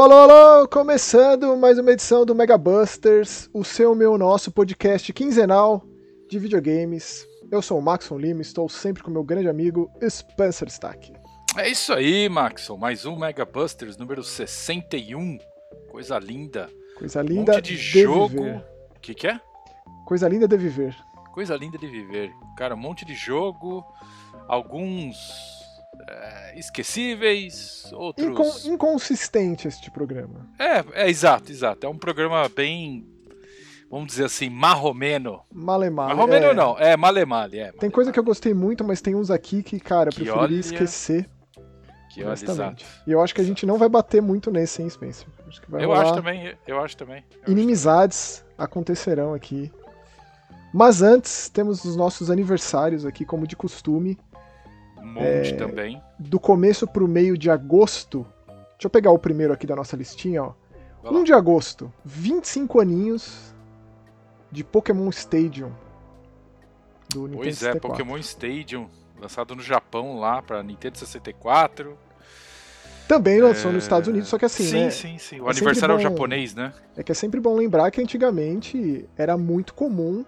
Alô, 0.00 0.14
alô, 0.14 0.32
alô! 0.32 0.68
Começando 0.68 1.54
mais 1.58 1.78
uma 1.78 1.92
edição 1.92 2.24
do 2.24 2.34
Mega 2.34 2.56
Busters, 2.56 3.50
o 3.52 3.62
seu, 3.62 3.94
meu, 3.94 4.16
nosso 4.16 4.50
podcast 4.50 5.12
quinzenal 5.12 5.84
de 6.26 6.38
videogames. 6.38 7.28
Eu 7.52 7.60
sou 7.60 7.78
o 7.78 7.82
Maxon 7.82 8.16
Lima, 8.16 8.40
estou 8.40 8.66
sempre 8.66 9.02
com 9.02 9.10
meu 9.10 9.22
grande 9.22 9.46
amigo 9.46 9.90
Spencer 10.08 10.68
Stack. 10.68 11.12
É 11.54 11.68
isso 11.68 11.92
aí, 11.92 12.30
Maxon. 12.30 12.78
Mais 12.78 13.04
um 13.04 13.14
Mega 13.14 13.44
Busters 13.44 13.98
número 13.98 14.24
61. 14.24 15.38
Coisa 15.90 16.18
linda. 16.18 16.70
Coisa 16.96 17.20
linda 17.20 17.52
um 17.52 17.56
monte 17.56 17.64
de, 17.64 17.76
de 17.76 18.02
jogo. 18.02 18.28
viver. 18.28 18.64
O 18.96 19.00
que, 19.00 19.14
que 19.14 19.26
é? 19.26 19.38
Coisa 20.06 20.26
linda 20.26 20.48
de 20.48 20.56
viver. 20.56 20.96
Coisa 21.34 21.54
linda 21.56 21.76
de 21.76 21.86
viver. 21.86 22.32
Cara, 22.56 22.74
um 22.74 22.78
monte 22.78 23.04
de 23.04 23.14
jogo. 23.14 23.84
Alguns 24.48 25.59
é, 26.10 26.58
esquecíveis, 26.58 27.90
outros. 27.92 28.26
Incon- 28.26 28.72
inconsistente 28.74 29.68
este 29.68 29.90
programa. 29.90 30.48
É, 30.58 31.04
é, 31.04 31.08
exato, 31.10 31.50
exato. 31.52 31.86
É 31.86 31.88
um 31.88 31.96
programa 31.98 32.48
bem. 32.48 33.06
Vamos 33.90 34.08
dizer 34.08 34.24
assim, 34.26 34.48
marromeno. 34.48 35.40
Malemar. 35.52 36.08
Marromeno 36.08 36.46
é. 36.46 36.54
não, 36.54 36.78
é 36.78 36.96
malemale. 36.96 37.58
É, 37.58 37.72
Tem 37.72 37.90
coisa 37.90 38.12
que 38.12 38.18
eu 38.18 38.24
gostei 38.24 38.54
muito, 38.54 38.84
mas 38.84 39.00
tem 39.00 39.14
uns 39.16 39.30
aqui 39.32 39.62
que, 39.64 39.80
cara, 39.80 40.08
eu 40.10 40.12
Que 40.12 40.22
preferiria 40.22 40.42
olha- 40.46 40.60
esquecer. 40.60 41.28
que 42.12 42.22
olha, 42.22 42.32
exato. 42.34 42.84
E 43.06 43.10
eu 43.10 43.20
acho 43.20 43.34
que 43.34 43.40
a 43.40 43.44
gente 43.44 43.66
não 43.66 43.78
vai 43.78 43.88
bater 43.88 44.22
muito 44.22 44.50
nesse, 44.50 44.80
hein, 44.82 44.88
Spencer? 44.88 45.26
Acho 45.48 45.60
que 45.60 45.68
vai 45.70 45.82
Eu 45.82 45.88
rolar 45.88 46.02
acho 46.02 46.14
também, 46.14 46.54
eu 46.68 46.80
acho 46.80 46.96
também. 46.96 47.24
eu 47.32 47.40
acho 47.42 47.50
Inimizades 47.50 48.44
acontecerão 48.56 49.34
aqui. 49.34 49.72
Mas 50.72 51.02
antes, 51.02 51.48
temos 51.48 51.84
os 51.84 51.96
nossos 51.96 52.30
aniversários 52.30 53.04
aqui, 53.04 53.24
como 53.24 53.44
de 53.44 53.56
costume. 53.56 54.16
Também. 55.00 55.10
Um 55.10 55.36
monte 55.36 55.52
É, 55.52 55.56
também. 55.56 56.02
Do 56.18 56.38
começo 56.38 56.86
pro 56.86 57.08
meio 57.08 57.36
de 57.36 57.50
agosto. 57.50 58.26
Deixa 58.46 58.86
eu 58.86 58.90
pegar 58.90 59.10
o 59.10 59.18
primeiro 59.18 59.52
aqui 59.52 59.66
da 59.66 59.76
nossa 59.76 59.96
listinha, 59.96 60.42
ó. 60.42 60.52
Vai 61.02 61.12
lá. 61.12 61.18
1 61.18 61.24
de 61.24 61.32
agosto, 61.32 61.92
25 62.04 62.80
aninhos 62.80 63.54
de 64.50 64.62
Pokémon 64.64 65.08
Stadium. 65.10 65.72
Do 67.08 67.22
Nintendo 67.22 67.36
Pois 67.38 67.56
é, 67.62 67.72
64. 67.72 67.88
Pokémon 67.90 68.18
Stadium, 68.18 68.86
lançado 69.20 69.54
no 69.56 69.62
Japão 69.62 70.18
lá 70.18 70.40
pra 70.42 70.62
Nintendo 70.62 70.98
64. 70.98 71.96
Também 73.08 73.40
lançou 73.40 73.70
É, 73.70 73.74
nos 73.74 73.82
Estados 73.82 74.08
Unidos, 74.08 74.28
só 74.28 74.38
que 74.38 74.44
assim, 74.44 74.62
sim, 74.64 74.84
né? 74.84 74.90
sim, 74.90 75.18
sim. 75.18 75.40
O 75.40 75.48
é 75.48 75.50
aniversário 75.50 75.94
é 75.94 75.96
o 75.96 75.98
bom- 75.98 76.02
japonês, 76.02 76.54
né? 76.54 76.72
É 76.96 77.02
que 77.02 77.10
é 77.10 77.14
sempre 77.14 77.40
bom 77.40 77.56
lembrar 77.56 77.90
que 77.90 78.00
antigamente 78.00 79.08
era 79.16 79.36
muito 79.36 79.74
comum 79.74 80.24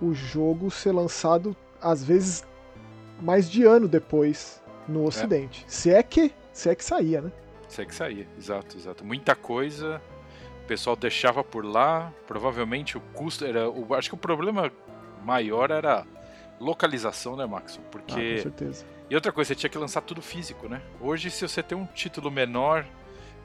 o 0.00 0.14
jogo 0.14 0.70
ser 0.70 0.92
lançado, 0.92 1.54
às 1.80 2.02
vezes, 2.02 2.42
mais 3.20 3.50
de 3.50 3.64
ano 3.64 3.88
depois 3.88 4.62
no 4.88 5.04
Ocidente. 5.04 5.64
Se 5.68 5.90
é 5.90 6.02
que, 6.02 6.32
se 6.52 6.68
é 6.68 6.74
que 6.74 6.84
saía, 6.84 7.20
né? 7.20 7.32
Isso 7.68 7.80
aí 7.80 7.86
que 7.86 7.94
saía, 7.94 8.26
exato, 8.38 8.76
exato. 8.76 9.04
Muita 9.04 9.34
coisa, 9.34 10.00
o 10.62 10.66
pessoal 10.66 10.96
deixava 10.96 11.42
por 11.42 11.64
lá, 11.64 12.12
provavelmente 12.26 12.96
o 12.96 13.00
custo 13.00 13.44
era. 13.44 13.68
O, 13.68 13.94
acho 13.94 14.08
que 14.08 14.14
o 14.14 14.18
problema 14.18 14.70
maior 15.24 15.70
era 15.70 16.06
localização, 16.60 17.36
né, 17.36 17.44
Max? 17.44 17.74
Ah, 17.76 17.82
com 17.82 17.90
Porque. 17.90 18.38
certeza. 18.38 18.84
e 19.10 19.14
outra 19.14 19.32
coisa, 19.32 19.48
você 19.48 19.54
tinha 19.54 19.70
que 19.70 19.78
lançar 19.78 20.00
tudo 20.00 20.22
físico, 20.22 20.68
né? 20.68 20.80
Hoje, 21.00 21.30
se 21.30 21.46
você 21.46 21.62
tem 21.62 21.76
um 21.76 21.86
título 21.86 22.30
menor, 22.30 22.86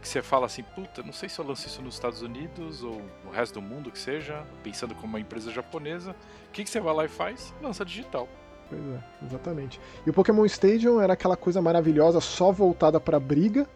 que 0.02 0.08
você 0.08 0.22
fala 0.22 0.46
assim, 0.48 0.64
puta, 0.64 1.04
não 1.04 1.14
sei 1.14 1.30
se 1.30 1.40
eu 1.40 1.46
lanço 1.46 1.68
isso 1.68 1.82
nos 1.82 1.94
Estados 1.94 2.22
Unidos 2.22 2.84
ou 2.84 3.02
no 3.24 3.32
resto 3.32 3.56
do 3.56 3.62
mundo 3.62 3.92
que 3.92 4.00
seja, 4.00 4.44
pensando 4.64 4.96
como 4.96 5.08
uma 5.08 5.20
empresa 5.20 5.52
japonesa, 5.52 6.16
o 6.48 6.52
que, 6.52 6.64
que 6.64 6.70
você 6.70 6.80
vai 6.80 6.94
lá 6.94 7.06
e 7.06 7.08
faz? 7.08 7.54
Lança 7.62 7.86
digital. 7.86 8.28
Pois 8.72 8.82
é, 8.82 9.26
exatamente. 9.26 9.82
E 10.08 10.10
o 10.10 10.14
Pokémon 10.14 10.46
Stadium 10.46 11.02
era 11.02 11.12
aquela 11.12 11.36
coisa 11.36 11.62
maravilhosa, 11.62 12.22
só 12.22 12.54
voltada 12.54 13.02
pra 13.02 13.20
briga, 13.20 13.68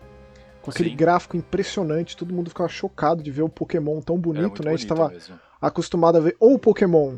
com 0.62 0.72
aquele 0.72 0.92
Sim. 0.92 0.96
gráfico 0.96 1.36
impressionante, 1.36 2.16
todo 2.16 2.34
mundo 2.34 2.50
ficava 2.50 2.70
chocado 2.70 3.22
de 3.22 3.30
ver 3.30 3.42
o 3.44 3.50
Pokémon 3.50 4.00
tão 4.00 4.18
bonito, 4.18 4.64
né? 4.64 4.72
A 4.72 4.76
gente 4.76 4.88
tava 4.88 5.10
mesmo. 5.10 5.38
acostumado 5.62 6.18
a 6.18 6.22
ver 6.22 6.36
ou 6.40 6.54
o 6.54 6.60
Pokémon 6.60 7.18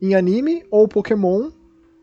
em 0.00 0.14
anime 0.14 0.64
ou 0.70 0.84
o 0.84 0.88
Pokémon 0.88 1.50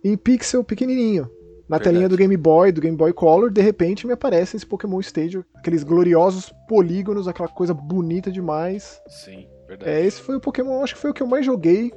em 0.04 0.16
pixel 0.16 0.64
pequenininho. 0.64 1.24
Na 1.68 1.78
Verdade. 1.78 1.84
telinha 1.84 2.10
do 2.10 2.18
Game 2.18 2.38
Boy, 2.38 2.72
do 2.72 2.82
Game 2.82 2.96
Boy 2.96 3.14
Color, 3.14 3.52
de 3.52 3.62
repente 3.62 4.08
me 4.08 4.14
aparece 4.14 4.58
esse 4.58 4.66
Pokémon 4.66 5.00
Stadium, 5.02 5.44
aqueles 5.56 5.84
gloriosos 5.84 6.52
polígonos, 6.68 7.28
aquela 7.28 7.50
coisa 7.50 7.74
bonita 7.74 8.32
demais. 8.32 9.02
Sim, 9.08 9.48
verdade. 9.68 9.92
É, 9.92 10.06
esse 10.06 10.22
foi 10.22 10.36
o 10.36 10.40
Pokémon, 10.40 10.84
acho 10.84 10.96
que 10.96 11.02
foi 11.02 11.12
o 11.12 11.14
que 11.14 11.22
eu 11.22 11.28
mais 11.28 11.46
joguei. 11.46 11.92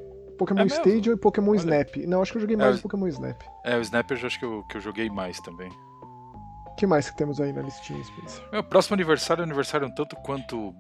Pokémon 0.47 0.63
É? 0.63 0.67
Stadium 0.67 1.13
e 1.15 1.17
Pokémon 1.17 1.51
Olha. 1.51 1.59
Snap. 1.59 1.97
Não, 2.07 2.21
acho 2.23 2.33
que 2.33 2.39
eu 2.39 2.43
joguei 2.43 2.57
É, 2.57 2.59
mais 2.59 2.73
eu- 2.75 2.79
o 2.79 2.83
Pokémon 2.83 3.07
Snap. 3.09 3.43
É, 3.65 3.77
o 3.77 3.81
Snapper 3.81 4.19
eu 4.21 4.27
acho 4.27 4.39
que 4.39 4.45
eu, 4.45 4.63
que 4.65 4.77
eu 4.77 4.81
joguei 4.81 5.09
mais 5.11 5.39
também. 5.41 5.71
O 6.67 6.75
que 6.77 6.87
mais 6.87 7.09
que 7.11 7.17
temos 7.17 7.41
aí 7.41 7.53
na 7.53 7.63
listinha, 7.63 8.03
Spencer? 8.03 8.43
Meu 8.51 8.65
próximo 8.65 8.95
aniversário 8.95 9.43
é 9.43 9.45
um 9.45 9.49
aniversário 9.49 9.87
um 9.87 9.95
tanto 9.95 10.17
quanto 10.17 10.75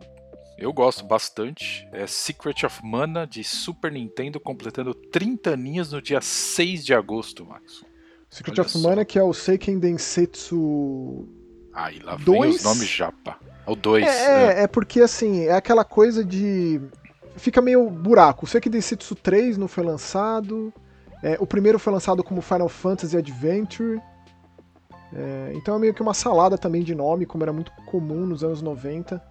eu 0.59 0.73
gosto 0.73 1.05
bastante. 1.05 1.87
É 1.93 2.06
Secret 2.06 2.65
of 2.65 2.81
Mana 2.84 3.27
de 3.27 3.45
Super 3.45 3.93
Nintendo, 3.93 4.41
completando 4.41 4.95
30 4.95 5.50
aninhos 5.50 5.93
no 5.93 6.00
dia 6.03 6.21
6 6.21 6.84
de 6.84 6.94
agosto, 6.94 7.44
Max. 7.44 7.84
Secret 8.31 8.53
Olha 8.59 8.62
of 8.62 8.71
só. 8.71 8.79
Mana, 8.89 9.05
que 9.05 9.19
é 9.19 9.23
o 9.23 9.33
Seiken 9.34 9.79
Densetsu 9.79 11.29
Aí 11.75 11.99
lá 12.00 12.17
vem 12.17 12.25
Dois? 12.25 12.56
os 12.56 12.65
nomes 12.65 12.89
japa. 12.89 13.39
É 13.67 13.71
o 13.71 13.75
2. 13.77 14.05
É, 14.06 14.62
é 14.65 14.67
porque 14.67 15.00
assim, 15.00 15.44
é 15.44 15.53
aquela 15.53 15.84
coisa 15.84 16.25
de. 16.25 16.81
Fica 17.37 17.60
meio 17.60 17.88
buraco. 17.91 18.44
O 18.44 18.48
Seiken 18.48 18.70
Densetsu 18.70 19.15
3 19.15 19.56
não 19.56 19.69
foi 19.69 19.84
lançado. 19.84 20.72
é, 21.22 21.37
o 21.41 21.47
primeiro 21.47 21.78
foi 21.78 21.93
lançado 21.93 22.22
como 22.22 22.41
Final 22.41 22.69
Fantasy 22.69 23.16
Adventure. 23.16 24.00
é, 25.15 25.53
então 25.54 25.76
é 25.76 25.78
meio 25.78 25.94
que 25.94 26.03
uma 26.03 26.15
salada 26.15 26.59
também 26.59 26.82
de 26.82 26.94
nome, 26.94 27.26
como 27.26 27.44
era 27.44 27.53
muito 27.53 27.72
comum 27.87 28.26
nos 28.26 28.43
anos 28.44 28.60
90. 28.62 29.22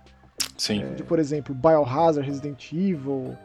Sim. 0.57 0.93
De, 0.95 1.03
por 1.03 1.19
exemplo, 1.19 1.53
Biohazard, 1.55 2.27
Resident 2.27 2.71
Evil. 2.71 3.35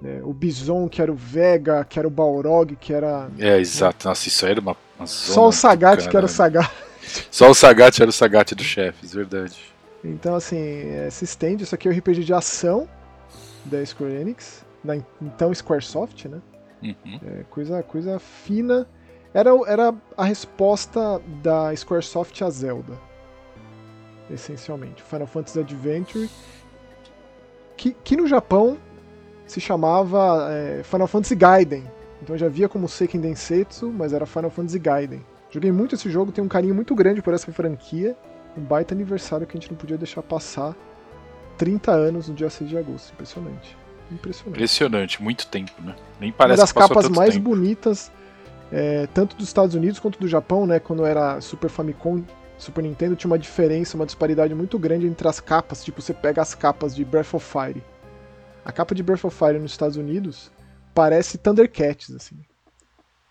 né, 0.00 0.20
o 0.22 0.32
Bison, 0.32 0.88
que 0.88 1.00
era 1.00 1.12
o 1.12 1.14
Vega, 1.14 1.84
que 1.84 1.98
era 1.98 2.06
o 2.06 2.10
Balrog, 2.10 2.76
que 2.76 2.92
era. 2.92 3.28
É, 3.38 3.58
exato. 3.58 4.08
Nossa, 4.08 4.28
isso 4.28 4.44
aí 4.44 4.52
era 4.52 4.60
uma, 4.60 4.76
uma 4.98 5.06
Só 5.06 5.48
o 5.48 5.52
Sagat, 5.52 6.08
que 6.08 6.16
era 6.16 6.26
o 6.26 6.28
caralho. 6.28 6.28
Sagat. 6.28 6.70
Só 7.30 7.50
o 7.50 7.54
Sagat 7.54 8.00
era 8.00 8.10
o 8.10 8.12
Sagat 8.12 8.52
dos 8.54 8.66
chefes, 8.66 9.14
verdade. 9.14 9.56
Então, 10.04 10.34
assim, 10.34 10.58
é, 10.58 11.08
se 11.10 11.24
estende. 11.24 11.64
Isso 11.64 11.74
aqui 11.74 11.88
é 11.88 11.90
o 11.90 11.94
RPG 11.94 12.24
de 12.24 12.34
ação 12.34 12.88
da 13.66 13.84
Square 13.84 14.14
Enix, 14.14 14.64
da 14.82 14.96
então 15.20 15.52
Squaresoft, 15.52 16.26
né? 16.26 16.40
Uhum. 16.82 17.20
É 17.26 17.44
coisa, 17.50 17.82
coisa 17.82 18.18
fina. 18.18 18.86
Era, 19.34 19.50
era 19.66 19.94
a 20.16 20.24
resposta 20.24 21.20
da 21.42 21.74
Squaresoft 21.76 22.40
a 22.42 22.50
Zelda, 22.50 22.98
essencialmente. 24.30 25.02
Final 25.02 25.26
Fantasy 25.26 25.60
Adventure, 25.60 26.30
que, 27.76 27.92
que 27.92 28.16
no 28.16 28.26
Japão 28.26 28.78
se 29.46 29.60
chamava 29.60 30.48
é, 30.50 30.82
Final 30.82 31.06
Fantasy 31.06 31.34
Gaiden. 31.34 31.84
Então 32.22 32.36
já 32.36 32.48
via 32.48 32.68
como 32.68 32.88
Seiken 32.88 33.20
Densetsu, 33.20 33.92
mas 33.92 34.12
era 34.12 34.24
Final 34.24 34.50
Fantasy 34.50 34.78
Gaiden. 34.78 35.24
Joguei 35.50 35.70
muito 35.70 35.94
esse 35.94 36.10
jogo, 36.10 36.32
tenho 36.32 36.44
um 36.44 36.48
carinho 36.48 36.74
muito 36.74 36.94
grande 36.94 37.22
por 37.22 37.34
essa 37.34 37.52
franquia. 37.52 38.16
Um 38.56 38.62
baita 38.62 38.94
aniversário 38.94 39.46
que 39.46 39.56
a 39.56 39.60
gente 39.60 39.70
não 39.70 39.78
podia 39.78 39.98
deixar 39.98 40.22
passar. 40.22 40.74
30 41.56 41.92
anos 41.92 42.28
no 42.28 42.34
dia 42.34 42.50
6 42.50 42.68
de 42.70 42.76
agosto. 42.78 43.12
Impressionante. 43.12 43.76
Impressionante. 44.10 44.56
Impressionante, 44.56 45.22
muito 45.22 45.46
tempo, 45.48 45.72
né? 45.82 45.94
Nem 46.20 46.30
Uma 46.30 46.36
parece 46.36 46.60
das 46.62 46.72
que 46.72 46.78
capas 46.78 47.08
mais 47.08 47.34
tempo. 47.34 47.50
bonitas, 47.50 48.10
é, 48.70 49.06
tanto 49.12 49.36
dos 49.36 49.46
Estados 49.46 49.74
Unidos 49.74 49.98
quanto 49.98 50.18
do 50.18 50.28
Japão, 50.28 50.66
né? 50.66 50.78
Quando 50.78 51.04
era 51.04 51.40
Super 51.40 51.68
Famicom, 51.68 52.22
Super 52.58 52.82
Nintendo, 52.82 53.16
tinha 53.16 53.30
uma 53.30 53.38
diferença, 53.38 53.96
uma 53.96 54.06
disparidade 54.06 54.54
muito 54.54 54.78
grande 54.78 55.06
entre 55.06 55.26
as 55.28 55.40
capas. 55.40 55.84
Tipo, 55.84 56.00
você 56.00 56.14
pega 56.14 56.40
as 56.40 56.54
capas 56.54 56.94
de 56.94 57.04
Breath 57.04 57.34
of 57.34 57.44
Fire. 57.44 57.82
A 58.64 58.72
capa 58.72 58.94
de 58.94 59.02
Breath 59.02 59.24
of 59.24 59.36
Fire 59.36 59.58
nos 59.58 59.72
Estados 59.72 59.96
Unidos 59.96 60.50
parece 60.94 61.38
Thundercats, 61.38 62.14
assim. 62.14 62.36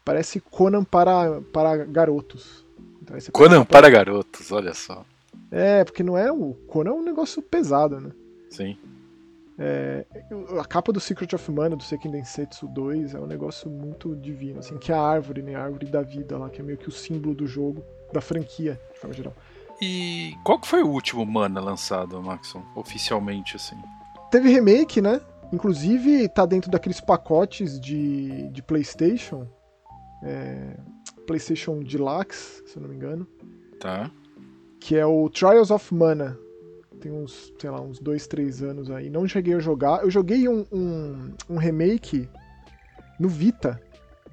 Parece 0.03 0.39
Conan 0.39 0.83
para, 0.83 1.41
para 1.51 1.77
garotos. 1.85 2.63
Então, 3.01 3.17
Conan 3.31 3.65
para 3.65 3.89
garotos, 3.89 4.51
olha 4.51 4.73
só. 4.73 5.03
É, 5.51 5.83
porque 5.83 6.03
não 6.03 6.17
é 6.17 6.31
o 6.31 6.53
Conan 6.67 6.91
é 6.91 6.93
um 6.93 7.03
negócio 7.03 7.41
pesado, 7.41 7.99
né? 7.99 8.11
Sim. 8.49 8.77
A 10.59 10.65
capa 10.65 10.91
do 10.91 10.99
Secret 10.99 11.33
of 11.33 11.51
Mana, 11.51 11.75
do 11.77 11.83
Seiken 11.83 12.11
Densetsu 12.11 12.67
2, 12.67 13.13
é 13.13 13.19
um 13.19 13.25
negócio 13.25 13.69
muito 13.69 14.13
divino, 14.15 14.59
assim, 14.59 14.77
que 14.77 14.91
é 14.91 14.95
a 14.95 15.01
árvore, 15.01 15.41
né? 15.41 15.55
A 15.55 15.63
árvore 15.63 15.85
da 15.85 16.01
vida 16.01 16.37
lá, 16.37 16.49
que 16.49 16.59
é 16.59 16.63
meio 16.63 16.77
que 16.77 16.89
o 16.89 16.91
símbolo 16.91 17.33
do 17.33 17.47
jogo, 17.47 17.81
da 18.11 18.19
franquia, 18.19 18.79
de 18.93 18.99
forma 18.99 19.15
geral. 19.15 19.33
E 19.81 20.33
qual 20.43 20.59
que 20.59 20.67
foi 20.67 20.83
o 20.83 20.89
último 20.89 21.25
Mana 21.25 21.61
lançado, 21.61 22.21
Maxon? 22.21 22.63
Oficialmente, 22.75 23.55
assim. 23.55 23.75
Teve 24.29 24.49
remake, 24.49 25.01
né? 25.01 25.21
Inclusive, 25.53 26.27
tá 26.29 26.45
dentro 26.45 26.69
daqueles 26.69 26.99
pacotes 26.99 27.79
de, 27.79 28.49
de 28.49 28.61
PlayStation. 28.61 29.47
é, 30.23 30.75
PlayStation 31.27 31.79
Deluxe, 31.81 32.63
se 32.65 32.77
eu 32.77 32.81
não 32.81 32.89
me 32.89 32.95
engano. 32.95 33.27
Tá? 33.79 34.11
Que 34.85 34.95
é 34.95 35.03
o 35.03 35.27
Trials 35.31 35.71
of 35.71 35.91
Mana. 35.95 36.37
Tem 37.01 37.11
uns, 37.11 37.51
sei 37.57 37.71
lá, 37.71 37.81
uns 37.81 37.97
dois, 37.97 38.27
três 38.27 38.61
anos 38.61 38.91
aí. 38.91 39.09
Não 39.09 39.27
cheguei 39.27 39.55
a 39.55 39.59
jogar. 39.59 40.03
Eu 40.03 40.11
joguei 40.11 40.47
um, 40.47 40.63
um, 40.71 41.33
um 41.49 41.57
remake 41.57 42.29
no 43.19 43.27
Vita. 43.27 43.81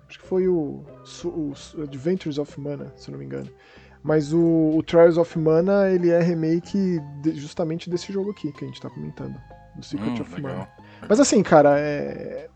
Acho 0.06 0.18
que 0.18 0.26
foi 0.26 0.48
o, 0.48 0.84
o 1.24 1.54
Su- 1.54 1.80
Adventures 1.82 2.36
of 2.36 2.60
Mana, 2.60 2.92
se 2.98 3.08
eu 3.08 3.12
não 3.12 3.18
me 3.18 3.24
engano. 3.24 3.48
Mas 4.02 4.34
o, 4.34 4.74
o, 4.76 4.82
Trials 4.82 5.16
of 5.16 5.38
Mana, 5.38 5.88
ele 5.88 6.10
é 6.10 6.20
remake 6.20 7.00
de, 7.22 7.34
justamente 7.34 7.88
desse 7.88 8.12
jogo 8.12 8.32
aqui 8.32 8.52
que 8.52 8.62
a 8.62 8.68
gente 8.68 8.78
tá 8.78 8.90
comentando. 8.90 9.40
Do 9.74 9.82
Secret 9.82 10.18
hum, 10.18 10.20
of 10.20 10.34
legal. 10.34 10.52
Mana. 10.52 10.68
Mas 11.08 11.18
assim, 11.18 11.42
cara, 11.42 11.80
é... 11.80 12.50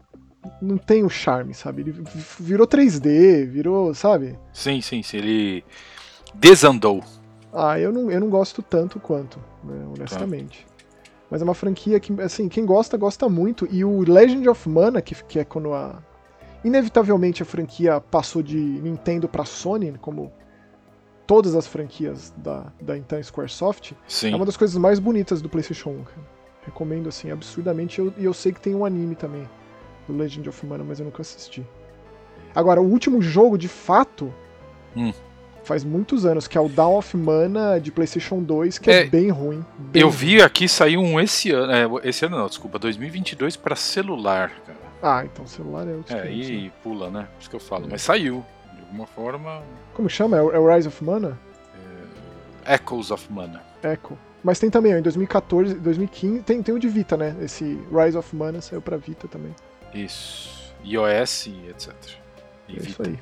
não 0.60 0.76
tem 0.76 1.02
o 1.02 1.08
charme, 1.08 1.54
sabe? 1.54 1.80
Ele 1.80 1.94
virou 2.38 2.66
3D, 2.66 3.46
virou, 3.46 3.94
sabe? 3.94 4.38
Sim, 4.52 4.82
sim, 4.82 5.02
sim. 5.02 5.16
Ele 5.16 5.64
desandou. 6.34 7.02
Ah, 7.56 7.80
eu 7.80 7.90
não, 7.90 8.10
eu 8.10 8.20
não 8.20 8.28
gosto 8.28 8.60
tanto 8.60 9.00
quanto, 9.00 9.38
né, 9.64 9.86
honestamente. 9.94 10.66
Tá. 10.66 10.84
Mas 11.30 11.40
é 11.40 11.44
uma 11.44 11.54
franquia 11.54 11.98
que, 11.98 12.12
assim, 12.20 12.48
quem 12.48 12.66
gosta, 12.66 12.98
gosta 12.98 13.28
muito. 13.30 13.66
E 13.70 13.82
o 13.82 14.00
Legend 14.00 14.46
of 14.48 14.68
Mana, 14.68 15.00
que, 15.00 15.14
que 15.24 15.38
é 15.38 15.44
quando 15.44 15.72
a. 15.72 16.02
Inevitavelmente 16.62 17.42
a 17.42 17.46
franquia 17.46 18.00
passou 18.00 18.42
de 18.42 18.56
Nintendo 18.56 19.26
para 19.26 19.44
Sony, 19.44 19.96
como 20.00 20.32
todas 21.26 21.54
as 21.54 21.66
franquias 21.66 22.32
da, 22.36 22.72
da 22.80 22.96
então 22.96 23.20
Squaresoft, 23.22 23.92
Sim. 24.06 24.32
é 24.32 24.36
uma 24.36 24.44
das 24.44 24.56
coisas 24.56 24.76
mais 24.76 24.98
bonitas 24.98 25.40
do 25.40 25.48
PlayStation 25.48 25.90
1. 25.90 26.04
Recomendo, 26.66 27.08
assim, 27.08 27.30
absurdamente. 27.30 28.00
E 28.00 28.04
eu, 28.04 28.12
eu 28.18 28.34
sei 28.34 28.52
que 28.52 28.60
tem 28.60 28.74
um 28.74 28.84
anime 28.84 29.14
também 29.14 29.48
do 30.06 30.14
Legend 30.14 30.48
of 30.48 30.66
Mana, 30.66 30.84
mas 30.84 30.98
eu 30.98 31.06
nunca 31.06 31.22
assisti. 31.22 31.66
Agora, 32.54 32.80
o 32.80 32.84
último 32.84 33.22
jogo, 33.22 33.56
de 33.56 33.68
fato, 33.68 34.32
hum 34.94 35.12
faz 35.66 35.84
muitos 35.84 36.24
anos, 36.24 36.46
que 36.46 36.56
é 36.56 36.60
o 36.60 36.68
Dawn 36.68 36.96
of 36.96 37.16
Mana 37.16 37.78
de 37.78 37.90
PlayStation 37.90 38.42
2, 38.42 38.78
que 38.78 38.90
é, 38.90 39.02
é 39.02 39.04
bem 39.04 39.30
ruim. 39.30 39.64
Bem 39.78 40.02
eu 40.02 40.08
ruim. 40.08 40.16
vi 40.16 40.40
aqui 40.40 40.68
saiu 40.68 41.00
um 41.00 41.20
esse 41.20 41.50
ano, 41.50 41.98
é, 41.98 42.08
esse 42.08 42.24
ano 42.24 42.38
não, 42.38 42.46
desculpa, 42.46 42.78
2022 42.78 43.56
para 43.56 43.76
celular, 43.76 44.50
cara. 44.64 44.78
Ah, 45.02 45.24
então 45.24 45.46
celular 45.46 45.86
é 45.86 45.92
outro. 45.92 46.16
É, 46.16 46.32
e 46.32 46.64
né? 46.64 46.72
pula, 46.82 47.10
né? 47.10 47.28
Por 47.34 47.40
isso 47.40 47.50
que 47.50 47.56
eu 47.56 47.60
falo. 47.60 47.84
É. 47.86 47.88
Mas 47.90 48.02
saiu, 48.02 48.44
de 48.74 48.80
alguma 48.80 49.06
forma. 49.06 49.62
Como 49.92 50.08
chama? 50.08 50.36
É 50.36 50.42
o, 50.42 50.70
é 50.70 50.76
Rise 50.76 50.88
of 50.88 51.04
Mana? 51.04 51.38
É... 52.64 52.74
Echoes 52.74 53.10
of 53.10 53.30
Mana. 53.30 53.62
Echo. 53.82 54.16
Mas 54.42 54.58
tem 54.58 54.70
também, 54.70 54.94
ó, 54.94 54.98
em 54.98 55.02
2014, 55.02 55.74
2015, 55.74 56.42
tem, 56.42 56.62
tem 56.62 56.74
o 56.74 56.78
de 56.78 56.88
Vita, 56.88 57.16
né? 57.16 57.34
Esse 57.40 57.78
Rise 57.92 58.16
of 58.16 58.34
Mana 58.34 58.60
saiu 58.60 58.80
pra 58.80 58.96
Vita 58.96 59.26
também. 59.28 59.54
Isso. 59.92 60.72
iOS 60.84 61.46
e 61.46 61.68
etc. 61.68 61.92
E 62.68 62.76
é 62.76 62.80
Vita. 62.80 62.88
isso 62.88 63.02
aí. 63.02 63.18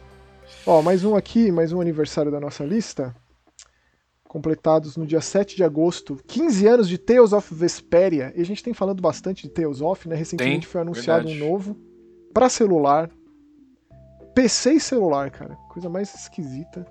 Ó, 0.67 0.81
mais 0.81 1.05
um 1.05 1.15
aqui, 1.15 1.53
mais 1.53 1.73
um 1.73 1.81
aniversário 1.81 2.33
da 2.33 2.41
nossa 2.41 2.65
lista. 2.65 3.15
Completados 4.27 4.97
no 4.97 5.07
dia 5.07 5.21
7 5.21 5.55
de 5.57 5.63
agosto, 5.63 6.19
15 6.27 6.67
anos 6.67 6.89
de 6.89 6.97
Tales 6.97 7.35
of 7.35 7.55
Vesperia. 7.55 8.33
E 8.35 8.41
a 8.41 8.45
gente 8.47 8.63
tem 8.63 8.73
falando 8.73 9.03
bastante 9.03 9.43
de 9.43 9.51
Tales 9.51 9.83
of, 9.83 10.09
né? 10.09 10.17
Recentemente 10.17 10.61
tem, 10.61 10.71
foi 10.71 10.81
anunciado 10.81 11.29
verdade. 11.29 11.43
um 11.43 11.51
novo 11.51 11.77
para 12.33 12.49
celular. 12.49 13.11
PC 14.35 14.73
e 14.73 14.81
celular, 14.81 15.31
cara. 15.31 15.55
Coisa 15.69 15.91
mais 15.91 16.15
esquisita. 16.15 16.87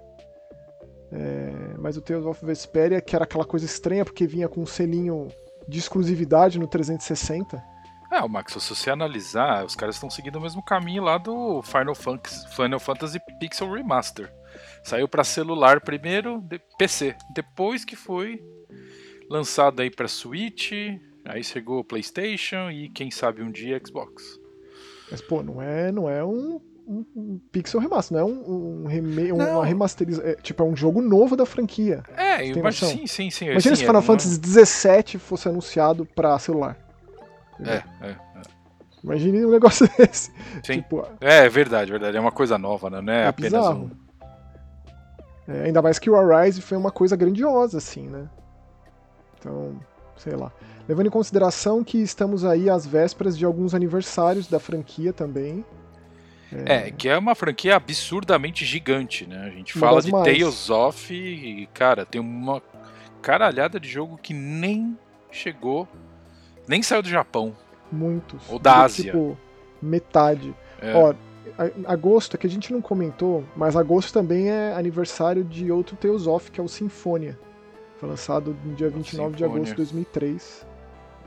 É, 1.11 1.75
mas 1.79 1.97
o 1.97 2.01
Tales 2.01 2.25
of 2.27 2.45
Vesperia, 2.45 3.01
que 3.01 3.15
era 3.15 3.25
aquela 3.25 3.43
coisa 3.43 3.65
estranha 3.65 4.05
porque 4.05 4.27
vinha 4.27 4.47
com 4.47 4.61
um 4.61 4.67
selinho 4.67 5.29
de 5.67 5.79
exclusividade 5.79 6.59
no 6.59 6.67
360. 6.67 7.72
É, 8.13 8.21
o 8.21 8.29
Max, 8.29 8.53
se 8.53 8.69
você 8.69 8.91
analisar, 8.91 9.65
os 9.65 9.75
caras 9.75 9.95
estão 9.95 10.07
seguindo 10.07 10.35
o 10.35 10.41
mesmo 10.41 10.61
caminho 10.61 11.01
lá 11.01 11.17
do 11.17 11.63
Final 11.63 11.95
Fantasy, 11.95 12.47
Final 12.55 12.79
Fantasy 12.79 13.19
Pixel 13.39 13.71
Remaster. 13.71 14.31
Saiu 14.83 15.07
para 15.07 15.23
celular 15.23 15.81
primeiro, 15.81 16.39
de 16.41 16.61
PC, 16.77 17.15
depois 17.33 17.83
que 17.83 17.95
foi 17.95 18.39
lançado 19.27 19.81
aí 19.81 19.89
para 19.89 20.07
Switch, 20.07 20.73
aí 21.25 21.43
chegou 21.43 21.79
o 21.79 21.83
PlayStation 21.83 22.69
e 22.69 22.87
quem 22.87 23.09
sabe 23.09 23.41
um 23.41 23.49
dia 23.49 23.81
Xbox. 23.83 24.39
Mas 25.09 25.19
pô, 25.19 25.41
não 25.41 25.59
é, 25.59 25.91
não 25.91 26.07
é 26.07 26.23
um, 26.23 26.61
um, 26.87 27.05
um 27.15 27.41
Pixel 27.51 27.79
Remaster, 27.79 28.15
não 28.15 28.27
é 28.27 28.31
um, 28.31 28.83
um, 28.83 28.85
reme, 28.85 29.29
não. 29.29 29.55
uma 29.55 29.65
remasterização, 29.65 30.29
é, 30.29 30.35
tipo 30.35 30.61
é 30.61 30.65
um 30.67 30.75
jogo 30.75 31.01
novo 31.01 31.35
da 31.35 31.47
franquia. 31.47 32.03
É, 32.15 32.53
mas 32.61 32.75
sim, 32.75 33.07
sim, 33.07 33.31
sim. 33.31 33.45
Imagina 33.45 33.75
se 33.75 33.83
Final 33.83 34.03
é, 34.03 34.05
Fantasy 34.05 34.35
XVII 34.35 35.19
fosse 35.19 35.49
anunciado 35.49 36.05
para 36.05 36.37
celular. 36.37 36.82
É, 37.59 37.83
é, 38.01 38.09
é. 38.09 38.41
Imagine 39.03 39.45
um 39.45 39.51
negócio 39.51 39.87
desse. 39.97 40.31
Sim. 40.63 40.81
Tipo, 40.81 41.05
é, 41.19 41.49
verdade, 41.49 41.91
verdade. 41.91 42.15
É 42.15 42.19
uma 42.19 42.31
coisa 42.31 42.57
nova, 42.57 42.89
né? 42.89 43.01
Não 43.01 43.13
é, 43.13 43.23
é 43.23 43.27
apenas 43.27 43.51
bizarro. 43.51 43.91
um. 43.91 45.51
É, 45.51 45.65
ainda 45.65 45.81
mais 45.81 45.99
que 45.99 46.09
o 46.09 46.15
Arise 46.15 46.61
foi 46.61 46.77
uma 46.77 46.91
coisa 46.91 47.15
grandiosa, 47.15 47.77
assim, 47.77 48.07
né? 48.07 48.29
Então, 49.37 49.77
sei 50.17 50.35
lá. 50.35 50.51
Levando 50.87 51.07
em 51.07 51.11
consideração 51.11 51.83
que 51.83 51.97
estamos 51.97 52.45
aí 52.45 52.69
às 52.69 52.85
vésperas 52.85 53.37
de 53.37 53.45
alguns 53.45 53.73
aniversários 53.73 54.47
da 54.47 54.59
franquia 54.59 55.11
também. 55.11 55.65
É, 56.65 56.87
é 56.87 56.91
que 56.91 57.09
é 57.09 57.17
uma 57.17 57.35
franquia 57.35 57.75
absurdamente 57.75 58.63
gigante, 58.63 59.25
né? 59.25 59.45
A 59.45 59.49
gente 59.49 59.77
fala 59.77 60.01
de 60.01 60.11
mais. 60.11 60.25
Tales 60.25 60.69
of 60.69 61.13
e, 61.13 61.67
cara, 61.73 62.05
tem 62.05 62.21
uma 62.21 62.61
caralhada 63.21 63.79
de 63.79 63.89
jogo 63.89 64.17
que 64.21 64.33
nem 64.33 64.97
chegou 65.31 65.87
nem 66.67 66.81
saiu 66.81 67.01
do 67.01 67.09
Japão. 67.09 67.53
Muitos. 67.91 68.41
Ou 68.49 68.59
da 68.59 68.81
Ásia. 68.81 69.05
Tipo, 69.05 69.37
metade. 69.81 70.55
É. 70.81 70.93
Ó, 70.95 71.13
agosto, 71.85 72.37
que 72.37 72.47
a 72.47 72.49
gente 72.49 72.71
não 72.73 72.81
comentou, 72.81 73.43
mas 73.55 73.75
agosto 73.75 74.11
também 74.13 74.49
é 74.49 74.73
aniversário 74.73 75.43
de 75.43 75.71
outro 75.71 75.95
Tales 75.95 76.25
of, 76.27 76.51
que 76.51 76.59
é 76.59 76.63
o 76.63 76.67
Sinfonia. 76.67 77.37
Foi 77.97 78.09
lançado 78.09 78.55
no 78.65 78.73
dia 78.73 78.89
29 78.89 79.35
de 79.35 79.45
agosto 79.45 79.65
de 79.65 79.75
2003. 79.75 80.65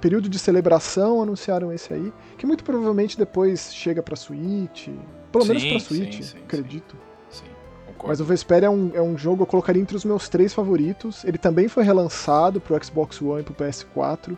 Período 0.01 0.29
de 0.29 0.39
celebração, 0.39 1.23
anunciaram 1.23 1.73
esse 1.73 1.93
aí, 1.93 2.13
que 2.37 2.45
muito 2.45 2.63
provavelmente 2.65 3.17
depois 3.17 3.75
chega 3.75 4.03
pra 4.03 4.15
Switch. 4.15 4.89
Pelo 5.33 5.45
sim, 5.45 5.55
menos 5.55 5.65
pra 5.65 5.81
Switch, 5.81 6.17
sim, 6.17 6.23
sim, 6.23 6.39
acredito. 6.39 6.97
Mas 8.05 8.21
o 8.21 8.25
Vesperia 8.25 8.67
é 8.67 8.71
um, 8.71 8.91
é 8.95 9.01
um 9.01 9.17
jogo 9.17 9.43
eu 9.43 9.47
colocaria 9.47 9.81
entre 9.81 9.97
os 9.97 10.05
meus 10.05 10.29
três 10.29 10.53
favoritos. 10.53 11.25
Ele 11.25 11.39
também 11.39 11.67
foi 11.67 11.83
relançado 11.83 12.61
pro 12.61 12.83
Xbox 12.85 13.21
One 13.23 13.41
e 13.41 13.45
pro 13.45 13.55
PS4. 13.55 14.37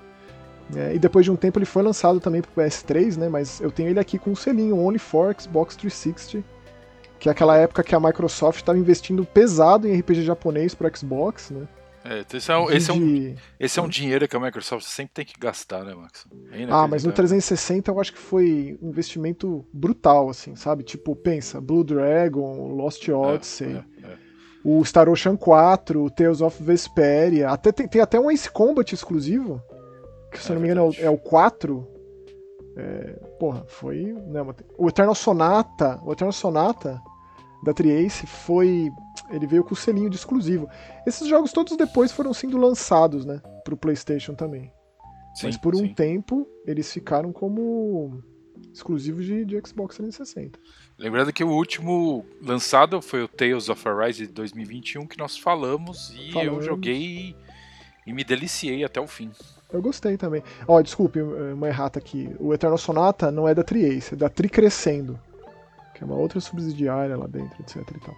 É, 0.76 0.94
e 0.94 0.98
depois 0.98 1.24
de 1.24 1.30
um 1.30 1.36
tempo 1.36 1.58
ele 1.58 1.66
foi 1.66 1.82
lançado 1.82 2.20
também 2.20 2.42
pro 2.42 2.50
PS3, 2.62 3.16
né? 3.16 3.28
Mas 3.28 3.60
eu 3.60 3.70
tenho 3.70 3.88
ele 3.88 4.00
aqui 4.00 4.18
com 4.18 4.30
um 4.30 4.36
selinho 4.36 4.78
Only 4.78 4.98
for 4.98 5.34
Xbox 5.38 5.76
360, 5.76 6.44
que 7.18 7.28
é 7.28 7.32
aquela 7.32 7.56
época 7.56 7.82
que 7.82 7.94
a 7.94 8.00
Microsoft 8.00 8.60
estava 8.60 8.78
investindo 8.78 9.24
pesado 9.24 9.88
em 9.88 9.98
RPG 9.98 10.22
japonês 10.22 10.74
pro 10.74 10.94
Xbox, 10.96 11.50
né? 11.50 11.66
É, 12.04 12.24
esse 12.34 12.50
é, 12.50 12.56
um, 12.56 12.70
esse, 12.70 12.90
é 12.90 12.94
um, 12.94 13.34
esse 13.58 13.78
é 13.78 13.82
um 13.82 13.88
dinheiro 13.88 14.26
que 14.26 14.34
a 14.34 14.40
Microsoft 14.40 14.86
sempre 14.86 15.12
tem 15.12 15.24
que 15.26 15.38
gastar, 15.38 15.84
né, 15.84 15.94
Max? 15.94 16.26
É 16.52 16.64
ah, 16.70 16.86
mas 16.86 17.04
no 17.04 17.12
360 17.12 17.90
eu 17.90 18.00
acho 18.00 18.12
que 18.12 18.18
foi 18.18 18.78
um 18.80 18.88
investimento 18.88 19.66
brutal, 19.72 20.30
assim, 20.30 20.54
sabe? 20.56 20.84
Tipo, 20.84 21.14
pensa, 21.14 21.60
Blue 21.60 21.84
Dragon, 21.84 22.68
Lost 22.68 23.06
é, 23.08 23.12
Odyssey, 23.12 23.84
é, 24.02 24.16
o 24.64 24.82
Star 24.84 25.08
Ocean 25.08 25.36
4, 25.36 26.10
Tales 26.10 26.40
of 26.40 26.62
Vesperia, 26.62 27.50
até, 27.50 27.72
tem, 27.72 27.86
tem 27.86 28.00
até 28.00 28.18
um 28.18 28.30
Ace 28.30 28.50
Combat 28.50 28.90
exclusivo, 28.94 29.60
que 30.30 30.42
se 30.42 30.50
é 30.50 30.54
não 30.54 30.60
me 30.62 30.68
engano 30.68 30.92
é 30.98 31.08
o 31.08 31.18
4. 31.18 31.86
É, 32.76 33.12
porra, 33.38 33.64
foi. 33.66 34.12
Né, 34.26 34.40
o 34.76 34.88
Eternal 34.88 35.14
Sonata. 35.14 36.00
O 36.04 36.12
Eternal 36.12 36.32
Sonata 36.32 37.00
da 37.62 37.74
Triace 37.74 38.26
foi. 38.26 38.90
Ele 39.30 39.46
veio 39.46 39.64
com 39.64 39.74
o 39.74 39.76
selinho 39.76 40.08
de 40.08 40.16
exclusivo. 40.16 40.68
Esses 41.06 41.26
jogos 41.28 41.52
todos 41.52 41.76
depois 41.76 42.12
foram 42.12 42.32
sendo 42.32 42.56
lançados, 42.56 43.24
né? 43.24 43.42
Pro 43.64 43.76
PlayStation 43.76 44.34
também. 44.34 44.72
Sim, 45.34 45.46
Mas 45.46 45.56
por 45.56 45.74
um 45.74 45.80
sim. 45.80 45.94
tempo 45.94 46.48
eles 46.66 46.92
ficaram 46.92 47.32
como 47.32 48.22
exclusivos 48.72 49.24
de, 49.24 49.44
de 49.44 49.60
Xbox 49.64 49.96
360. 49.96 50.58
Lembrando 50.98 51.32
que 51.32 51.44
o 51.44 51.50
último 51.50 52.24
lançado 52.42 53.00
foi 53.00 53.22
o 53.22 53.28
Tales 53.28 53.68
of 53.68 53.88
Arise 53.88 54.26
de 54.26 54.32
2021 54.32 55.06
que 55.06 55.18
nós 55.18 55.36
falamos 55.36 56.12
e 56.18 56.32
falamos. 56.32 56.58
eu 56.58 56.62
joguei 56.62 57.36
e 58.06 58.12
me 58.12 58.24
deliciei 58.24 58.84
até 58.84 59.00
o 59.00 59.06
fim. 59.06 59.30
Eu 59.72 59.82
gostei 59.82 60.16
também. 60.16 60.42
Ó, 60.66 60.76
oh, 60.76 60.82
desculpe, 60.82 61.20
uma 61.20 61.68
errata 61.68 61.98
aqui. 61.98 62.34
O 62.40 62.54
Eternal 62.54 62.78
Sonata 62.78 63.30
não 63.30 63.46
é 63.46 63.54
da 63.54 63.62
Triace, 63.62 64.14
é 64.14 64.16
da 64.16 64.28
Tri 64.28 64.48
Crescendo. 64.48 65.18
Que 65.94 66.02
é 66.02 66.06
uma 66.06 66.16
outra 66.16 66.40
subsidiária 66.40 67.16
lá 67.16 67.26
dentro, 67.26 67.60
etc 67.60 67.76
e 67.94 68.00
tal. 68.00 68.14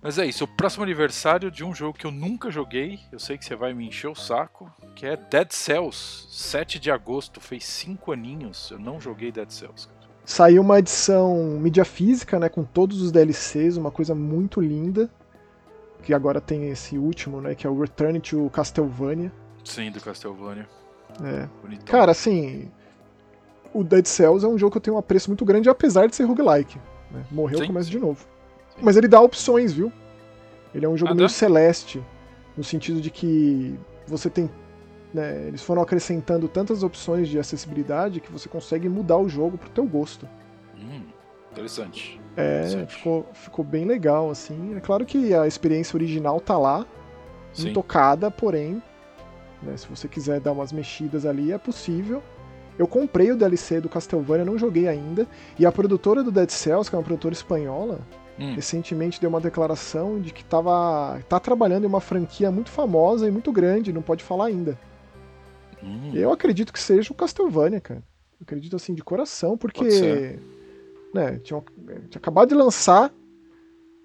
Mas 0.00 0.16
é 0.16 0.24
isso, 0.24 0.44
o 0.44 0.48
próximo 0.48 0.84
aniversário 0.84 1.50
de 1.50 1.64
um 1.64 1.74
jogo 1.74 1.98
que 1.98 2.06
eu 2.06 2.12
nunca 2.12 2.52
joguei, 2.52 3.00
eu 3.10 3.18
sei 3.18 3.36
que 3.36 3.44
você 3.44 3.56
vai 3.56 3.74
me 3.74 3.88
encher 3.88 4.06
o 4.06 4.14
saco, 4.14 4.72
que 4.94 5.04
é 5.04 5.16
Dead 5.16 5.50
Cells, 5.50 6.28
7 6.30 6.78
de 6.78 6.88
agosto, 6.88 7.40
fez 7.40 7.64
5 7.64 8.12
aninhos, 8.12 8.70
eu 8.70 8.78
não 8.78 9.00
joguei 9.00 9.32
Dead 9.32 9.50
Cells. 9.50 9.88
Saiu 10.24 10.62
uma 10.62 10.78
edição 10.78 11.36
mídia 11.58 11.84
física, 11.84 12.38
né, 12.38 12.48
com 12.48 12.62
todos 12.62 13.02
os 13.02 13.10
DLCs, 13.10 13.76
uma 13.76 13.90
coisa 13.90 14.14
muito 14.14 14.60
linda, 14.60 15.10
que 16.04 16.14
agora 16.14 16.40
tem 16.40 16.68
esse 16.68 16.96
último, 16.96 17.40
né, 17.40 17.56
que 17.56 17.66
é 17.66 17.70
o 17.70 17.80
Return 17.80 18.20
to 18.20 18.48
Castlevania. 18.50 19.32
Sim, 19.68 19.90
do 19.90 20.00
Castlevania. 20.00 20.66
É. 21.22 21.48
Bonitão. 21.62 21.86
Cara, 21.86 22.12
assim, 22.12 22.70
o 23.72 23.84
Dead 23.84 24.06
Cells 24.06 24.44
é 24.44 24.48
um 24.48 24.56
jogo 24.56 24.72
que 24.72 24.78
eu 24.78 24.82
tenho 24.82 24.96
um 24.96 24.98
apreço 24.98 25.28
muito 25.28 25.44
grande, 25.44 25.68
apesar 25.68 26.08
de 26.08 26.16
ser 26.16 26.24
roguelike. 26.24 26.78
Né? 27.10 27.22
Morreu, 27.30 27.58
Sim. 27.58 27.66
começa 27.66 27.90
de 27.90 27.98
novo. 27.98 28.26
Sim. 28.70 28.80
Mas 28.82 28.96
ele 28.96 29.06
dá 29.06 29.20
opções, 29.20 29.72
viu? 29.72 29.92
Ele 30.74 30.86
é 30.86 30.88
um 30.88 30.96
jogo 30.96 31.12
ah, 31.12 31.14
meio 31.14 31.28
celeste, 31.28 32.02
no 32.56 32.64
sentido 32.64 33.00
de 33.00 33.10
que 33.10 33.78
você 34.06 34.30
tem. 34.30 34.50
Né, 35.12 35.48
eles 35.48 35.62
foram 35.62 35.80
acrescentando 35.80 36.48
tantas 36.48 36.82
opções 36.82 37.28
de 37.28 37.38
acessibilidade 37.38 38.20
que 38.20 38.30
você 38.30 38.48
consegue 38.48 38.88
mudar 38.88 39.16
o 39.16 39.28
jogo 39.28 39.56
pro 39.56 39.70
teu 39.70 39.84
gosto. 39.84 40.28
Hum. 40.76 41.02
Interessante. 41.52 42.20
É, 42.36 42.58
Interessante. 42.58 42.94
ficou, 42.94 43.26
ficou 43.32 43.64
bem 43.64 43.84
legal, 43.84 44.30
assim. 44.30 44.76
É 44.76 44.80
claro 44.80 45.04
que 45.04 45.34
a 45.34 45.46
experiência 45.46 45.96
original 45.96 46.40
tá 46.40 46.56
lá, 46.58 46.86
Sim. 47.52 47.70
intocada, 47.70 48.30
porém, 48.30 48.82
né, 49.62 49.76
se 49.76 49.86
você 49.88 50.08
quiser 50.08 50.40
dar 50.40 50.52
umas 50.52 50.72
mexidas 50.72 51.26
ali, 51.26 51.52
é 51.52 51.58
possível. 51.58 52.22
Eu 52.78 52.86
comprei 52.86 53.32
o 53.32 53.36
DLC 53.36 53.80
do 53.80 53.88
Castlevania, 53.88 54.44
não 54.44 54.56
joguei 54.56 54.86
ainda, 54.86 55.26
e 55.58 55.66
a 55.66 55.72
produtora 55.72 56.22
do 56.22 56.30
Dead 56.30 56.48
Cells, 56.50 56.88
que 56.88 56.94
é 56.94 56.98
uma 56.98 57.04
produtora 57.04 57.34
espanhola, 57.34 58.00
Hum, 58.40 58.54
recentemente 58.54 59.20
deu 59.20 59.28
uma 59.28 59.40
declaração 59.40 60.20
de 60.20 60.32
que 60.32 60.44
tava, 60.44 61.20
tá 61.28 61.40
trabalhando 61.40 61.82
em 61.84 61.88
uma 61.88 62.00
franquia 62.00 62.52
muito 62.52 62.70
famosa 62.70 63.26
e 63.26 63.32
muito 63.32 63.50
grande, 63.50 63.92
não 63.92 64.00
pode 64.00 64.22
falar 64.22 64.46
ainda. 64.46 64.78
hum, 65.82 66.12
Eu 66.14 66.30
acredito 66.30 66.72
que 66.72 66.78
seja 66.78 67.12
o 67.12 67.16
Castlevania, 67.16 67.80
cara. 67.80 68.00
Eu 68.40 68.44
acredito 68.44 68.76
assim 68.76 68.94
de 68.94 69.02
coração, 69.02 69.58
porque 69.58 70.38
né, 71.12 71.38
tinha, 71.42 71.60
tinha 72.08 72.18
acabado 72.18 72.50
de 72.50 72.54
lançar, 72.54 73.12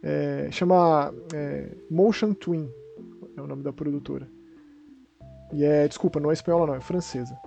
é, 0.02 0.48
chama 0.52 1.14
é, 1.32 1.70
Motion 1.90 2.34
Twin, 2.34 2.68
é 3.38 3.42
o 3.42 3.46
nome 3.46 3.62
da 3.62 3.72
produtora. 3.72 4.28
E 5.54 5.64
é, 5.64 5.88
desculpa, 5.88 6.20
não 6.20 6.30
é 6.30 6.34
espanhola 6.34 6.68
não, 6.68 6.76
é 6.76 6.82
francesa. 6.82 7.38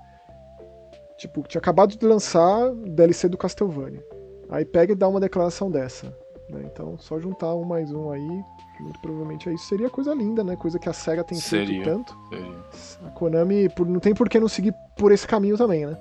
Tipo, 1.18 1.42
tinha 1.42 1.58
acabado 1.60 1.96
de 1.96 2.06
lançar 2.06 2.72
DLC 2.74 3.28
do 3.28 3.38
Castlevania. 3.38 4.04
Aí 4.50 4.64
pega 4.64 4.92
e 4.92 4.96
dá 4.96 5.08
uma 5.08 5.18
declaração 5.20 5.70
dessa. 5.70 6.06
né? 6.50 6.62
Então, 6.64 6.96
só 6.98 7.18
juntar 7.18 7.54
um 7.54 7.64
mais 7.64 7.90
um 7.92 8.10
aí, 8.10 8.42
muito 8.80 9.00
provavelmente 9.00 9.48
é 9.48 9.54
isso. 9.54 9.66
Seria 9.66 9.90
coisa 9.90 10.14
linda, 10.14 10.44
né? 10.44 10.54
Coisa 10.56 10.78
que 10.78 10.88
a 10.88 10.92
SEGA 10.92 11.24
tem 11.24 11.38
Seria. 11.38 11.66
feito 11.66 11.84
tanto. 11.84 12.16
seria. 12.28 13.08
A 13.08 13.10
Konami 13.12 13.68
por- 13.70 13.86
não 13.86 13.98
tem 13.98 14.14
por 14.14 14.28
que 14.28 14.38
não 14.38 14.46
seguir 14.48 14.74
por 14.98 15.10
esse 15.10 15.26
caminho 15.26 15.56
também, 15.56 15.86
né? 15.86 15.96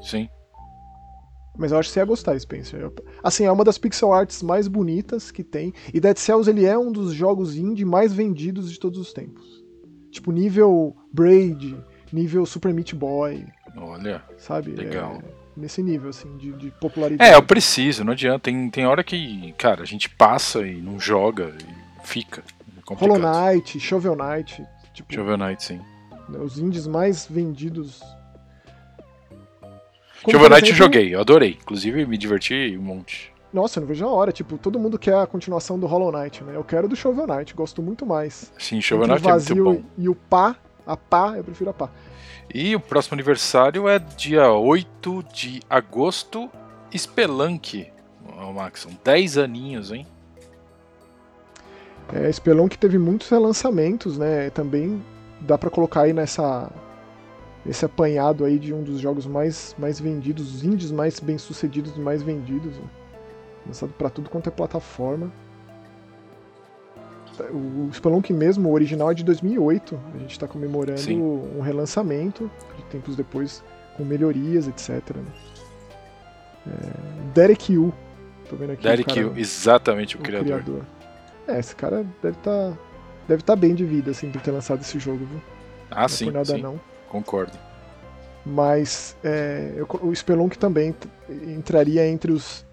Sim. 0.00 0.28
Mas 1.58 1.70
eu 1.70 1.78
acho 1.78 1.88
que 1.90 1.92
você 1.94 2.00
ia 2.00 2.06
gostar, 2.06 2.38
Spencer. 2.40 2.90
Assim, 3.22 3.44
é 3.44 3.52
uma 3.52 3.64
das 3.64 3.76
pixel 3.76 4.12
arts 4.12 4.42
mais 4.42 4.66
bonitas 4.68 5.30
que 5.30 5.44
tem. 5.44 5.74
E 5.92 6.00
Dead 6.00 6.16
Cells, 6.16 6.48
ele 6.48 6.64
é 6.64 6.78
um 6.78 6.90
dos 6.90 7.12
jogos 7.12 7.56
indie 7.56 7.84
mais 7.84 8.10
vendidos 8.12 8.70
de 8.72 8.78
todos 8.80 8.98
os 8.98 9.12
tempos. 9.12 9.61
Tipo, 10.12 10.30
nível 10.30 10.94
Braid, 11.12 11.76
nível 12.12 12.46
Super 12.46 12.72
Meat 12.72 12.94
Boy, 12.94 13.44
Olha. 13.76 14.22
sabe? 14.38 14.70
Legal. 14.70 15.20
É 15.38 15.42
nesse 15.56 15.82
nível, 15.82 16.10
assim, 16.10 16.36
de, 16.36 16.52
de 16.52 16.70
popularidade. 16.70 17.30
É, 17.30 17.34
eu 17.34 17.42
preciso, 17.42 18.04
não 18.04 18.12
adianta. 18.12 18.40
Tem, 18.44 18.70
tem 18.70 18.86
hora 18.86 19.02
que, 19.04 19.52
cara, 19.58 19.82
a 19.82 19.86
gente 19.86 20.08
passa 20.08 20.66
e 20.66 20.80
não 20.80 20.98
joga 20.98 21.52
e 21.58 22.06
fica. 22.06 22.42
É. 22.90 22.94
Hollow 22.94 23.18
Knight, 23.18 23.78
Shovel 23.80 24.16
Knight, 24.16 24.64
tipo, 24.92 25.12
Shovel 25.12 25.38
Knight, 25.38 25.64
sim. 25.64 25.80
os 26.28 26.58
indies 26.58 26.86
mais 26.86 27.26
vendidos. 27.26 28.00
Como, 30.22 30.36
Shovel 30.36 30.50
Knight 30.50 30.70
eu 30.70 30.76
joguei, 30.76 31.14
eu 31.14 31.20
adorei. 31.20 31.58
Inclusive 31.60 32.04
me 32.06 32.18
diverti 32.18 32.76
um 32.78 32.82
monte. 32.82 33.31
Nossa, 33.52 33.78
eu 33.78 33.82
não 33.82 33.88
vejo 33.88 34.06
a 34.06 34.10
hora. 34.10 34.32
Tipo, 34.32 34.56
todo 34.56 34.78
mundo 34.78 34.98
quer 34.98 35.16
a 35.16 35.26
continuação 35.26 35.78
do 35.78 35.86
Hollow 35.86 36.10
Knight, 36.10 36.42
né? 36.42 36.56
Eu 36.56 36.64
quero 36.64 36.88
do 36.88 36.96
Shovel 36.96 37.26
Knight, 37.26 37.54
gosto 37.54 37.82
muito 37.82 38.06
mais. 38.06 38.52
Sim, 38.58 38.80
Shovel 38.80 39.06
Knight 39.06 39.28
é 39.28 39.54
muito 39.54 39.82
bom. 39.82 39.88
e 39.98 40.08
o 40.08 40.14
pá, 40.14 40.56
a 40.86 40.96
pá, 40.96 41.34
eu 41.36 41.44
prefiro 41.44 41.70
a 41.70 41.74
pá. 41.74 41.90
E 42.52 42.74
o 42.74 42.80
próximo 42.80 43.14
aniversário 43.14 43.88
é 43.88 43.98
dia 43.98 44.50
8 44.50 45.24
de 45.32 45.60
agosto, 45.68 46.50
Spelunk. 46.96 47.90
Ô, 48.38 48.52
Max, 48.52 48.80
são 48.80 48.92
10 49.04 49.38
aninhos, 49.38 49.92
hein? 49.92 50.06
É, 52.12 52.30
Spelunk 52.30 52.76
teve 52.76 52.98
muitos 52.98 53.28
relançamentos, 53.28 54.18
né? 54.18 54.50
Também 54.50 55.02
dá 55.40 55.56
pra 55.56 55.70
colocar 55.70 56.02
aí 56.02 56.12
nessa 56.12 56.70
esse 57.64 57.84
apanhado 57.84 58.44
aí 58.44 58.58
de 58.58 58.74
um 58.74 58.82
dos 58.82 58.98
jogos 58.98 59.24
mais, 59.24 59.74
mais 59.78 60.00
vendidos, 60.00 60.52
os 60.52 60.64
indies 60.64 60.90
mais 60.90 61.20
bem 61.20 61.38
sucedidos 61.38 61.96
e 61.96 62.00
mais 62.00 62.20
vendidos, 62.20 62.76
né? 62.76 62.84
Lançado 63.66 63.92
pra 63.92 64.10
tudo 64.10 64.28
quanto 64.30 64.48
é 64.48 64.52
plataforma. 64.52 65.30
O 67.50 67.90
Spelunk 67.92 68.32
mesmo, 68.32 68.68
o 68.68 68.72
original 68.72 69.10
é 69.10 69.14
de 69.14 69.24
2008. 69.24 69.98
A 70.14 70.18
gente 70.18 70.38
tá 70.38 70.46
comemorando 70.46 71.00
Sim. 71.00 71.20
um 71.20 71.60
relançamento 71.60 72.50
de 72.76 72.82
tempos 72.84 73.16
depois 73.16 73.64
com 73.96 74.04
melhorias, 74.04 74.68
etc. 74.68 75.16
né? 75.16 75.24
É, 76.66 77.32
Derek 77.34 77.72
Yu, 77.72 77.92
tô 78.48 78.56
vendo 78.56 78.72
aqui. 78.72 78.80
o 78.86 78.88
Derek 78.90 79.18
Yu, 79.18 79.32
exatamente 79.36 80.16
o, 80.16 80.20
o 80.20 80.22
criador. 80.22 80.62
criador. 80.62 80.82
É, 81.48 81.58
esse 81.58 81.74
cara 81.74 82.04
deve 82.22 82.36
estar 82.38 82.78
deve 83.26 83.42
tá 83.42 83.56
bem 83.56 83.74
de 83.74 83.84
vida, 83.84 84.10
assim, 84.10 84.30
por 84.30 84.40
ter 84.42 84.50
lançado 84.50 84.80
esse 84.82 84.98
jogo, 84.98 85.24
viu? 85.24 85.40
Ah, 85.90 86.00
não 86.00 86.04
é 86.04 86.08
sim, 86.08 86.24
por 86.26 86.34
nada 86.34 86.44
sim, 86.54 86.60
não. 86.62 86.80
concordo. 87.08 87.56
Mas 88.44 89.16
é, 89.24 89.72
eu- 89.76 89.88
o 90.02 90.14
Spelunk 90.14 90.58
também 90.58 90.94
entraria 91.28 92.06
entre 92.06 92.30
os, 92.32 92.64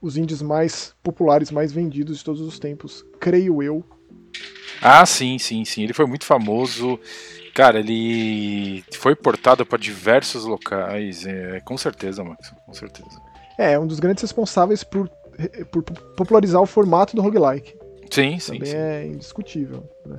os 0.00 0.16
indies 0.16 0.40
mais 0.40 0.94
populares, 1.02 1.50
mais 1.50 1.72
vendidos 1.72 2.18
de 2.18 2.24
todos 2.24 2.40
os 2.40 2.58
tempos, 2.58 3.04
creio 3.18 3.62
eu. 3.62 3.84
Ah, 4.80 5.04
sim, 5.04 5.38
sim, 5.38 5.64
sim. 5.64 5.82
Ele 5.82 5.92
foi 5.92 6.06
muito 6.06 6.24
famoso. 6.24 6.98
Cara, 7.54 7.80
ele 7.80 8.82
foi 8.94 9.14
portado 9.14 9.66
para 9.66 9.78
diversos 9.78 10.44
locais. 10.44 11.26
É, 11.26 11.60
com 11.60 11.76
certeza, 11.76 12.24
Max, 12.24 12.52
com 12.64 12.72
certeza. 12.72 13.20
É, 13.58 13.72
é 13.72 13.78
um 13.78 13.86
dos 13.86 14.00
grandes 14.00 14.22
responsáveis 14.22 14.82
por, 14.82 15.10
por 15.70 15.82
popularizar 16.16 16.62
o 16.62 16.66
formato 16.66 17.14
do 17.14 17.20
roguelike. 17.20 17.78
Sim, 18.10 18.38
sim, 18.38 18.54
também 18.54 18.70
sim. 18.70 18.76
é 18.76 19.06
indiscutível, 19.06 19.88
né? 20.06 20.18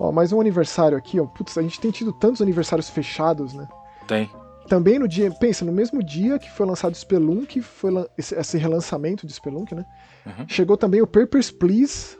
Ó, 0.00 0.10
mais 0.10 0.32
um 0.32 0.40
aniversário 0.40 0.96
aqui, 0.96 1.20
ó. 1.20 1.26
Putz, 1.26 1.58
a 1.58 1.62
gente 1.62 1.80
tem 1.80 1.90
tido 1.90 2.12
tantos 2.12 2.40
aniversários 2.40 2.88
fechados, 2.88 3.52
né? 3.52 3.68
Tem. 4.06 4.30
Também 4.68 4.98
no 4.98 5.08
dia, 5.08 5.30
pensa, 5.30 5.64
no 5.64 5.72
mesmo 5.72 6.02
dia 6.02 6.38
que 6.38 6.50
foi 6.50 6.64
lançado 6.66 6.94
Spelunk, 6.96 7.60
foi 7.60 7.92
esse, 8.16 8.34
esse 8.34 8.56
relançamento 8.58 9.26
de 9.26 9.32
Spelunk, 9.32 9.74
né? 9.74 9.84
Uhum. 10.24 10.48
Chegou 10.48 10.76
também 10.76 11.02
o 11.02 11.06
Papers, 11.06 11.50
Please, 11.50 12.16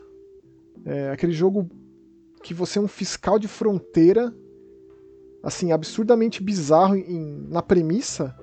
é, 0.84 1.10
aquele 1.10 1.32
jogo 1.32 1.68
que 2.42 2.52
você 2.52 2.78
é 2.78 2.82
um 2.82 2.88
fiscal 2.88 3.38
de 3.38 3.46
fronteira, 3.46 4.34
assim, 5.42 5.72
absurdamente 5.72 6.42
bizarro 6.42 6.96
em- 6.96 7.46
na 7.48 7.62
premissa, 7.62 8.36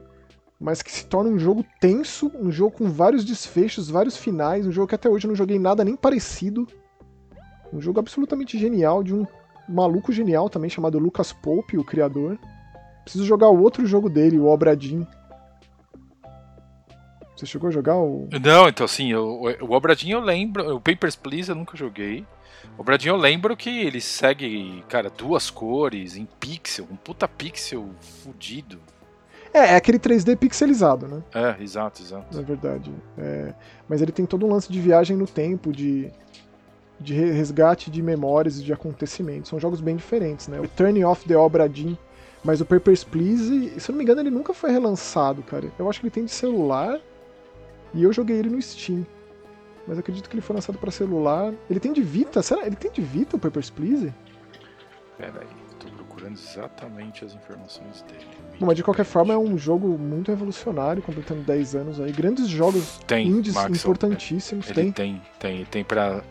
mas 0.60 0.82
que 0.82 0.92
se 0.92 1.06
torna 1.06 1.30
um 1.30 1.38
jogo 1.40 1.64
tenso, 1.80 2.32
um 2.36 2.52
jogo 2.52 2.78
com 2.78 2.90
vários 2.90 3.24
desfechos, 3.24 3.90
vários 3.90 4.18
finais, 4.18 4.66
um 4.66 4.72
jogo 4.72 4.88
que 4.88 4.96
até 4.96 5.10
hoje 5.10 5.26
eu 5.26 5.30
não 5.30 5.36
joguei 5.36 5.60
nada 5.60 5.84
nem 5.84 5.96
parecido. 5.96 6.68
Um 7.72 7.80
jogo 7.80 8.00
absolutamente 8.00 8.58
genial, 8.58 9.04
de 9.04 9.14
um 9.14 9.26
maluco 9.68 10.12
genial 10.12 10.50
também, 10.50 10.70
chamado 10.70 10.98
Lucas 10.98 11.32
Pope, 11.32 11.78
o 11.78 11.84
criador. 11.84 12.38
Preciso 13.10 13.26
jogar 13.26 13.50
o 13.50 13.60
outro 13.60 13.88
jogo 13.88 14.08
dele, 14.08 14.38
o 14.38 14.46
Obradin. 14.46 15.04
Você 17.36 17.48
chegou 17.48 17.70
a 17.70 17.72
jogar 17.72 17.96
o. 17.96 18.30
Não, 18.40 18.68
então 18.70 18.86
assim, 18.86 19.16
o, 19.16 19.46
o 19.62 19.72
Obradinho 19.72 20.18
eu 20.18 20.22
lembro, 20.22 20.76
o 20.76 20.80
Papers, 20.80 21.16
Please 21.16 21.50
eu 21.50 21.56
nunca 21.56 21.76
joguei. 21.76 22.24
O 22.78 22.82
Obradinho 22.82 23.14
eu 23.14 23.18
lembro 23.18 23.58
que 23.58 23.68
ele 23.82 24.00
segue, 24.00 24.84
cara, 24.88 25.10
duas 25.10 25.50
cores, 25.50 26.16
em 26.18 26.28
pixel, 26.40 26.86
um 26.92 26.96
puta 26.96 27.28
pixel 27.28 27.90
fudido. 28.24 28.78
É, 29.52 29.72
é 29.72 29.76
aquele 29.76 29.98
3D 29.98 30.38
pixelizado, 30.38 31.08
né? 31.08 31.24
É, 31.34 31.64
exato, 31.64 32.04
exato. 32.04 32.36
Na 32.36 32.44
verdade. 32.44 32.94
É, 33.18 33.56
mas 33.88 34.04
ele 34.04 34.12
tem 34.12 34.28
todo 34.28 34.46
um 34.46 34.52
lance 34.52 34.72
de 34.72 34.80
viagem 34.80 35.18
no 35.18 35.26
tempo, 35.26 35.72
de, 35.72 36.12
de 37.00 37.16
re- 37.16 37.32
resgate 37.32 37.90
de 37.90 38.04
memórias 38.04 38.60
e 38.60 38.64
de 38.64 38.72
acontecimentos. 38.72 39.50
São 39.50 39.60
jogos 39.60 39.82
bem 39.82 39.96
diferentes, 39.96 40.48
né? 40.48 40.60
O 40.60 40.68
Turn 40.68 41.04
Off 41.04 41.28
the 41.28 41.36
Obra 41.36 41.68
Dinn, 41.68 41.96
mas 42.44 42.62
o 42.62 42.66
Papers, 42.66 43.04
Please, 43.04 43.80
se 43.80 43.90
eu 43.90 43.94
não 43.94 43.98
me 43.98 44.04
engano, 44.04 44.22
ele 44.22 44.30
nunca 44.30 44.54
foi 44.54 44.72
relançado, 44.72 45.44
cara. 45.44 45.72
Eu 45.78 45.90
acho 45.90 46.00
que 46.00 46.06
ele 46.06 46.12
tem 46.12 46.26
de 46.26 46.32
celular 46.32 47.00
e 47.94 48.04
eu 48.04 48.14
joguei 48.14 48.38
ele 48.38 48.50
no 48.50 48.62
Steam. 48.62 49.06
Mas 49.88 49.98
eu 49.98 50.02
acredito 50.02 50.30
que 50.30 50.36
ele 50.36 50.42
foi 50.42 50.56
lançado 50.56 50.78
pra 50.78 50.92
celular. 50.92 51.54
Ele 51.70 51.80
tem 51.80 51.92
de 51.92 52.02
Vita? 52.02 52.42
Será? 52.42 52.66
Ele 52.66 52.76
tem 52.76 52.92
de 52.92 53.02
Vita 53.02 53.36
o 53.36 53.40
Papers, 53.40 53.70
Please? 53.70 54.14
Pera 55.18 55.42
aí, 55.42 55.48
tô 55.80 55.88
procurando 55.90 56.34
exatamente 56.34 57.26
as 57.26 57.34
informações 57.34 58.04
dele. 58.04 58.26
Bom, 58.60 58.68
mas 58.68 58.76
de 58.76 58.84
qualquer 58.84 59.04
forma 59.04 59.34
é 59.34 59.38
um 59.38 59.58
jogo 59.58 59.98
muito 59.98 60.30
revolucionário, 60.32 61.02
completando 61.02 61.42
10 61.42 61.76
anos 61.76 62.00
aí. 62.00 62.12
Grandes 62.12 62.48
jogos 62.48 63.00
Tem, 63.08 63.28
indies 63.28 63.54
Maxon. 63.56 63.74
importantíssimos. 63.74 64.68
Ele 64.68 64.76
Tem. 64.76 64.92
tem, 64.92 65.22
tem, 65.40 65.66
tem 65.66 65.84
pra 65.84 66.24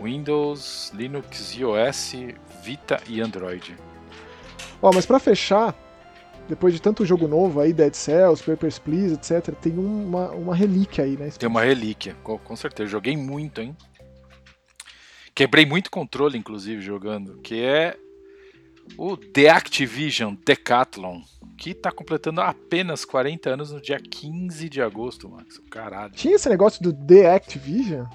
Windows, 0.00 0.92
Linux, 0.94 1.54
iOS, 1.56 2.14
Vita 2.62 3.00
e 3.08 3.20
Android. 3.20 3.76
Ó, 4.82 4.90
mas 4.92 5.06
pra 5.06 5.18
fechar, 5.18 5.74
depois 6.48 6.72
de 6.72 6.80
tanto 6.80 7.04
jogo 7.04 7.26
novo 7.26 7.60
aí, 7.60 7.72
Dead 7.72 7.94
Cells, 7.94 8.42
Papers, 8.42 8.78
Please, 8.78 9.14
etc., 9.14 9.54
tem 9.54 9.76
uma, 9.76 10.30
uma 10.30 10.54
relíquia 10.54 11.04
aí, 11.04 11.16
né? 11.16 11.30
Tem 11.30 11.48
uma 11.48 11.62
relíquia, 11.62 12.16
com, 12.22 12.38
com 12.38 12.56
certeza. 12.56 12.90
Joguei 12.90 13.16
muito, 13.16 13.60
hein? 13.60 13.76
Quebrei 15.34 15.66
muito 15.66 15.90
controle, 15.90 16.38
inclusive, 16.38 16.80
jogando. 16.80 17.38
Que 17.42 17.62
é 17.62 17.96
o 18.96 19.16
The 19.16 19.50
Activision 19.50 20.34
Decathlon. 20.46 21.20
Que 21.58 21.74
tá 21.74 21.90
completando 21.90 22.40
apenas 22.40 23.04
40 23.04 23.50
anos 23.50 23.72
no 23.72 23.80
dia 23.80 23.98
15 23.98 24.68
de 24.68 24.80
agosto, 24.80 25.28
Max. 25.28 25.58
Caralho. 25.70 26.12
Tinha 26.12 26.36
esse 26.36 26.48
negócio 26.48 26.82
do 26.82 26.92
The 26.92 27.34
Activision? 27.34 28.06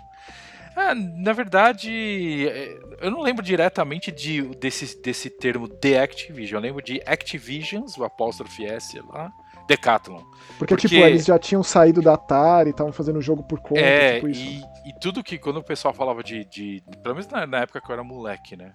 Ah, 0.76 0.96
na 0.96 1.34
verdade, 1.34 2.48
é, 2.48 2.80
eu 3.02 3.12
não 3.12 3.22
lembro 3.22 3.44
diretamente 3.44 4.12
de, 4.12 4.42
desse, 4.56 5.02
desse 5.02 5.30
termo 5.30 5.68
The 5.68 6.00
Activision. 6.00 6.60
Eu 6.60 6.62
lembro 6.62 6.82
de 6.82 7.02
Activisions, 7.06 7.98
o 7.98 8.04
apóstrofe 8.04 8.66
S 8.66 9.00
lá. 9.10 9.32
Decathlon. 9.68 10.22
Porque, 10.58 10.76
tipo, 10.76 10.96
eles 10.96 11.26
já 11.26 11.40
tinham 11.40 11.64
saído 11.64 12.02
da 12.02 12.16
Atari, 12.16 12.72
estavam 12.72 12.92
fazendo 12.92 13.18
o 13.18 13.22
jogo 13.22 13.44
por 13.44 13.60
conta, 13.62 13.80
é, 13.80 14.16
tipo 14.16 14.28
isso. 14.28 14.42
E, 14.42 14.90
e 14.90 15.00
tudo 15.00 15.24
que, 15.24 15.38
quando 15.38 15.58
o 15.58 15.64
pessoal 15.64 15.94
falava 15.94 16.24
de, 16.24 16.44
de 16.46 16.84
pelo 17.02 17.16
menos 17.16 17.28
na, 17.28 17.48
na, 17.48 17.60
época 17.60 17.80
que 17.80 17.90
eu 17.90 17.94
era 17.94 18.04
moleque, 18.04 18.58
né? 18.58 18.74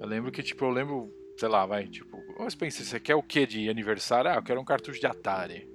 Eu 0.00 0.08
lembro 0.08 0.32
que, 0.32 0.42
tipo, 0.42 0.64
eu 0.64 0.70
lembro, 0.70 1.08
sei 1.38 1.48
lá, 1.48 1.64
vai, 1.66 1.86
tipo, 1.86 2.16
ô 2.38 2.50
Spencer, 2.50 2.84
você 2.84 2.98
quer 2.98 3.14
o 3.14 3.22
que 3.22 3.46
de 3.46 3.68
aniversário? 3.68 4.30
Ah, 4.30 4.34
eu 4.34 4.42
quero 4.42 4.60
um 4.60 4.64
cartucho 4.64 4.98
de 4.98 5.06
Atari. 5.06 5.68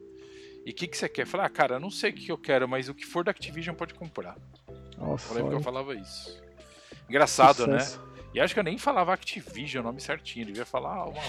E 0.66 0.72
o 0.72 0.74
que, 0.74 0.88
que 0.88 0.98
você 0.98 1.10
quer? 1.10 1.26
Falei, 1.26 1.46
ah, 1.46 1.50
cara, 1.50 1.80
não 1.80 1.92
sei 1.92 2.12
o 2.12 2.14
que 2.14 2.32
eu 2.32 2.38
quero, 2.38 2.68
mas 2.68 2.88
o 2.88 2.94
que 2.94 3.06
for 3.06 3.24
da 3.24 3.32
Activision 3.32 3.76
pode 3.76 3.94
comprar. 3.94 4.38
Nossa, 4.98 5.38
eu 5.38 5.50
que 5.50 5.56
eu 5.56 5.62
falava 5.62 5.94
isso. 5.94 6.42
Engraçado, 7.10 7.68
né? 7.68 7.80
E 8.34 8.40
acho 8.40 8.54
que 8.54 8.60
eu 8.60 8.64
nem 8.64 8.78
falava 8.78 9.14
Activision, 9.14 9.84
o 9.84 9.88
nome 9.88 10.00
certinho, 10.00 10.46
devia 10.46 10.66
falar 10.66 11.06
uma 11.06 11.22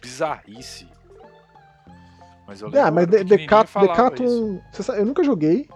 bizarrice. 0.00 0.88
Mas 2.46 2.62
eu 2.62 2.68
lembro. 2.68 2.80
É, 2.80 2.90
mas 2.90 3.06
Decathlon. 3.06 4.58
Eu 4.96 5.06
nunca 5.06 5.22
joguei. 5.22 5.68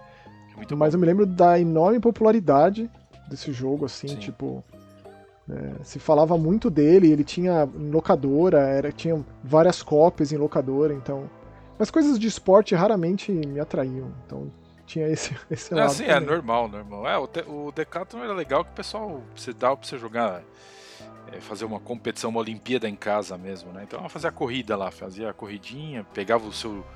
É 0.57 0.75
mas 0.75 0.95
bom. 0.95 0.97
eu 0.97 1.00
me 1.00 1.07
lembro 1.07 1.26
da 1.26 1.61
enorme 1.61 2.00
popularidade 2.00 2.90
desse 3.28 3.52
jogo, 3.52 3.85
assim, 3.85 4.09
Sim. 4.09 4.16
tipo. 4.16 4.64
É, 5.50 5.85
se 5.85 5.99
falava 5.99 6.38
muito 6.38 6.71
dele, 6.71 7.11
ele 7.11 7.25
tinha 7.25 7.69
em 7.75 7.90
locadora, 7.90 8.61
era, 8.61 8.92
tinha 8.92 9.23
várias 9.42 9.83
cópias 9.83 10.33
em 10.33 10.37
locadora, 10.37 10.95
então. 10.95 11.28
Mas 11.82 11.90
coisas 11.90 12.16
de 12.16 12.28
esporte 12.28 12.76
raramente 12.76 13.32
me 13.32 13.58
atraíam, 13.58 14.14
então 14.24 14.48
tinha 14.86 15.08
esse, 15.08 15.36
esse 15.50 15.74
lado. 15.74 15.92
Sim, 15.92 16.04
é 16.04 16.20
normal, 16.20 16.68
normal. 16.68 17.08
É, 17.08 17.18
o, 17.18 17.66
o 17.66 17.72
Decathlon 17.72 18.22
era 18.22 18.32
legal 18.32 18.64
que 18.64 18.70
o 18.70 18.74
pessoal 18.74 19.20
você 19.34 19.52
dava 19.52 19.76
pra 19.78 19.88
você 19.88 19.98
jogar 19.98 20.44
é, 21.32 21.40
fazer 21.40 21.64
uma 21.64 21.80
competição, 21.80 22.30
uma 22.30 22.38
Olimpíada 22.38 22.88
em 22.88 22.94
casa 22.94 23.36
mesmo, 23.36 23.72
né? 23.72 23.82
Então 23.82 24.08
fazia 24.08 24.28
a 24.28 24.32
corrida 24.32 24.76
lá, 24.76 24.92
fazia 24.92 25.30
a 25.30 25.32
corridinha, 25.32 26.06
pegava 26.14 26.46
o 26.46 26.52
seu 26.52 26.86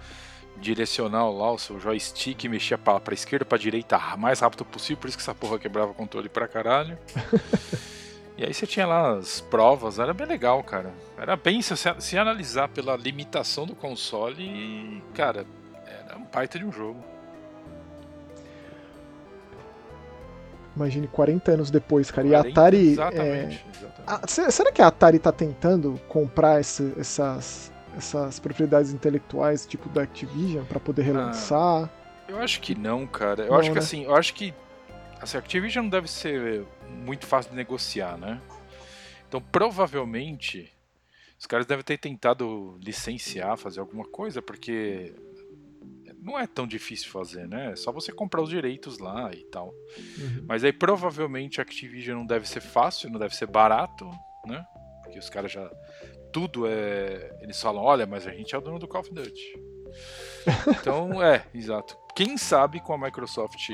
direcional 0.59 1.37
lá, 1.37 1.51
o 1.51 1.59
seu 1.59 1.81
joystick, 1.81 2.45
mexia 2.45 2.79
pra, 2.79 3.01
pra 3.01 3.13
esquerda, 3.13 3.45
pra 3.45 3.59
direita, 3.59 3.99
mais 4.17 4.39
rápido 4.39 4.65
possível, 4.65 4.99
por 4.99 5.09
isso 5.09 5.19
que 5.19 5.23
essa 5.25 5.35
porra 5.35 5.59
quebrava 5.59 5.91
o 5.91 5.95
controle 5.95 6.29
pra 6.29 6.47
caralho. 6.47 6.97
e 8.39 8.45
aí 8.45 8.53
você 8.53 8.67
tinha 8.67 8.87
lá 8.87 9.17
as 9.17 9.41
provas, 9.41 9.99
era 9.99 10.13
bem 10.13 10.27
legal, 10.27 10.63
cara. 10.63 10.93
Era 11.17 11.37
bem, 11.37 11.63
se, 11.63 11.75
se 11.99 12.19
analisar 12.19 12.69
pela 12.69 12.95
limitação 12.95 13.67
do 13.67 13.75
console, 13.75 15.03
cara, 15.15 15.47
era 15.87 16.19
um 16.19 16.25
baita 16.25 16.59
de 16.59 16.65
um 16.65 16.71
jogo. 16.71 17.03
Imagine 20.77 21.09
40 21.09 21.53
anos 21.53 21.71
depois, 21.71 22.11
cara. 22.11 22.29
40, 22.29 22.29
e 22.29 22.51
a 22.51 22.53
Atari. 22.53 22.89
Exatamente, 22.89 23.65
é... 23.67 23.71
exatamente. 23.75 24.41
A, 24.47 24.51
será 24.51 24.71
que 24.71 24.83
a 24.83 24.89
Atari 24.89 25.19
tá 25.19 25.33
tentando 25.33 25.99
comprar 26.07 26.61
esse, 26.61 26.93
essas, 26.99 27.73
essas 27.97 28.39
propriedades 28.39 28.93
intelectuais, 28.93 29.65
tipo 29.65 29.89
da 29.89 30.03
Activision, 30.03 30.65
para 30.67 30.79
poder 30.79 31.01
ah, 31.01 31.05
relançar? 31.07 31.85
Ah, 31.85 31.89
eu 32.29 32.39
acho 32.39 32.61
que 32.61 32.75
não, 32.75 33.07
cara. 33.07 33.45
Eu 33.45 33.53
não, 33.53 33.59
acho 33.59 33.71
que 33.71 33.75
né? 33.77 33.81
assim, 33.81 34.05
eu 34.05 34.15
acho 34.15 34.35
que. 34.35 34.53
Assim, 35.23 35.39
a 35.39 35.41
Activision 35.41 35.85
não 35.85 35.91
deve 35.91 36.11
ser 36.11 36.67
muito 36.97 37.27
fácil 37.27 37.51
de 37.51 37.57
negociar, 37.57 38.17
né? 38.17 38.41
Então 39.29 39.41
provavelmente 39.41 40.73
os 41.39 41.47
caras 41.47 41.67
devem 41.67 41.85
ter 41.85 41.99
tentado 41.99 42.79
licenciar, 42.83 43.57
fazer 43.57 43.81
alguma 43.81 44.05
coisa, 44.05 44.41
porque 44.41 45.15
não 46.27 46.39
é 46.39 46.47
tão 46.47 46.67
difícil 46.67 47.11
fazer, 47.11 47.47
né? 47.47 47.73
É 47.73 47.77
só 47.77 47.93
você 47.93 48.11
comprar 48.11 48.43
os 48.43 48.49
direitos 48.49 48.99
lá 48.99 49.31
e 49.33 49.45
tal. 49.45 49.69
Uhum. 50.19 50.45
Mas 50.49 50.65
aí 50.65 50.73
provavelmente 50.73 51.61
a 51.61 51.63
Activision 51.63 52.19
não 52.19 52.27
deve 52.27 52.49
ser 52.49 52.61
fácil, 52.61 53.11
não 53.11 53.21
deve 53.21 53.37
ser 53.37 53.47
barato, 53.47 54.11
né? 54.45 54.65
Porque 55.05 55.19
os 55.19 55.31
caras 55.31 55.53
já. 55.53 55.71
Tudo 56.33 56.67
é. 56.67 57.39
Eles 57.41 57.61
falam, 57.63 57.83
olha, 57.83 58.07
mas 58.07 58.27
a 58.27 58.33
gente 58.33 58.55
é 58.55 58.59
o 58.59 58.61
dono 58.61 58.79
do 58.79 58.89
Call 58.89 59.03
of 59.03 59.15
Duty. 59.15 59.61
então, 60.81 61.23
é, 61.23 61.47
exato. 61.55 61.97
Quem 62.15 62.37
sabe 62.37 62.81
com 62.81 62.93
a 62.93 62.99
Microsoft 62.99 63.71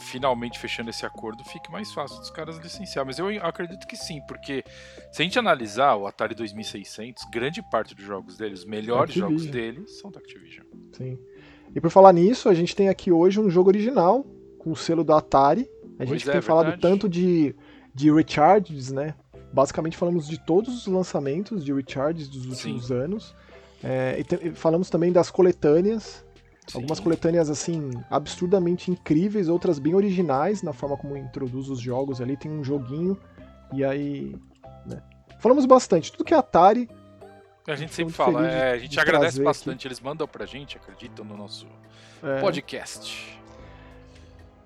finalmente 0.00 0.58
fechando 0.58 0.90
esse 0.90 1.04
acordo, 1.04 1.44
fique 1.44 1.70
mais 1.70 1.92
fácil 1.92 2.18
dos 2.18 2.30
caras 2.30 2.58
licenciar. 2.58 3.04
Mas 3.04 3.18
eu 3.18 3.28
acredito 3.44 3.86
que 3.86 3.96
sim, 3.96 4.20
porque 4.26 4.64
se 5.12 5.22
a 5.22 5.24
gente 5.24 5.38
analisar 5.38 5.96
o 5.96 6.06
Atari 6.06 6.34
2600, 6.34 7.24
grande 7.30 7.62
parte 7.70 7.94
dos 7.94 8.04
jogos 8.04 8.36
dele, 8.36 8.54
os 8.54 8.64
melhores 8.64 9.10
Activision. 9.10 9.30
jogos 9.30 9.46
dele, 9.46 9.88
são 9.88 10.10
da 10.10 10.18
Activision. 10.18 10.66
Sim. 10.92 11.18
E 11.74 11.80
por 11.80 11.90
falar 11.90 12.12
nisso, 12.12 12.48
a 12.48 12.54
gente 12.54 12.74
tem 12.74 12.88
aqui 12.88 13.12
hoje 13.12 13.40
um 13.40 13.50
jogo 13.50 13.68
original 13.68 14.24
com 14.58 14.70
o 14.72 14.76
selo 14.76 15.04
da 15.04 15.18
Atari. 15.18 15.68
A 15.98 16.04
gente 16.04 16.24
pois 16.24 16.24
tem 16.24 16.36
é, 16.36 16.40
falado 16.42 16.66
verdade. 16.66 16.82
tanto 16.82 17.08
de, 17.08 17.54
de 17.94 18.10
recharges, 18.12 18.90
né? 18.90 19.14
Basicamente 19.52 19.96
falamos 19.96 20.28
de 20.28 20.38
todos 20.44 20.86
os 20.86 20.86
lançamentos 20.86 21.64
de 21.64 21.72
recharges 21.72 22.28
dos 22.28 22.46
últimos 22.46 22.86
Sim. 22.86 22.94
anos. 22.94 23.34
É, 23.82 24.16
e 24.18 24.24
te, 24.24 24.50
falamos 24.52 24.90
também 24.90 25.12
das 25.12 25.30
coletâneas. 25.30 26.24
Sim. 26.68 26.78
Algumas 26.78 27.00
coletâneas, 27.00 27.48
assim, 27.48 27.90
absurdamente 28.10 28.90
incríveis, 28.90 29.48
outras 29.48 29.78
bem 29.78 29.94
originais 29.94 30.62
na 30.62 30.72
forma 30.72 30.96
como 30.96 31.16
introduz 31.16 31.68
os 31.68 31.80
jogos 31.80 32.20
ali. 32.20 32.36
Tem 32.36 32.50
um 32.50 32.62
joguinho, 32.62 33.18
e 33.72 33.84
aí. 33.84 34.36
Né? 34.86 35.02
Falamos 35.40 35.64
bastante. 35.66 36.12
Tudo 36.12 36.24
que 36.24 36.34
é 36.34 36.36
Atari, 36.36 36.88
a 37.66 37.76
gente 37.76 37.94
sempre 37.94 38.14
fala, 38.14 38.48
é, 38.48 38.72
a 38.72 38.78
gente 38.78 38.98
agradece 38.98 39.42
bastante. 39.42 39.80
Aqui. 39.80 39.88
Eles 39.88 40.00
mandam 40.00 40.26
pra 40.26 40.46
gente, 40.46 40.78
acreditam 40.78 41.24
no 41.24 41.36
nosso 41.36 41.66
é. 42.22 42.40
podcast. 42.40 43.38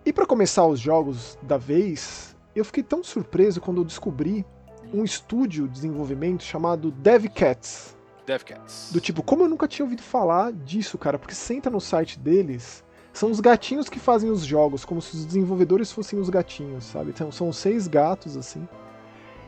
E 0.04 0.12
para 0.12 0.24
começar 0.24 0.66
os 0.66 0.78
jogos 0.78 1.36
da 1.42 1.56
vez, 1.56 2.36
eu 2.54 2.64
fiquei 2.64 2.82
tão 2.82 3.02
surpreso 3.02 3.60
quando 3.60 3.80
eu 3.80 3.84
descobri 3.84 4.44
um 4.92 5.02
estúdio 5.02 5.66
de 5.66 5.74
desenvolvimento 5.74 6.44
chamado 6.44 6.90
DevCats. 6.90 7.96
DevCats. 8.26 8.90
Do 8.92 9.00
tipo, 9.00 9.22
como 9.22 9.44
eu 9.44 9.48
nunca 9.48 9.68
tinha 9.68 9.84
ouvido 9.84 10.02
falar 10.02 10.52
disso, 10.52 10.96
cara, 10.98 11.18
porque 11.18 11.34
entra 11.52 11.70
no 11.70 11.80
site 11.80 12.18
deles, 12.18 12.84
são 13.12 13.30
os 13.30 13.40
gatinhos 13.40 13.88
que 13.88 13.98
fazem 13.98 14.30
os 14.30 14.44
jogos, 14.44 14.84
como 14.84 15.02
se 15.02 15.16
os 15.16 15.24
desenvolvedores 15.24 15.92
fossem 15.92 16.18
os 16.18 16.30
gatinhos, 16.30 16.84
sabe? 16.84 17.10
Então 17.10 17.30
são 17.32 17.52
seis 17.52 17.86
gatos 17.86 18.36
assim. 18.36 18.66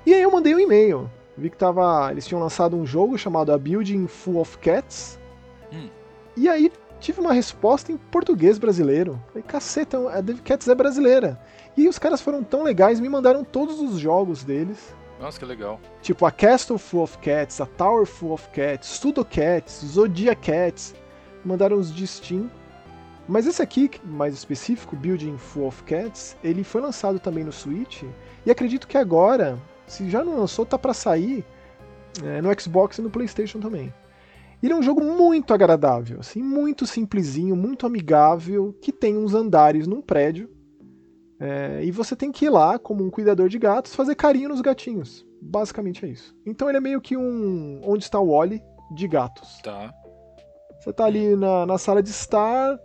E 0.04 0.12
aí 0.12 0.22
eu 0.22 0.30
mandei 0.30 0.54
um 0.54 0.60
e-mail 0.60 1.10
Vi 1.36 1.50
que 1.50 1.56
tava, 1.56 2.10
eles 2.12 2.26
tinham 2.26 2.40
lançado 2.40 2.76
um 2.76 2.86
jogo 2.86 3.18
chamado 3.18 3.52
A 3.52 3.58
Building 3.58 4.06
Full 4.06 4.38
of 4.38 4.56
Cats. 4.58 5.18
Hum. 5.72 5.88
E 6.36 6.48
aí 6.48 6.70
tive 7.00 7.20
uma 7.20 7.32
resposta 7.32 7.90
em 7.90 7.96
português 7.96 8.56
brasileiro. 8.56 9.20
Falei, 9.28 9.42
caceta, 9.42 9.98
a 10.10 10.20
Dev 10.20 10.40
Cats 10.40 10.68
é 10.68 10.74
brasileira. 10.74 11.40
E 11.76 11.88
os 11.88 11.98
caras 11.98 12.20
foram 12.20 12.44
tão 12.44 12.62
legais, 12.62 13.00
me 13.00 13.08
mandaram 13.08 13.42
todos 13.42 13.80
os 13.80 13.98
jogos 13.98 14.44
deles. 14.44 14.94
Nossa, 15.24 15.38
que 15.38 15.46
legal. 15.46 15.80
Tipo, 16.02 16.26
a 16.26 16.30
Castle 16.30 16.76
Full 16.76 17.02
of 17.02 17.16
Cats, 17.16 17.58
a 17.58 17.64
Tower 17.64 18.04
Full 18.04 18.32
of 18.32 18.46
Cats, 18.50 18.88
Studo 18.88 19.24
Cats, 19.24 19.82
Zodiac 19.82 20.42
Cats. 20.42 20.94
Mandaram 21.42 21.78
os 21.78 21.90
de 21.90 22.06
Steam. 22.06 22.50
Mas 23.26 23.46
esse 23.46 23.62
aqui, 23.62 23.90
mais 24.04 24.34
específico, 24.34 24.94
Building 24.94 25.38
Full 25.38 25.66
of 25.66 25.82
Cats, 25.84 26.36
ele 26.44 26.62
foi 26.62 26.82
lançado 26.82 27.18
também 27.18 27.42
no 27.42 27.52
Switch. 27.52 28.02
E 28.44 28.50
acredito 28.50 28.86
que 28.86 28.98
agora 28.98 29.58
se 29.86 30.10
já 30.10 30.22
não 30.22 30.40
lançou, 30.40 30.66
tá 30.66 30.76
para 30.76 30.92
sair 30.92 31.42
é, 32.22 32.42
no 32.42 32.60
Xbox 32.60 32.98
e 32.98 33.00
no 33.00 33.08
PlayStation 33.08 33.60
também. 33.60 33.94
Ele 34.62 34.74
é 34.74 34.76
um 34.76 34.82
jogo 34.82 35.02
muito 35.02 35.54
agradável, 35.54 36.20
assim, 36.20 36.42
muito 36.42 36.86
simplesinho, 36.86 37.56
muito 37.56 37.86
amigável, 37.86 38.76
que 38.78 38.92
tem 38.92 39.16
uns 39.16 39.32
andares 39.32 39.86
num 39.86 40.02
prédio. 40.02 40.50
É, 41.44 41.84
e 41.84 41.90
você 41.90 42.16
tem 42.16 42.32
que 42.32 42.46
ir 42.46 42.48
lá, 42.48 42.78
como 42.78 43.04
um 43.04 43.10
cuidador 43.10 43.50
de 43.50 43.58
gatos, 43.58 43.94
fazer 43.94 44.14
carinho 44.14 44.48
nos 44.48 44.62
gatinhos. 44.62 45.26
Basicamente 45.42 46.06
é 46.06 46.08
isso. 46.08 46.34
Então 46.46 46.70
ele 46.70 46.78
é 46.78 46.80
meio 46.80 47.02
que 47.02 47.18
um 47.18 47.82
Onde 47.84 48.02
está 48.02 48.18
o 48.18 48.30
Wally 48.30 48.62
de 48.94 49.06
gatos. 49.06 49.60
Tá. 49.62 49.92
Você 50.80 50.90
tá 50.90 51.04
ali 51.04 51.36
na, 51.36 51.66
na 51.66 51.76
sala 51.76 52.02
de 52.02 52.08
estar, 52.08 52.78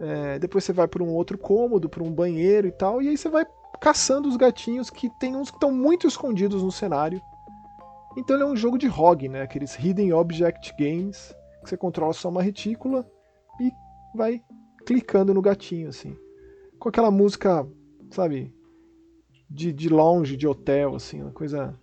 é, 0.00 0.38
depois 0.38 0.64
você 0.64 0.72
vai 0.72 0.88
para 0.88 1.02
um 1.02 1.12
outro 1.12 1.36
cômodo, 1.36 1.90
para 1.90 2.02
um 2.02 2.10
banheiro 2.10 2.66
e 2.66 2.72
tal, 2.72 3.02
e 3.02 3.08
aí 3.08 3.18
você 3.18 3.28
vai 3.28 3.44
caçando 3.82 4.30
os 4.30 4.36
gatinhos 4.36 4.88
que 4.88 5.10
tem 5.18 5.36
uns 5.36 5.50
que 5.50 5.56
estão 5.56 5.70
muito 5.70 6.06
escondidos 6.06 6.62
no 6.62 6.72
cenário. 6.72 7.20
Então 8.16 8.34
ele 8.34 8.44
é 8.44 8.46
um 8.46 8.56
jogo 8.56 8.78
de 8.78 8.86
ROG, 8.86 9.28
né? 9.28 9.42
Aqueles 9.42 9.78
Hidden 9.78 10.14
Object 10.14 10.74
Games, 10.78 11.34
que 11.62 11.68
você 11.68 11.76
controla 11.76 12.14
só 12.14 12.30
uma 12.30 12.42
retícula 12.42 13.06
e 13.60 13.70
vai 14.14 14.42
clicando 14.86 15.34
no 15.34 15.42
gatinho, 15.42 15.90
assim. 15.90 16.16
Com 16.78 16.88
aquela 16.88 17.10
música, 17.10 17.66
sabe, 18.10 18.52
de, 19.48 19.72
de 19.72 19.88
lounge, 19.88 20.36
de 20.36 20.46
hotel, 20.46 20.94
assim, 20.94 21.22
uma 21.22 21.32
coisa 21.32 21.78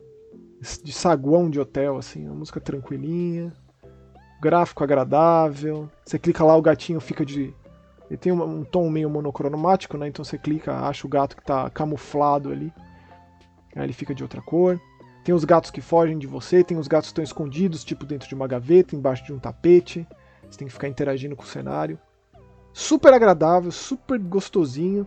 de 0.84 0.92
saguão 0.92 1.50
de 1.50 1.60
hotel, 1.60 1.98
assim, 1.98 2.26
uma 2.26 2.36
música 2.36 2.60
tranquilinha, 2.60 3.54
gráfico 4.42 4.84
agradável. 4.84 5.90
Você 6.06 6.18
clica 6.18 6.44
lá, 6.44 6.56
o 6.56 6.62
gatinho 6.62 7.00
fica 7.00 7.26
de 7.26 7.54
ele 8.10 8.18
tem 8.18 8.32
um, 8.32 8.42
um, 8.42 8.64
tom 8.64 8.90
meio 8.90 9.10
monocromático, 9.10 9.98
né? 9.98 10.08
Então 10.08 10.24
você 10.24 10.38
clica, 10.38 10.74
acha 10.74 11.06
o 11.06 11.10
gato 11.10 11.36
que 11.36 11.42
está 11.42 11.70
camuflado 11.70 12.52
ali. 12.52 12.74
Aí 13.76 13.84
ele 13.84 13.94
fica 13.94 14.16
de 14.16 14.24
outra 14.24 14.42
cor. 14.42 14.80
Tem 15.24 15.36
os 15.36 15.44
gatos 15.44 15.72
que 15.72 15.82
fogem 15.82 16.18
de 16.18 16.26
você, 16.26 16.64
tem 16.64 16.78
os 16.78 16.88
gatos 16.88 17.10
que 17.10 17.12
estão 17.12 17.24
escondidos, 17.24 17.84
tipo 17.84 18.06
dentro 18.06 18.30
de 18.30 18.34
uma 18.34 18.48
gaveta, 18.48 18.96
embaixo 18.96 19.26
de 19.26 19.34
um 19.34 19.40
tapete. 19.40 20.08
Você 20.50 20.58
tem 20.58 20.68
que 20.68 20.74
ficar 20.74 20.88
interagindo 20.88 21.36
com 21.36 21.44
o 21.44 21.48
cenário. 21.48 22.00
Super 22.72 23.14
agradável, 23.14 23.72
super 23.72 24.18
gostosinho 24.18 25.06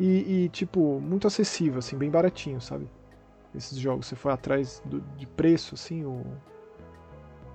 e, 0.00 0.44
e 0.44 0.48
tipo, 0.48 0.98
muito 0.98 1.26
acessível, 1.26 1.78
assim, 1.78 1.96
bem 1.96 2.10
baratinho, 2.10 2.58
sabe? 2.58 2.88
Esses 3.54 3.76
jogos, 3.76 4.06
você 4.06 4.16
foi 4.16 4.32
atrás 4.32 4.82
do, 4.86 5.02
de 5.18 5.26
preço, 5.26 5.74
assim, 5.74 6.04
o... 6.06 6.24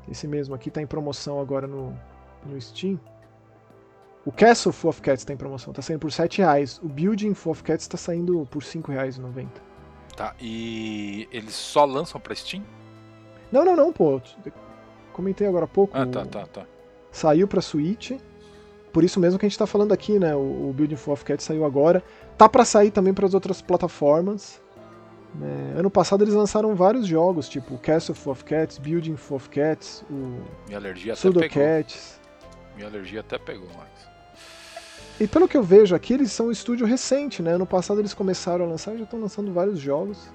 esse 0.08 0.27
mesmo 0.27 0.53
aqui 0.53 0.69
está 0.69 0.79
em 0.79 0.86
promoção 0.86 1.41
agora 1.41 1.65
no, 1.65 1.97
no 2.45 2.62
Steam. 2.62 2.99
O 4.23 4.31
Castle 4.31 4.71
Full 4.71 4.89
of 4.89 5.01
Cats 5.01 5.25
tá 5.25 5.34
em 5.34 5.38
promoção, 5.38 5.73
tá 5.73 5.81
saindo 5.81 5.99
por 5.99 6.12
7 6.12 6.39
reais. 6.39 6.79
O 6.84 6.88
Building 6.88 7.34
Full 7.34 7.51
of 7.51 7.63
Cats 7.63 7.88
tá 7.88 7.97
saindo 7.97 8.47
por 8.51 8.63
5 8.63 8.91
reais 8.91 9.19
Tá, 10.15 10.36
e 10.39 11.27
eles 11.31 11.53
só 11.53 11.84
lançam 11.84 12.21
pra 12.21 12.34
Steam? 12.36 12.63
Não, 13.51 13.65
não, 13.65 13.75
não, 13.75 13.91
pô. 13.91 14.21
Comentei 15.13 15.47
agora 15.47 15.65
há 15.65 15.67
pouco. 15.67 15.97
Ah, 15.97 16.05
tá, 16.05 16.25
tá, 16.25 16.45
tá. 16.45 16.65
Saiu 17.12 17.47
pra 17.47 17.62
Switch. 17.62 18.12
Por 18.95 19.03
isso 19.03 19.19
mesmo 19.19 19.38
que 19.38 19.45
a 19.45 19.49
gente 19.49 19.60
tá 19.60 19.67
falando 19.67 19.91
aqui, 19.91 20.17
né? 20.17 20.34
O, 20.34 20.69
o 20.69 20.73
Building 20.73 20.95
Full 20.95 21.13
of 21.15 21.25
Cats 21.25 21.43
saiu 21.43 21.65
agora. 21.65 22.01
Tá 22.38 22.47
para 22.47 22.63
sair 22.63 22.91
também 22.91 23.13
para 23.13 23.25
as 23.25 23.34
outras 23.34 23.62
plataformas. 23.62 24.62
É, 25.41 25.77
ano 25.77 25.91
passado 25.91 26.23
eles 26.23 26.34
lançaram 26.34 26.73
vários 26.75 27.05
jogos, 27.05 27.49
tipo 27.49 27.77
Castle 27.77 28.15
of 28.25 28.45
Cats, 28.45 28.77
Building 28.77 29.17
of 29.31 29.49
Cats, 29.49 30.01
o 30.10 30.41
Minha 30.65 30.77
alergia 30.77 31.12
até 31.12 31.19
Pseudo 31.19 31.41
pegou. 31.41 31.62
Cats. 31.62 32.21
Minha 32.77 32.88
alergia 32.88 33.19
até 33.19 33.38
pegou, 33.38 33.67
Max. 33.67 34.08
E 35.19 35.27
pelo 35.27 35.45
que 35.45 35.58
eu 35.58 35.63
vejo 35.63 35.93
aqui, 35.93 36.13
eles 36.13 36.31
são 36.31 36.47
um 36.47 36.51
estúdio 36.51 36.88
recente, 36.88 37.41
né? 37.41 37.51
Ano 37.51 37.65
passado 37.65 37.99
eles 37.99 38.13
começaram 38.13 38.63
a 38.63 38.67
lançar 38.69 38.93
e 38.93 38.99
já 38.99 39.03
estão 39.03 39.19
lançando 39.19 39.51
vários 39.51 39.77
jogos. 39.77 40.29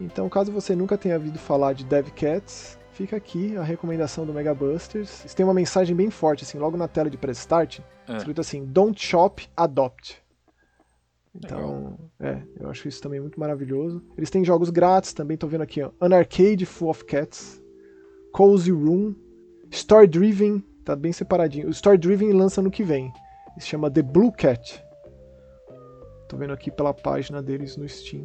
Então, 0.00 0.26
caso 0.30 0.50
você 0.50 0.74
nunca 0.74 0.96
tenha 0.96 1.16
ouvido 1.16 1.38
falar 1.38 1.74
de 1.74 1.84
Dev 1.84 2.08
Cats, 2.16 2.78
fica 2.98 3.14
aqui 3.16 3.56
a 3.56 3.62
recomendação 3.62 4.26
do 4.26 4.34
Mega 4.34 4.52
Busters. 4.52 5.20
Eles 5.20 5.32
têm 5.32 5.44
uma 5.46 5.54
mensagem 5.54 5.94
bem 5.94 6.10
forte, 6.10 6.42
assim, 6.42 6.58
logo 6.58 6.76
na 6.76 6.88
tela 6.88 7.08
de 7.08 7.16
press 7.16 7.38
start, 7.38 7.78
É. 8.08 8.16
escrito 8.16 8.40
assim: 8.40 8.64
Don't 8.64 9.00
shop, 9.00 9.48
adopt. 9.56 10.20
Então, 11.32 11.96
é, 12.18 12.42
eu 12.58 12.68
acho 12.68 12.88
isso 12.88 13.00
também 13.00 13.20
muito 13.20 13.38
maravilhoso. 13.38 14.02
Eles 14.16 14.30
têm 14.30 14.44
jogos 14.44 14.70
grátis 14.70 15.12
também, 15.12 15.36
tô 15.36 15.46
vendo 15.46 15.60
aqui, 15.60 15.80
ó. 15.80 15.92
An 16.00 16.16
Arcade 16.16 16.66
Full 16.66 16.90
of 16.90 17.04
Cats, 17.04 17.62
Cozy 18.32 18.72
Room, 18.72 19.14
Story 19.70 20.08
Driven, 20.08 20.64
tá 20.84 20.96
bem 20.96 21.12
separadinho. 21.12 21.68
O 21.68 21.70
Story 21.70 21.98
Driven 21.98 22.32
lança 22.32 22.60
no 22.60 22.70
que 22.70 22.82
vem. 22.82 23.12
Se 23.60 23.68
chama 23.68 23.88
The 23.88 24.02
Blue 24.02 24.32
Cat. 24.32 24.84
Tô 26.28 26.36
vendo 26.36 26.52
aqui 26.52 26.70
pela 26.70 26.92
página 26.92 27.40
deles 27.40 27.76
no 27.76 27.88
Steam. 27.88 28.24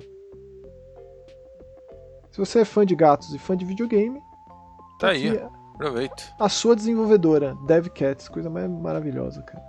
Se 2.31 2.39
você 2.39 2.59
é 2.59 2.65
fã 2.65 2.83
de 2.83 2.95
gatos 2.95 3.33
e 3.33 3.37
fã 3.37 3.55
de 3.55 3.63
videogame, 3.63 4.19
Tá 5.03 5.09
aí, 5.11 5.29
aqui 5.29 5.43
aproveita. 5.75 6.23
a 6.39 6.47
sua 6.49 6.75
desenvolvedora, 6.75 7.55
Dev 7.67 7.87
Cats, 7.87 8.29
coisa 8.29 8.49
mais 8.49 8.69
maravilhosa, 8.69 9.41
cara. 9.41 9.63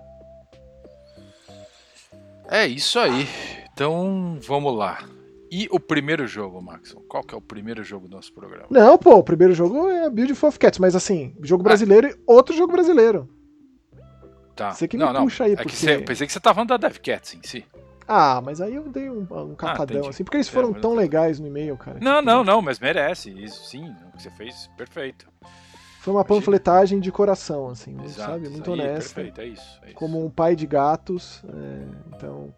É 2.49 2.67
isso 2.67 2.99
aí. 2.99 3.27
Então, 3.73 4.39
vamos 4.47 4.77
lá. 4.77 5.03
E 5.51 5.69
o 5.71 5.79
primeiro 5.81 6.27
jogo, 6.27 6.61
Max? 6.61 6.95
Qual 7.09 7.23
que 7.23 7.35
é 7.35 7.39
o 7.39 7.41
primeiro 7.41 7.83
jogo 7.83 8.09
do 8.09 8.17
nosso 8.17 8.33
programa? 8.33 8.67
Não, 8.71 8.99
pô, 8.99 9.15
o 9.17 9.23
primeiro 9.25 9.55
jogo 9.55 9.89
é 9.89 10.09
Beautiful 10.11 10.49
of 10.49 10.59
Cats, 10.59 10.79
mas 10.79 10.95
assim, 10.95 11.35
jogo 11.43 11.63
brasileiro 11.63 12.09
e 12.09 12.17
outro 12.27 12.55
jogo 12.55 12.73
brasileiro. 12.73 13.29
Tá. 14.55 14.73
Você 14.73 14.87
que 14.87 14.97
me 14.97 15.05
não, 15.05 15.13
não. 15.13 15.23
puxa 15.25 15.45
aí, 15.45 15.53
é 15.53 15.57
que 15.57 15.63
porque- 15.65 15.77
você- 15.77 15.97
eu 15.97 16.05
pensei 16.05 16.27
que 16.27 16.33
você 16.33 16.39
tava 16.41 16.55
falando 16.55 16.69
da 16.69 16.77
DevCats 16.77 17.35
em 17.35 17.41
si. 17.43 17.65
Ah, 18.07 18.41
mas 18.45 18.61
aí 18.61 18.75
eu 18.75 18.89
dei 18.89 19.09
um, 19.09 19.21
um 19.31 19.55
catadão, 19.55 19.97
entendi. 19.97 20.09
assim, 20.11 20.25
porque 20.25 20.37
eles 20.37 20.49
É, 20.49 20.51
foram 20.53 20.71
mas- 20.73 20.81
tão 20.83 20.95
legais 20.95 21.41
no 21.41 21.47
e-mail, 21.47 21.77
cara. 21.77 21.99
Não, 22.01 22.17
Tipo, 22.21 22.27
não, 22.27 22.45
não, 22.45 22.63
mas 22.63 22.79
merece. 22.79 23.31
Isso 23.31 23.65
sim, 23.65 23.89
o 24.09 24.17
que 24.17 24.23
você 24.23 24.31
fez, 24.31 24.71
perfeito. 24.77 25.27
Foi 26.01 26.13
uma 26.13 26.25
panfletagem 26.25 27.01
de 27.01 27.11
coração, 27.11 27.69
assim, 27.69 27.97
Exato. 28.05 28.33
sabe? 28.33 28.49
Muito 28.51 28.71
honesta. 28.73 29.15
Perfeito, 29.15 29.41
é 29.41 29.47
isso. 29.47 29.81
É 29.83 29.87
isso. 29.87 29.95
Como 29.95 30.23
um 30.23 30.29
pai 30.29 30.55
de 30.55 30.67
gatos. 30.67 31.43
é, 31.49 31.85
então. 32.15 32.55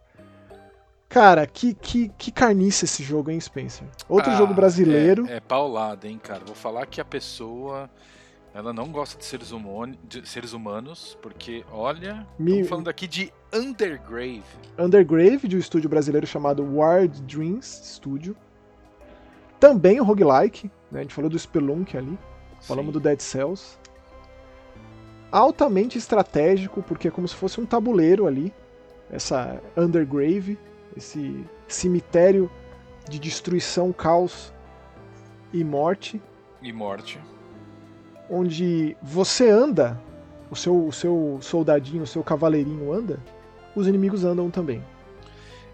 Cara, 1.08 1.46
que, 1.46 1.72
que, 1.72 2.08
que 2.18 2.32
carniça 2.32 2.84
esse 2.84 3.02
jogo, 3.04 3.30
hein, 3.30 3.38
Spencer? 3.40 3.86
Outro 4.08 4.32
Ah, 4.32 4.36
jogo 4.36 4.52
brasileiro. 4.52 5.24
É, 5.28 5.36
é 5.36 5.40
paulada, 5.40 6.08
hein, 6.08 6.18
cara. 6.20 6.40
Vou 6.44 6.54
falar 6.56 6.84
que 6.86 7.00
a 7.00 7.04
pessoa. 7.04 7.88
Ela 8.56 8.72
não 8.72 8.88
gosta 8.90 9.18
de 9.18 9.24
seres, 9.26 9.52
de 10.08 10.26
seres 10.26 10.54
humanos, 10.54 11.18
porque, 11.20 11.62
olha, 11.70 12.26
Me- 12.38 12.52
estamos 12.52 12.68
falando 12.70 12.88
aqui 12.88 13.06
de 13.06 13.30
Undergrave. 13.52 14.42
Undergrave, 14.78 15.46
de 15.46 15.56
um 15.56 15.58
estúdio 15.58 15.90
brasileiro 15.90 16.26
chamado 16.26 16.64
Wild 16.64 17.20
Dreams 17.24 17.66
Studio. 17.84 18.34
Também 19.60 20.00
um 20.00 20.04
roguelike, 20.04 20.70
né? 20.90 21.00
A 21.00 21.02
gente 21.02 21.12
falou 21.14 21.28
do 21.28 21.38
Spelunk 21.38 21.98
ali. 21.98 22.18
Falamos 22.62 22.94
do 22.94 22.98
Dead 22.98 23.20
Cells. 23.20 23.76
Altamente 25.30 25.98
estratégico, 25.98 26.82
porque 26.82 27.08
é 27.08 27.10
como 27.10 27.28
se 27.28 27.34
fosse 27.34 27.60
um 27.60 27.66
tabuleiro 27.66 28.26
ali. 28.26 28.54
Essa 29.10 29.60
Undergrave, 29.76 30.58
esse 30.96 31.44
cemitério 31.68 32.50
de 33.06 33.18
destruição, 33.18 33.92
caos 33.92 34.50
e 35.52 35.62
morte, 35.62 36.22
E 36.62 36.72
morte. 36.72 37.20
Onde 38.30 38.96
você 39.02 39.48
anda, 39.48 40.00
o 40.50 40.56
seu, 40.56 40.86
o 40.86 40.92
seu 40.92 41.38
soldadinho, 41.40 42.02
o 42.02 42.06
seu 42.06 42.22
cavaleirinho 42.22 42.92
anda, 42.92 43.18
os 43.74 43.86
inimigos 43.86 44.24
andam 44.24 44.50
também. 44.50 44.82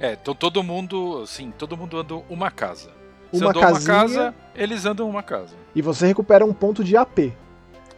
É, 0.00 0.12
então 0.14 0.34
todo 0.34 0.62
mundo, 0.62 1.20
assim, 1.22 1.50
todo 1.52 1.76
mundo 1.76 1.98
anda 1.98 2.14
uma 2.28 2.50
casa. 2.50 2.90
Você 3.32 3.44
Uma 3.44 3.54
casinha- 3.54 3.94
uma 3.94 4.00
casa, 4.00 4.34
eles 4.54 4.84
andam 4.84 5.08
uma 5.08 5.22
casa. 5.22 5.54
E 5.74 5.80
você 5.80 6.06
recupera 6.06 6.44
um 6.44 6.52
ponto 6.52 6.82
de 6.84 6.96
AP. 6.96 7.32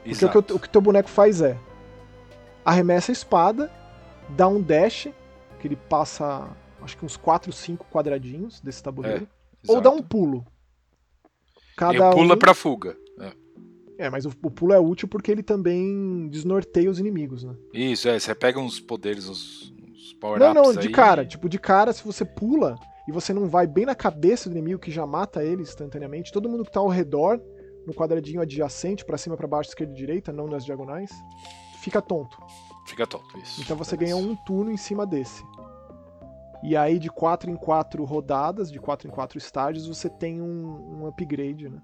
Porque 0.03 0.09
o 0.09 0.11
Exato. 0.11 0.43
que, 0.43 0.53
o, 0.53 0.57
o 0.57 0.61
que 0.61 0.69
teu 0.69 0.81
boneco 0.81 1.09
faz 1.09 1.41
é 1.41 1.57
arremessa 2.65 3.11
a 3.11 3.15
espada, 3.15 3.71
dá 4.29 4.47
um 4.47 4.61
dash, 4.61 5.09
que 5.59 5.67
ele 5.67 5.77
passa 5.77 6.49
acho 6.83 6.97
que 6.99 7.05
uns 7.05 7.17
4, 7.17 7.51
5 7.51 7.87
quadradinhos 7.91 8.61
desse 8.61 8.83
tabuleiro, 8.83 9.27
ou 9.67 9.81
dá 9.81 9.89
um 9.91 9.95
Exato. 9.95 10.09
pulo. 10.09 10.47
E 11.73 11.77
Cada 11.77 12.11
pula 12.11 12.35
um... 12.35 12.39
pra 12.39 12.53
fuga. 12.55 12.97
É. 13.99 14.11
Mas 14.11 14.25
o, 14.25 14.31
o 14.43 14.51
pulo 14.51 14.73
é 14.73 14.79
útil 14.79 15.09
porque 15.09 15.31
ele 15.31 15.43
também 15.43 16.29
desnorteia 16.29 16.91
os 16.91 16.99
inimigos, 16.99 17.45
né? 17.45 17.55
Isso, 17.73 18.09
é, 18.09 18.19
você 18.19 18.35
pega 18.35 18.59
uns 18.59 18.81
poderes, 18.81 19.29
uns, 19.29 19.73
uns 19.73 20.13
Não, 20.13 20.19
power-ups 20.21 20.55
não, 20.55 20.73
de 20.81 20.89
aí. 20.89 20.93
cara. 20.93 21.25
Tipo, 21.25 21.49
de 21.49 21.59
cara, 21.59 21.93
se 21.93 22.05
você 22.05 22.25
pula 22.25 22.77
e 23.09 23.13
você 23.13 23.33
não 23.33 23.47
vai 23.49 23.67
bem 23.67 23.87
na 23.87 23.95
cabeça 23.95 24.49
do 24.49 24.57
inimigo 24.57 24.81
que 24.81 24.91
já 24.91 25.07
mata 25.07 25.45
ele 25.45 25.63
instantaneamente, 25.63 26.33
todo 26.33 26.49
mundo 26.49 26.65
que 26.65 26.73
tá 26.73 26.81
ao 26.81 26.89
redor, 26.89 27.41
no 27.87 27.93
quadradinho 27.93 28.41
adjacente, 28.41 29.05
pra 29.05 29.19
cima, 29.19 29.37
pra 29.37 29.47
baixo, 29.47 29.71
esquerda 29.71 29.93
e 29.93 29.97
direita, 29.97 30.33
não 30.33 30.47
nas 30.47 30.65
diagonais, 30.65 31.11
fica 31.81 32.01
tonto. 32.01 32.37
Fica 32.87 33.07
tonto, 33.07 33.39
isso. 33.39 33.61
Então 33.63 33.77
você 33.77 33.95
é 33.95 33.99
ganha 33.99 34.17
isso. 34.19 34.29
um 34.29 34.35
turno 34.37 34.71
em 34.71 34.77
cima 34.77 35.07
desse. 35.07 35.43
E 36.63 36.75
aí, 36.77 36.99
de 36.99 37.11
4 37.11 37.51
em 37.51 37.57
4 37.57 38.03
rodadas, 38.05 38.73
de 38.73 38.79
4 38.79 39.07
em 39.07 39.11
4 39.11 39.37
estágios, 39.37 39.87
você 39.87 40.09
tem 40.09 40.41
um, 40.41 41.03
um 41.03 41.07
upgrade, 41.07 41.69
né? 41.69 41.79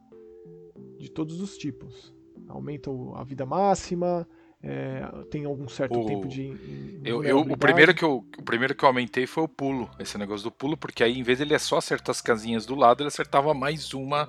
De 1.00 1.10
todos 1.10 1.40
os 1.40 1.56
tipos. 1.56 2.12
Aumenta 2.48 2.90
a 3.16 3.24
vida 3.24 3.46
máxima, 3.46 4.26
é, 4.62 5.02
tem 5.30 5.44
algum 5.46 5.66
certo 5.68 5.98
O- 5.98 6.04
tempo 6.06 6.28
de. 6.28 6.48
in- 6.48 7.00
Eu, 7.04 7.24
eu- 7.24 7.40
o, 7.40 7.56
primeiro 7.56 7.94
que 7.94 8.02
eu, 8.04 8.24
o 8.38 8.42
primeiro 8.42 8.74
que 8.74 8.84
eu 8.84 8.88
aumentei 8.88 9.26
foi 9.26 9.44
o 9.44 9.48
pulo, 9.48 9.88
esse 9.98 10.18
negócio 10.18 10.44
do 10.44 10.50
pulo, 10.50 10.76
porque 10.76 11.02
aí 11.02 11.18
em 11.18 11.22
vez 11.22 11.40
ele 11.40 11.58
só 11.58 11.78
acertar 11.78 12.10
as 12.10 12.20
casinhas 12.20 12.66
do 12.66 12.74
lado, 12.74 13.00
ele 13.02 13.08
acertava 13.08 13.54
mais 13.54 13.94
uma 13.94 14.28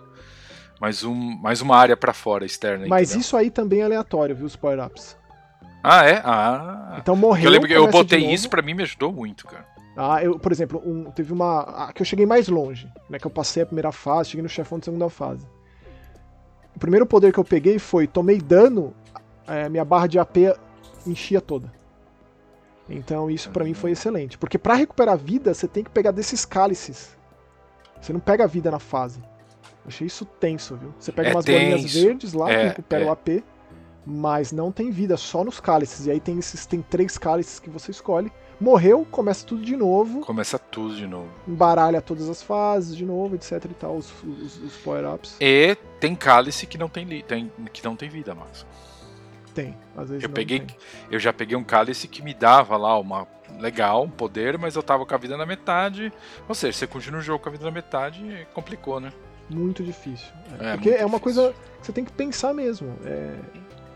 mais, 0.79 1.03
um, 1.03 1.13
mais 1.13 1.61
uma 1.61 1.75
área 1.77 1.95
pra 1.97 2.13
fora, 2.13 2.43
externa. 2.45 2.87
Mas 2.87 3.09
entendeu? 3.09 3.21
isso 3.21 3.37
aí 3.37 3.51
também 3.51 3.81
é 3.81 3.83
aleatório, 3.83 4.35
viu? 4.35 4.45
Os 4.47 4.55
power-ups. 4.55 5.15
Ah, 5.83 6.05
é? 6.05 6.21
Ah. 6.23 6.97
Então 6.99 7.15
morreu. 7.15 7.45
eu 7.45 7.51
lembro 7.51 7.67
que 7.67 7.73
eu 7.73 7.87
botei 7.89 8.31
isso, 8.31 8.49
pra 8.49 8.61
mim 8.61 8.73
me 8.73 8.83
ajudou 8.83 9.11
muito, 9.11 9.45
cara. 9.45 9.67
Ah, 9.97 10.23
eu, 10.23 10.39
por 10.39 10.51
exemplo, 10.51 10.81
um- 10.85 11.11
teve 11.11 11.33
uma. 11.33 11.91
Que 11.93 12.01
eu 12.01 12.05
cheguei 12.05 12.25
mais 12.25 12.47
longe, 12.47 12.89
né? 13.09 13.19
Que 13.19 13.27
eu 13.27 13.31
passei 13.31 13.61
a 13.63 13.65
primeira 13.65 13.91
fase, 13.91 14.29
cheguei 14.29 14.41
no 14.41 14.47
chefão 14.49 14.79
da 14.79 14.85
segunda 14.85 15.09
fase. 15.09 15.45
O 16.81 16.85
primeiro 16.89 17.05
poder 17.05 17.31
que 17.31 17.37
eu 17.37 17.43
peguei 17.43 17.77
foi: 17.77 18.07
tomei 18.07 18.39
dano, 18.39 18.91
é, 19.45 19.69
minha 19.69 19.85
barra 19.85 20.07
de 20.07 20.17
AP 20.17 20.35
enchia 21.05 21.39
toda. 21.39 21.71
Então 22.89 23.29
isso 23.29 23.51
pra 23.51 23.63
mim 23.63 23.75
foi 23.75 23.91
excelente. 23.91 24.35
Porque 24.35 24.57
pra 24.57 24.73
recuperar 24.73 25.15
vida, 25.15 25.53
você 25.53 25.67
tem 25.67 25.83
que 25.83 25.91
pegar 25.91 26.09
desses 26.09 26.43
cálices. 26.43 27.15
Você 28.01 28.11
não 28.11 28.19
pega 28.19 28.45
a 28.45 28.47
vida 28.47 28.71
na 28.71 28.79
fase. 28.79 29.19
Eu 29.19 29.89
achei 29.89 30.07
isso 30.07 30.25
tenso, 30.25 30.75
viu? 30.75 30.91
Você 30.97 31.11
pega 31.11 31.29
É 31.29 31.33
umas 31.33 31.45
bolinhas 31.45 31.81
tenso. 31.83 32.01
verdes 32.01 32.33
lá 32.33 32.47
que 32.47 32.53
É, 32.53 32.67
recupera 32.69 33.03
é. 33.03 33.07
o 33.07 33.11
AP, 33.11 33.43
mas 34.03 34.51
não 34.51 34.71
tem 34.71 34.89
vida, 34.89 35.15
só 35.17 35.43
nos 35.43 35.59
cálices. 35.59 36.07
E 36.07 36.11
aí 36.11 36.19
tem 36.19 36.39
esses 36.39 36.65
tem 36.65 36.81
três 36.81 37.15
cálices 37.15 37.59
que 37.59 37.69
você 37.69 37.91
escolhe. 37.91 38.31
Morreu, 38.61 39.05
começa 39.09 39.43
tudo 39.45 39.63
de 39.63 39.75
novo 39.75 40.19
Começa 40.21 40.59
tudo 40.59 40.95
de 40.95 41.07
novo. 41.07 41.27
embaralha 41.47 41.99
todas 41.99 42.29
as 42.29 42.43
fases 42.43 42.95
de 42.95 43.03
novo, 43.03 43.33
etc 43.33 43.53
e 43.65 43.73
tal, 43.73 43.95
os, 43.97 44.13
os, 44.23 44.57
os 44.63 44.75
power-ups. 44.77 45.35
E 45.41 45.75
tem 45.99 46.15
cálice 46.15 46.67
que 46.67 46.77
não 46.77 46.87
tem, 46.87 47.07
tem, 47.23 47.51
que 47.73 47.83
não 47.83 47.95
tem 47.95 48.07
vida, 48.07 48.35
Max. 48.35 48.65
Tem, 49.55 49.75
às 49.97 50.09
vezes 50.09 50.23
Eu 50.23 50.29
peguei, 50.29 50.59
tem. 50.59 50.77
eu 51.09 51.19
já 51.19 51.33
peguei 51.33 51.57
um 51.57 51.63
cálice 51.63 52.07
que 52.07 52.21
me 52.21 52.35
dava 52.35 52.77
lá 52.77 52.97
uma 52.99 53.27
legal, 53.59 54.03
um 54.03 54.09
poder, 54.09 54.57
mas 54.59 54.75
eu 54.75 54.83
tava 54.83 55.05
com 55.07 55.15
a 55.15 55.17
vida 55.17 55.35
na 55.35 55.45
metade. 55.45 56.13
Ou 56.47 56.53
seja, 56.53 56.77
você 56.77 56.85
continua 56.87 57.19
o 57.19 57.23
jogo 57.23 57.41
com 57.43 57.49
a 57.49 57.51
vida 57.51 57.65
na 57.65 57.71
metade, 57.71 58.47
complicou, 58.53 58.99
né? 58.99 59.11
Muito 59.49 59.83
difícil. 59.83 60.27
É, 60.59 60.67
É, 60.69 60.71
porque 60.75 60.89
muito 60.91 61.01
é 61.01 61.05
uma 61.05 61.17
difícil. 61.19 61.19
coisa 61.19 61.53
que 61.79 61.85
você 61.87 61.91
tem 61.91 62.05
que 62.05 62.11
pensar 62.13 62.53
mesmo. 62.53 62.93
É, 63.03 63.35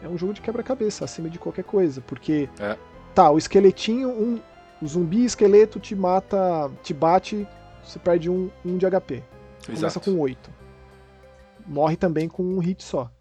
é 0.04 0.10
um 0.10 0.18
jogo 0.18 0.34
de 0.34 0.42
quebra-cabeça, 0.42 1.06
acima 1.06 1.30
de 1.30 1.38
qualquer 1.40 1.64
coisa. 1.64 2.02
Porque, 2.02 2.50
É. 2.60 2.76
tá, 3.14 3.30
o 3.32 3.38
esqueletinho, 3.38 4.10
um, 4.10 4.42
o 4.86 4.88
zumbi 4.88 5.26
esqueleto 5.26 5.80
te 5.80 5.96
mata, 5.96 6.72
te 6.84 6.94
bate, 6.94 7.48
você 7.84 7.98
perde 7.98 8.30
um, 8.30 8.52
um 8.64 8.78
de 8.78 8.86
HP. 8.86 9.24
Começa 9.66 9.86
Exato. 9.88 10.12
com 10.12 10.20
8. 10.20 10.54
Morre 11.66 11.98
também 11.98 12.30
com 12.30 12.44
um 12.44 12.60
hit 12.60 12.84
só. 12.84 13.12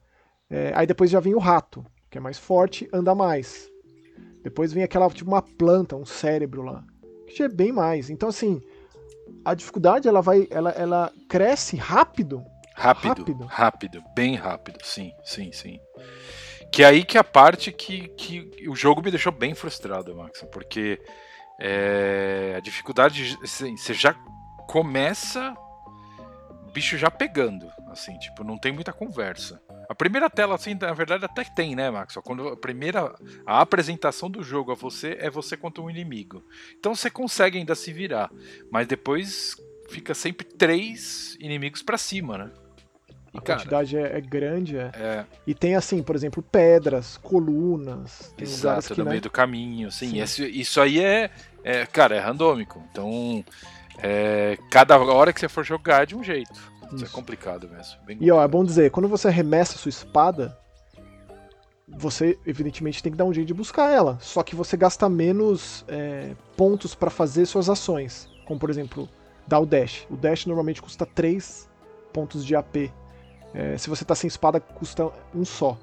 É, 0.51 0.73
aí 0.75 0.87
depois 0.87 1.11
já 1.11 1.21
vem 1.21 1.35
o 1.35 1.39
rato, 1.39 1.85
que 2.11 2.19
é 2.19 2.21
mais 2.21 2.39
forte, 2.39 2.87
anda 2.93 3.15
mais. 3.15 3.71
Depois 4.43 4.75
vem 4.75 4.85
aquela, 4.85 5.09
tipo, 5.09 5.31
uma 5.31 5.41
planta, 5.41 5.97
um 5.97 6.05
cérebro 6.05 6.63
lá, 6.63 6.85
que 7.27 7.43
é 7.43 7.49
bem 7.49 7.73
mais. 7.73 8.11
Então, 8.11 8.29
assim, 8.29 8.61
a 9.43 9.55
dificuldade, 9.55 10.07
ela 10.07 10.21
vai, 10.21 10.47
ela, 10.51 10.71
ela 10.71 11.13
cresce 11.31 11.77
rápido. 11.77 12.45
Rápido, 12.75 13.21
rápido, 13.21 13.45
rápido, 13.47 14.05
bem 14.15 14.35
rápido, 14.35 14.81
sim, 14.83 15.13
sim, 15.25 15.51
sim. 15.51 15.79
Que 16.71 16.83
é 16.83 16.87
aí 16.87 17.05
que 17.05 17.17
é 17.17 17.21
a 17.21 17.25
parte 17.25 17.73
que, 17.73 18.09
que 18.09 18.69
o 18.69 18.75
jogo 18.75 19.01
me 19.01 19.11
deixou 19.11 19.33
bem 19.33 19.55
frustrado, 19.55 20.15
Max, 20.15 20.45
porque 20.53 21.01
é, 21.59 22.55
a 22.57 22.61
dificuldade, 22.61 23.39
assim, 23.43 23.77
você 23.77 23.95
já 23.95 24.15
começa 24.67 25.57
bicho 26.75 26.99
já 26.99 27.09
pegando, 27.09 27.71
assim, 27.87 28.19
tipo, 28.19 28.43
não 28.43 28.59
tem 28.59 28.73
muita 28.73 28.93
conversa. 28.93 29.63
A 29.89 29.95
primeira 29.95 30.29
tela, 30.29 30.57
assim, 30.57 30.75
na 30.75 30.93
verdade 30.93 31.25
até 31.25 31.45
tem, 31.45 31.77
né, 31.77 31.89
Max? 31.89 32.17
Quando 32.25 32.49
a 32.49 32.57
primeira 32.57 33.15
a 33.47 33.61
apresentação 33.61 34.29
do 34.29 34.43
jogo 34.43 34.73
a 34.73 34.75
você 34.75 35.17
é 35.21 35.31
você 35.31 35.57
contra 35.57 35.81
um 35.81 35.89
inimigo. 35.89 36.45
Então 36.77 36.95
você 36.95 37.09
consegue 37.09 37.59
ainda 37.59 37.77
se 37.77 37.93
virar, 37.93 38.29
mas 38.73 38.89
depois 38.89 39.55
fica 39.89 40.15
sempre 40.15 40.45
três 40.45 41.37
inimigos 41.39 41.81
para 41.81 41.97
cima, 41.97 42.37
né? 42.37 42.51
A 43.35 43.41
cara, 43.41 43.59
quantidade 43.59 43.97
é, 43.97 44.17
é 44.17 44.21
grande, 44.21 44.79
é. 44.79 44.91
é. 44.95 45.25
E 45.47 45.55
tem 45.55 45.75
assim, 45.75 46.03
por 46.03 46.15
exemplo, 46.15 46.43
pedras, 46.43 47.17
colunas. 47.17 48.33
Exato, 48.39 48.95
que, 48.95 48.99
no 48.99 49.05
né? 49.05 49.11
meio 49.11 49.23
do 49.23 49.31
caminho, 49.31 49.91
sim. 49.91 50.21
Esse, 50.21 50.47
isso 50.47 50.81
aí 50.81 51.03
é, 51.03 51.31
é, 51.65 51.85
cara, 51.85 52.15
é 52.15 52.21
randômico. 52.21 52.81
Então, 52.91 53.45
é, 53.99 54.57
cada 54.71 54.97
hora 54.99 55.33
que 55.33 55.41
você 55.41 55.49
for 55.49 55.65
jogar 55.65 56.05
é 56.05 56.07
de 56.07 56.17
um 56.17 56.23
jeito. 56.23 56.53
Isso, 56.87 56.97
Isso 56.97 57.05
é 57.07 57.09
complicado 57.09 57.69
mesmo. 57.69 57.99
e 58.21 58.31
ó, 58.31 58.43
é 58.43 58.49
bom 58.49 58.65
dizer, 58.65 58.91
quando 58.91 59.09
você 59.09 59.29
arremessa 59.29 59.77
sua 59.79 59.89
espada, 59.89 60.57
você 61.89 62.39
evidentemente 62.47 63.03
tem 63.03 63.13
que 63.13 63.19
dar 63.19 63.25
um 63.25 63.33
jeito 63.33 63.49
de 63.49 63.55
buscar 63.55 63.91
ela. 63.91 64.19
Só 64.21 64.43
que 64.43 64.55
você 64.55 64.77
gasta 64.77 65.09
menos 65.09 65.85
é, 65.89 66.33
pontos 66.57 66.95
para 66.95 67.11
fazer 67.11 67.47
suas 67.47 67.69
ações. 67.69 68.29
Como 68.47 68.61
por 68.61 68.71
exemplo, 68.71 69.09
dar 69.47 69.61
o 69.61 69.67
dash. 69.67 70.07
O 70.11 70.17
dash 70.17 70.47
normalmente 70.47 70.81
custa 70.81 71.07
3 71.07 71.69
pontos 72.13 72.45
de 72.45 72.55
AP. 72.55 72.91
É, 73.55 73.79
se 73.79 73.89
você 73.89 74.05
tá 74.05 74.15
sem 74.15 74.27
espada, 74.27 74.59
custa 74.59 75.11
um 75.35 75.45
só. 75.45 75.79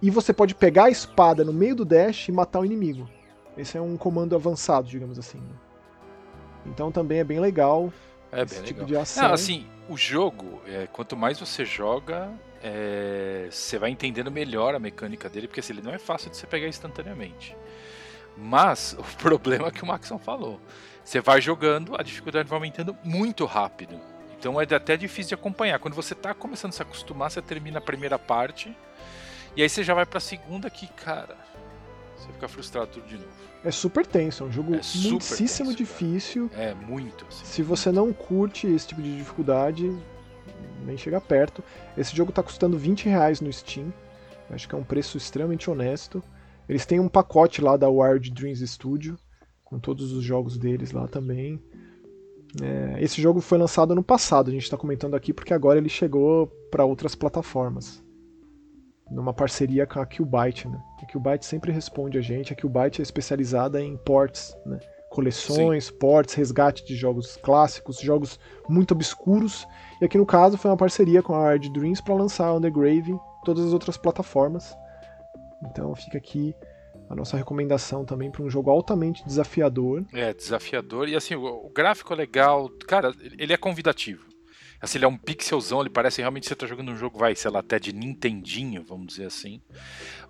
E 0.00 0.10
você 0.10 0.32
pode 0.32 0.54
pegar 0.54 0.84
a 0.84 0.90
espada 0.90 1.44
no 1.44 1.52
meio 1.52 1.76
do 1.76 1.84
dash 1.84 2.28
e 2.28 2.32
matar 2.32 2.60
o 2.60 2.64
inimigo. 2.64 3.08
Esse 3.56 3.76
é 3.76 3.80
um 3.80 3.96
comando 3.96 4.34
avançado, 4.34 4.88
digamos 4.88 5.18
assim. 5.18 5.38
Né? 5.38 5.54
Então 6.66 6.90
também 6.90 7.18
é 7.18 7.24
bem 7.24 7.38
legal. 7.38 7.92
É 8.32 8.42
esse 8.42 8.54
bem 8.54 8.64
tipo 8.64 8.80
legal. 8.80 8.86
de 8.88 8.96
ação. 8.96 9.24
Não, 9.24 9.34
assim, 9.34 9.66
o 9.88 9.96
jogo, 9.96 10.62
é, 10.66 10.86
quanto 10.86 11.16
mais 11.16 11.38
você 11.38 11.64
joga, 11.64 12.32
é, 12.62 13.48
você 13.50 13.78
vai 13.78 13.90
entendendo 13.90 14.30
melhor 14.30 14.74
a 14.74 14.78
mecânica 14.78 15.28
dele, 15.28 15.46
porque 15.46 15.60
assim, 15.60 15.74
ele 15.74 15.82
não 15.82 15.92
é 15.92 15.98
fácil 15.98 16.30
de 16.30 16.38
você 16.38 16.46
pegar 16.46 16.68
instantaneamente. 16.68 17.54
Mas 18.36 18.96
o 18.98 19.16
problema 19.18 19.68
é 19.68 19.70
que 19.70 19.82
o 19.82 19.86
Maxon 19.86 20.18
falou. 20.18 20.58
Você 21.04 21.20
vai 21.20 21.40
jogando, 21.40 21.94
a 21.98 22.02
dificuldade 22.02 22.48
vai 22.48 22.56
aumentando 22.56 22.96
muito 23.04 23.44
rápido. 23.44 24.00
Então 24.40 24.58
é 24.58 24.64
até 24.64 24.96
difícil 24.96 25.28
de 25.28 25.34
acompanhar. 25.34 25.78
Quando 25.78 25.92
você 25.92 26.14
está 26.14 26.32
começando 26.32 26.70
a 26.70 26.74
se 26.74 26.80
acostumar, 26.80 27.30
você 27.30 27.42
termina 27.42 27.76
a 27.76 27.82
primeira 27.82 28.18
parte. 28.18 28.74
E 29.54 29.62
aí 29.62 29.68
você 29.68 29.84
já 29.84 29.92
vai 29.92 30.06
para 30.06 30.16
a 30.16 30.20
segunda 30.20 30.70
que, 30.70 30.86
cara, 30.86 31.36
você 32.16 32.32
fica 32.32 32.48
frustrado 32.48 32.86
tudo 32.86 33.06
de 33.06 33.16
novo. 33.16 33.28
É 33.62 33.70
super 33.70 34.06
tenso, 34.06 34.42
é 34.42 34.46
um 34.46 34.50
jogo 34.50 34.68
é 34.70 34.76
muitíssimo 34.76 35.68
tenso, 35.68 35.76
difícil. 35.76 36.48
Cara. 36.48 36.62
É, 36.62 36.74
muito. 36.74 37.26
Assim, 37.28 37.44
Se 37.44 37.62
você 37.62 37.92
não 37.92 38.14
curte 38.14 38.66
esse 38.66 38.88
tipo 38.88 39.02
de 39.02 39.14
dificuldade, 39.14 39.94
nem 40.86 40.96
chega 40.96 41.20
perto. 41.20 41.62
Esse 41.94 42.16
jogo 42.16 42.30
está 42.30 42.42
custando 42.42 42.78
20 42.78 43.10
reais 43.10 43.42
no 43.42 43.52
Steam. 43.52 43.92
Acho 44.48 44.66
que 44.66 44.74
é 44.74 44.78
um 44.78 44.84
preço 44.84 45.18
extremamente 45.18 45.68
honesto. 45.68 46.24
Eles 46.66 46.86
têm 46.86 46.98
um 46.98 47.08
pacote 47.08 47.60
lá 47.60 47.76
da 47.76 47.90
Wild 47.90 48.30
Dreams 48.30 48.66
Studio, 48.66 49.18
com 49.62 49.78
todos 49.78 50.12
os 50.12 50.24
jogos 50.24 50.56
deles 50.56 50.92
lá 50.92 51.06
também. 51.06 51.62
É, 52.60 53.02
esse 53.02 53.20
jogo 53.22 53.40
foi 53.40 53.58
lançado 53.58 53.92
ano 53.92 54.02
passado, 54.02 54.48
a 54.48 54.52
gente 54.52 54.64
está 54.64 54.76
comentando 54.76 55.14
aqui 55.14 55.32
porque 55.32 55.54
agora 55.54 55.78
ele 55.78 55.88
chegou 55.88 56.48
para 56.70 56.84
outras 56.84 57.14
plataformas 57.14 58.02
numa 59.10 59.34
parceria 59.34 59.86
com 59.86 59.98
a 60.00 60.06
Qbyte, 60.06 60.68
né? 60.68 60.80
A 61.02 61.06
Qbyte 61.06 61.44
sempre 61.44 61.72
responde 61.72 62.16
a 62.16 62.20
gente. 62.20 62.52
A 62.52 62.56
Qbyte 62.56 63.00
é 63.00 63.02
especializada 63.02 63.82
em 63.82 63.96
ports, 63.96 64.56
né? 64.64 64.78
Coleções, 65.10 65.86
Sim. 65.86 65.94
ports, 65.98 66.34
resgate 66.34 66.84
de 66.84 66.94
jogos 66.94 67.36
clássicos, 67.36 67.98
jogos 67.98 68.38
muito 68.68 68.92
obscuros. 68.92 69.66
E 70.00 70.04
aqui 70.04 70.16
no 70.16 70.24
caso 70.24 70.56
foi 70.56 70.70
uma 70.70 70.76
parceria 70.76 71.20
com 71.20 71.34
a 71.34 71.42
Hard 71.42 71.68
Dreams 71.72 72.00
para 72.00 72.14
lançar 72.14 72.54
On 72.54 72.60
The 72.60 72.70
Grave 72.70 73.10
em 73.10 73.20
todas 73.44 73.66
as 73.66 73.72
outras 73.72 73.96
plataformas. 73.96 74.72
Então 75.64 75.92
fica 75.96 76.16
aqui 76.16 76.54
a 77.10 77.14
nossa 77.16 77.36
recomendação 77.36 78.04
também 78.04 78.30
para 78.30 78.40
um 78.40 78.48
jogo 78.48 78.70
altamente 78.70 79.26
desafiador. 79.26 80.04
É, 80.12 80.32
desafiador. 80.32 81.08
E 81.08 81.16
assim, 81.16 81.34
o, 81.34 81.44
o 81.44 81.68
gráfico 81.68 82.12
é 82.12 82.16
legal. 82.16 82.70
Cara, 82.86 83.12
ele 83.36 83.52
é 83.52 83.56
convidativo. 83.56 84.24
Assim, 84.80 84.98
ele 84.98 85.04
é 85.04 85.08
um 85.08 85.16
pixelzão, 85.16 85.80
ele 85.80 85.90
parece 85.90 86.20
realmente 86.20 86.44
que 86.44 86.48
você 86.50 86.54
tá 86.54 86.66
jogando 86.68 86.92
um 86.92 86.96
jogo, 86.96 87.18
vai, 87.18 87.34
sei 87.34 87.50
lá, 87.50 87.58
até 87.58 87.80
de 87.80 87.92
Nintendinho, 87.92 88.84
vamos 88.84 89.08
dizer 89.08 89.26
assim. 89.26 89.60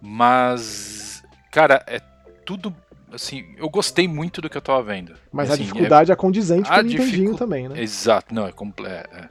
Mas, 0.01 1.23
cara, 1.53 1.85
é 1.87 2.01
tudo. 2.47 2.75
Assim, 3.13 3.45
eu 3.59 3.69
gostei 3.69 4.09
muito 4.09 4.41
do 4.41 4.49
que 4.49 4.57
eu 4.57 4.63
tava 4.63 4.83
vendo. 4.83 5.15
Mas 5.31 5.51
assim, 5.51 5.63
a 5.63 5.67
dificuldade 5.67 6.11
é, 6.11 6.15
é 6.15 6.17
condizente 6.17 6.67
com 6.67 6.75
o 6.75 6.83
Nintendinho 6.83 7.09
dificu... 7.09 7.37
também, 7.37 7.69
né? 7.69 7.81
Exato, 7.81 8.35
não, 8.35 8.47
é 8.47 8.53
completo. 8.53 9.15
É, 9.15 9.21
é, 9.21 9.29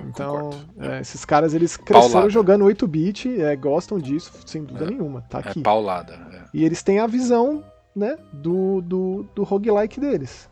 então, 0.00 0.50
é, 0.78 1.00
esses 1.00 1.24
caras 1.24 1.54
eles 1.54 1.76
cresceram 1.76 2.10
paulada. 2.10 2.30
jogando 2.30 2.64
8-bit, 2.64 3.40
é, 3.40 3.54
gostam 3.56 3.98
disso, 3.98 4.32
sem 4.46 4.64
dúvida 4.64 4.86
é, 4.86 4.88
nenhuma. 4.88 5.22
Tá 5.22 5.38
aqui. 5.38 5.60
É 5.60 5.62
paulada. 5.62 6.18
E 6.52 6.64
eles 6.64 6.82
têm 6.82 6.98
a 6.98 7.06
visão 7.06 7.64
né, 7.94 8.16
do, 8.32 8.80
do, 8.80 9.22
do 9.34 9.42
roguelike 9.44 10.00
deles. 10.00 10.50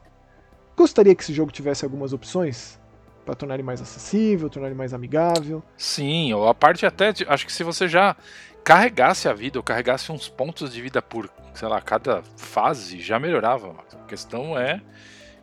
Gostaria 0.76 1.14
que 1.14 1.22
esse 1.22 1.33
jogo 1.33 1.50
tivesse 1.52 1.85
algumas 1.85 2.12
opções? 2.12 2.81
para 3.24 3.35
tornar 3.35 3.55
ele 3.55 3.62
mais 3.62 3.81
acessível, 3.81 4.50
tornar 4.50 4.68
ele 4.68 4.76
mais 4.76 4.92
amigável. 4.92 5.62
Sim, 5.76 6.33
ou 6.33 6.48
a 6.48 6.55
parte 6.55 6.85
até, 6.85 7.12
de, 7.12 7.24
acho 7.28 7.46
que 7.46 7.52
se 7.52 7.62
você 7.62 7.87
já 7.87 8.16
carregasse 8.64 9.28
a 9.28 9.33
vida, 9.33 9.59
ou 9.59 9.62
carregasse 9.62 10.11
uns 10.12 10.28
pontos 10.28 10.72
de 10.72 10.83
vida 10.83 11.00
por, 11.00 11.31
sei 11.55 11.68
lá, 11.68 11.81
cada 11.81 12.22
fase, 12.37 13.00
já 13.00 13.18
melhorava. 13.18 13.76
A 13.92 14.07
questão 14.07 14.59
é 14.59 14.81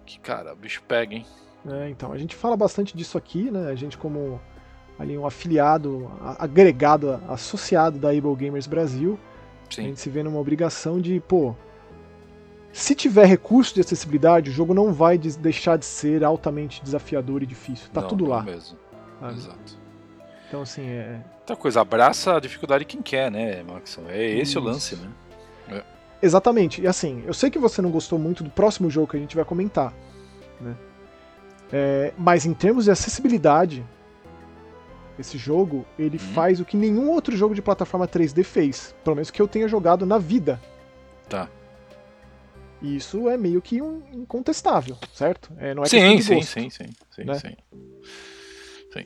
que, 0.05 0.19
cara, 0.19 0.53
o 0.53 0.55
bicho 0.55 0.81
pega, 0.88 1.15
hein? 1.15 1.25
É, 1.67 1.89
então, 1.89 2.11
a 2.11 2.17
gente 2.17 2.35
fala 2.35 2.55
bastante 2.55 2.95
disso 2.95 3.17
aqui, 3.17 3.51
né? 3.51 3.69
A 3.69 3.75
gente 3.75 3.97
como 3.97 4.39
ali 4.97 5.17
um 5.17 5.25
afiliado, 5.25 6.11
agregado, 6.37 7.21
associado 7.29 7.97
da 7.97 8.09
Able 8.09 8.35
Gamers 8.35 8.67
Brasil, 8.67 9.17
Sim. 9.69 9.81
a 9.81 9.83
gente 9.85 9.99
se 9.99 10.09
vê 10.09 10.21
numa 10.21 10.39
obrigação 10.39 10.99
de, 10.99 11.21
pô, 11.21 11.55
se 12.73 12.93
tiver 12.93 13.25
recurso 13.25 13.73
de 13.73 13.81
acessibilidade, 13.81 14.49
o 14.49 14.53
jogo 14.53 14.73
não 14.73 14.93
vai 14.93 15.17
deixar 15.17 15.77
de 15.77 15.85
ser 15.85 16.23
altamente 16.23 16.83
desafiador 16.83 17.41
e 17.41 17.45
difícil. 17.45 17.89
Tá 17.93 18.01
não, 18.01 18.09
tudo 18.09 18.25
lá. 18.25 18.43
mesmo. 18.43 18.77
Sabe? 19.19 19.33
Exato. 19.33 19.79
Então, 20.47 20.61
assim, 20.61 20.85
é. 20.85 21.23
Outra 21.39 21.55
coisa, 21.55 21.81
abraça 21.81 22.35
a 22.35 22.39
dificuldade 22.39 22.83
quem 22.83 23.01
quer, 23.01 23.31
né, 23.31 23.63
Max? 23.63 23.97
É 24.09 24.25
esse 24.31 24.51
Isso. 24.51 24.59
o 24.59 24.63
lance, 24.63 24.95
né? 24.95 25.09
É. 25.69 25.83
Exatamente. 26.21 26.81
E 26.81 26.87
assim, 26.87 27.23
eu 27.25 27.33
sei 27.33 27.49
que 27.49 27.57
você 27.57 27.81
não 27.81 27.89
gostou 27.89 28.19
muito 28.19 28.43
do 28.43 28.49
próximo 28.49 28.89
jogo 28.89 29.07
que 29.07 29.17
a 29.17 29.19
gente 29.19 29.35
vai 29.35 29.45
comentar, 29.45 29.93
né? 30.59 30.75
É, 31.71 32.13
mas 32.17 32.45
em 32.45 32.53
termos 32.53 32.86
de 32.86 32.91
acessibilidade, 32.91 33.86
esse 35.17 35.38
jogo, 35.38 35.86
ele 35.97 36.17
hum. 36.17 36.34
faz 36.34 36.60
o 36.60 36.65
que 36.65 36.77
nenhum 36.77 37.10
outro 37.10 37.36
jogo 37.36 37.53
de 37.53 37.62
plataforma 37.62 38.08
3D 38.08 38.43
fez. 38.43 38.95
Pelo 39.03 39.15
menos 39.15 39.29
que 39.29 39.41
eu 39.41 39.47
tenha 39.47 39.67
jogado 39.67 40.05
na 40.05 40.17
vida. 40.17 40.60
Tá. 41.27 41.47
E 42.82 42.95
isso 42.95 43.29
é 43.29 43.38
meio 43.38 43.62
que 43.62 43.82
um 43.82 44.01
incontestável, 44.13 44.97
certo? 45.13 45.51
É, 45.58 45.73
não 45.73 45.84
é 45.84 45.86
sim, 45.88 46.21
sim, 46.21 46.36
gosto, 46.36 46.49
sim, 46.49 46.69
sim, 46.69 46.89
sim, 47.12 47.23
né? 47.25 47.34
sim, 47.34 47.55
sim. 48.93 49.05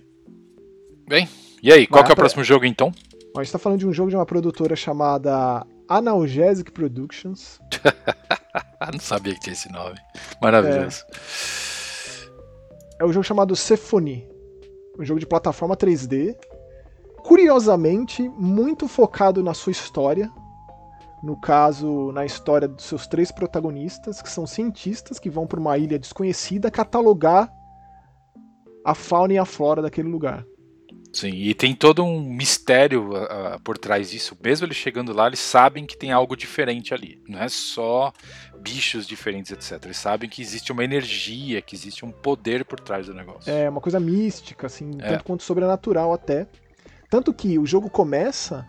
Bem, 1.07 1.27
e 1.61 1.71
aí, 1.71 1.87
qual 1.87 2.03
que 2.03 2.11
é 2.11 2.13
o 2.13 2.15
próximo 2.15 2.43
jogo 2.43 2.65
então? 2.65 2.93
a 3.35 3.39
gente 3.39 3.47
está 3.47 3.57
falando 3.57 3.79
de 3.79 3.87
um 3.87 3.93
jogo 3.93 4.11
de 4.11 4.15
uma 4.15 4.27
produtora 4.27 4.75
chamada 4.75 5.65
Analgesic 5.89 6.71
Productions. 6.71 7.59
não 8.93 8.99
sabia 8.99 9.33
que 9.33 9.39
tinha 9.39 9.53
esse 9.53 9.71
nome. 9.71 9.97
Maravilhoso. 10.39 11.03
É, 11.09 11.82
é 12.99 13.05
um 13.05 13.11
jogo 13.11 13.23
chamado 13.23 13.55
Symphony. 13.55 14.27
Um 14.97 15.03
jogo 15.03 15.19
de 15.19 15.25
plataforma 15.25 15.75
3D. 15.75 16.35
Curiosamente, 17.23 18.27
muito 18.29 18.87
focado 18.87 19.41
na 19.43 19.53
sua 19.53 19.71
história 19.71 20.31
no 21.23 21.37
caso, 21.37 22.11
na 22.11 22.25
história 22.25 22.67
dos 22.67 22.83
seus 22.83 23.07
três 23.07 23.31
protagonistas, 23.31 24.21
que 24.21 24.29
são 24.29 24.45
cientistas 24.45 25.17
que 25.17 25.29
vão 25.29 25.47
para 25.47 25.57
uma 25.57 25.77
ilha 25.77 25.97
desconhecida 25.97 26.69
catalogar 26.69 27.49
a 28.85 28.93
fauna 28.93 29.31
e 29.31 29.37
a 29.37 29.45
flora 29.45 29.81
daquele 29.81 30.09
lugar. 30.09 30.45
Sim, 31.13 31.29
e 31.29 31.53
tem 31.53 31.75
todo 31.75 32.03
um 32.03 32.19
mistério 32.19 33.11
uh, 33.13 33.59
por 33.63 33.77
trás 33.77 34.09
disso. 34.09 34.35
Mesmo 34.43 34.65
eles 34.65 34.75
chegando 34.75 35.13
lá, 35.13 35.27
eles 35.27 35.39
sabem 35.39 35.85
que 35.85 35.95
tem 35.95 36.11
algo 36.11 36.35
diferente 36.35 36.91
ali. 36.91 37.21
Não 37.29 37.39
é 37.39 37.47
só 37.47 38.11
bichos 38.59 39.05
diferentes, 39.05 39.51
etc. 39.51 39.85
Eles 39.85 39.97
sabem 39.97 40.27
que 40.27 40.41
existe 40.41 40.71
uma 40.71 40.83
energia, 40.83 41.61
que 41.61 41.75
existe 41.75 42.03
um 42.03 42.11
poder 42.11 42.65
por 42.65 42.79
trás 42.79 43.05
do 43.05 43.13
negócio. 43.13 43.51
É, 43.51 43.69
uma 43.69 43.79
coisa 43.79 43.99
mística, 43.99 44.65
assim, 44.65 44.89
é. 44.99 45.09
tanto 45.09 45.23
quanto 45.23 45.43
sobrenatural 45.43 46.11
até. 46.11 46.47
Tanto 47.11 47.31
que 47.31 47.59
o 47.59 47.65
jogo 47.65 47.91
começa 47.91 48.67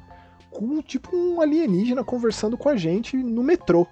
com 0.50 0.83
tipo 0.83 1.16
um 1.16 1.40
alienígena 1.40 2.04
conversando 2.04 2.59
com 2.59 2.68
a 2.68 2.76
gente 2.76 3.16
no 3.16 3.42
metrô. 3.42 3.87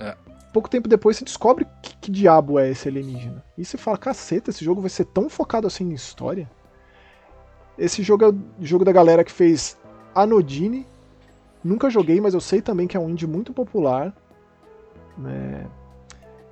É. 0.00 0.16
Pouco 0.54 0.70
tempo 0.70 0.88
depois 0.88 1.18
você 1.18 1.24
descobre 1.24 1.66
que, 1.82 1.94
que 1.98 2.10
diabo 2.10 2.58
é 2.58 2.70
esse 2.70 2.88
alienígena. 2.88 3.44
E 3.58 3.64
você 3.64 3.76
fala, 3.76 3.98
caceta, 3.98 4.48
esse 4.48 4.64
jogo 4.64 4.80
vai 4.80 4.88
ser 4.88 5.04
tão 5.04 5.28
focado 5.28 5.66
assim 5.66 5.90
em 5.90 5.92
história. 5.92 6.50
Esse 7.78 8.02
jogo 8.02 8.24
é 8.24 8.28
o 8.28 8.36
jogo 8.60 8.84
da 8.84 8.92
galera 8.92 9.24
que 9.24 9.32
fez 9.32 9.76
Anodine. 10.14 10.86
Nunca 11.62 11.90
joguei, 11.90 12.20
mas 12.20 12.34
eu 12.34 12.40
sei 12.40 12.60
também 12.60 12.86
que 12.86 12.96
é 12.96 13.00
um 13.00 13.08
indie 13.10 13.26
muito 13.26 13.52
popular. 13.52 14.14
Né? 15.18 15.66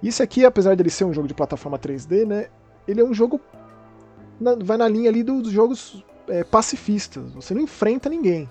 Esse 0.02 0.22
aqui, 0.22 0.44
apesar 0.44 0.74
dele 0.74 0.90
ser 0.90 1.04
um 1.04 1.12
jogo 1.12 1.28
de 1.28 1.34
plataforma 1.34 1.78
3D, 1.78 2.24
né? 2.26 2.46
Ele 2.88 3.00
é 3.00 3.04
um 3.04 3.14
jogo. 3.14 3.40
na- 4.40 4.56
vai 4.56 4.76
na 4.76 4.88
linha 4.88 5.08
ali 5.08 5.22
dos 5.22 5.50
jogos 5.52 6.04
é, 6.28 6.42
pacifistas. 6.42 7.32
Você 7.34 7.54
não 7.54 7.60
enfrenta 7.62 8.08
ninguém. 8.08 8.50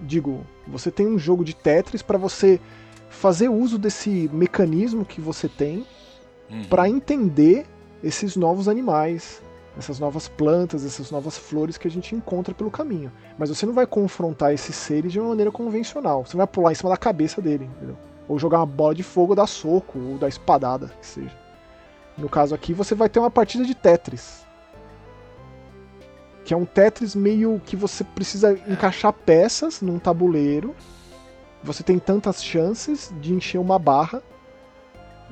Digo, 0.00 0.44
você 0.66 0.90
tem 0.90 1.06
um 1.06 1.18
jogo 1.18 1.44
de 1.44 1.54
Tetris 1.54 2.02
para 2.02 2.18
você 2.18 2.60
fazer 3.08 3.48
uso 3.48 3.78
desse 3.78 4.28
mecanismo 4.32 5.04
que 5.04 5.20
você 5.20 5.48
tem 5.48 5.86
Uhum. 6.50 6.64
para 6.64 6.88
entender 6.88 7.66
esses 8.02 8.34
novos 8.36 8.68
animais, 8.68 9.40
essas 9.78 10.00
novas 10.00 10.26
plantas, 10.26 10.84
essas 10.84 11.10
novas 11.12 11.38
flores 11.38 11.78
que 11.78 11.86
a 11.86 11.90
gente 11.90 12.12
encontra 12.12 12.52
pelo 12.52 12.70
caminho. 12.70 13.12
Mas 13.38 13.48
você 13.48 13.64
não 13.64 13.72
vai 13.72 13.86
confrontar 13.86 14.52
esses 14.52 14.74
seres 14.74 15.12
de 15.12 15.20
uma 15.20 15.28
maneira 15.28 15.52
convencional. 15.52 16.26
Você 16.26 16.36
não 16.36 16.44
vai 16.44 16.48
pular 16.48 16.72
em 16.72 16.74
cima 16.74 16.90
da 16.90 16.96
cabeça 16.96 17.40
dele, 17.40 17.70
entendeu? 17.76 17.96
Ou 18.26 18.38
jogar 18.38 18.58
uma 18.58 18.66
bola 18.66 18.94
de 18.94 19.04
fogo, 19.04 19.36
dar 19.36 19.46
soco, 19.46 19.98
ou 19.98 20.18
dar 20.18 20.28
espadada, 20.28 20.88
que 21.00 21.06
seja. 21.06 21.38
No 22.16 22.28
caso 22.28 22.56
aqui, 22.56 22.74
você 22.74 22.96
vai 22.96 23.08
ter 23.08 23.20
uma 23.20 23.30
partida 23.30 23.64
de 23.64 23.72
Tetris. 23.72 24.44
Que 26.44 26.52
é 26.52 26.56
um 26.56 26.64
Tetris 26.64 27.14
meio 27.14 27.62
que 27.64 27.76
você 27.76 28.02
precisa 28.02 28.58
encaixar 28.66 29.12
peças 29.12 29.80
num 29.80 30.00
tabuleiro. 30.00 30.74
Você 31.62 31.84
tem 31.84 32.00
tantas 32.00 32.42
chances 32.42 33.14
de 33.20 33.32
encher 33.32 33.58
uma 33.58 33.78
barra. 33.78 34.20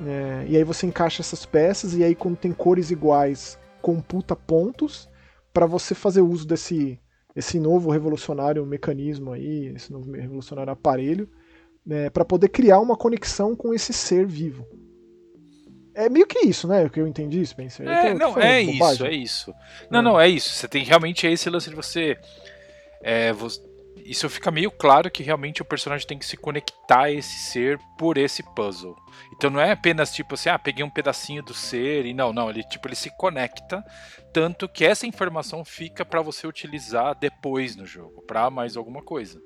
É, 0.05 0.45
e 0.47 0.55
aí 0.55 0.63
você 0.63 0.85
encaixa 0.85 1.21
essas 1.21 1.45
peças 1.45 1.95
e 1.95 2.03
aí 2.03 2.15
quando 2.15 2.37
tem 2.37 2.53
cores 2.53 2.91
iguais 2.91 3.57
computa 3.87 4.35
pontos 4.35 5.07
para 5.53 5.65
você 5.65 5.95
fazer 5.95 6.19
uso 6.21 6.45
desse 6.45 6.99
esse 7.33 7.57
novo 7.57 7.89
revolucionário 7.89 8.65
mecanismo 8.65 9.31
aí, 9.31 9.67
esse 9.75 9.93
novo 9.93 10.11
revolucionário 10.11 10.73
aparelho, 10.73 11.29
né, 11.85 12.09
para 12.09 12.25
poder 12.25 12.49
criar 12.49 12.79
uma 12.81 12.97
conexão 12.97 13.55
com 13.55 13.73
esse 13.73 13.93
ser 13.93 14.25
vivo. 14.25 14.65
É 15.95 16.09
meio 16.09 16.27
que 16.27 16.39
isso, 16.39 16.67
né? 16.67 16.83
O 16.85 16.89
que 16.89 16.99
eu 16.99 17.07
entendi, 17.07 17.45
Spencer. 17.45 17.87
É, 17.87 18.11
tô 18.13 18.17
não, 18.19 18.37
é 18.39 18.61
isso, 18.61 18.77
bobagem? 18.79 19.07
é 19.07 19.13
isso. 19.13 19.53
Não, 19.89 19.99
É. 19.99 20.01
não, 20.03 20.19
é 20.19 20.27
isso. 20.27 20.49
Você 20.49 20.67
tem 20.67 20.83
realmente 20.83 21.25
é 21.25 21.31
esse 21.31 21.49
lance 21.49 21.69
de 21.69 21.75
você. 21.75 22.17
É, 23.01 23.31
vo- 23.31 23.47
isso 24.09 24.29
fica 24.29 24.49
meio 24.49 24.71
claro 24.71 25.11
que 25.11 25.21
realmente 25.21 25.61
o 25.61 25.65
personagem 25.65 26.07
tem 26.07 26.17
que 26.17 26.25
se 26.25 26.37
conectar 26.37 27.03
a 27.03 27.11
esse 27.11 27.51
ser 27.51 27.79
por 27.97 28.17
esse 28.17 28.41
puzzle. 28.53 28.95
Então 29.33 29.49
não 29.49 29.59
é 29.59 29.71
apenas 29.71 30.13
tipo 30.13 30.35
assim, 30.35 30.49
ah, 30.49 30.57
peguei 30.57 30.83
um 30.83 30.89
pedacinho 30.89 31.43
do 31.43 31.53
ser 31.53 32.05
e 32.05 32.13
não, 32.13 32.31
não, 32.31 32.49
ele 32.49 32.63
tipo 32.63 32.87
ele 32.87 32.95
se 32.95 33.09
conecta 33.17 33.83
tanto 34.33 34.69
que 34.69 34.85
essa 34.85 35.07
informação 35.07 35.65
fica 35.65 36.05
para 36.05 36.21
você 36.21 36.45
utilizar 36.45 37.17
depois 37.17 37.75
no 37.75 37.85
jogo, 37.85 38.21
para 38.21 38.49
mais 38.49 38.77
alguma 38.77 39.01
coisa. 39.01 39.41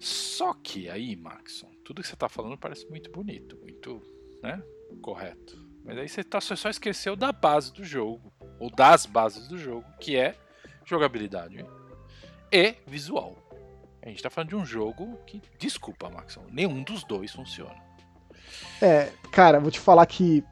Só 0.00 0.54
que 0.54 0.88
aí, 0.88 1.14
Maxon, 1.14 1.70
tudo 1.84 2.00
que 2.00 2.08
você 2.08 2.16
tá 2.16 2.28
falando 2.28 2.56
parece 2.56 2.88
muito 2.88 3.10
bonito, 3.10 3.56
muito, 3.58 4.02
né? 4.42 4.62
Correto. 5.00 5.62
Mas 5.84 5.98
aí 5.98 6.08
você, 6.08 6.24
tá, 6.24 6.40
você 6.40 6.56
só 6.56 6.70
esqueceu 6.70 7.14
da 7.14 7.32
base 7.32 7.72
do 7.72 7.84
jogo, 7.84 8.32
ou 8.58 8.70
das 8.70 9.04
bases 9.04 9.46
do 9.48 9.58
jogo, 9.58 9.84
que 10.00 10.16
é 10.16 10.36
jogabilidade 10.84 11.64
e 12.50 12.74
visual. 12.86 13.36
A 14.02 14.08
gente 14.08 14.22
tá 14.22 14.28
falando 14.30 14.48
de 14.50 14.56
um 14.56 14.64
jogo 14.66 15.18
que, 15.26 15.40
desculpa, 15.58 16.10
Maxon, 16.10 16.42
nenhum 16.50 16.82
dos 16.82 17.04
dois 17.04 17.30
funciona. 17.32 17.76
É, 18.80 19.10
cara, 19.30 19.60
vou 19.60 19.70
te 19.70 19.78
falar 19.78 20.04
que 20.06 20.42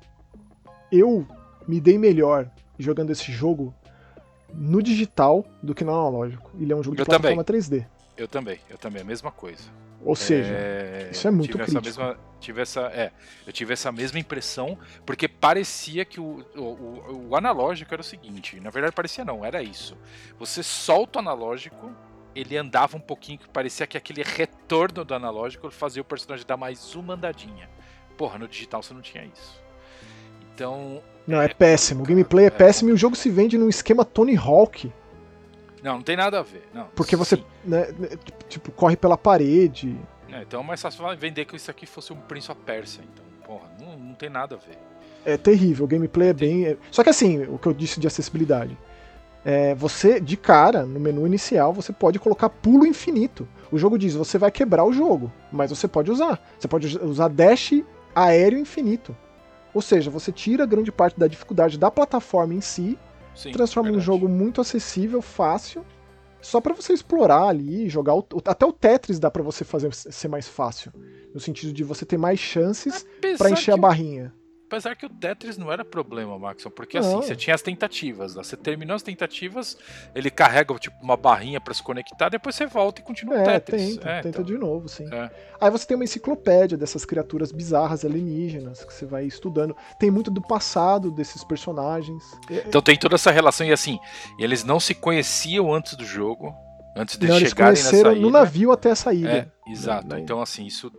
eu 0.92 1.26
me 1.66 1.80
dei 1.80 1.98
melhor 1.98 2.48
jogando 2.78 3.10
esse 3.10 3.30
jogo 3.32 3.74
no 4.54 4.82
digital 4.82 5.44
do 5.62 5.74
que 5.74 5.84
no 5.84 5.92
analógico. 5.92 6.50
Ele 6.60 6.72
é 6.72 6.76
um 6.76 6.82
jogo 6.82 6.96
de 6.96 7.02
Eu 7.02 7.06
plataforma 7.06 7.44
3D. 7.44 7.86
Eu 8.16 8.28
também, 8.28 8.58
eu 8.68 8.78
também, 8.78 9.02
a 9.02 9.04
mesma 9.04 9.30
coisa. 9.30 9.64
Ou 10.02 10.16
seja, 10.16 10.52
É, 10.54 11.08
isso 11.12 11.28
é 11.28 11.30
muito 11.30 11.52
tive 11.52 11.64
crítico. 11.64 11.88
Essa 11.88 12.00
mesma, 12.02 12.18
tive 12.40 12.62
essa, 12.62 12.80
é, 12.86 13.12
eu 13.46 13.52
tive 13.52 13.72
essa 13.74 13.92
mesma 13.92 14.18
impressão, 14.18 14.78
porque 15.04 15.28
parecia 15.28 16.04
que 16.04 16.18
o, 16.20 16.44
o, 16.56 16.60
o- 16.60 17.28
o 17.30 17.36
analógico 17.36 17.92
era 17.92 18.00
o 18.00 18.04
seguinte, 18.04 18.58
na 18.60 18.70
verdade 18.70 18.94
parecia 18.94 19.24
não, 19.24 19.44
era 19.44 19.62
isso. 19.62 19.96
Você 20.38 20.62
solta 20.62 21.18
o 21.18 21.22
analógico, 21.22 21.90
ele 22.34 22.56
andava 22.56 22.96
um 22.96 23.00
pouquinho, 23.00 23.38
que 23.38 23.48
parecia 23.48 23.86
que 23.86 23.96
aquele 23.96 24.22
retorno 24.22 25.04
do 25.04 25.14
analógico 25.14 25.70
fazia 25.70 26.02
o 26.02 26.04
personagem 26.04 26.44
dar 26.46 26.56
mais 26.56 26.94
uma 26.94 27.14
andadinha. 27.14 27.68
Porra, 28.16 28.38
no 28.38 28.46
digital 28.48 28.82
você 28.82 28.92
não 28.94 29.00
tinha 29.00 29.24
isso. 29.24 29.60
Então, 30.54 31.02
não, 31.26 31.40
é 31.40 31.48
péssimo. 31.48 32.02
O 32.02 32.06
gameplay 32.06 32.44
é 32.44 32.48
É. 32.48 32.50
péssimo 32.50 32.90
e 32.90 32.92
o 32.92 32.96
jogo 32.96 33.16
se 33.16 33.30
vende 33.30 33.56
num 33.56 33.68
esquema 33.68 34.04
Tony 34.04 34.36
Hawk. 34.36 34.92
não, 35.82 35.94
não 35.96 36.02
tem 36.02 36.16
nada 36.16 36.38
a 36.40 36.42
ver. 36.42 36.68
Não, 36.74 36.86
Porque 36.94 37.16
você, 37.16 37.36
né, 37.64 37.86
né, 37.98 38.08
tipo, 38.48 38.70
corre 38.72 38.96
pela 38.96 39.16
parede. 39.16 39.96
É, 40.28 40.42
então 40.42 40.60
é 40.60 40.64
mais 40.64 40.80
fácil 40.82 41.02
vender 41.16 41.44
que 41.46 41.56
isso 41.56 41.70
aqui 41.70 41.86
fosse 41.86 42.12
um 42.12 42.16
Prince 42.16 42.50
of 42.52 42.60
Persia. 42.62 43.02
Então, 43.12 43.24
porra, 43.46 43.70
não, 43.80 43.98
não 43.98 44.14
tem 44.14 44.28
nada 44.28 44.54
a 44.56 44.58
ver. 44.58 44.78
É 45.24 45.36
terrível. 45.38 45.84
O 45.86 45.88
gameplay 45.88 46.28
é 46.28 46.32
bem. 46.34 46.66
é- 46.66 46.76
Só 46.90 47.02
que 47.02 47.08
assim, 47.10 47.42
o 47.44 47.58
que 47.58 47.66
eu 47.66 47.72
disse 47.74 47.98
de 47.98 48.06
acessibilidade. 48.06 48.76
É, 49.44 49.74
você, 49.74 50.20
de 50.20 50.36
cara, 50.36 50.84
no 50.84 51.00
menu 51.00 51.26
inicial, 51.26 51.72
você 51.72 51.92
pode 51.92 52.18
colocar 52.18 52.50
pulo 52.50 52.86
infinito. 52.86 53.48
O 53.72 53.78
jogo 53.78 53.98
diz, 53.98 54.14
você 54.14 54.36
vai 54.36 54.50
quebrar 54.50 54.84
o 54.84 54.92
jogo, 54.92 55.32
mas 55.50 55.70
você 55.70 55.88
pode 55.88 56.10
usar. 56.10 56.40
Você 56.58 56.68
pode 56.68 56.98
usar 56.98 57.28
dash 57.28 57.82
aéreo 58.14 58.58
infinito. 58.58 59.16
Ou 59.72 59.80
seja, 59.80 60.10
você 60.10 60.30
tira 60.32 60.66
grande 60.66 60.90
parte 60.92 61.18
da 61.18 61.26
dificuldade 61.26 61.78
da 61.78 61.90
plataforma 61.90 62.54
em 62.54 62.60
si, 62.60 62.98
Sim, 63.34 63.52
transforma 63.52 63.88
um 63.88 63.92
verdade. 63.92 64.06
jogo 64.06 64.28
muito 64.28 64.60
acessível, 64.60 65.22
fácil, 65.22 65.84
só 66.42 66.60
pra 66.60 66.74
você 66.74 66.92
explorar 66.92 67.44
ali, 67.44 67.88
jogar 67.88 68.14
o, 68.14 68.26
até 68.46 68.66
o 68.66 68.72
Tetris 68.72 69.18
dá 69.18 69.30
pra 69.30 69.42
você 69.42 69.64
fazer 69.64 69.92
ser 69.94 70.28
mais 70.28 70.48
fácil, 70.48 70.92
no 71.32 71.38
sentido 71.38 71.72
de 71.72 71.84
você 71.84 72.04
ter 72.04 72.18
mais 72.18 72.40
chances 72.40 73.06
pra 73.38 73.50
encher 73.50 73.72
a 73.72 73.76
barrinha. 73.76 74.32
Apesar 74.70 74.94
que 74.94 75.04
o 75.04 75.08
Tetris 75.08 75.58
não 75.58 75.72
era 75.72 75.84
problema, 75.84 76.38
Maxon, 76.38 76.70
porque 76.70 77.00
Não. 77.00 77.18
assim, 77.18 77.26
você 77.26 77.34
tinha 77.34 77.56
as 77.56 77.60
tentativas, 77.60 78.36
né? 78.36 78.44
você 78.44 78.56
terminou 78.56 78.94
as 78.94 79.02
tentativas, 79.02 79.76
ele 80.14 80.30
carrega 80.30 80.72
tipo 80.78 80.94
uma 81.02 81.16
barrinha 81.16 81.60
pra 81.60 81.74
se 81.74 81.82
conectar, 81.82 82.28
depois 82.28 82.54
você 82.54 82.66
volta 82.66 83.00
e 83.00 83.04
continua 83.04 83.34
o 83.34 83.40
É, 83.40 83.58
Tetris. 83.58 83.96
tenta, 83.96 84.08
É, 84.08 84.14
tenta 84.22 84.28
então, 84.28 84.44
de 84.44 84.56
novo, 84.56 84.88
sim. 84.88 85.12
É. 85.12 85.28
Aí 85.60 85.68
você 85.72 85.84
tem 85.84 85.96
uma 85.96 86.04
enciclopédia 86.04 86.78
dessas 86.78 87.04
criaturas 87.04 87.50
bizarras 87.50 88.04
alienígenas 88.04 88.84
que 88.84 88.94
você 88.94 89.04
vai 89.04 89.24
estudando. 89.24 89.76
Tem 89.98 90.08
muito 90.08 90.30
do 90.30 90.40
passado 90.40 91.10
desses 91.10 91.42
personagens. 91.42 92.22
É, 92.48 92.62
Então 92.68 92.80
tem 92.80 92.96
toda 92.96 93.16
essa 93.16 93.32
relação 93.32 93.66
e 93.66 93.72
assim, 93.72 93.98
eles 94.38 94.62
não 94.62 94.78
se 94.78 94.94
conheciam 94.94 95.74
antes 95.74 95.96
do 95.96 96.04
jogo, 96.04 96.54
antes 96.96 97.18
de 97.18 97.26
não, 97.26 97.36
eles 97.38 97.48
chegarem 97.48 97.74
conheceram 97.74 98.10
nessa 98.10 98.20
no 98.22 98.28
ilha. 98.28 98.38
navio 98.38 98.70
até 98.70 98.90
essa 98.90 99.12
ilha. 99.12 99.50
É, 99.66 99.72
exato. 99.72 100.06
Né? 100.06 100.20
Então, 100.20 100.40
assim, 100.40 100.64
isso. 100.64 100.92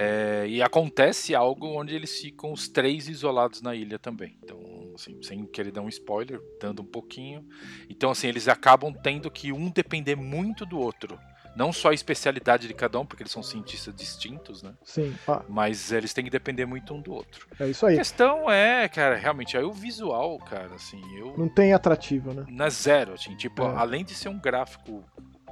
É, 0.00 0.46
e 0.46 0.62
acontece 0.62 1.34
algo 1.34 1.66
onde 1.78 1.92
eles 1.94 2.20
ficam 2.20 2.52
os 2.52 2.68
três 2.68 3.08
isolados 3.08 3.60
na 3.60 3.74
ilha 3.74 3.98
também. 3.98 4.36
Então, 4.42 4.60
assim, 4.94 5.20
sem 5.22 5.44
querer 5.44 5.72
dar 5.72 5.82
um 5.82 5.88
spoiler, 5.88 6.40
dando 6.60 6.82
um 6.82 6.86
pouquinho. 6.86 7.44
Então, 7.90 8.10
assim, 8.10 8.28
eles 8.28 8.46
acabam 8.46 8.92
tendo 8.94 9.28
que 9.30 9.52
um 9.52 9.68
depender 9.68 10.14
muito 10.14 10.64
do 10.64 10.78
outro. 10.78 11.18
Não 11.56 11.72
só 11.72 11.88
a 11.90 11.94
especialidade 11.94 12.68
de 12.68 12.74
cada 12.74 13.00
um, 13.00 13.04
porque 13.06 13.24
eles 13.24 13.32
são 13.32 13.42
cientistas 13.42 13.92
distintos, 13.92 14.62
né? 14.62 14.74
Sim, 14.84 15.12
ah, 15.26 15.42
Mas 15.48 15.90
eles 15.90 16.14
têm 16.14 16.22
que 16.22 16.30
depender 16.30 16.64
muito 16.66 16.94
um 16.94 17.00
do 17.00 17.12
outro. 17.12 17.48
é 17.58 17.66
isso 17.68 17.84
A 17.84 17.88
aí. 17.88 17.96
questão 17.96 18.48
é, 18.48 18.88
cara, 18.88 19.16
realmente, 19.16 19.56
aí 19.56 19.64
o 19.64 19.72
visual, 19.72 20.38
cara, 20.38 20.76
assim, 20.76 21.02
eu. 21.18 21.36
Não 21.36 21.48
tem 21.48 21.72
atrativo, 21.72 22.32
né? 22.32 22.44
Não 22.48 22.66
é 22.66 22.70
zero, 22.70 23.14
assim, 23.14 23.34
tipo, 23.34 23.62
É. 23.64 23.74
além 23.74 24.04
de 24.04 24.14
ser 24.14 24.28
um 24.28 24.38
gráfico 24.38 25.04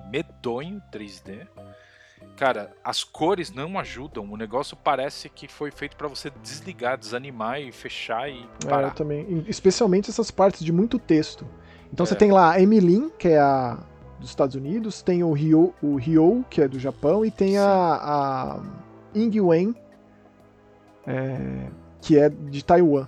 medonho 0.09 0.81
3D, 0.93 1.49
cara, 2.37 2.73
as 2.85 3.03
cores 3.05 3.51
não 3.53 3.79
ajudam. 3.79 4.25
O 4.31 4.37
negócio 4.37 4.77
parece 4.77 5.29
que 5.29 5.49
foi 5.49 5.71
feito 5.71 5.97
pra 5.97 6.09
você 6.09 6.31
desligar, 6.43 6.97
desanimar 6.99 7.61
e 7.61 7.73
fechar 7.73 8.29
e 8.31 8.49
É, 8.65 8.69
parar. 8.69 8.89
eu 8.89 8.95
também. 8.95 9.45
Especialmente 9.49 10.11
essas 10.11 10.31
partes 10.31 10.65
de 10.65 10.73
muito 10.73 10.99
texto. 10.99 11.47
Então 11.93 12.05
É. 12.05 12.07
você 12.07 12.15
tem 12.15 12.31
lá 12.33 12.53
a 12.53 12.61
Emilin, 12.61 13.11
que 13.19 13.29
é 13.29 13.39
a 13.39 13.79
dos 14.19 14.31
Estados 14.31 14.57
Unidos, 14.57 15.03
tem 15.03 15.23
o 15.23 15.31
Ryo, 15.33 15.75
o 15.83 15.97
Ryo 15.97 16.43
que 16.49 16.63
é 16.63 16.67
do 16.69 16.79
Japão, 16.79 17.23
e 17.25 17.31
tem 17.31 17.51
Sim. 17.51 17.59
a, 17.59 17.67
a 18.55 18.63
Ying 19.15 19.41
Wen, 19.41 19.75
é, 21.07 21.69
que 22.01 22.19
é 22.19 22.29
de 22.31 22.65
Taiwan. 22.65 23.07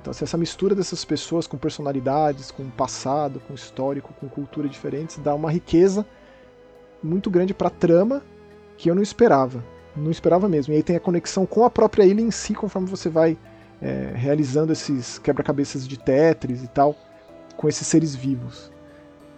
Então, 0.00 0.12
assim, 0.12 0.24
essa 0.24 0.38
mistura 0.38 0.74
dessas 0.74 1.04
pessoas 1.04 1.46
com 1.48 1.58
personalidades, 1.58 2.50
com 2.52 2.70
passado, 2.70 3.40
com 3.40 3.54
histórico, 3.54 4.14
com 4.14 4.28
cultura 4.28 4.68
diferentes, 4.68 5.18
dá 5.18 5.34
uma 5.34 5.50
riqueza 5.50 6.06
muito 7.02 7.30
grande 7.30 7.54
pra 7.54 7.70
trama 7.70 8.22
que 8.76 8.90
eu 8.90 8.94
não 8.94 9.02
esperava. 9.02 9.64
Não 9.96 10.10
esperava 10.10 10.48
mesmo. 10.48 10.72
E 10.72 10.76
aí 10.76 10.82
tem 10.82 10.96
a 10.96 11.00
conexão 11.00 11.44
com 11.44 11.64
a 11.64 11.70
própria 11.70 12.04
ilha 12.04 12.20
em 12.20 12.30
si, 12.30 12.54
conforme 12.54 12.88
você 12.88 13.08
vai 13.08 13.36
é, 13.80 14.12
realizando 14.14 14.72
esses 14.72 15.18
quebra-cabeças 15.18 15.86
de 15.86 15.98
Tetris 15.98 16.62
e 16.62 16.68
tal, 16.68 16.96
com 17.56 17.68
esses 17.68 17.86
seres 17.86 18.14
vivos. 18.14 18.70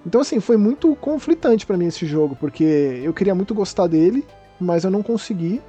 Então, 0.07 0.21
assim, 0.21 0.41
foi 0.41 0.57
muito 0.57 0.95
conflitante 0.97 1.67
para 1.67 1.77
mim 1.77 1.87
esse 1.87 2.07
jogo, 2.07 2.37
porque 2.37 2.65
eu 3.03 3.13
queria 3.13 3.35
muito 3.35 3.55
gostar 3.55 3.87
dele, 3.87 4.27
mas 4.59 4.85
eu 4.85 4.91
não 4.91 5.03
consegui. 5.03 5.61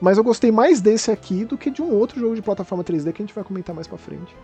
Mas 0.00 0.18
eu 0.18 0.24
gostei 0.24 0.50
mais 0.50 0.80
desse 0.80 1.10
aqui 1.10 1.44
do 1.44 1.56
que 1.56 1.70
de 1.70 1.80
um 1.80 1.92
outro 1.92 2.18
jogo 2.18 2.34
de 2.34 2.42
plataforma 2.42 2.84
3D 2.84 3.12
que 3.12 3.22
a 3.22 3.26
gente 3.26 3.34
vai 3.34 3.44
comentar 3.44 3.74
mais 3.74 3.86
pra 3.86 3.96
frente. 3.96 4.34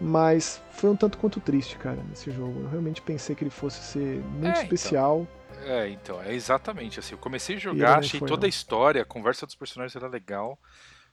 Mas 0.00 0.62
foi 0.70 0.90
um 0.90 0.96
tanto 0.96 1.18
quanto 1.18 1.40
triste, 1.40 1.76
cara, 1.76 2.02
nesse 2.08 2.30
jogo. 2.30 2.60
Eu 2.62 2.68
realmente 2.70 3.02
pensei 3.02 3.36
que 3.36 3.44
ele 3.44 3.50
fosse 3.50 3.82
ser 3.82 4.22
muito 4.24 4.46
É, 4.46 4.50
então. 4.50 4.62
especial. 4.62 5.26
É, 5.62 5.88
então, 5.90 6.22
é 6.22 6.34
exatamente 6.34 6.98
assim. 6.98 7.14
Eu 7.14 7.18
comecei 7.18 7.56
a 7.56 7.58
jogar, 7.58 7.98
achei 7.98 8.18
foi, 8.20 8.28
toda 8.28 8.42
não. 8.42 8.46
a 8.46 8.48
história, 8.48 9.02
a 9.02 9.04
conversa 9.04 9.44
dos 9.44 9.54
personagens 9.54 9.94
era 9.94 10.08
legal. 10.08 10.58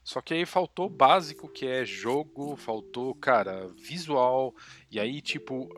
Só 0.02 0.22
que 0.22 0.32
aí 0.32 0.46
faltou 0.46 0.86
o 0.86 0.90
básico, 0.90 1.50
que 1.50 1.66
é 1.66 1.84
jogo, 1.84 2.56
faltou, 2.56 3.14
cara, 3.14 3.68
visual. 3.76 4.54
E 4.90 4.98
aí, 4.98 5.20
tipo, 5.20 5.68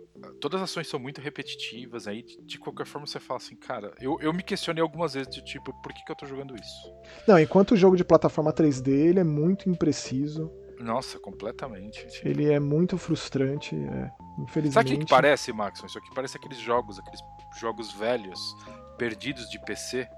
todas 0.40 0.62
as 0.62 0.70
ações 0.70 0.86
são 0.86 1.00
muito 1.00 1.20
repetitivas. 1.20 2.06
Aí, 2.06 2.22
de 2.22 2.40
de 2.40 2.58
qualquer 2.58 2.86
forma, 2.86 3.08
você 3.08 3.18
fala 3.18 3.38
assim, 3.38 3.56
cara, 3.56 3.92
eu, 4.00 4.18
eu 4.20 4.32
me 4.32 4.44
questionei 4.44 4.80
algumas 4.82 5.14
vezes 5.14 5.34
de 5.34 5.42
tipo, 5.44 5.72
por 5.82 5.92
que, 5.92 6.04
que 6.04 6.12
eu 6.12 6.16
tô 6.16 6.26
jogando 6.26 6.54
isso? 6.54 6.94
Não, 7.26 7.40
enquanto 7.40 7.72
o 7.72 7.76
jogo 7.76 7.96
de 7.96 8.04
plataforma 8.04 8.52
3D 8.52 8.88
ele 8.88 9.18
é 9.18 9.24
muito 9.24 9.68
impreciso, 9.68 10.52
Nossa, 10.80 11.18
completamente. 11.18 12.06
ele 12.24 12.50
é 12.50 12.58
muito 12.58 12.96
frustrante, 12.96 13.74
é, 13.76 14.10
infelizmente. 14.38 14.72
Sabe 14.72 14.94
o 14.94 14.98
que, 14.98 15.04
que 15.04 15.10
parece, 15.10 15.52
Maxon? 15.52 15.86
Isso 15.86 15.98
aqui 15.98 16.10
parece 16.14 16.36
aqueles 16.36 16.58
jogos, 16.58 16.98
aqueles 16.98 17.20
jogos 17.60 17.92
velhos, 17.92 18.56
perdidos 18.96 19.48
de 19.50 19.58
PC, 19.58 20.08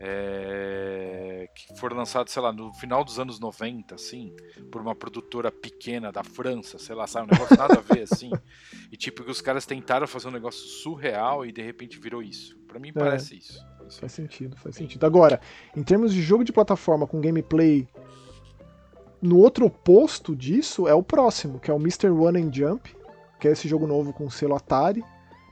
é, 0.00 1.50
que 1.54 1.76
foram 1.76 1.96
lançados, 1.96 2.32
sei 2.32 2.40
lá, 2.40 2.52
no 2.52 2.72
final 2.72 3.04
dos 3.04 3.18
anos 3.18 3.40
90, 3.40 3.94
assim, 3.94 4.34
por 4.70 4.80
uma 4.80 4.94
produtora 4.94 5.50
pequena 5.50 6.12
da 6.12 6.22
França, 6.22 6.78
sei 6.78 6.94
lá, 6.94 7.06
sabe, 7.06 7.26
um 7.26 7.34
negócio 7.34 7.56
nada 7.56 7.78
a 7.78 7.94
ver, 7.94 8.02
assim. 8.02 8.30
E 8.90 8.96
tipo, 8.96 9.24
que 9.24 9.30
os 9.30 9.40
caras 9.40 9.66
tentaram 9.66 10.06
fazer 10.06 10.28
um 10.28 10.32
negócio 10.32 10.60
surreal 10.60 11.44
e 11.44 11.52
de 11.52 11.62
repente 11.62 11.98
virou 11.98 12.22
isso. 12.22 12.56
Pra 12.66 12.78
mim 12.78 12.92
parece 12.92 13.36
isso. 13.36 13.66
Faz 13.98 14.12
sentido, 14.12 14.56
faz 14.56 14.76
sentido. 14.76 15.04
Agora, 15.04 15.40
em 15.74 15.82
termos 15.82 16.12
de 16.12 16.22
jogo 16.22 16.44
de 16.44 16.52
plataforma 16.52 17.06
com 17.06 17.20
gameplay, 17.20 17.88
no 19.20 19.38
outro 19.38 19.66
oposto 19.66 20.34
disso 20.36 20.86
é 20.88 20.94
o 20.94 21.02
próximo, 21.02 21.58
que 21.58 21.70
é 21.70 21.74
o 21.74 21.78
Mr. 21.78 22.08
One 22.10 22.40
and 22.40 22.52
Jump, 22.52 22.94
que 23.40 23.48
é 23.48 23.52
esse 23.52 23.66
jogo 23.68 23.86
novo 23.86 24.12
com 24.12 24.26
o 24.26 24.30
selo 24.30 24.54
Atari, 24.54 25.02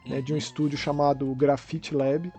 né, 0.06 0.20
de 0.20 0.32
um 0.32 0.34
Uhum. 0.34 0.38
estúdio 0.38 0.78
chamado 0.78 1.26
Graffiti 1.34 1.94
Lab. 1.94 2.32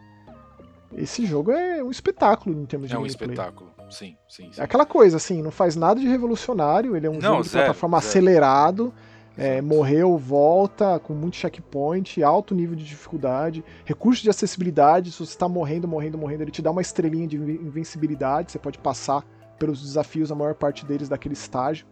Esse 0.96 1.26
jogo 1.26 1.52
é 1.52 1.84
um 1.84 1.92
espetáculo 1.92 2.58
em 2.60 2.66
termos 2.66 2.88
de 2.90 2.96
É 2.96 2.98
um 2.98 3.02
gameplay. 3.04 3.30
espetáculo. 3.32 3.72
Sim, 3.90 4.18
sim, 4.28 4.52
sim. 4.52 4.60
É 4.60 4.64
aquela 4.64 4.86
coisa, 4.86 5.18
assim, 5.18 5.42
não 5.42 5.52
faz 5.52 5.76
nada 5.76 6.00
de 6.00 6.08
revolucionário, 6.08 6.96
ele 6.96 7.08
é 7.08 7.10
um 7.10 7.14
Não, 7.14 7.22
jogo 7.22 7.44
de 7.44 7.50
zero, 7.50 7.66
plataforma 7.66 8.00
zero. 8.00 8.10
acelerado, 8.10 8.94
é, 9.38 9.62
morreu, 9.62 10.18
volta, 10.18 11.00
com 11.00 11.14
muito 11.14 11.36
checkpoint, 11.38 12.22
alto 12.24 12.54
nível 12.56 12.76
de 12.76 12.84
dificuldade, 12.84 13.64
recurso 13.86 14.24
de 14.24 14.30
acessibilidade, 14.30 15.12
se 15.12 15.20
você 15.20 15.32
está 15.32 15.48
morrendo, 15.48 15.88
morrendo, 15.88 16.18
morrendo, 16.18 16.44
ele 16.44 16.52
te 16.52 16.62
dá 16.62 16.72
uma 16.72 16.82
estrelinha 16.82 17.28
de 17.28 17.38
invencibilidade, 17.38 18.52
você 18.52 18.60
pode 18.60 18.78
passar 18.80 19.24
pelos 19.58 19.82
desafios, 19.82 20.32
a 20.32 20.36
maior 20.36 20.54
parte 20.56 20.86
deles 20.86 21.10
daquele 21.10 21.34
estágio. 21.34 21.86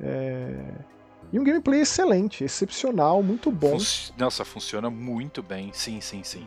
É, 0.00 0.54
E 1.32 1.38
um 1.38 1.44
gameplay 1.44 1.80
excelente, 1.80 2.42
excepcional, 2.42 3.22
muito 3.22 3.50
bom. 3.52 3.72
Funci- 3.72 4.12
Nossa, 4.18 4.44
funciona 4.44 4.90
muito 4.90 5.42
bem. 5.42 5.70
Sim, 5.72 6.00
sim, 6.00 6.22
sim. 6.24 6.46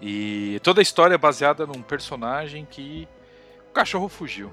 E 0.00 0.58
toda 0.62 0.80
a 0.80 0.82
história 0.82 1.14
é 1.14 1.18
baseada 1.18 1.66
num 1.66 1.82
personagem 1.82 2.64
que 2.64 3.06
o 3.68 3.72
cachorro 3.72 4.08
fugiu. 4.08 4.50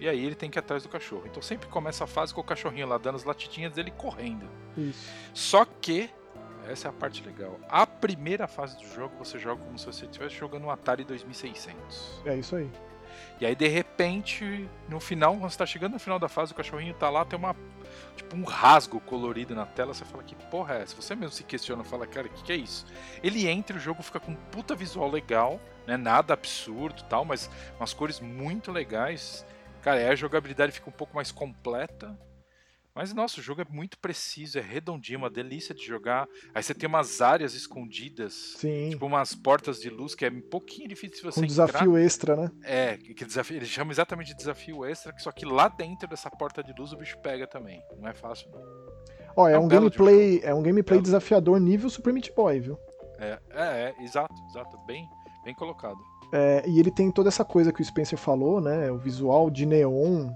E 0.00 0.08
aí 0.08 0.24
ele 0.24 0.34
tem 0.34 0.48
que 0.48 0.56
ir 0.58 0.60
atrás 0.60 0.82
do 0.84 0.88
cachorro. 0.88 1.24
Então 1.26 1.42
sempre 1.42 1.68
começa 1.68 2.04
a 2.04 2.06
fase 2.06 2.32
com 2.32 2.40
o 2.40 2.44
cachorrinho 2.44 2.88
lá 2.88 2.96
dando 2.96 3.16
as 3.16 3.24
latidinhas 3.24 3.72
dele 3.74 3.90
correndo. 3.90 4.48
Isso. 4.76 5.10
Só 5.34 5.66
que, 5.66 6.08
essa 6.66 6.88
é 6.88 6.90
a 6.90 6.92
parte 6.92 7.22
legal. 7.24 7.60
A 7.68 7.86
primeira 7.86 8.48
fase 8.48 8.78
do 8.78 8.86
jogo 8.94 9.12
você 9.18 9.38
joga 9.38 9.62
como 9.62 9.78
se 9.78 9.84
você 9.84 10.06
estivesse 10.06 10.34
jogando 10.36 10.64
um 10.64 10.70
Atari 10.70 11.04
2600. 11.04 12.22
É 12.24 12.36
isso 12.36 12.56
aí. 12.56 12.70
E 13.40 13.46
aí 13.46 13.54
de 13.54 13.68
repente, 13.68 14.68
no 14.88 15.00
final, 15.00 15.36
quando 15.36 15.50
você 15.50 15.58
tá 15.58 15.66
chegando 15.66 15.92
no 15.92 15.98
final 15.98 16.18
da 16.18 16.28
fase, 16.28 16.52
o 16.52 16.54
cachorrinho 16.54 16.94
tá 16.94 17.08
lá, 17.08 17.24
tem 17.24 17.38
uma 17.38 17.54
tipo 18.16 18.36
um 18.36 18.44
rasgo 18.44 19.00
colorido 19.00 19.54
na 19.54 19.66
tela, 19.66 19.94
você 19.94 20.04
fala 20.04 20.22
que 20.22 20.34
porra 20.34 20.74
é 20.74 20.82
essa? 20.82 20.94
Você 20.96 21.14
mesmo 21.14 21.32
se 21.32 21.44
questiona, 21.44 21.82
fala, 21.82 22.06
cara, 22.06 22.26
o 22.26 22.30
que, 22.30 22.42
que 22.42 22.52
é 22.52 22.56
isso? 22.56 22.86
Ele 23.22 23.48
entra, 23.48 23.76
o 23.76 23.80
jogo 23.80 24.02
fica 24.02 24.20
com 24.20 24.32
um 24.32 24.36
puta 24.50 24.74
visual 24.74 25.10
legal, 25.10 25.60
né? 25.86 25.96
Nada 25.96 26.34
absurdo, 26.34 27.02
tal, 27.08 27.24
mas 27.24 27.50
umas 27.78 27.92
cores 27.92 28.20
muito 28.20 28.70
legais. 28.70 29.44
Cara, 29.82 29.98
aí 29.98 30.08
a 30.08 30.14
jogabilidade 30.14 30.72
fica 30.72 30.88
um 30.88 30.92
pouco 30.92 31.14
mais 31.14 31.32
completa. 31.32 32.16
Mas 33.00 33.14
nossa, 33.14 33.40
o 33.40 33.42
jogo 33.42 33.62
é 33.62 33.66
muito 33.70 33.98
preciso, 33.98 34.58
é 34.58 34.60
redondinho, 34.60 35.20
uma 35.20 35.30
delícia 35.30 35.74
de 35.74 35.82
jogar. 35.82 36.28
Aí 36.54 36.62
você 36.62 36.74
tem 36.74 36.86
umas 36.86 37.22
áreas 37.22 37.54
escondidas, 37.54 38.56
Sim. 38.58 38.90
tipo 38.90 39.06
umas 39.06 39.34
portas 39.34 39.80
de 39.80 39.88
luz 39.88 40.14
que 40.14 40.26
é 40.26 40.28
um 40.28 40.42
pouquinho 40.42 40.86
difícil 40.86 41.16
de 41.16 41.22
você 41.22 41.40
com 41.40 41.46
entrar. 41.46 41.64
desafio 41.64 41.96
extra, 41.96 42.36
né? 42.36 42.50
É, 42.62 42.98
que 42.98 43.24
desafio, 43.24 43.56
ele 43.56 43.64
chama 43.64 43.90
exatamente 43.90 44.32
de 44.32 44.36
desafio 44.36 44.84
extra, 44.84 45.14
que 45.14 45.22
só 45.22 45.32
que 45.32 45.46
lá 45.46 45.68
dentro 45.68 46.06
dessa 46.06 46.28
porta 46.28 46.62
de 46.62 46.74
luz 46.78 46.92
o 46.92 46.96
bicho 46.98 47.16
pega 47.22 47.46
também. 47.46 47.82
Não 47.98 48.06
é 48.06 48.12
fácil, 48.12 48.50
não. 48.50 48.60
Ó, 49.34 49.48
é, 49.48 49.54
É 49.54 49.58
um 49.58 49.64
um 49.64 49.68
gameplay, 49.68 50.40
é 50.42 50.52
um 50.52 50.62
gameplay 50.62 51.00
desafiador 51.00 51.58
nível 51.58 51.88
Super 51.88 52.12
Meat 52.12 52.34
Boy, 52.34 52.60
viu? 52.60 52.78
É, 53.18 53.38
é, 53.52 53.94
é, 53.98 54.04
exato, 54.04 54.34
exato. 54.50 54.76
Bem, 54.86 55.08
bem 55.42 55.54
colocado. 55.54 55.96
É, 56.34 56.68
e 56.68 56.78
ele 56.78 56.90
tem 56.90 57.10
toda 57.10 57.30
essa 57.30 57.46
coisa 57.46 57.72
que 57.72 57.80
o 57.80 57.84
Spencer 57.84 58.18
falou, 58.18 58.60
né? 58.60 58.92
O 58.92 58.98
visual 58.98 59.48
de 59.48 59.64
neon, 59.64 60.34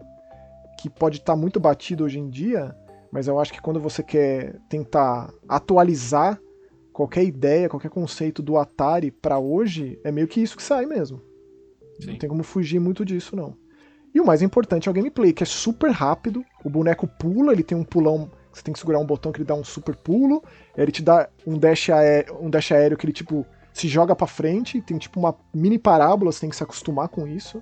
que 0.81 0.91
pode 0.91 1.19
estar 1.19 1.37
muito 1.37 1.59
batido 1.59 2.05
hoje 2.05 2.19
em 2.19 2.29
dia, 2.29 2.75
mas 3.13 3.29
eu 3.29 3.39
acho 3.39 3.53
que 3.53 3.63
quando 3.63 3.81
você 3.81 4.03
quer 4.03 4.59
tentar 4.69 5.33
atualizar 5.49 6.41
qualquer 6.93 7.25
ideia, 7.25 7.69
qualquer 7.69 7.91
conceito 7.91 8.43
do 8.43 8.57
Atari 8.57 9.11
pra 9.11 9.39
hoje, 9.39 9.99
é 10.05 10.13
meio 10.13 10.29
que 10.29 10.41
isso 10.41 10.57
que 10.57 10.63
sai 10.63 10.87
mesmo. 10.87 11.21
Não 12.01 12.13
Sim. 12.13 12.19
tem 12.19 12.29
como 12.29 12.43
fugir 12.43 12.81
muito 12.81 13.05
disso, 13.05 13.37
não. 13.37 13.57
E 14.15 14.21
o 14.21 14.25
mais 14.27 14.43
importante 14.43 14.89
é 14.89 14.91
o 14.91 14.95
gameplay, 14.95 15.33
que 15.33 15.43
é 15.43 15.47
super 15.47 15.91
rápido. 15.91 16.45
O 16.65 16.71
boneco 16.71 17.07
pula, 17.07 17.53
ele 17.53 17.65
tem 17.65 17.77
um 17.77 17.83
pulão. 17.83 18.31
Você 18.53 18.63
tem 18.63 18.73
que 18.73 18.79
segurar 18.79 19.01
um 19.01 19.07
botão 19.07 19.33
que 19.33 19.39
ele 19.39 19.45
dá 19.45 19.55
um 19.55 19.65
super 19.65 19.97
pulo. 19.97 20.43
Ele 20.77 20.93
te 20.93 21.03
dá 21.03 21.29
um 21.45 21.59
dash 21.59 21.91
aéreo, 21.91 22.39
um 22.41 22.49
dash 22.49 22.71
aéreo 22.71 22.97
que 22.97 23.05
ele, 23.05 23.13
tipo, 23.13 23.45
se 23.73 23.89
joga 23.89 24.15
pra 24.15 24.29
frente. 24.29 24.81
Tem, 24.81 24.97
tipo, 24.99 25.19
uma 25.19 25.37
mini 25.53 25.81
parábola, 25.81 26.31
você 26.31 26.43
tem 26.43 26.51
que 26.51 26.55
se 26.55 26.63
acostumar 26.63 27.09
com 27.09 27.27
isso. 27.27 27.61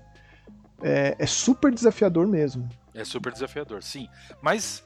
É, 0.83 1.17
é 1.19 1.27
super 1.27 1.73
desafiador 1.73 2.27
mesmo. 2.27 2.69
É 2.95 3.05
super 3.05 3.33
desafiador, 3.33 3.83
sim. 3.83 4.09
Mas. 4.41 4.85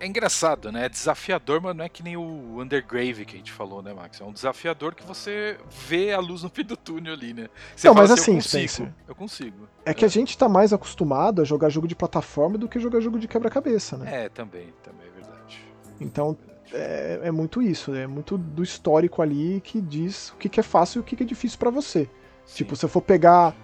É 0.00 0.06
engraçado, 0.06 0.70
né? 0.70 0.84
É 0.86 0.88
desafiador, 0.88 1.60
mas 1.60 1.74
não 1.74 1.84
é 1.84 1.88
que 1.88 2.04
nem 2.04 2.16
o 2.16 2.60
Undergrave 2.60 3.24
que 3.24 3.34
a 3.34 3.38
gente 3.38 3.50
falou, 3.50 3.82
né, 3.82 3.92
Max? 3.92 4.20
É 4.20 4.24
um 4.24 4.32
desafiador 4.32 4.94
que 4.94 5.04
você 5.04 5.58
vê 5.88 6.12
a 6.12 6.20
luz 6.20 6.44
no 6.44 6.48
fim 6.48 6.62
do 6.62 6.76
túnel 6.76 7.14
ali, 7.14 7.34
né? 7.34 7.48
Você 7.74 7.88
Não, 7.88 7.94
mas 7.94 8.08
assim, 8.12 8.34
eu 8.34 8.38
assim, 8.38 8.60
consigo, 8.60 8.68
Spencer, 8.68 8.94
eu 9.08 9.14
consigo. 9.16 9.68
É 9.84 9.92
que 9.92 10.04
a 10.04 10.08
gente 10.08 10.38
tá 10.38 10.48
mais 10.48 10.72
acostumado 10.72 11.42
a 11.42 11.44
jogar 11.44 11.68
jogo 11.68 11.88
de 11.88 11.96
plataforma 11.96 12.56
do 12.56 12.68
que 12.68 12.78
jogar 12.78 13.00
jogo 13.00 13.18
de 13.18 13.26
quebra-cabeça, 13.26 13.96
né? 13.96 14.26
É, 14.26 14.28
também, 14.28 14.72
também 14.84 15.04
é 15.04 15.10
verdade. 15.10 15.64
Então 16.00 16.38
é, 16.72 17.20
é 17.24 17.30
muito 17.30 17.62
isso, 17.62 17.94
é 17.94 18.06
muito 18.06 18.36
do 18.36 18.62
histórico 18.62 19.22
ali 19.22 19.60
que 19.62 19.80
diz 19.80 20.30
o 20.30 20.36
que, 20.36 20.48
que 20.48 20.60
é 20.60 20.62
fácil 20.62 20.98
e 20.98 21.00
o 21.00 21.04
que, 21.04 21.16
que 21.16 21.22
é 21.22 21.26
difícil 21.26 21.58
pra 21.58 21.70
você. 21.70 22.08
Sim. 22.44 22.56
Tipo, 22.56 22.76
se 22.76 22.84
eu 22.84 22.88
for 22.88 23.00
pegar 23.00 23.54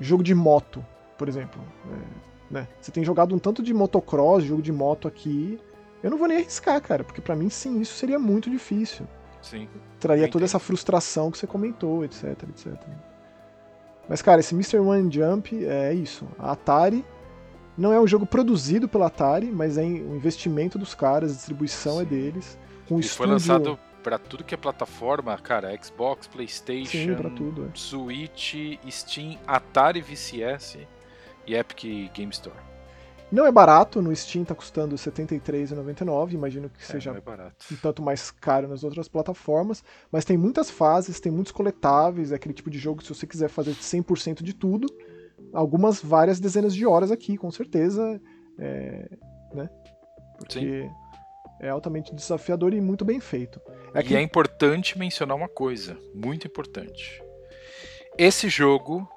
jogo 0.00 0.22
de 0.22 0.34
moto, 0.34 0.84
por 1.22 1.28
exemplo, 1.28 1.62
é, 1.92 2.52
né? 2.52 2.68
Você 2.80 2.90
tem 2.90 3.04
jogado 3.04 3.32
um 3.32 3.38
tanto 3.38 3.62
de 3.62 3.72
motocross, 3.72 4.42
jogo 4.42 4.60
de 4.60 4.72
moto 4.72 5.06
aqui, 5.06 5.56
eu 6.02 6.10
não 6.10 6.18
vou 6.18 6.26
nem 6.26 6.38
arriscar, 6.38 6.82
cara, 6.82 7.04
porque 7.04 7.20
pra 7.20 7.36
mim 7.36 7.48
sim, 7.48 7.80
isso 7.80 7.94
seria 7.94 8.18
muito 8.18 8.50
difícil. 8.50 9.06
sim. 9.40 9.68
Traria 10.00 10.26
toda 10.28 10.44
essa 10.44 10.58
frustração 10.58 11.30
que 11.30 11.38
você 11.38 11.46
comentou, 11.46 12.04
etc, 12.04 12.24
etc. 12.48 12.72
Mas 14.08 14.20
cara, 14.20 14.40
esse 14.40 14.52
Mr. 14.52 14.78
One 14.80 15.08
Jump 15.12 15.64
é 15.64 15.94
isso. 15.94 16.26
A 16.36 16.50
Atari 16.50 17.04
não 17.78 17.92
é 17.92 18.00
um 18.00 18.06
jogo 18.08 18.26
produzido 18.26 18.88
pela 18.88 19.06
Atari, 19.06 19.46
mas 19.52 19.78
é 19.78 19.82
um 19.82 20.16
investimento 20.16 20.76
dos 20.76 20.92
caras, 20.92 21.30
a 21.30 21.34
distribuição 21.36 22.00
é 22.00 22.02
Sim. 22.02 22.10
deles. 22.10 22.58
Com 22.88 22.98
E 22.98 23.02
foi 23.04 23.26
estúdio- 23.28 23.32
lançado 23.32 23.78
pra 24.02 24.18
tudo 24.18 24.42
que 24.42 24.52
é 24.56 24.58
plataforma, 24.58 25.38
cara, 25.38 25.70
Xbox, 25.80 26.26
PlayStation, 26.26 26.90
Sim, 26.98 27.34
tudo. 27.36 27.66
é. 27.72 27.78
Switch, 27.78 28.54
Steam, 28.90 29.38
Atari 29.46 30.00
VCS 30.02 30.78
e 31.46 31.54
Epic 31.54 32.10
Game 32.14 32.32
Store. 32.32 32.56
Não 33.30 33.46
é 33.46 33.50
barato, 33.50 34.02
no 34.02 34.14
Steam 34.14 34.44
tá 34.44 34.54
custando 34.54 34.94
R$ 34.94 35.00
73,99, 35.00 36.32
imagino 36.32 36.68
que 36.68 36.82
É, 36.82 36.84
seja 36.84 37.12
é 37.12 37.20
barato. 37.20 37.64
um 37.72 37.76
tanto 37.76 38.02
mais 38.02 38.30
caro 38.30 38.68
nas 38.68 38.84
outras 38.84 39.08
plataformas, 39.08 39.82
mas 40.10 40.24
tem 40.26 40.36
muitas 40.36 40.70
fases, 40.70 41.18
tem 41.18 41.32
muitos 41.32 41.50
coletáveis, 41.50 42.30
é 42.30 42.34
aquele 42.34 42.52
tipo 42.52 42.68
de 42.68 42.78
jogo 42.78 42.98
que 43.00 43.06
se 43.06 43.14
você 43.14 43.26
quiser 43.26 43.48
fazer 43.48 43.74
100% 43.74 44.42
de 44.42 44.52
tudo, 44.52 44.86
algumas 45.50 46.02
várias 46.02 46.38
dezenas 46.38 46.74
de 46.74 46.84
horas 46.84 47.10
aqui, 47.10 47.38
com 47.38 47.50
certeza, 47.50 48.20
é, 48.58 49.08
né? 49.54 49.70
Porque 50.36 50.90
é 51.58 51.70
altamente 51.70 52.14
desafiador 52.14 52.74
e 52.74 52.82
muito 52.82 53.02
bem 53.02 53.18
feito. 53.18 53.58
É 53.94 54.00
E 54.00 54.02
que 54.02 54.14
é 54.14 54.20
importante 54.20 54.98
mencionar 54.98 55.36
uma 55.38 55.48
coisa, 55.48 55.96
muito 56.14 56.46
importante. 56.46 57.22
Esse 58.18 58.50
jogo 58.50 59.08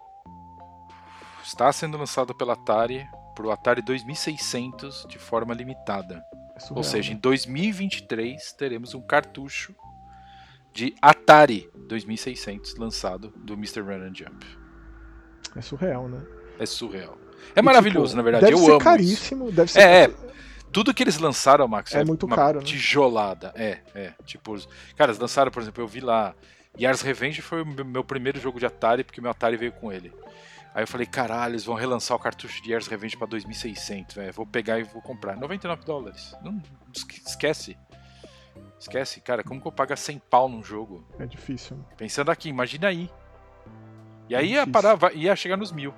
está 1.46 1.72
sendo 1.72 1.98
lançado 1.98 2.34
pela 2.34 2.54
Atari 2.54 3.06
para 3.36 3.46
o 3.48 3.52
Atari 3.52 3.82
2600 3.82 5.06
de 5.08 5.18
forma 5.20 5.54
limitada. 5.54 6.24
É 6.56 6.60
surreal, 6.60 6.78
Ou 6.78 6.84
seja, 6.84 7.12
né? 7.12 7.16
em 7.18 7.20
2023 7.20 8.54
teremos 8.54 8.94
um 8.94 9.02
cartucho 9.02 9.76
de 10.74 10.96
Atari 11.02 11.70
2600 11.88 12.76
lançado 12.78 13.30
do 13.38 13.54
Mr. 13.54 13.82
Run 13.82 14.08
and 14.08 14.14
Jump. 14.16 14.46
é 15.56 15.62
surreal, 15.62 16.08
né? 16.08 16.22
É 16.60 16.66
surreal. 16.66 17.18
É 17.56 17.60
E, 17.60 17.62
maravilhoso, 17.62 18.08
tipo, 18.08 18.18
na 18.18 18.24
verdade. 18.24 18.46
Deve 18.46 18.56
Eu 18.58 18.60
ser 18.60 18.66
amo 18.72 18.78
isso. 18.78 18.84
caríssimo, 18.84 19.52
deve 19.52 19.72
ser. 19.72 19.80
É, 19.82 20.04
é. 20.06 20.14
Tudo 20.72 20.94
que 20.94 21.04
eles 21.04 21.18
lançaram, 21.18 21.68
Max, 21.68 21.94
É 21.94 22.04
muito 22.04 22.26
uma 22.26 22.36
caro, 22.36 22.60
né? 22.60 22.66
tijolada. 22.66 23.52
É, 23.56 23.80
é. 23.94 24.14
Tipo, 24.26 24.56
cara, 24.98 25.12
eles 25.12 25.20
lançaram, 25.20 25.52
por 25.52 25.62
exemplo, 25.62 25.82
eu 25.84 25.88
vi 25.88 26.00
lá. 26.02 26.34
Yars 26.78 27.02
Revenge 27.02 27.42
foi 27.42 27.62
o 27.62 27.66
meu 27.86 28.04
primeiro 28.04 28.40
jogo 28.40 28.60
de 28.60 28.66
Atari, 28.66 29.04
porque 29.06 29.22
meu 29.22 29.32
Atari 29.32 29.56
veio 29.56 29.72
com 29.72 29.92
ele. 29.92 30.12
Aí 30.76 30.84
eu 30.84 30.88
falei, 30.88 31.08
caralho, 31.08 31.54
eles 31.54 31.64
vão 31.64 31.74
relançar 31.74 32.18
o 32.18 32.20
cartucho 32.20 32.62
de 32.62 32.72
Yars 32.74 32.88
Revenge 32.88 33.16
pra 33.16 33.26
2600, 33.26 34.14
velho. 34.16 34.34
Vou 34.34 34.46
pegar 34.46 34.78
e 34.78 34.84
vou 34.84 35.02
comprar. 35.02 35.38
99 35.38 35.86
dólares. 35.86 36.36
Não, 36.44 36.62
esque- 36.94 37.22
esquece. 37.26 37.78
Esquece, 38.78 39.22
cara, 39.22 39.42
como 39.42 39.62
que 39.62 39.68
eu 39.68 39.72
pago 39.72 39.96
100 39.96 40.22
pau 40.30 40.50
num 40.50 40.62
jogo? 40.62 41.04
É 41.18 41.26
difícil. 41.26 41.78
né? 41.78 41.84
Pensando 41.96 42.30
aqui, 42.30 42.50
imagina 42.50 42.90
aí. 42.90 43.10
E 44.30 44.36
aí 44.36 44.52
ia, 44.52 44.66
Difícil. 44.66 44.72
parar, 44.98 45.16
ia 45.16 45.34
chegar 45.36 45.56
nos 45.56 45.72
mil. 45.72 45.94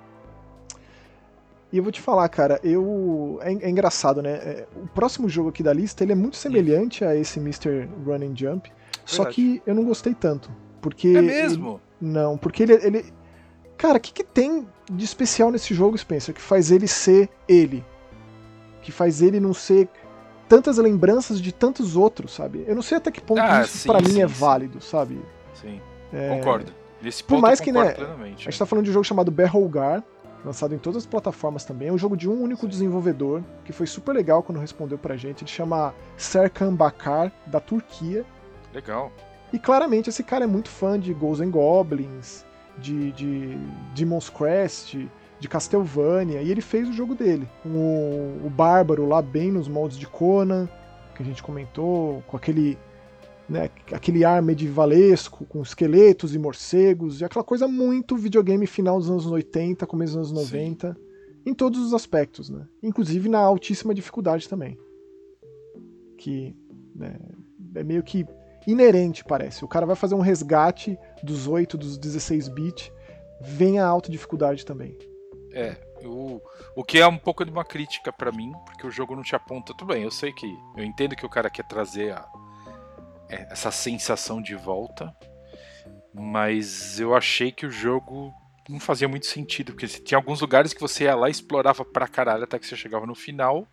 E 1.72 1.76
eu 1.76 1.82
vou 1.82 1.90
te 1.92 2.00
falar, 2.00 2.28
cara, 2.28 2.58
eu. 2.62 3.38
É, 3.42 3.52
é 3.52 3.68
engraçado, 3.70 4.22
né? 4.22 4.30
É, 4.36 4.68
o 4.76 4.86
próximo 4.86 5.28
jogo 5.28 5.50
aqui 5.50 5.62
da 5.62 5.72
lista 5.72 6.02
ele 6.02 6.12
é 6.12 6.14
muito 6.14 6.36
semelhante 6.36 7.04
a 7.04 7.14
esse 7.14 7.38
Mr. 7.38 7.86
Run 8.06 8.22
and 8.30 8.36
Jump. 8.36 8.72
Só 9.04 9.24
Verdade. 9.24 9.34
que 9.34 9.62
eu 9.66 9.74
não 9.74 9.84
gostei 9.84 10.14
tanto. 10.14 10.50
Porque. 10.80 11.08
É 11.08 11.20
mesmo? 11.20 11.80
ele- 12.00 12.12
não, 12.12 12.38
porque 12.38 12.62
ele. 12.62 12.74
ele 12.74 13.12
cara, 13.78 13.96
o 13.98 14.00
que, 14.00 14.12
que 14.12 14.24
tem 14.24 14.66
de 14.90 15.04
especial 15.04 15.50
nesse 15.50 15.72
jogo, 15.74 15.96
Spencer, 15.96 16.34
que 16.34 16.40
faz 16.40 16.70
ele 16.70 16.86
ser 16.86 17.28
ele? 17.48 17.84
Que 18.82 18.92
faz 18.92 19.22
ele 19.22 19.40
não 19.40 19.54
ser 19.54 19.88
tantas 20.48 20.78
lembranças 20.78 21.40
de 21.40 21.52
tantos 21.52 21.96
outros, 21.96 22.32
sabe? 22.34 22.64
Eu 22.66 22.74
não 22.74 22.82
sei 22.82 22.98
até 22.98 23.10
que 23.10 23.20
ponto 23.20 23.40
Ah, 23.40 23.62
isso 23.62 23.78
sim, 23.78 23.88
pra 23.88 24.00
mim 24.00 24.10
sim, 24.10 24.22
é 24.22 24.28
sim. 24.28 24.34
válido, 24.34 24.80
sabe? 24.80 25.20
Sim, 25.54 25.80
É, 26.12 26.36
concordo. 26.38 26.72
Nesse 27.02 27.22
por 27.22 27.34
ponto 27.34 27.42
mais 27.42 27.60
eu 27.60 27.64
que, 27.64 27.72
né, 27.72 27.90
plenamente. 27.92 28.48
A 28.48 28.50
gente 28.50 28.58
tá 28.58 28.66
falando 28.66 28.84
de 28.84 28.90
um 28.90 28.94
jogo 28.94 29.04
chamado 29.04 29.30
Berrogar, 29.30 30.02
lançado 30.44 30.74
em 30.74 30.78
todas 30.78 31.02
as 31.02 31.06
plataformas 31.06 31.64
também. 31.64 31.88
É 31.88 31.92
um 31.92 31.98
jogo 31.98 32.16
de 32.16 32.28
um 32.28 32.42
único 32.42 32.66
desenvolvedor, 32.66 33.42
que 33.64 33.72
foi 33.72 33.86
super 33.86 34.12
legal 34.12 34.42
quando 34.42 34.58
respondeu 34.58 34.96
pra 34.98 35.16
gente. 35.16 35.42
Ele 35.44 35.50
chama 35.50 35.94
Serkan 36.16 36.74
Bakar, 36.74 37.30
da 37.46 37.60
Turquia. 37.60 38.24
Legal. 38.74 39.12
E 39.52 39.58
claramente 39.58 40.08
esse 40.10 40.22
cara 40.24 40.44
é 40.44 40.46
muito 40.48 40.68
fã 40.70 40.98
de 40.98 41.12
Ghosts 41.12 41.46
and 41.46 41.50
Goblins, 41.50 42.44
de, 42.80 43.12
de 43.12 43.58
Demon's 43.94 44.28
Crest, 44.28 44.96
de 45.38 45.48
Castlevania, 45.48 46.42
e 46.42 46.50
ele 46.50 46.60
fez 46.60 46.88
o 46.88 46.92
jogo 46.92 47.14
dele. 47.14 47.48
O, 47.64 48.46
o 48.46 48.50
Bárbaro 48.50 49.06
lá 49.06 49.22
bem 49.22 49.52
nos 49.52 49.68
moldes 49.68 49.98
de 49.98 50.06
Conan, 50.06 50.68
que 51.14 51.22
a 51.22 51.26
gente 51.26 51.42
comentou, 51.42 52.22
com 52.26 52.36
aquele, 52.36 52.78
né, 53.48 53.70
aquele 53.92 54.24
ar 54.24 54.42
medievalesco, 54.42 55.44
com 55.46 55.62
esqueletos 55.62 56.34
e 56.34 56.38
morcegos, 56.38 57.20
e 57.20 57.24
aquela 57.24 57.44
coisa 57.44 57.68
muito 57.68 58.16
videogame 58.16 58.66
final 58.66 58.98
dos 58.98 59.10
anos 59.10 59.26
80, 59.26 59.86
começo 59.86 60.16
dos 60.18 60.30
anos 60.30 60.48
Sim. 60.48 60.56
90, 60.56 60.96
em 61.46 61.54
todos 61.54 61.80
os 61.80 61.94
aspectos, 61.94 62.50
né? 62.50 62.66
Inclusive 62.82 63.28
na 63.28 63.38
altíssima 63.38 63.94
dificuldade 63.94 64.48
também. 64.48 64.78
Que 66.16 66.54
né, 66.94 67.16
é 67.74 67.82
meio 67.82 68.02
que 68.02 68.26
inerente, 68.70 69.24
parece. 69.24 69.64
O 69.64 69.68
cara 69.68 69.86
vai 69.86 69.96
fazer 69.96 70.14
um 70.14 70.20
resgate 70.20 70.98
dos 71.22 71.46
8, 71.48 71.76
dos 71.78 71.96
16 71.98 72.48
bits, 72.48 72.92
vem 73.40 73.78
a 73.78 73.86
alta 73.86 74.10
dificuldade 74.10 74.64
também. 74.64 74.96
É, 75.52 75.76
o, 76.04 76.40
o 76.76 76.84
que 76.84 76.98
é 76.98 77.06
um 77.06 77.16
pouco 77.18 77.44
de 77.44 77.50
uma 77.50 77.64
crítica 77.64 78.12
pra 78.12 78.30
mim, 78.30 78.52
porque 78.66 78.86
o 78.86 78.90
jogo 78.90 79.16
não 79.16 79.22
te 79.22 79.34
aponta. 79.34 79.72
Tudo 79.76 79.92
bem, 79.92 80.02
eu 80.02 80.10
sei 80.10 80.32
que. 80.32 80.46
Eu 80.76 80.84
entendo 80.84 81.16
que 81.16 81.24
o 81.24 81.28
cara 81.30 81.48
quer 81.50 81.66
trazer 81.66 82.12
a- 82.12 82.28
é, 83.30 83.48
essa 83.50 83.70
sensação 83.70 84.40
de 84.42 84.54
volta, 84.54 85.14
mas 86.14 86.98
eu 87.00 87.14
achei 87.14 87.50
que 87.52 87.66
o 87.66 87.70
jogo 87.70 88.32
não 88.68 88.78
fazia 88.78 89.08
muito 89.08 89.26
sentido, 89.26 89.72
porque 89.72 89.86
tinha 89.86 90.18
alguns 90.18 90.40
lugares 90.40 90.72
que 90.74 90.80
você 90.80 91.04
ia 91.04 91.14
lá 91.16 91.28
e 91.28 91.32
explorava 91.32 91.84
pra 91.84 92.06
caralho 92.06 92.44
até 92.44 92.58
que 92.58 92.66
você 92.66 92.76
chegava 92.76 93.06
no 93.06 93.14
final 93.14 93.66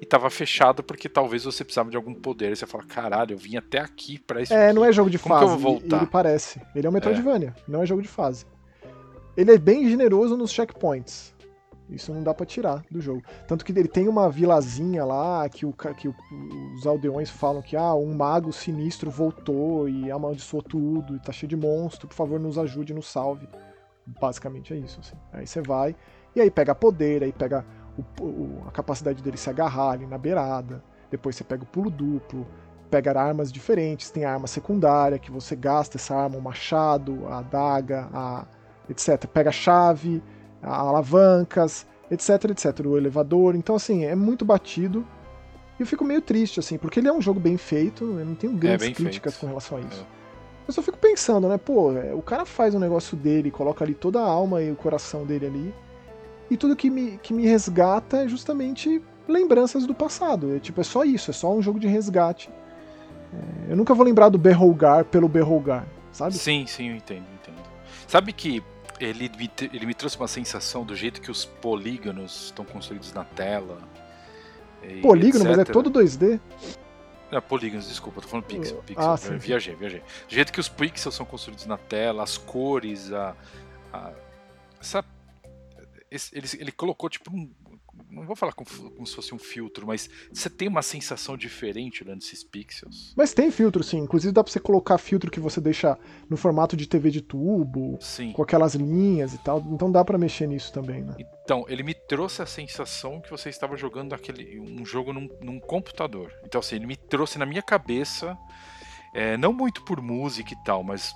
e 0.00 0.06
tava 0.06 0.28
fechado 0.30 0.82
porque 0.82 1.08
talvez 1.08 1.44
você 1.44 1.64
precisava 1.64 1.90
de 1.90 1.96
algum 1.96 2.14
poder. 2.14 2.52
E 2.52 2.56
você 2.56 2.66
fala, 2.66 2.84
caralho, 2.84 3.32
eu 3.34 3.38
vim 3.38 3.56
até 3.56 3.78
aqui 3.78 4.18
pra 4.18 4.42
isso. 4.42 4.52
É, 4.52 4.66
aqui. 4.66 4.74
não 4.74 4.84
é 4.84 4.92
jogo 4.92 5.10
de 5.10 5.18
Como 5.18 5.36
que 5.36 5.44
eu 5.44 5.48
fase. 5.48 5.62
vou 5.62 5.72
voltar? 5.72 5.96
Ele 5.98 6.06
parece. 6.06 6.60
Ele 6.74 6.86
é 6.86 6.90
um 6.90 6.92
Metroidvania, 6.92 7.54
não 7.66 7.82
é 7.82 7.86
jogo 7.86 8.02
de 8.02 8.08
fase. 8.08 8.46
Ele 9.36 9.52
é 9.52 9.58
bem 9.58 9.88
generoso 9.88 10.36
nos 10.36 10.52
checkpoints. 10.52 11.34
Isso 11.90 12.14
não 12.14 12.22
dá 12.22 12.32
pra 12.32 12.46
tirar 12.46 12.82
do 12.90 13.00
jogo. 13.00 13.22
Tanto 13.46 13.64
que 13.64 13.72
ele 13.72 13.88
tem 13.88 14.08
uma 14.08 14.30
vilazinha 14.30 15.04
lá 15.04 15.46
que, 15.48 15.66
o, 15.66 15.72
que 15.72 16.08
os 16.08 16.86
aldeões 16.86 17.28
falam 17.28 17.60
que 17.60 17.76
ah, 17.76 17.94
um 17.94 18.14
mago 18.14 18.52
sinistro 18.52 19.10
voltou 19.10 19.88
e 19.88 20.10
amaldiçoou 20.10 20.62
tudo 20.62 21.16
e 21.16 21.20
tá 21.20 21.30
cheio 21.30 21.48
de 21.48 21.56
monstro, 21.56 22.08
por 22.08 22.14
favor, 22.14 22.40
nos 22.40 22.58
ajude, 22.58 22.94
nos 22.94 23.06
salve. 23.06 23.46
Basicamente 24.06 24.72
é 24.72 24.76
isso. 24.76 24.98
Assim. 25.00 25.16
Aí 25.32 25.46
você 25.46 25.60
vai 25.60 25.94
e 26.34 26.40
aí 26.40 26.50
pega 26.50 26.74
poder, 26.74 27.22
aí 27.22 27.32
pega 27.32 27.64
o- 27.98 28.22
o- 28.24 28.62
a 28.66 28.70
capacidade 28.70 29.22
dele 29.22 29.36
se 29.36 29.48
agarrar 29.50 29.90
ali 29.90 30.06
na 30.06 30.18
beirada. 30.18 30.82
Depois 31.10 31.36
você 31.36 31.44
pega 31.44 31.62
o 31.62 31.66
pulo 31.66 31.90
duplo, 31.90 32.46
pega 32.90 33.18
armas 33.20 33.52
diferentes, 33.52 34.10
tem 34.10 34.24
a 34.24 34.32
arma 34.32 34.46
secundária 34.46 35.18
que 35.18 35.30
você 35.30 35.54
gasta 35.56 35.96
essa 35.96 36.14
arma, 36.14 36.36
o 36.36 36.42
machado, 36.42 37.26
a 37.28 37.38
adaga, 37.38 38.08
a 38.12 38.46
etc. 38.88 39.26
Pega 39.26 39.50
a 39.50 39.52
chave, 39.52 40.22
a 40.62 40.76
alavancas, 40.76 41.86
etc, 42.10 42.50
etc, 42.50 42.80
o 42.86 42.96
elevador. 42.96 43.54
Então 43.54 43.74
assim, 43.76 44.04
é 44.04 44.14
muito 44.14 44.44
batido. 44.44 45.06
E 45.78 45.82
eu 45.82 45.86
fico 45.86 46.04
meio 46.04 46.20
triste 46.20 46.60
assim, 46.60 46.78
porque 46.78 47.00
ele 47.00 47.08
é 47.08 47.12
um 47.12 47.20
jogo 47.20 47.40
bem 47.40 47.56
feito, 47.56 48.04
eu 48.04 48.24
não 48.24 48.34
tenho 48.34 48.52
grandes 48.54 48.86
É 48.88 48.92
críticas 48.92 49.34
feito. 49.34 49.40
com 49.40 49.46
relação 49.48 49.78
a 49.78 49.80
isso. 49.80 50.06
É. 50.20 50.68
Eu 50.68 50.72
só 50.72 50.80
fico 50.80 50.96
pensando, 50.96 51.48
né, 51.48 51.58
pô, 51.58 51.92
é, 51.92 52.14
o 52.14 52.22
cara 52.22 52.46
faz 52.46 52.74
um 52.74 52.78
negócio 52.78 53.16
dele, 53.16 53.50
coloca 53.50 53.84
ali 53.84 53.92
toda 53.94 54.20
a 54.20 54.24
alma 54.24 54.62
e 54.62 54.70
o 54.70 54.76
coração 54.76 55.24
dele 55.26 55.46
ali. 55.46 55.74
E 56.50 56.56
tudo 56.56 56.76
que 56.76 56.90
me, 56.90 57.18
que 57.22 57.32
me 57.32 57.46
resgata 57.46 58.18
é 58.24 58.28
justamente 58.28 59.02
lembranças 59.26 59.86
do 59.86 59.94
passado. 59.94 60.54
É 60.54 60.58
tipo, 60.58 60.80
é 60.80 60.84
só 60.84 61.04
isso, 61.04 61.30
é 61.30 61.34
só 61.34 61.52
um 61.54 61.62
jogo 61.62 61.78
de 61.80 61.86
resgate. 61.86 62.50
É, 63.32 63.72
eu 63.72 63.76
nunca 63.76 63.94
vou 63.94 64.04
lembrar 64.04 64.28
do 64.28 64.38
Berrogar 64.38 65.04
pelo 65.04 65.28
Berrogar, 65.28 65.86
sabe? 66.12 66.34
Sim, 66.34 66.66
sim, 66.66 66.90
eu 66.90 66.96
entendo, 66.96 67.24
eu 67.28 67.34
entendo. 67.34 67.62
Sabe 68.06 68.32
que 68.32 68.62
ele 69.00 69.30
me, 69.36 69.50
ele 69.72 69.86
me 69.86 69.94
trouxe 69.94 70.16
uma 70.16 70.28
sensação 70.28 70.84
do 70.84 70.94
jeito 70.94 71.20
que 71.20 71.30
os 71.30 71.44
polígonos 71.44 72.46
estão 72.46 72.64
construídos 72.64 73.12
na 73.12 73.24
tela. 73.24 73.78
Polígono, 75.00 75.44
mas 75.44 75.58
é 75.58 75.62
etc. 75.62 75.72
todo 75.72 75.90
2D. 75.90 76.38
Não, 77.32 77.40
polígonos, 77.40 77.88
desculpa, 77.88 78.20
tô 78.20 78.28
falando 78.28 78.44
pixel. 78.44 78.78
Ah, 78.80 78.82
pixel 78.86 79.16
sim, 79.16 79.28
sim. 79.32 79.36
viajei, 79.38 79.74
viajei. 79.74 80.00
Do 80.28 80.34
jeito 80.34 80.52
que 80.52 80.60
os 80.60 80.68
pixels 80.68 81.14
são 81.14 81.24
construídos 81.24 81.66
na 81.66 81.76
tela, 81.78 82.22
as 82.22 82.36
cores, 82.36 83.10
a. 83.12 83.34
a- 83.92 84.12
essa, 84.80 85.02
esse- 86.14 86.36
ele, 86.36 86.46
ele 86.58 86.72
colocou 86.72 87.08
tipo 87.10 87.30
um. 87.34 87.50
Não 88.10 88.24
vou 88.26 88.34
falar 88.36 88.52
como, 88.52 88.68
como 88.90 89.06
se 89.06 89.14
fosse 89.14 89.34
um 89.34 89.38
filtro, 89.38 89.86
mas 89.86 90.08
você 90.32 90.48
tem 90.50 90.66
uma 90.68 90.82
sensação 90.82 91.36
diferente 91.36 92.02
olhando 92.02 92.20
esses 92.22 92.42
pixels. 92.42 93.12
Mas 93.16 93.32
tem 93.32 93.50
filtro, 93.50 93.82
sim. 93.84 93.98
Inclusive 93.98 94.32
dá 94.32 94.42
pra 94.42 94.52
você 94.52 94.58
colocar 94.60 94.98
filtro 94.98 95.30
que 95.30 95.38
você 95.40 95.60
deixa 95.60 95.96
no 96.28 96.36
formato 96.36 96.76
de 96.76 96.86
TV 96.88 97.10
de 97.10 97.20
tubo, 97.20 97.96
Sim. 98.00 98.32
com 98.32 98.42
aquelas 98.42 98.74
linhas 98.74 99.32
e 99.34 99.38
tal. 99.38 99.60
Então 99.70 99.90
dá 99.90 100.04
pra 100.04 100.18
mexer 100.18 100.46
nisso 100.48 100.72
também, 100.72 101.02
né? 101.02 101.14
Então, 101.44 101.64
ele 101.68 101.82
me 101.82 101.94
trouxe 101.94 102.40
a 102.42 102.46
sensação 102.46 103.20
que 103.20 103.30
você 103.30 103.48
estava 103.48 103.76
jogando 103.76 104.12
aquele, 104.14 104.58
um 104.60 104.84
jogo 104.84 105.12
num, 105.12 105.28
num 105.40 105.60
computador. 105.60 106.32
Então, 106.44 106.58
assim, 106.60 106.76
ele 106.76 106.86
me 106.86 106.96
trouxe 106.96 107.38
na 107.38 107.46
minha 107.46 107.62
cabeça, 107.62 108.36
é, 109.12 109.36
não 109.36 109.52
muito 109.52 109.82
por 109.84 110.00
música 110.00 110.52
e 110.52 110.64
tal, 110.64 110.82
mas 110.82 111.14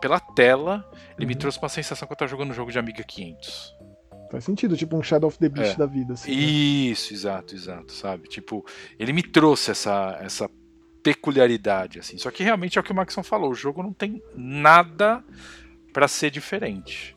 pela 0.00 0.18
tela, 0.18 0.84
ele 1.16 1.26
me 1.26 1.32
Uhum. 1.34 1.38
trouxe 1.38 1.58
uma 1.58 1.68
sensação 1.68 2.06
que 2.08 2.12
eu 2.12 2.14
estava 2.14 2.28
jogando 2.28 2.50
um 2.50 2.54
jogo 2.54 2.72
de 2.72 2.78
Amiga 2.78 3.04
500. 3.04 3.71
Faz 4.32 4.44
sentido, 4.44 4.78
tipo 4.78 4.96
um 4.96 5.02
Shadow 5.02 5.28
of 5.28 5.38
the 5.38 5.46
Beast 5.50 5.74
É. 5.74 5.76
da 5.76 5.84
vida, 5.84 6.14
assim. 6.14 6.34
né? 6.34 6.40
Isso, 6.40 7.12
exato, 7.12 7.54
exato, 7.54 7.92
sabe? 7.92 8.28
Tipo, 8.28 8.64
ele 8.98 9.12
me 9.12 9.22
trouxe 9.22 9.70
essa, 9.70 10.18
essa 10.22 10.48
peculiaridade, 11.02 11.98
assim. 11.98 12.16
Só 12.16 12.30
que 12.30 12.42
realmente 12.42 12.78
é 12.78 12.80
o 12.80 12.84
que 12.84 12.92
o 12.92 12.94
Maxon 12.94 13.22
falou, 13.22 13.50
o 13.50 13.54
jogo 13.54 13.82
não 13.82 13.92
tem 13.92 14.22
nada 14.34 15.22
pra 15.92 16.08
ser 16.08 16.30
diferente. 16.30 17.14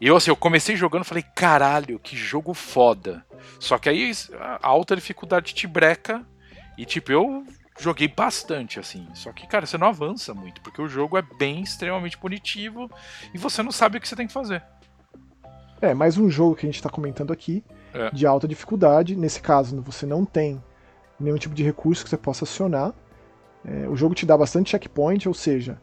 E 0.00 0.06
eu, 0.06 0.16
assim, 0.16 0.30
eu 0.30 0.36
comecei 0.36 0.76
jogando 0.76 1.02
e 1.02 1.06
falei, 1.08 1.24
caralho, 1.34 1.98
que 1.98 2.16
jogo 2.16 2.54
foda. 2.54 3.26
Só 3.58 3.76
que 3.76 3.88
aí 3.88 4.12
a 4.38 4.60
alta 4.68 4.94
dificuldade 4.94 5.54
te 5.54 5.66
breca 5.66 6.24
e, 6.78 6.84
tipo, 6.84 7.10
eu 7.10 7.44
joguei 7.80 8.06
bastante, 8.06 8.78
assim. 8.78 9.08
Só 9.14 9.32
que, 9.32 9.48
cara, 9.48 9.66
você 9.66 9.76
não 9.76 9.88
avança 9.88 10.32
muito, 10.32 10.60
porque 10.60 10.80
o 10.80 10.88
jogo 10.88 11.18
é 11.18 11.22
bem 11.22 11.62
extremamente 11.62 12.16
punitivo 12.18 12.88
e 13.34 13.38
você 13.38 13.64
não 13.64 13.72
sabe 13.72 13.98
o 13.98 14.00
que 14.00 14.06
você 14.08 14.14
tem 14.14 14.28
que 14.28 14.32
fazer. 14.32 14.62
É, 15.82 15.92
mais 15.94 16.16
um 16.16 16.30
jogo 16.30 16.54
que 16.54 16.64
a 16.64 16.70
gente 16.70 16.80
tá 16.80 16.88
comentando 16.88 17.32
aqui, 17.32 17.62
É. 17.92 18.08
de 18.10 18.24
alta 18.24 18.46
dificuldade. 18.46 19.16
Nesse 19.16 19.40
caso, 19.42 19.82
você 19.82 20.06
não 20.06 20.24
tem 20.24 20.62
nenhum 21.18 21.36
tipo 21.36 21.56
de 21.56 21.64
recurso 21.64 22.04
que 22.04 22.08
você 22.10 22.16
possa 22.16 22.44
acionar. 22.44 22.94
É, 23.64 23.88
o 23.88 23.96
jogo 23.96 24.14
te 24.14 24.24
dá 24.24 24.36
bastante 24.38 24.70
checkpoint, 24.70 25.26
ou 25.28 25.34
seja, 25.34 25.80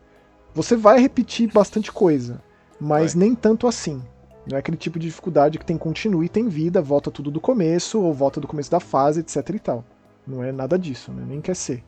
você 0.53 0.77
vai 0.77 1.01
repetir 1.01 1.51
bastante 1.51 1.91
coisa, 1.91 2.41
mas 2.79 3.13
Vai. 3.13 3.23
nem 3.25 3.35
tanto 3.35 3.67
assim. 3.67 4.01
Não 4.49 4.55
é 4.55 4.59
aquele 4.59 4.77
tipo 4.77 4.97
de 4.97 5.07
dificuldade 5.07 5.59
que 5.59 5.65
tem 5.65 5.77
continue, 5.77 6.29
tem 6.29 6.47
vida, 6.47 6.81
volta 6.81 7.11
tudo 7.11 7.29
do 7.29 7.41
começo, 7.41 8.01
ou 8.01 8.13
volta 8.13 8.39
do 8.39 8.47
começo 8.47 8.71
da 8.71 8.79
fase, 8.79 9.19
etc 9.19 9.49
e 9.49 9.59
tal. 9.59 9.83
Não 10.25 10.41
é 10.41 10.51
nada 10.53 10.79
disso, 10.79 11.11
né? 11.11 11.25
Nem 11.27 11.41
quer 11.41 11.55
ser. 11.57 11.83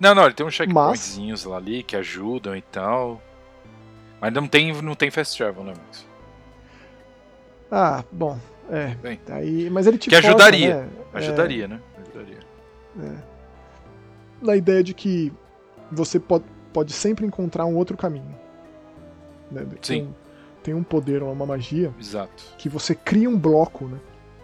Não, 0.00 0.14
não, 0.14 0.24
ele 0.24 0.32
tem 0.34 0.46
uns 0.46 0.54
checkpointzinhos 0.54 1.44
Mas... 1.44 1.54
ali 1.54 1.82
que 1.82 1.96
ajudam 1.96 2.56
e 2.56 2.62
tal. 2.62 3.20
Mas 4.20 4.32
não 4.32 4.48
tem, 4.48 4.72
não 4.82 4.94
tem 4.94 5.10
fast 5.10 5.36
travel, 5.36 5.64
né, 5.64 5.74
Max? 5.76 6.09
Ah, 7.70 8.04
bom. 8.10 8.38
É. 8.70 8.94
Bem, 8.96 9.20
aí, 9.28 9.68
mas 9.70 9.86
ele 9.86 9.98
te 9.98 10.08
Que 10.08 10.16
ajudaria. 10.16 10.82
Né? 10.82 10.88
Ajudaria, 11.12 11.64
é, 11.64 11.68
né? 11.68 11.80
Ajudaria. 12.00 12.38
É. 13.02 13.16
Na 14.42 14.56
ideia 14.56 14.82
de 14.82 14.94
que 14.94 15.32
você 15.90 16.18
pode, 16.18 16.44
pode 16.72 16.92
sempre 16.92 17.26
encontrar 17.26 17.66
um 17.66 17.76
outro 17.76 17.96
caminho. 17.96 18.34
Né? 19.50 19.66
Sim. 19.82 20.04
Tem, 20.04 20.14
tem 20.62 20.74
um 20.74 20.82
poder, 20.82 21.22
uma 21.22 21.46
magia. 21.46 21.92
Exato. 21.98 22.44
Que 22.58 22.68
você 22.68 22.94
cria 22.94 23.28
um 23.28 23.38
bloco, 23.38 23.86
né? 23.86 23.98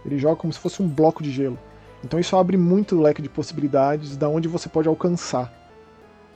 Ele 0.05 0.19
joga 0.19 0.37
como 0.37 0.53
se 0.53 0.59
fosse 0.59 0.83
um 0.83 0.89
bloco 0.89 1.23
de 1.23 1.31
gelo. 1.31 1.59
Então 2.05 2.21
isso 2.21 2.37
abre 2.37 2.57
muito 2.57 2.97
o 2.97 3.03
leque 3.03 3.23
de 3.23 3.29
possibilidades 3.29 4.17
da 4.17 4.29
onde 4.29 4.49
você 4.49 4.69
pode 4.69 4.89
alcançar. 4.89 5.53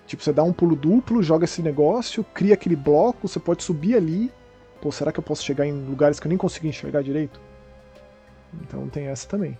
Tipo, 0.07 0.24
você 0.24 0.32
dá 0.32 0.43
um 0.43 0.53
pulo 0.53 0.74
duplo, 0.74 1.22
joga 1.22 1.45
esse 1.45 1.62
negócio, 1.62 2.24
cria 2.34 2.55
aquele 2.55 2.74
bloco, 2.74 3.28
você 3.28 3.38
pode 3.38 3.62
subir 3.62 3.95
ali. 3.95 4.32
Pô, 4.81 4.91
será 4.91 5.12
que 5.12 5.18
eu 5.18 5.24
posso 5.24 5.45
chegar 5.45 5.66
em 5.66 5.72
lugares 5.72 6.18
que 6.18 6.26
eu 6.26 6.31
nem 6.31 6.39
consigo 6.39 6.66
enxergar 6.66 7.03
direito? 7.03 7.41
Então 8.62 8.89
tem 8.89 9.07
essa 9.07 9.28
também. 9.28 9.57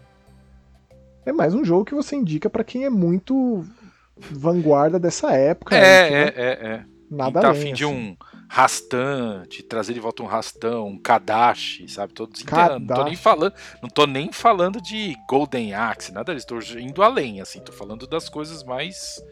É 1.25 1.33
mais 1.33 1.55
um 1.55 1.65
jogo 1.65 1.85
que 1.85 1.95
você 1.95 2.17
indica 2.17 2.49
para 2.49 2.65
quem 2.65 2.85
é 2.85 2.91
muito 2.91 3.65
vanguarda 4.17 4.99
dessa 4.99 5.33
época. 5.33 5.77
É, 5.77 6.11
né? 6.11 6.19
é, 6.19 6.33
é, 6.37 6.69
é. 6.69 6.85
Nada 7.11 7.41
tá 7.41 7.49
além, 7.49 7.61
afim 7.61 7.73
assim. 7.73 7.77
de 7.77 7.85
um 7.85 8.17
Rastan, 8.49 9.45
de 9.49 9.63
trazer 9.63 9.95
de 9.95 10.01
volta 10.01 10.23
um 10.23 10.27
Rastan, 10.27 10.81
um 10.83 10.99
Kadashi, 10.99 11.89
sabe? 11.89 12.13
Tô 12.15 12.27
desenterrando. 12.27 12.87
Não 12.87 12.97
tô 12.97 13.05
nem 13.05 13.17
falando, 13.17 13.55
não 13.83 13.89
tô 13.89 14.07
nem 14.07 14.33
falando 14.33 14.81
de 14.81 15.17
Golden 15.29 15.75
Axe, 15.75 16.13
nada 16.13 16.35
disso. 16.35 16.47
Tô 16.47 16.59
indo 16.79 17.03
além, 17.03 17.41
assim. 17.41 17.61
Tô 17.61 17.73
falando 17.73 18.07
das 18.07 18.29
coisas 18.29 18.65
mais 18.65 19.23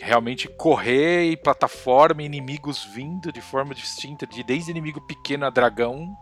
realmente 0.00 0.48
correr 0.48 1.30
e 1.30 1.36
plataforma, 1.36 2.22
inimigos 2.22 2.84
vindo 2.84 3.32
de 3.32 3.40
forma 3.40 3.74
distinta, 3.74 4.26
de 4.26 4.42
desde 4.42 4.70
inimigo 4.70 5.00
pequeno 5.06 5.46
a 5.46 5.50
dragão. 5.50 6.16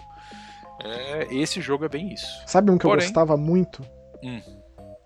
É, 0.83 1.35
esse 1.35 1.61
jogo 1.61 1.85
é 1.85 1.89
bem 1.89 2.13
isso. 2.13 2.27
Sabe 2.47 2.71
um 2.71 2.79
que 2.79 2.83
Porém, 2.83 3.03
eu 3.03 3.09
gostava 3.09 3.37
muito? 3.37 3.83
Hum. 4.23 4.41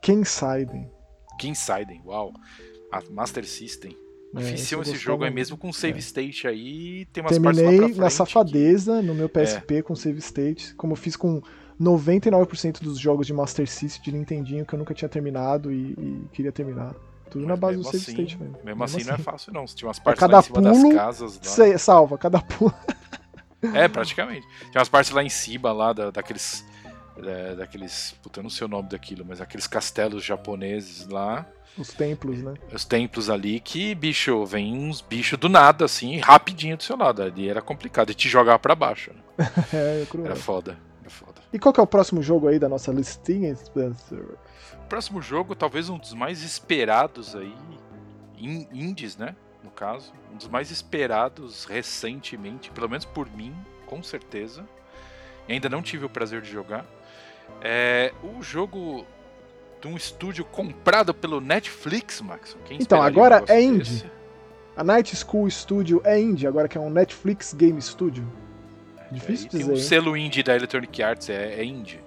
Kensaiden. 0.00 0.90
Kensaiden, 1.38 2.02
uau. 2.04 2.32
A 2.90 3.00
Master 3.10 3.46
System. 3.46 3.96
É, 4.34 4.38
Difícil 4.40 4.80
esse 4.80 4.96
jogo, 4.96 5.24
é 5.24 5.30
mesmo 5.30 5.58
com 5.58 5.70
save 5.72 5.98
é. 5.98 6.00
state 6.00 6.48
aí, 6.48 7.04
tem 7.12 7.22
umas 7.22 7.32
Terminei 7.32 7.78
partes 7.78 7.98
na 7.98 8.08
safadeza 8.08 9.00
que... 9.00 9.06
no 9.06 9.14
meu 9.14 9.28
PSP 9.28 9.76
é. 9.76 9.82
com 9.82 9.94
save 9.94 10.18
state, 10.20 10.74
como 10.74 10.94
eu 10.94 10.96
fiz 10.96 11.16
com 11.16 11.42
99% 11.78 12.80
dos 12.80 12.98
jogos 12.98 13.26
de 13.26 13.34
Master 13.34 13.68
System 13.68 14.02
de 14.04 14.18
Nintendinho 14.18 14.64
que 14.64 14.74
eu 14.74 14.78
nunca 14.78 14.94
tinha 14.94 15.08
terminado 15.08 15.70
e, 15.70 15.92
e 15.92 16.28
queria 16.32 16.50
terminar. 16.50 16.94
Tudo 17.32 17.46
Mas 17.46 17.48
na 17.48 17.56
base 17.56 17.78
do 17.78 17.84
save 17.84 17.96
assim, 17.96 18.10
state 18.12 18.36
mesmo. 18.36 18.52
Mesmo, 18.52 18.66
mesmo 18.66 18.84
assim, 18.84 18.96
assim, 18.98 19.06
não 19.08 19.14
é 19.14 19.18
fácil 19.18 19.52
não, 19.52 19.64
tinha 19.64 19.88
umas 19.88 19.98
partes 19.98 20.22
lá 20.22 20.38
em 20.38 20.42
cima 20.42 20.54
pulo, 20.54 20.72
das 20.72 20.94
casas. 20.94 21.58
Lá. 21.58 21.78
Salva, 21.78 22.18
cada 22.18 22.40
pulo. 22.40 22.74
é, 23.74 23.88
praticamente. 23.88 24.46
Tinha 24.70 24.80
umas 24.80 24.88
partes 24.88 25.10
lá 25.12 25.22
em 25.22 25.28
cima, 25.28 25.72
lá 25.72 25.92
da, 25.92 26.10
daqueles... 26.10 26.64
É, 27.16 27.54
daqueles. 27.54 28.14
Puta, 28.22 28.40
eu 28.40 28.42
não 28.42 28.50
sei 28.50 28.66
o 28.66 28.68
nome 28.68 28.88
daquilo, 28.88 29.24
mas 29.24 29.40
aqueles 29.40 29.66
castelos 29.66 30.24
japoneses 30.24 31.06
lá. 31.06 31.46
Os 31.76 31.88
templos, 31.88 32.42
né? 32.42 32.54
Os 32.72 32.84
templos 32.84 33.30
ali 33.30 33.60
que, 33.60 33.94
bicho, 33.94 34.44
vem 34.44 34.74
uns 34.74 35.00
bichos 35.00 35.38
do 35.38 35.48
nada, 35.48 35.84
assim, 35.84 36.18
rapidinho 36.18 36.76
do 36.76 36.82
seu 36.82 36.96
lado. 36.96 37.22
Ali 37.22 37.48
era 37.48 37.60
complicado. 37.62 38.10
E 38.10 38.14
te 38.14 38.28
jogar 38.28 38.58
para 38.58 38.74
baixo. 38.74 39.10
Né? 39.38 39.46
é, 39.72 40.06
cruel. 40.08 40.26
Era 40.26 40.36
foda, 40.36 40.72
era 40.72 40.76
foda. 40.76 40.91
E 41.52 41.58
qual 41.58 41.72
que 41.72 41.80
é 41.80 41.82
o 41.82 41.86
próximo 41.86 42.22
jogo 42.22 42.48
aí 42.48 42.58
da 42.58 42.68
nossa 42.68 42.90
listinha, 42.90 43.54
Spencer? 43.54 44.24
O 44.84 44.88
próximo 44.88 45.20
jogo, 45.20 45.54
talvez 45.54 45.88
um 45.88 45.98
dos 45.98 46.14
mais 46.14 46.42
esperados 46.42 47.36
aí, 47.36 47.54
in, 48.38 48.66
indies, 48.72 49.16
né? 49.16 49.36
No 49.62 49.70
caso. 49.70 50.12
Um 50.32 50.36
dos 50.36 50.48
mais 50.48 50.70
esperados 50.70 51.64
recentemente, 51.64 52.70
pelo 52.70 52.88
menos 52.88 53.04
por 53.04 53.30
mim, 53.30 53.54
com 53.86 54.02
certeza. 54.02 54.66
E 55.46 55.52
ainda 55.52 55.68
não 55.68 55.82
tive 55.82 56.04
o 56.04 56.08
prazer 56.08 56.40
de 56.40 56.50
jogar. 56.50 56.86
É 57.60 58.12
o 58.22 58.42
jogo 58.42 59.06
de 59.80 59.88
um 59.88 59.96
estúdio 59.96 60.44
comprado 60.44 61.12
pelo 61.12 61.40
Netflix, 61.40 62.20
Max. 62.20 62.56
Então, 62.70 63.02
agora 63.02 63.44
é 63.48 63.60
indie. 63.60 63.78
Desse? 63.78 64.22
A 64.74 64.82
Night 64.82 65.14
School 65.14 65.50
Studio 65.50 66.00
é 66.02 66.18
indie, 66.18 66.46
agora 66.46 66.66
que 66.66 66.78
é 66.78 66.80
um 66.80 66.88
Netflix 66.88 67.52
Game 67.52 67.80
Studio. 67.82 68.26
Difícil 69.12 69.46
é, 69.46 69.50
dizer. 69.50 69.64
Tem 69.64 69.74
o 69.74 69.76
selo 69.76 70.16
indie 70.16 70.42
da 70.42 70.56
Electronic 70.56 71.02
Arts, 71.02 71.28
é, 71.30 71.54
é 71.60 71.64
indie. 71.64 72.00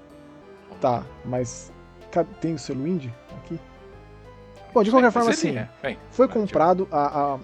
Tá, 0.82 1.06
mas 1.24 1.72
tem 2.42 2.54
o 2.54 2.60
selo 2.60 2.88
indie 2.88 3.14
aqui? 3.38 3.60
Bom, 4.74 4.84
de 4.84 4.92
qualquer 4.92 5.12
forma, 5.12 5.30
assim, 5.30 5.58
é. 5.58 5.70
Bem, 5.82 5.98
foi 6.12 6.28
comprado, 6.28 6.88
a, 6.92 7.36
a, 7.36 7.40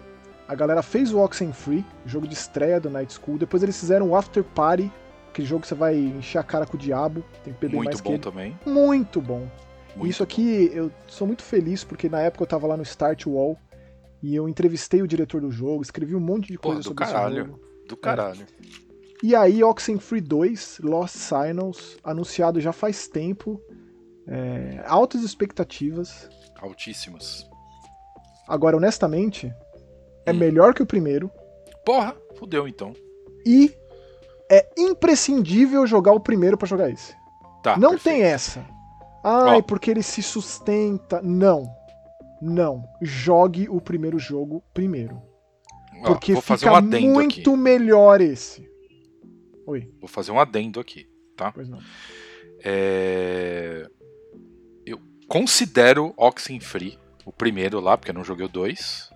a 0.50 0.56
galera 0.56 0.82
fez 0.82 1.14
o 1.14 1.20
Oxenfree, 1.20 1.86
jogo 2.06 2.28
de 2.28 2.34
estreia 2.34 2.80
do 2.80 2.90
Night 2.90 3.14
School, 3.14 3.38
depois 3.38 3.64
eles 3.64 3.80
fizeram 3.80 4.10
o 4.10 4.16
After 4.16 4.44
Party, 4.44 4.92
aquele 5.30 5.48
jogo 5.48 5.62
que 5.62 5.68
você 5.68 5.76
vai 5.76 5.96
encher 5.96 6.40
a 6.40 6.44
cara 6.44 6.66
com 6.66 6.76
o 6.76 6.80
diabo, 6.80 7.24
tem 7.44 7.54
que 7.54 7.60
beber 7.60 7.78
Muito 7.78 7.86
mais 7.86 8.02
bom 8.02 8.10
que 8.10 8.16
ele. 8.16 8.22
também. 8.22 8.60
Muito 8.66 9.22
bom. 9.22 9.48
Muito 9.96 10.10
Isso 10.10 10.24
aqui 10.24 10.70
bom. 10.70 10.76
eu 10.76 10.92
sou 11.08 11.26
muito 11.26 11.44
feliz 11.44 11.84
porque 11.84 12.10
na 12.10 12.20
época 12.20 12.44
eu 12.44 12.48
tava 12.48 12.68
lá 12.68 12.78
no 12.78 12.84
Start 12.84 13.26
Wall 13.26 13.58
e 14.22 14.36
eu 14.36 14.48
entrevistei 14.48 15.02
o 15.02 15.08
diretor 15.08 15.42
do 15.42 15.52
jogo, 15.52 15.82
escrevi 15.82 16.16
um 16.16 16.20
monte 16.20 16.48
de 16.48 16.58
coisa 16.58 16.82
sobre 16.82 17.06
caralho, 17.06 17.40
esse 17.40 17.48
jogo. 17.48 17.60
Do 17.88 17.98
caralho. 17.98 18.42
É. 18.42 18.91
E 19.24 19.36
aí 19.36 19.64
Oxenfree 19.64 20.22
2, 20.22 20.80
Lost 20.84 21.16
Signals, 21.16 21.98
anunciado 22.04 22.60
já 22.60 22.74
faz 22.74 23.08
tempo. 23.08 23.62
É, 24.28 24.84
altas 24.88 25.22
expectativas. 25.22 26.30
Altíssimas. 26.60 27.48
Agora, 28.48 28.78
honestamente, 28.78 29.54
é 30.26 30.32
hum. 30.32 30.36
melhor 30.36 30.74
que 30.74 30.82
o 30.82 30.86
primeiro. 30.86 31.32
Porra, 31.86 32.16
fudeu 32.38 32.68
então. 32.68 32.94
E 33.46 33.76
é 34.50 34.68
imprescindível 34.78 35.86
jogar 35.86 36.14
o 36.14 36.20
primeiro 36.20 36.58
para 36.58 36.68
jogar 36.68 36.90
esse. 36.90 37.16
Tá, 37.64 37.78
Não 37.78 37.92
perfeito. 37.92 38.16
tem 38.18 38.24
essa. 38.24 38.66
Ai, 39.24 39.60
oh. 39.60 39.64
porque 39.64 39.92
ele 39.92 40.04
se 40.04 40.24
sustenta. 40.24 41.22
Não. 41.22 41.72
Não. 42.42 42.84
Jogue 43.02 43.70
o 43.70 43.80
primeiro 43.80 44.18
jogo 44.18 44.64
primeiro. 44.74 45.22
Porque 46.04 46.34
vou 46.34 46.42
fazer 46.42 46.66
fica 46.66 46.80
um 46.80 47.14
muito 47.14 47.52
aqui. 47.52 47.60
melhor 47.60 48.20
esse. 48.20 48.68
Oi. 49.72 49.90
Vou 50.02 50.10
fazer 50.10 50.32
um 50.32 50.40
adendo 50.40 50.82
aqui, 50.82 51.08
tá? 51.38 51.50
Pois 51.50 51.70
não. 51.70 51.80
É... 52.62 53.88
Eu 54.86 55.00
considero 55.30 56.14
Oxenfree 56.18 57.00
o 57.26 57.32
primeiro 57.32 57.80
lá, 57.80 57.98
porque 57.98 58.12
eu 58.12 58.16
não 58.16 58.24
joguei 58.24 58.46
o 58.46 58.50
2. 58.50 59.10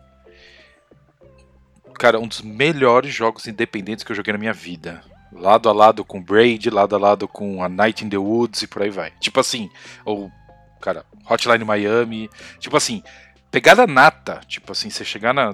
Cara, 1.96 2.20
um 2.20 2.28
dos 2.28 2.42
melhores 2.42 3.14
jogos 3.14 3.48
independentes 3.48 4.04
que 4.06 4.12
eu 4.14 4.16
joguei 4.16 4.32
na 4.32 4.40
minha 4.40 4.54
vida 4.54 5.04
lado 5.34 5.68
a 5.68 5.74
lado 5.74 6.06
com 6.06 6.24
Braid, 6.24 6.70
lado 6.70 6.96
a 6.96 7.00
lado 7.00 7.28
com 7.28 7.62
a 7.62 7.68
Night 7.68 8.06
in 8.06 8.10
the 8.10 8.18
Woods 8.18 8.62
e 8.62 8.68
por 8.68 8.82
aí 8.82 8.90
vai. 8.90 9.12
Tipo 9.20 9.42
assim, 9.42 9.70
ou, 10.06 10.32
cara, 10.80 11.06
Hotline 11.30 11.66
Miami, 11.66 12.30
tipo 12.60 12.78
assim, 12.78 13.04
pegada 13.52 13.86
nata, 13.86 14.40
tipo 14.48 14.72
assim, 14.72 14.90
você 14.90 15.04
chegar 15.04 15.34
na, 15.34 15.54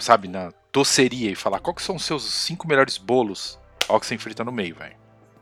sabe, 0.00 0.26
na 0.26 0.52
doceria 0.72 1.30
e 1.30 1.36
falar 1.36 1.60
qual 1.60 1.74
que 1.74 1.82
são 1.82 1.94
os 1.94 2.04
seus 2.04 2.24
cinco 2.24 2.66
melhores 2.66 2.98
bolos, 2.98 3.56
Oxenfree 3.88 4.34
tá 4.34 4.44
no 4.44 4.52
meio, 4.52 4.74
velho. 4.74 4.96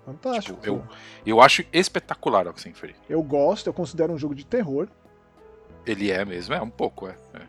Fantástico. 0.04 0.60
Tipo, 0.60 0.66
eu, 0.66 0.84
eu 1.24 1.40
acho 1.40 1.64
espetacular 1.72 2.46
Oxenfree. 2.46 2.94
Eu 3.08 3.22
gosto, 3.22 3.66
eu 3.66 3.72
considero 3.72 4.12
um 4.12 4.18
jogo 4.18 4.34
de 4.34 4.44
terror. 4.44 4.88
Ele 5.86 6.10
é 6.10 6.24
mesmo, 6.24 6.54
é 6.54 6.60
um 6.60 6.70
pouco, 6.70 7.08
é. 7.08 7.16
é. 7.34 7.40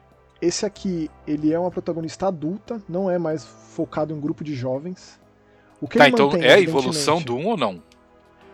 Esse 0.41 0.65
aqui, 0.65 1.09
ele 1.25 1.53
é 1.53 1.59
uma 1.59 1.71
protagonista 1.71 2.27
adulta, 2.27 2.81
não 2.87 3.09
é 3.09 3.17
mais 3.17 3.45
focado 3.45 4.13
em 4.13 4.17
um 4.17 4.19
grupo 4.19 4.43
de 4.43 4.53
jovens. 4.53 5.19
O 5.81 5.87
que 5.87 5.97
tá, 5.97 6.05
ele 6.05 6.13
então 6.13 6.27
mantém, 6.27 6.45
é 6.45 6.53
a 6.53 6.59
evolução 6.59 7.21
do 7.21 7.35
1 7.35 7.47
ou 7.47 7.57
não? 7.57 7.83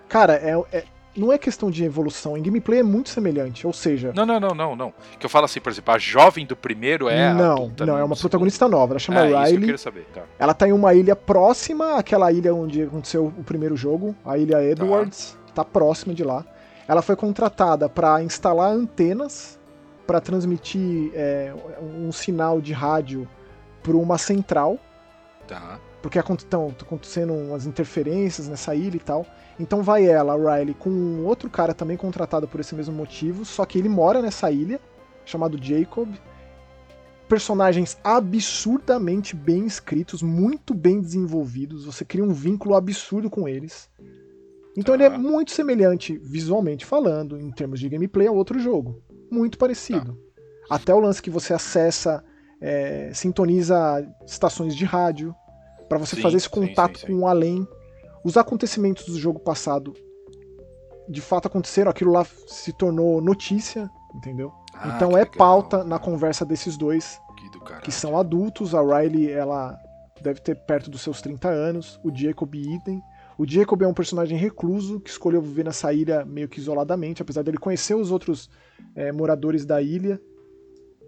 Cara, 0.08 0.36
é, 0.36 0.52
é, 0.72 0.86
não 1.16 1.32
é 1.32 1.38
questão 1.38 1.70
de 1.70 1.84
evolução. 1.84 2.38
Em 2.38 2.42
gameplay 2.42 2.80
é 2.80 2.84
muito 2.84 3.10
semelhante, 3.10 3.68
ou 3.68 3.74
seja. 3.74 4.12
Não, 4.16 4.26
não, 4.26 4.40
não, 4.40 4.56
não, 4.56 4.76
não. 4.76 4.94
Que 5.20 5.26
eu 5.26 5.30
falo 5.30 5.46
assim, 5.46 5.60
por 5.60 5.72
exemplo, 5.72 5.94
a 5.94 5.98
jovem 5.98 6.46
do 6.46 6.56
primeiro 6.56 7.10
é 7.10 7.34
não. 7.34 7.72
Não, 7.80 7.98
é 7.98 8.04
uma 8.04 8.16
protagonista 8.16 8.68
nova. 8.68 8.94
Ela 8.94 9.00
chama 9.00 9.20
é, 9.20 9.28
Riley. 9.28 9.44
Isso 9.44 9.50
que 9.50 9.56
eu 9.56 9.62
queria 9.62 9.78
saber. 9.78 10.08
Tá. 10.14 10.22
Ela 10.40 10.54
tá 10.54 10.68
em 10.68 10.72
uma 10.72 10.94
ilha 10.94 11.16
próxima 11.16 11.98
àquela 11.98 12.32
ilha 12.32 12.54
onde 12.54 12.84
aconteceu 12.84 13.26
o 13.26 13.44
primeiro 13.44 13.76
jogo, 13.76 14.16
a 14.26 14.38
ilha 14.38 14.64
Edwards. 14.64 15.38
Tá, 15.48 15.64
tá 15.64 15.66
próxima 15.66 16.14
de 16.14 16.24
lá. 16.24 16.46
Ela 16.88 17.02
foi 17.02 17.16
contratada 17.16 17.88
para 17.90 18.22
instalar 18.24 18.72
antenas 18.72 19.60
para 20.08 20.20
transmitir 20.20 21.12
é, 21.14 21.54
um 21.82 22.12
sinal 22.12 22.60
de 22.60 22.74
rádio 22.74 23.28
para 23.84 23.96
uma 23.96 24.18
central. 24.18 24.78
Tá 25.48 25.80
porque 26.02 26.18
estão 26.18 26.74
acontecendo 26.82 27.34
umas 27.34 27.66
interferências 27.66 28.48
nessa 28.48 28.74
ilha 28.76 28.96
e 28.96 29.00
tal. 29.00 29.26
Então 29.60 29.84
vai 29.84 30.06
ela, 30.06 30.34
a 30.34 30.58
Riley, 30.58 30.74
com 30.74 31.24
outro 31.24 31.50
cara 31.50 31.74
também 31.74 31.96
contratado 31.96 32.48
por 32.48 32.60
esse 32.60 32.74
mesmo 32.74 32.96
motivo, 32.96 33.46
só 33.46 33.66
que 33.66 33.78
ele 33.78 33.90
mora 33.90 34.22
nessa 34.22 34.52
ilha, 34.52 34.80
chamado 35.24 35.62
Jacob. 35.62 36.10
Personagens 37.28 37.98
absurdamente 38.04 39.36
bem 39.36 39.66
escritos, 39.66 40.22
muito 40.22 40.74
bem 40.74 41.00
desenvolvidos, 41.00 41.86
você 41.86 42.04
cria 42.04 42.24
um 42.24 42.34
vínculo 42.34 42.76
absurdo 42.76 43.30
com 43.30 43.48
eles. 43.48 43.90
Então 44.76 44.96
ele 44.96 45.04
é 45.04 45.10
muito 45.10 45.52
semelhante, 45.52 46.18
visualmente 46.18 46.86
falando, 46.86 47.40
em 47.40 47.52
termos 47.52 47.80
de 47.80 47.88
gameplay, 47.88 48.28
a 48.28 48.32
outro 48.32 48.60
jogo. 48.60 49.02
Muito 49.30 49.58
parecido. 49.58 50.14
Tá. 50.14 50.76
Até 50.76 50.94
o 50.94 51.00
lance 51.00 51.22
que 51.22 51.30
você 51.30 51.54
acessa, 51.54 52.24
é, 52.60 53.12
sintoniza 53.14 54.06
estações 54.26 54.76
de 54.76 54.86
rádio, 54.86 55.36
para 55.92 56.00
você 56.00 56.16
sim, 56.16 56.22
fazer 56.22 56.38
esse 56.38 56.50
contato 56.50 57.00
sim, 57.00 57.06
sim, 57.06 57.14
com 57.14 57.20
o 57.20 57.28
além. 57.28 57.68
Os 58.24 58.38
acontecimentos 58.38 59.06
do 59.08 59.20
jogo 59.20 59.42
passado 59.42 59.94
de 61.10 61.20
fato 61.20 61.48
aconteceram, 61.48 61.92
aquilo 61.92 62.14
lá 62.14 62.26
se 62.48 62.72
tornou 62.72 63.20
notícia, 63.20 63.92
entendeu? 64.16 64.54
Ah, 64.74 64.94
então 64.96 65.12
é 65.12 65.24
legal. 65.24 65.36
pauta 65.36 65.84
na 65.84 66.00
conversa 66.00 66.46
desses 66.46 66.78
dois, 66.78 67.20
que, 67.36 67.82
que 67.82 67.92
são 67.92 68.18
adultos. 68.18 68.74
A 68.74 68.82
Riley, 68.82 69.30
ela 69.30 69.78
deve 70.22 70.40
ter 70.40 70.56
perto 70.56 70.90
dos 70.90 71.02
seus 71.02 71.22
30 71.22 71.50
anos, 71.50 72.00
o 72.06 72.16
Jacob 72.16 72.56
idem. 72.56 73.02
O 73.38 73.46
Jacob 73.46 73.82
é 73.82 73.88
um 73.88 73.94
personagem 73.94 74.38
recluso 74.38 75.02
que 75.02 75.10
escolheu 75.10 75.42
viver 75.42 75.66
nessa 75.66 75.92
ilha 75.92 76.24
meio 76.24 76.48
que 76.48 76.60
isoladamente, 76.60 77.22
apesar 77.22 77.42
dele 77.42 77.58
conhecer 77.58 77.96
os 77.96 78.12
outros 78.12 78.50
é, 78.96 79.12
moradores 79.12 79.66
da 79.66 79.82
ilha. 79.82 80.22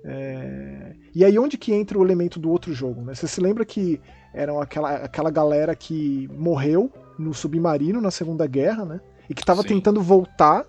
É... 0.03 0.93
E 1.15 1.23
aí 1.23 1.39
onde 1.39 1.57
que 1.57 1.73
entra 1.73 1.97
o 1.97 2.03
elemento 2.03 2.37
do 2.37 2.51
outro 2.51 2.73
jogo? 2.73 3.01
Né? 3.01 3.15
Você 3.15 3.29
se 3.29 3.39
lembra 3.39 3.63
que 3.63 4.01
eram 4.33 4.59
aquela, 4.59 4.95
aquela 4.95 5.29
galera 5.29 5.75
que 5.75 6.27
morreu 6.33 6.91
no 7.17 7.33
submarino 7.33 8.01
na 8.01 8.11
Segunda 8.11 8.47
Guerra, 8.47 8.85
né? 8.85 9.01
E 9.29 9.33
que 9.33 9.41
estava 9.41 9.63
tentando 9.63 10.01
voltar 10.01 10.65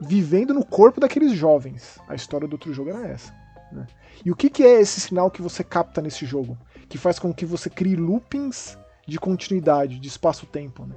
vivendo 0.00 0.52
no 0.52 0.64
corpo 0.64 1.00
daqueles 1.00 1.32
jovens. 1.32 1.98
A 2.08 2.14
história 2.14 2.48
do 2.48 2.54
outro 2.54 2.72
jogo 2.72 2.90
era 2.90 3.06
essa. 3.06 3.32
Né? 3.70 3.86
E 4.24 4.30
o 4.30 4.36
que, 4.36 4.50
que 4.50 4.64
é 4.64 4.80
esse 4.80 5.00
sinal 5.00 5.30
que 5.30 5.40
você 5.40 5.62
capta 5.62 6.02
nesse 6.02 6.26
jogo? 6.26 6.58
Que 6.88 6.98
faz 6.98 7.18
com 7.18 7.32
que 7.32 7.46
você 7.46 7.70
crie 7.70 7.94
loopings 7.94 8.76
de 9.06 9.18
continuidade, 9.18 10.00
de 10.00 10.08
espaço-tempo. 10.08 10.84
Né? 10.84 10.94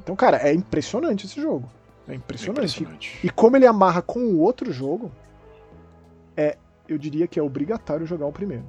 Então, 0.00 0.14
cara, 0.14 0.36
é 0.38 0.52
impressionante 0.54 1.26
esse 1.26 1.40
jogo. 1.40 1.68
É 2.06 2.14
impressionante. 2.14 2.58
é 2.58 2.60
impressionante. 2.60 3.18
E 3.22 3.30
como 3.30 3.56
ele 3.56 3.66
amarra 3.66 4.00
com 4.00 4.20
o 4.20 4.38
outro 4.38 4.72
jogo, 4.72 5.10
é, 6.36 6.56
eu 6.88 6.96
diria 6.96 7.26
que 7.26 7.38
é 7.38 7.42
obrigatório 7.42 8.06
jogar 8.06 8.26
o 8.26 8.32
primeiro. 8.32 8.64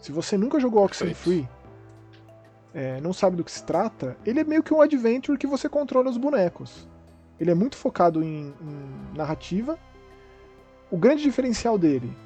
Se 0.00 0.12
você 0.12 0.36
nunca 0.36 0.58
jogou 0.58 0.84
Oxenfree, 0.84 1.48
é, 2.72 3.00
não 3.00 3.12
sabe 3.12 3.36
do 3.36 3.44
que 3.44 3.50
se 3.50 3.64
trata, 3.64 4.16
ele 4.24 4.40
é 4.40 4.44
meio 4.44 4.62
que 4.62 4.72
um 4.72 4.80
adventure 4.80 5.36
que 5.38 5.46
você 5.46 5.68
controla 5.68 6.08
os 6.08 6.16
bonecos. 6.16 6.88
Ele 7.38 7.50
é 7.50 7.54
muito 7.54 7.76
focado 7.76 8.22
em, 8.22 8.54
em 8.60 9.16
narrativa. 9.16 9.78
O 10.90 10.96
grande 10.96 11.22
diferencial 11.22 11.78
dele, 11.78 12.16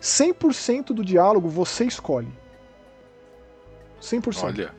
100% 0.00 0.86
do 0.86 1.04
diálogo 1.04 1.48
você 1.48 1.84
escolhe. 1.84 2.32
100%. 4.00 4.44
Olha. 4.44 4.74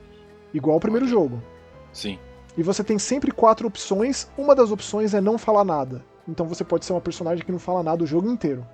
Igual 0.54 0.76
ao 0.76 0.80
primeiro 0.80 1.06
Olha. 1.06 1.14
jogo. 1.14 1.44
Sim. 1.92 2.20
E 2.58 2.62
você 2.62 2.84
tem 2.84 3.00
sempre 3.00 3.32
quatro 3.32 3.68
opções. 3.68 4.30
Uma 4.38 4.54
das 4.54 4.72
opções 4.72 5.14
é 5.14 5.22
não 5.22 5.38
falar 5.38 5.64
nada. 5.64 6.04
Então 6.28 6.46
você 6.46 6.64
pode 6.64 6.86
ser 6.86 6.94
uma 6.94 7.02
personagem 7.02 7.44
que 7.44 7.52
não 7.52 7.60
fala 7.60 7.82
nada 7.82 8.04
o 8.04 8.08
jogo 8.08 8.30
inteiro. 8.30 8.66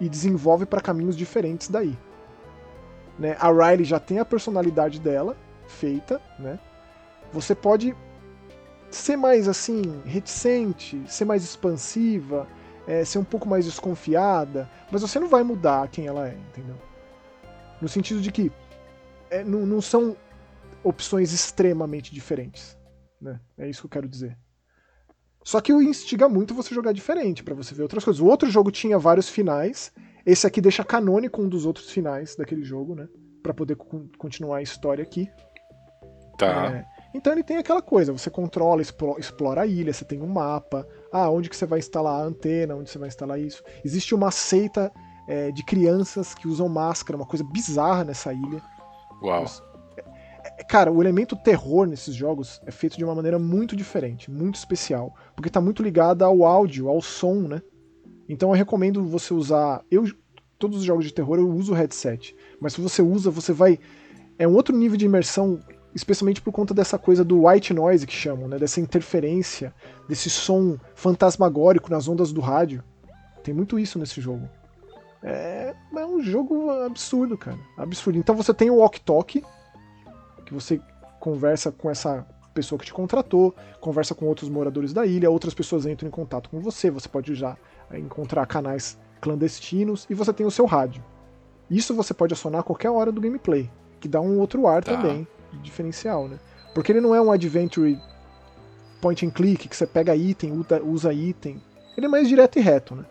E 0.00 0.08
desenvolve 0.08 0.66
para 0.66 0.80
caminhos 0.80 1.16
diferentes 1.16 1.68
daí. 1.68 1.96
Né? 3.18 3.36
A 3.38 3.50
Riley 3.50 3.84
já 3.84 4.00
tem 4.00 4.18
a 4.18 4.24
personalidade 4.24 5.00
dela 5.00 5.36
feita, 5.66 6.20
né? 6.38 6.58
Você 7.32 7.54
pode 7.54 7.96
ser 8.90 9.16
mais 9.16 9.48
assim, 9.48 9.82
reticente, 10.04 11.02
ser 11.06 11.24
mais 11.24 11.42
expansiva, 11.42 12.46
é, 12.86 13.04
ser 13.04 13.18
um 13.18 13.24
pouco 13.24 13.48
mais 13.48 13.64
desconfiada, 13.64 14.68
mas 14.90 15.02
você 15.02 15.18
não 15.18 15.28
vai 15.28 15.42
mudar 15.42 15.88
quem 15.88 16.06
ela 16.06 16.28
é, 16.28 16.36
entendeu? 16.50 16.76
No 17.80 17.88
sentido 17.88 18.20
de 18.20 18.30
que 18.30 18.52
é, 19.30 19.42
não, 19.42 19.64
não 19.64 19.80
são 19.80 20.16
opções 20.84 21.32
extremamente 21.32 22.12
diferentes. 22.14 22.76
Né? 23.20 23.40
É 23.56 23.68
isso 23.68 23.82
que 23.82 23.86
eu 23.86 23.90
quero 23.90 24.08
dizer. 24.08 24.36
Só 25.44 25.60
que 25.60 25.72
o 25.72 25.82
instiga 25.82 26.28
muito 26.28 26.54
você 26.54 26.74
jogar 26.74 26.92
diferente, 26.92 27.42
para 27.42 27.54
você 27.54 27.74
ver 27.74 27.82
outras 27.82 28.04
coisas. 28.04 28.20
O 28.20 28.26
outro 28.26 28.48
jogo 28.50 28.70
tinha 28.70 28.98
vários 28.98 29.28
finais, 29.28 29.92
esse 30.24 30.46
aqui 30.46 30.60
deixa 30.60 30.84
canônico 30.84 31.42
um 31.42 31.48
dos 31.48 31.66
outros 31.66 31.90
finais 31.90 32.36
daquele 32.36 32.62
jogo, 32.62 32.94
né? 32.94 33.08
Pra 33.42 33.52
poder 33.52 33.76
continuar 34.18 34.58
a 34.58 34.62
história 34.62 35.02
aqui. 35.02 35.28
Tá. 36.38 36.72
É, 36.72 36.84
então 37.14 37.32
ele 37.32 37.42
tem 37.42 37.58
aquela 37.58 37.82
coisa, 37.82 38.12
você 38.12 38.30
controla, 38.30 38.82
explora 39.18 39.62
a 39.62 39.66
ilha, 39.66 39.92
você 39.92 40.04
tem 40.04 40.20
um 40.20 40.26
mapa, 40.26 40.86
ah, 41.12 41.30
onde 41.30 41.50
que 41.50 41.56
você 41.56 41.66
vai 41.66 41.78
instalar 41.78 42.20
a 42.20 42.24
antena, 42.24 42.74
onde 42.74 42.90
você 42.90 42.98
vai 42.98 43.08
instalar 43.08 43.38
isso. 43.38 43.62
Existe 43.84 44.14
uma 44.14 44.30
seita 44.30 44.90
é, 45.28 45.50
de 45.50 45.64
crianças 45.64 46.34
que 46.34 46.48
usam 46.48 46.68
máscara, 46.68 47.16
uma 47.16 47.26
coisa 47.26 47.44
bizarra 47.44 48.04
nessa 48.04 48.32
ilha. 48.32 48.62
Uau. 49.22 49.44
É, 50.44 50.64
cara, 50.64 50.90
o 50.90 51.02
elemento 51.02 51.36
terror 51.36 51.86
nesses 51.86 52.14
jogos 52.14 52.60
é 52.66 52.70
feito 52.70 52.96
de 52.96 53.04
uma 53.04 53.14
maneira 53.14 53.38
muito 53.38 53.76
diferente, 53.76 54.30
muito 54.30 54.56
especial, 54.56 55.14
porque 55.34 55.48
está 55.48 55.60
muito 55.60 55.82
ligado 55.82 56.22
ao 56.22 56.44
áudio, 56.44 56.88
ao 56.88 57.00
som, 57.02 57.34
né? 57.42 57.62
Então 58.32 58.48
eu 58.48 58.54
recomendo 58.54 59.04
você 59.04 59.34
usar. 59.34 59.84
Eu, 59.90 60.10
todos 60.58 60.78
os 60.78 60.84
jogos 60.84 61.04
de 61.04 61.12
terror 61.12 61.38
eu 61.38 61.50
uso 61.50 61.72
o 61.72 61.74
headset, 61.74 62.34
mas 62.58 62.72
se 62.72 62.80
você 62.80 63.02
usa, 63.02 63.30
você 63.30 63.52
vai. 63.52 63.78
É 64.38 64.48
um 64.48 64.54
outro 64.54 64.74
nível 64.74 64.96
de 64.96 65.04
imersão, 65.04 65.60
especialmente 65.94 66.40
por 66.40 66.50
conta 66.50 66.72
dessa 66.72 66.98
coisa 66.98 67.22
do 67.22 67.46
white 67.46 67.74
noise 67.74 68.06
que 68.06 68.14
chamam, 68.14 68.48
né? 68.48 68.58
Dessa 68.58 68.80
interferência, 68.80 69.74
desse 70.08 70.30
som 70.30 70.78
fantasmagórico 70.94 71.90
nas 71.90 72.08
ondas 72.08 72.32
do 72.32 72.40
rádio. 72.40 72.82
Tem 73.44 73.52
muito 73.52 73.78
isso 73.78 73.98
nesse 73.98 74.18
jogo. 74.18 74.48
É, 75.22 75.74
é 75.94 76.06
um 76.06 76.22
jogo 76.22 76.70
absurdo, 76.70 77.36
cara. 77.36 77.58
Absurdo. 77.76 78.18
Então 78.18 78.34
você 78.34 78.54
tem 78.54 78.70
o 78.70 78.76
Walk 78.76 78.98
Talk, 79.02 79.44
que 80.46 80.54
você 80.54 80.80
conversa 81.20 81.70
com 81.70 81.90
essa 81.90 82.26
pessoa 82.54 82.78
que 82.78 82.86
te 82.86 82.94
contratou, 82.94 83.54
conversa 83.78 84.14
com 84.14 84.26
outros 84.26 84.48
moradores 84.48 84.92
da 84.92 85.04
ilha, 85.04 85.30
outras 85.30 85.54
pessoas 85.54 85.84
entram 85.86 86.08
em 86.08 86.10
contato 86.10 86.48
com 86.48 86.60
você, 86.60 86.90
você 86.90 87.08
pode 87.08 87.32
é, 87.44 87.56
encontrar 87.98 88.46
canais 88.46 88.98
clandestinos 89.20 90.06
e 90.10 90.14
você 90.14 90.32
tem 90.32 90.46
o 90.46 90.50
seu 90.50 90.66
rádio. 90.66 91.02
Isso 91.70 91.94
você 91.94 92.12
pode 92.12 92.34
acionar 92.34 92.60
a 92.60 92.64
qualquer 92.64 92.90
hora 92.90 93.12
do 93.12 93.20
gameplay, 93.20 93.70
que 94.00 94.08
dá 94.08 94.20
um 94.20 94.38
outro 94.38 94.66
ar 94.66 94.82
tá. 94.82 94.96
também, 94.96 95.26
diferencial, 95.62 96.28
né? 96.28 96.38
Porque 96.74 96.92
ele 96.92 97.00
não 97.00 97.14
é 97.14 97.20
um 97.20 97.30
adventure 97.30 97.98
point 99.00 99.24
and 99.26 99.30
click, 99.30 99.68
que 99.68 99.76
você 99.76 99.86
pega 99.86 100.14
item, 100.14 100.64
usa 100.84 101.12
item. 101.12 101.60
Ele 101.96 102.06
é 102.06 102.08
mais 102.08 102.28
direto 102.28 102.58
e 102.58 102.62
reto, 102.62 102.94
né? 102.94 103.04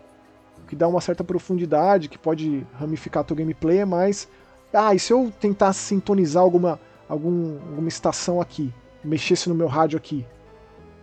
que 0.72 0.76
dá 0.78 0.88
uma 0.88 1.02
certa 1.02 1.22
profundidade, 1.22 2.08
que 2.08 2.18
pode 2.18 2.66
ramificar 2.80 3.26
teu 3.26 3.36
gameplay, 3.36 3.80
é 3.80 3.86
mais. 3.86 4.30
Ah, 4.74 4.96
e 4.96 5.00
se 5.00 5.12
eu 5.12 5.30
tentar 5.38 5.74
sintonizar 5.74 6.42
alguma, 6.42 6.80
algum, 7.10 7.60
alguma 7.68 7.90
estação 7.90 8.40
aqui? 8.40 8.74
Mexesse 9.04 9.50
no 9.50 9.56
meu 9.56 9.68
rádio 9.68 9.98
aqui? 9.98 10.26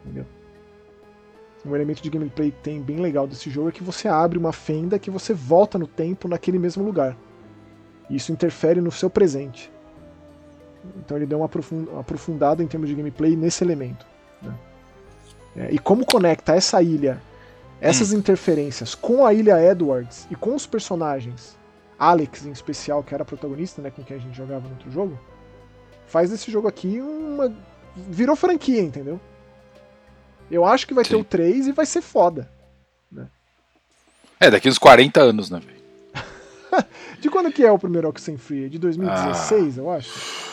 Entendeu? 0.03 0.24
Um 1.66 1.74
elemento 1.74 2.02
de 2.02 2.09
gameplay 2.09 2.50
que 2.50 2.59
tem 2.59 2.80
bem 2.80 2.98
legal 2.98 3.26
desse 3.26 3.50
jogo 3.50 3.68
é 3.68 3.72
que 3.72 3.82
você 3.82 4.09
abre 4.09 4.38
uma 4.38 4.52
fenda 4.52 4.98
que 4.98 5.11
você 5.11 5.34
volta 5.34 5.78
no 5.78 5.86
tempo 5.86 6.28
naquele 6.28 6.59
mesmo 6.59 6.84
lugar. 6.84 7.16
Isso 8.09 8.32
interfere 8.32 8.80
no 8.80 8.92
seu 8.92 9.11
presente. 9.11 9.70
Então 10.96 11.16
ele 11.16 11.26
deu 11.26 11.38
uma 11.38 11.50
aprofundada 11.98 12.62
em 12.62 12.66
termos 12.66 12.88
de 12.88 12.94
gameplay 12.94 13.36
nesse 13.36 13.62
elemento. 13.62 14.06
Né? 14.40 14.54
É, 15.56 15.68
e 15.72 15.78
como 15.78 16.06
conecta 16.06 16.54
essa 16.54 16.80
ilha 16.80 17.20
essas 17.80 18.12
hum. 18.12 18.18
interferências 18.18 18.94
com 18.94 19.24
a 19.24 19.32
Ilha 19.32 19.61
Edwards 19.62 20.26
e 20.30 20.36
com 20.36 20.54
os 20.54 20.66
personagens, 20.66 21.56
Alex 21.98 22.44
em 22.44 22.50
especial, 22.50 23.02
que 23.02 23.14
era 23.14 23.24
protagonista, 23.24 23.80
né, 23.80 23.90
com 23.90 24.02
quem 24.02 24.16
a 24.16 24.20
gente 24.20 24.36
jogava 24.36 24.62
no 24.62 24.70
outro 24.70 24.90
jogo, 24.90 25.18
faz 26.06 26.30
desse 26.30 26.50
jogo 26.50 26.68
aqui 26.68 27.00
uma. 27.00 27.54
virou 27.96 28.36
franquia, 28.36 28.82
entendeu? 28.82 29.20
Eu 30.51 30.64
acho 30.64 30.86
que 30.86 30.94
vai 30.94 31.05
Sim. 31.05 31.11
ter 31.11 31.16
o 31.16 31.24
3 31.24 31.68
e 31.68 31.72
vai 31.72 31.86
ser 31.86 32.01
foda. 32.01 32.51
Né? 33.11 33.26
É, 34.40 34.51
daqui 34.51 34.68
uns 34.68 34.78
40 34.78 35.20
anos, 35.20 35.51
né, 35.51 35.61
velho? 35.61 35.78
De 37.20 37.28
quando 37.28 37.53
que 37.53 37.64
é 37.64 37.70
o 37.70 37.78
primeiro 37.78 38.09
Oxenfree? 38.09 38.66
É 38.66 38.68
de 38.68 38.78
2016, 38.78 39.78
ah. 39.78 39.82
eu 39.82 39.90
acho 39.90 40.49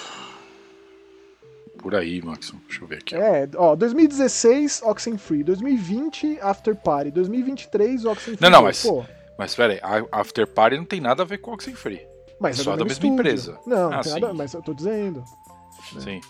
por 1.85 1.93
aí, 1.93 2.19
Max. 2.19 2.51
Deixa 2.67 2.83
eu 2.83 2.87
ver 2.87 2.95
aqui. 2.95 3.15
É, 3.15 3.47
ó, 3.55 3.75
2016, 3.75 4.81
Oxenfree. 4.85 5.43
2020, 5.43 6.39
After 6.41 6.75
Party. 6.75 7.11
2023, 7.11 8.05
Oxenfree. 8.05 8.37
Não, 8.41 8.49
não, 8.49 8.63
mas. 8.63 8.81
Pô. 8.81 9.05
Mas 9.37 9.53
peraí, 9.53 9.79
After 10.11 10.47
Party 10.47 10.77
não 10.77 10.85
tem 10.85 10.99
nada 10.99 11.21
a 11.21 11.25
ver 11.25 11.37
com 11.37 11.51
Oxenfree. 11.51 12.01
Mas 12.39 12.57
é, 12.57 12.61
é 12.61 12.63
só 12.63 12.71
da 12.71 12.77
mesma 12.83 12.93
estúdio. 12.93 13.13
empresa. 13.13 13.59
Não, 13.67 13.91
não 13.91 13.99
ah, 13.99 14.01
tem 14.01 14.13
nada, 14.13 14.33
mas 14.33 14.51
eu 14.55 14.63
tô 14.63 14.73
dizendo. 14.73 15.23
Né? 15.93 16.21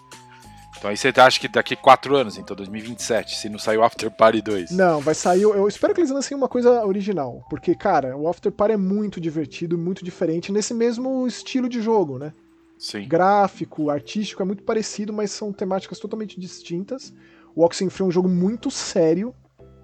Então 0.77 0.89
aí 0.89 0.97
você 0.97 1.11
acha 1.15 1.39
que 1.39 1.47
daqui 1.47 1.75
4 1.75 2.15
anos, 2.15 2.37
então 2.37 2.55
2027, 2.55 3.37
se 3.37 3.49
não 3.49 3.57
sair 3.57 3.77
o 3.77 3.83
After 3.83 4.11
Party 4.11 4.41
2? 4.41 4.71
Não, 4.71 4.99
vai 4.99 5.15
sair. 5.15 5.43
Eu 5.43 5.67
espero 5.67 5.93
que 5.93 6.01
eles 6.01 6.11
lancem 6.11 6.37
uma 6.37 6.47
coisa 6.47 6.85
original. 6.85 7.45
Porque, 7.49 7.75
cara, 7.75 8.15
o 8.15 8.27
After 8.27 8.51
Party 8.51 8.73
é 8.73 8.77
muito 8.77 9.19
divertido, 9.19 9.77
muito 9.77 10.03
diferente 10.03 10.51
nesse 10.51 10.73
mesmo 10.73 11.25
estilo 11.25 11.69
de 11.69 11.81
jogo, 11.81 12.17
né? 12.17 12.33
Sim. 12.77 13.07
gráfico, 13.07 13.89
artístico 13.89 14.41
é 14.41 14.45
muito 14.45 14.63
parecido, 14.63 15.13
mas 15.13 15.31
são 15.31 15.51
temáticas 15.53 15.97
totalmente 15.97 16.39
distintas. 16.39 17.13
O 17.55 17.63
Oxenfree 17.63 18.03
é 18.03 18.07
um 18.07 18.11
jogo 18.11 18.27
muito 18.27 18.69
sério 18.69 19.33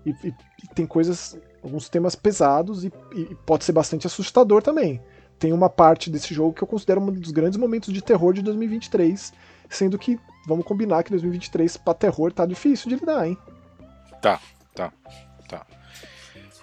e, 0.06 0.10
e, 0.24 0.28
e 0.28 0.68
tem 0.76 0.86
coisas, 0.86 1.40
alguns 1.64 1.88
temas 1.88 2.16
pesados 2.16 2.84
e, 2.84 2.92
e, 3.16 3.36
pode 3.46 3.64
ser 3.64 3.72
bastante 3.72 4.08
assustador 4.08 4.62
também. 4.62 5.02
Tem 5.40 5.54
uma 5.54 5.70
parte 5.70 6.10
desse 6.10 6.34
jogo 6.34 6.54
que 6.54 6.62
eu 6.62 6.68
considero 6.68 7.02
um 7.02 7.12
dos 7.12 7.32
grandes 7.32 7.58
momentos 7.58 7.94
de 7.94 8.02
terror 8.02 8.34
de 8.34 8.42
2023, 8.42 9.34
sendo 9.70 9.98
que 9.98 10.20
vamos 10.46 10.66
combinar 10.66 11.04
que 11.04 11.10
2023 11.12 11.78
pra 11.78 11.94
terror 11.94 12.32
tá 12.32 12.46
difícil 12.46 12.90
de 12.90 12.96
lidar, 12.96 13.28
hein? 13.28 13.38
Tá, 14.22 14.40
tá, 14.76 14.92
tá. 15.48 15.66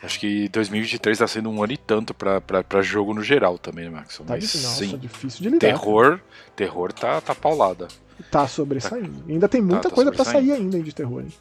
Acho 0.03 0.21
que 0.21 0.49
2023 0.51 1.19
tá 1.19 1.27
sendo 1.27 1.51
um 1.51 1.63
ano 1.63 1.73
e 1.73 1.77
tanto 1.77 2.15
pra, 2.15 2.41
pra, 2.41 2.63
pra 2.63 2.83
jogo 2.83 3.13
no 3.13 3.23
geral 3.23 3.59
também, 3.59 3.87
né, 3.87 3.91
Max? 3.91 4.19
Tá 4.19 4.25
Mas 4.29 4.55
nossa, 4.63 4.85
sim, 4.85 4.97
difícil 4.97 5.43
de 5.43 5.49
lidar. 5.51 5.67
terror, 5.67 6.21
terror 6.55 6.93
tá, 6.93 7.21
tá 7.21 7.35
paulada. 7.35 7.89
Tá 8.31 8.47
sobressaindo. 8.47 9.25
E 9.27 9.33
ainda 9.33 9.49
tem 9.49 9.61
muita 9.61 9.89
tá 9.89 9.95
coisa 9.95 10.13
pra 10.13 10.25
sair 10.25 10.53
ainda 10.53 10.77
hein, 10.77 10.83
de 10.85 10.93
terror. 10.95 11.23
Hein? 11.23 11.33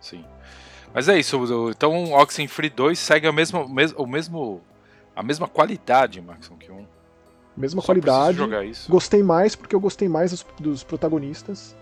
Sim. 0.00 0.24
Mas 0.94 1.08
é 1.08 1.18
isso, 1.18 1.38
então 1.70 2.04
o 2.04 2.20
Oxenfree 2.20 2.68
2 2.70 2.98
segue 2.98 3.26
a 3.26 3.32
mesma, 3.32 3.60
o 3.62 3.68
mes- 3.68 3.94
o 3.96 4.06
mesmo, 4.06 4.60
a 5.16 5.22
mesma 5.22 5.48
qualidade, 5.48 6.20
Maxon, 6.20 6.56
que 6.56 6.70
um. 6.70 6.81
Mesma 7.56 7.80
Só 7.82 7.86
qualidade. 7.86 8.38
jogar 8.38 8.64
isso. 8.64 8.90
Gostei 8.90 9.22
mais 9.22 9.54
porque 9.54 9.74
eu 9.74 9.80
gostei 9.80 10.08
mais 10.08 10.30
dos, 10.30 10.46
dos 10.58 10.82
protagonistas. 10.82 11.76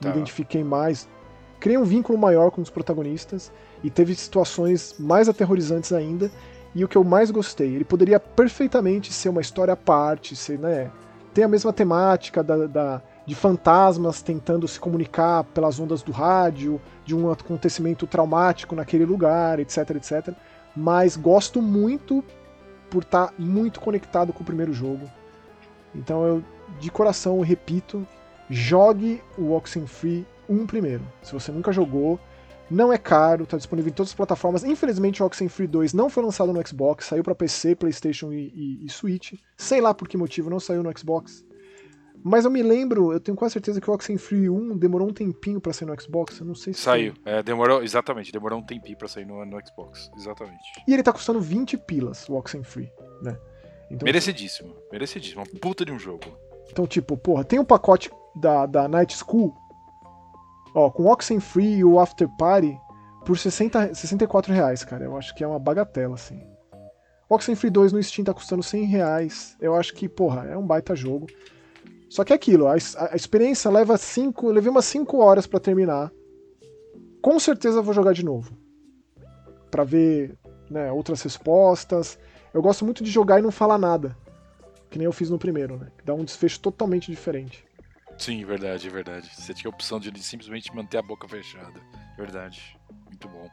Tá. 0.00 0.08
Me 0.08 0.14
identifiquei 0.16 0.62
mais. 0.64 1.08
Criei 1.58 1.76
um 1.76 1.84
vínculo 1.84 2.18
maior 2.18 2.50
com 2.50 2.60
os 2.62 2.70
protagonistas. 2.70 3.50
E 3.82 3.90
teve 3.90 4.14
situações 4.14 4.94
mais 4.98 5.28
aterrorizantes 5.28 5.92
ainda. 5.92 6.30
E 6.74 6.84
o 6.84 6.88
que 6.88 6.96
eu 6.96 7.02
mais 7.02 7.30
gostei, 7.32 7.74
ele 7.74 7.84
poderia 7.84 8.20
perfeitamente 8.20 9.12
ser 9.12 9.28
uma 9.30 9.40
história 9.40 9.72
à 9.74 9.76
parte, 9.76 10.36
ser, 10.36 10.58
né? 10.58 10.90
Ter 11.34 11.42
a 11.42 11.48
mesma 11.48 11.72
temática 11.72 12.42
da, 12.44 12.66
da- 12.66 13.02
de 13.26 13.34
fantasmas 13.34 14.22
tentando 14.22 14.66
se 14.68 14.78
comunicar 14.78 15.44
pelas 15.44 15.78
ondas 15.80 16.02
do 16.02 16.12
rádio, 16.12 16.80
de 17.04 17.14
um 17.14 17.30
acontecimento 17.30 18.06
traumático 18.06 18.74
naquele 18.74 19.04
lugar, 19.04 19.58
etc, 19.60 19.90
etc. 19.96 20.34
Mas 20.76 21.16
gosto 21.16 21.60
muito 21.60 22.24
por 22.90 23.02
estar 23.02 23.32
muito 23.38 23.80
conectado 23.80 24.32
com 24.32 24.42
o 24.42 24.46
primeiro 24.46 24.72
jogo. 24.72 25.08
Então 25.94 26.24
eu, 26.24 26.44
de 26.78 26.90
coração, 26.90 27.36
eu 27.36 27.42
repito, 27.42 28.06
jogue 28.48 29.22
o 29.38 29.52
Oxenfree 29.52 30.26
1 30.48 30.66
primeiro. 30.66 31.02
Se 31.22 31.32
você 31.32 31.52
nunca 31.52 31.72
jogou, 31.72 32.18
não 32.70 32.92
é 32.92 32.98
caro, 32.98 33.44
está 33.44 33.56
disponível 33.56 33.90
em 33.90 33.94
todas 33.94 34.10
as 34.10 34.16
plataformas. 34.16 34.64
Infelizmente 34.64 35.22
o 35.22 35.26
Oxenfree 35.26 35.66
2 35.66 35.92
não 35.92 36.10
foi 36.10 36.22
lançado 36.22 36.52
no 36.52 36.66
Xbox, 36.66 37.06
saiu 37.06 37.22
para 37.22 37.34
PC, 37.34 37.74
Playstation 37.74 38.32
e, 38.32 38.52
e, 38.54 38.84
e 38.84 38.88
Switch. 38.88 39.34
Sei 39.56 39.80
lá 39.80 39.94
por 39.94 40.08
que 40.08 40.16
motivo 40.16 40.50
não 40.50 40.60
saiu 40.60 40.82
no 40.82 40.98
Xbox. 40.98 41.44
Mas 42.22 42.44
eu 42.44 42.50
me 42.50 42.62
lembro, 42.62 43.12
eu 43.12 43.20
tenho 43.20 43.36
quase 43.36 43.54
certeza 43.54 43.80
que 43.80 43.90
o 43.90 43.94
Oxenfree 43.94 44.50
1 44.50 44.76
demorou 44.76 45.08
um 45.08 45.12
tempinho 45.12 45.60
para 45.60 45.72
sair 45.72 45.88
no 45.88 46.00
Xbox, 46.00 46.38
eu 46.38 46.46
não 46.46 46.54
sei 46.54 46.72
se 46.72 46.80
Saiu. 46.80 47.14
É, 47.24 47.42
demorou, 47.42 47.82
exatamente, 47.82 48.30
demorou 48.30 48.58
um 48.58 48.62
tempinho 48.62 48.96
pra 48.96 49.08
sair 49.08 49.24
no, 49.24 49.44
no 49.44 49.58
Xbox. 49.66 50.10
Exatamente. 50.16 50.62
E 50.86 50.92
ele 50.92 51.02
tá 51.02 51.12
custando 51.12 51.40
20 51.40 51.78
pilas, 51.78 52.28
o 52.28 52.34
Oxenfree, 52.34 52.92
né? 53.22 53.38
Então, 53.90 54.04
Merecidíssimo. 54.04 54.74
Merecidíssimo. 54.92 55.42
Uma 55.42 55.60
puta 55.60 55.84
de 55.84 55.92
um 55.92 55.98
jogo. 55.98 56.24
Então, 56.70 56.86
tipo, 56.86 57.16
porra, 57.16 57.42
tem 57.42 57.58
um 57.58 57.64
pacote 57.64 58.10
da, 58.36 58.66
da 58.66 58.86
Night 58.86 59.16
School, 59.16 59.54
ó, 60.74 60.90
com 60.90 61.06
Oxenfree 61.06 61.78
e 61.78 61.84
o 61.84 61.98
After 61.98 62.28
Party 62.36 62.78
por 63.24 63.36
60, 63.36 63.94
64 63.94 64.52
reais, 64.52 64.84
cara. 64.84 65.04
Eu 65.04 65.16
acho 65.16 65.34
que 65.34 65.42
é 65.42 65.46
uma 65.46 65.58
bagatela, 65.58 66.14
assim. 66.14 66.40
Oxenfree 67.28 67.70
2 67.70 67.92
no 67.92 68.02
Steam 68.02 68.24
tá 68.24 68.34
custando 68.34 68.62
100 68.62 68.84
reais. 68.84 69.56
Eu 69.60 69.74
acho 69.74 69.94
que, 69.94 70.08
porra, 70.08 70.46
é 70.46 70.56
um 70.56 70.66
baita 70.66 70.94
jogo. 70.96 71.26
Só 72.10 72.24
que 72.24 72.32
é 72.32 72.36
aquilo, 72.36 72.66
a, 72.66 72.72
a 72.72 73.14
experiência 73.14 73.70
leva 73.70 73.96
5. 73.96 74.48
Eu 74.48 74.52
levei 74.52 74.68
umas 74.68 74.84
5 74.86 75.16
horas 75.18 75.46
pra 75.46 75.60
terminar. 75.60 76.10
Com 77.22 77.38
certeza 77.38 77.80
vou 77.80 77.94
jogar 77.94 78.12
de 78.12 78.24
novo. 78.24 78.52
Pra 79.70 79.84
ver 79.84 80.36
né, 80.68 80.90
outras 80.90 81.22
respostas. 81.22 82.18
Eu 82.52 82.60
gosto 82.60 82.84
muito 82.84 83.04
de 83.04 83.10
jogar 83.12 83.38
e 83.38 83.42
não 83.42 83.52
falar 83.52 83.78
nada. 83.78 84.18
Que 84.90 84.98
nem 84.98 85.04
eu 85.04 85.12
fiz 85.12 85.30
no 85.30 85.38
primeiro, 85.38 85.78
né? 85.78 85.92
Que 85.96 86.04
dá 86.04 86.12
um 86.12 86.24
desfecho 86.24 86.58
totalmente 86.58 87.12
diferente. 87.12 87.64
Sim, 88.18 88.44
verdade, 88.44 88.90
verdade. 88.90 89.30
Você 89.32 89.54
tinha 89.54 89.70
a 89.70 89.74
opção 89.74 90.00
de 90.00 90.12
simplesmente 90.20 90.74
manter 90.74 90.98
a 90.98 91.02
boca 91.02 91.28
fechada. 91.28 91.80
Verdade. 92.16 92.76
Muito 93.06 93.28
bom. 93.28 93.48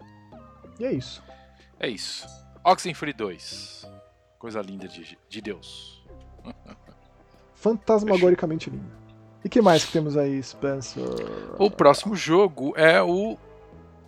E 0.79 0.85
é 0.85 0.91
isso. 0.91 1.23
É 1.79 1.87
isso. 1.87 2.27
Oxenfree 2.63 3.13
2. 3.13 3.87
Coisa 4.39 4.61
linda 4.61 4.87
de, 4.87 5.15
de 5.29 5.41
Deus. 5.41 6.03
Fantasmagoricamente 7.59 8.69
lindo. 8.69 8.85
E 9.43 9.49
que 9.49 9.61
mais 9.61 9.85
que 9.85 9.91
temos 9.91 10.17
aí, 10.17 10.41
Spencer? 10.41 11.03
O 11.57 11.69
próximo 11.71 12.15
jogo 12.15 12.73
é 12.75 13.01
o 13.01 13.37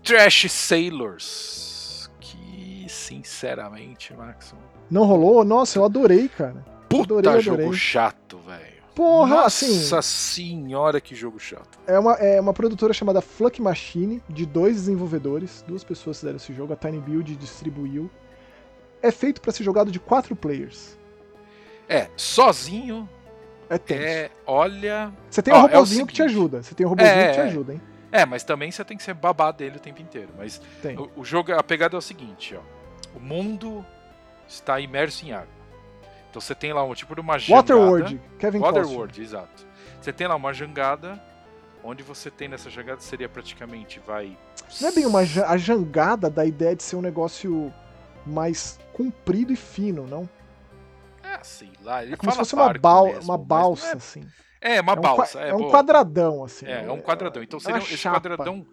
Trash 0.03 0.51
Sailors. 0.51 2.09
Que, 2.19 2.85
sinceramente, 2.89 4.13
Max. 4.13 4.53
Não 4.89 5.05
rolou? 5.05 5.43
Nossa, 5.43 5.79
eu 5.79 5.85
adorei, 5.85 6.27
cara. 6.27 6.65
Puta 6.89 7.13
Adorei, 7.19 7.41
jogo 7.41 7.61
adorei. 7.61 7.77
chato, 7.79 8.37
velho. 8.39 8.79
Porra, 8.95 9.35
Nossa 9.43 9.99
assim, 9.99 10.65
senhora, 10.65 10.99
que 10.99 11.15
jogo 11.15 11.39
chato. 11.39 11.79
é 11.87 11.97
uma, 11.97 12.13
é 12.15 12.41
uma 12.41 12.53
produtora 12.53 12.91
chamada 12.93 13.21
Fluck 13.21 13.61
Machine, 13.61 14.21
de 14.27 14.45
dois 14.45 14.75
desenvolvedores. 14.75 15.63
Duas 15.65 15.83
pessoas 15.83 16.19
fizeram 16.19 16.35
esse 16.37 16.53
jogo, 16.53 16.73
a 16.73 16.75
Tiny 16.75 16.99
Build 16.99 17.35
distribuiu. 17.37 18.09
É 19.01 19.09
feito 19.11 19.39
pra 19.39 19.53
ser 19.53 19.63
jogado 19.63 19.89
de 19.89 19.99
quatro 19.99 20.35
players. 20.35 20.97
É, 21.87 22.09
sozinho 22.17 23.07
É 23.69 23.77
tenso. 23.77 24.01
é. 24.03 24.31
Olha. 24.45 25.11
Você 25.29 25.41
tem 25.41 25.53
Ó, 25.53 25.57
um 25.57 25.59
é 25.61 25.63
o 25.65 25.67
robozinho 25.73 26.07
que 26.07 26.13
te 26.13 26.23
ajuda. 26.23 26.63
Você 26.63 26.73
tem 26.73 26.85
um 26.85 26.89
robozinho 26.89 27.15
É, 27.15 27.27
que 27.27 27.33
te 27.33 27.39
é. 27.39 27.43
ajuda, 27.43 27.73
hein? 27.73 27.81
É, 28.11 28.25
mas 28.25 28.43
também 28.43 28.71
você 28.71 28.83
tem 28.83 28.97
que 28.97 29.03
ser 29.03 29.13
babá 29.13 29.51
dele 29.51 29.77
o 29.77 29.79
tempo 29.79 30.01
inteiro. 30.01 30.29
Mas 30.37 30.59
Tem. 30.81 30.97
o, 30.97 31.11
o 31.17 31.23
jogo, 31.23 31.53
a 31.53 31.61
pegada 31.61 31.95
é 31.95 31.99
o 31.99 32.01
seguinte, 32.01 32.55
ó. 32.55 32.61
O 33.15 33.19
mundo 33.19 33.85
está 34.47 34.79
imerso 34.79 35.25
em 35.25 35.31
água. 35.31 35.47
Então 36.29 36.41
você 36.41 36.55
tem 36.55 36.73
lá 36.73 36.83
um 36.83 36.93
tipo 36.95 37.13
de 37.13 37.21
uma 37.21 37.37
jangada. 37.37 37.73
Waterworld, 37.75 38.21
Kevin 38.39 38.59
Costner. 38.59 38.81
Waterworld, 38.83 39.21
exato. 39.21 39.67
Você 40.01 40.11
tem 40.11 40.27
lá 40.27 40.35
uma 40.35 40.51
jangada, 40.53 41.21
onde 41.83 42.01
você 42.01 42.31
tem 42.31 42.47
nessa 42.47 42.69
jangada 42.69 42.99
seria 43.01 43.29
praticamente, 43.29 43.99
vai... 44.05 44.35
Não 44.81 44.89
é 44.89 44.91
bem 44.91 45.05
uma 45.05 45.19
a 45.19 45.57
jangada 45.57 46.29
da 46.29 46.45
ideia 46.45 46.75
de 46.75 46.81
ser 46.83 46.95
um 46.95 47.01
negócio 47.01 47.71
mais 48.25 48.79
comprido 48.93 49.53
e 49.53 49.55
fino, 49.55 50.05
não? 50.07 50.27
É, 51.29 51.43
sei 51.43 51.71
lá, 51.81 52.03
ele 52.03 52.13
É 52.13 52.17
como 52.17 52.31
se 52.31 52.37
fosse 52.37 52.53
uma, 52.55 52.73
bal 52.73 53.05
mesmo, 53.07 53.21
uma 53.23 53.37
mas 53.37 53.47
balsa, 53.47 53.87
não 53.89 53.97
assim. 53.97 54.21
É, 54.61 54.75
é 54.77 54.81
uma 54.81 54.93
é 54.93 54.97
um, 54.97 55.01
balsa, 55.01 55.39
é 55.41 55.49
é, 55.49 55.53
um 55.55 55.59
boa. 55.59 55.71
quadradão, 55.71 56.43
assim. 56.43 56.65
É, 56.65 56.83
é 56.85 56.91
um 56.91 57.01
quadradão. 57.01 57.41
Então 57.43 57.57
é 57.57 57.61
seria 57.61 57.77
esse 57.79 57.97
chapa. 57.97 58.15
quadradão. 58.19 58.65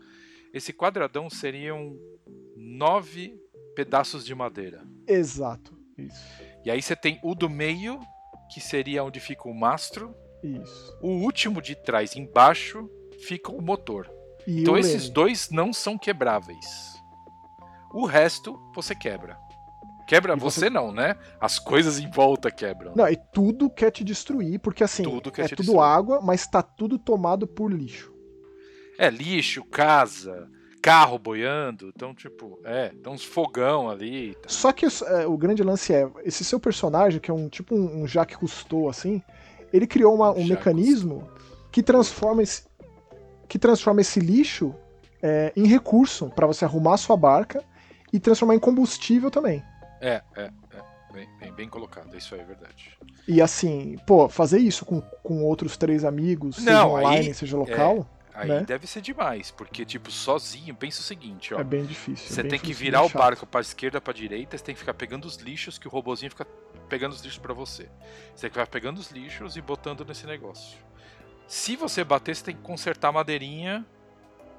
Esse 0.53 0.73
quadradão 0.73 1.29
seriam 1.31 1.97
nove 2.57 3.39
pedaços 3.75 4.25
de 4.25 4.35
madeira. 4.35 4.83
Exato. 5.07 5.77
Isso. 5.99 6.25
E 6.65 6.71
aí 6.71 6.81
você 6.83 6.97
tem 6.97 7.21
o 7.23 7.35
do 7.35 7.49
meio, 7.49 8.01
que 8.53 8.61
seria 8.61 9.05
onde 9.05 9.21
fica 9.21 9.49
o 9.49 9.55
mastro. 9.55 10.15
Isso. 10.43 10.97
O 11.03 11.09
último 11.09 11.61
de 11.63 11.75
trás, 11.75 12.17
embaixo, 12.17 12.89
fica 13.27 13.53
o 13.53 13.61
motor. 13.63 14.11
E 14.47 14.63
Então 14.63 14.75
o 14.75 14.79
esses 14.79 15.03
leme. 15.05 15.15
dois 15.15 15.51
não 15.51 15.73
são 15.73 15.99
quebráveis. 15.99 16.95
O 17.93 18.05
resto 18.07 18.59
você 18.75 18.95
quebra. 18.95 19.39
Quebra 20.07 20.37
você... 20.37 20.61
você- 20.61 20.71
não, 20.71 20.93
né? 20.93 21.17
As 21.41 21.59
coisas 21.59 21.99
em 21.99 22.11
volta 22.11 22.51
quebram. 22.51 22.93
Não, 22.95 23.09
e 23.09 23.17
tudo 23.33 23.69
quer 23.69 23.91
te 23.91 24.05
destruir, 24.05 24.61
porque 24.61 24.85
assim, 24.85 25.03
Tudo 25.03 25.29
é 25.37 25.49
tudo 25.49 25.57
destruir. 25.57 25.81
água, 25.81 26.21
mas 26.23 26.47
tá 26.47 26.63
tudo 26.63 26.99
tomado 26.99 27.47
por 27.47 27.73
lixo. 27.73 28.13
É 28.99 29.11
lixo, 29.11 29.65
casa, 29.65 30.49
carro 30.81 31.19
boiando. 31.19 31.91
Então, 31.95 32.15
tipo, 32.15 32.59
é, 32.65 32.89
tem 32.91 33.13
uns 33.13 33.25
fogão 33.25 33.91
ali. 33.91 34.35
Tá. 34.37 34.49
Só 34.49 34.73
que 34.73 34.87
é, 34.87 35.27
o 35.27 35.37
grande 35.37 35.63
lance 35.63 35.93
é, 35.93 36.09
esse 36.25 36.45
seu 36.45 36.59
personagem, 36.61 37.21
que 37.21 37.31
é 37.31 37.35
um 37.35 37.49
tipo 37.49 37.75
um, 37.75 38.03
um 38.03 38.07
Jacques 38.07 38.37
Cousteau, 38.39 38.89
assim, 38.89 39.21
ele 39.73 39.87
criou 39.87 40.15
uma- 40.15 40.31
um 40.31 40.47
Jacques 40.47 40.51
mecanismo 40.51 41.29
que 41.73 41.83
transforma 41.83 42.43
esse, 42.43 42.63
que 43.49 43.59
transforma 43.59 44.01
esse 44.01 44.21
lixo 44.21 44.75
é, 45.23 45.53
em 45.57 45.67
recurso 45.67 46.31
pra 46.31 46.47
você 46.47 46.65
arrumar 46.65 46.95
a 46.95 46.99
sua 46.99 47.17
barca 47.17 47.63
e 48.13 48.21
transformar 48.21 48.55
em 48.55 48.59
combustível 48.61 49.31
também. 49.31 49.63
É, 50.01 50.23
é, 50.37 50.51
é. 50.73 50.97
Bem, 51.13 51.29
bem, 51.41 51.53
bem 51.53 51.69
colocado, 51.69 52.15
isso 52.17 52.35
aí 52.35 52.41
é 52.41 52.45
verdade. 52.45 52.99
E 53.27 53.41
assim, 53.41 53.97
pô, 54.07 54.29
fazer 54.29 54.59
isso 54.59 54.85
com, 54.85 55.01
com 55.01 55.43
outros 55.45 55.77
três 55.77 56.05
amigos, 56.05 56.57
seja 56.57 56.71
Não, 56.73 56.91
online, 56.93 57.29
aí- 57.29 57.35
seja 57.35 57.57
local, 57.57 58.07
Aí 58.39 58.49
Né? 58.51 58.61
deve 58.67 58.87
ser 58.87 59.01
demais, 59.01 59.51
porque, 59.51 59.83
tipo, 59.83 60.11
sozinho, 60.11 60.75
pensa 60.75 61.01
o 61.01 61.03
seguinte, 61.03 61.55
ó. 61.55 61.59
é 61.61 61.65
bem 61.65 61.87
difícil. 61.87 62.27
é 62.27 62.29
Você 62.35 62.43
bem 62.43 62.51
tem 62.51 62.61
que 62.61 62.67
difícil, 62.67 62.85
virar 62.85 62.99
bem 62.99 63.07
o 63.07 63.11
chato. 63.11 63.19
barco 63.23 63.47
pra 63.47 63.63
esquerda, 63.63 63.99
pra 63.99 64.13
direita, 64.13 64.59
você 64.59 64.63
tem 64.63 64.75
que 64.75 64.79
ficar 64.79 64.93
pegando 64.93 65.25
os 65.25 65.37
lixos 65.37 65.79
que 65.79 65.89
o 65.89 65.91
robozinho 65.91 66.31
fica 66.31 66.45
pegando 66.87 67.13
os 67.15 67.23
lixos 67.23 67.39
pra 67.39 67.55
você. 67.55 67.85
Você 68.35 68.43
tem 68.43 68.51
que 68.51 68.59
ficar 68.59 68.67
pegando 68.67 68.99
os 68.99 69.11
lixos 69.11 69.57
e 69.57 69.63
botando 69.63 70.05
nesse 70.05 70.27
negócio. 70.27 70.77
Se 71.49 71.77
você 71.77 72.05
bater, 72.05 72.37
você 72.37 72.45
tem 72.45 72.55
que 72.55 72.61
consertar 72.61 73.09
a 73.09 73.13
madeirinha 73.13 73.87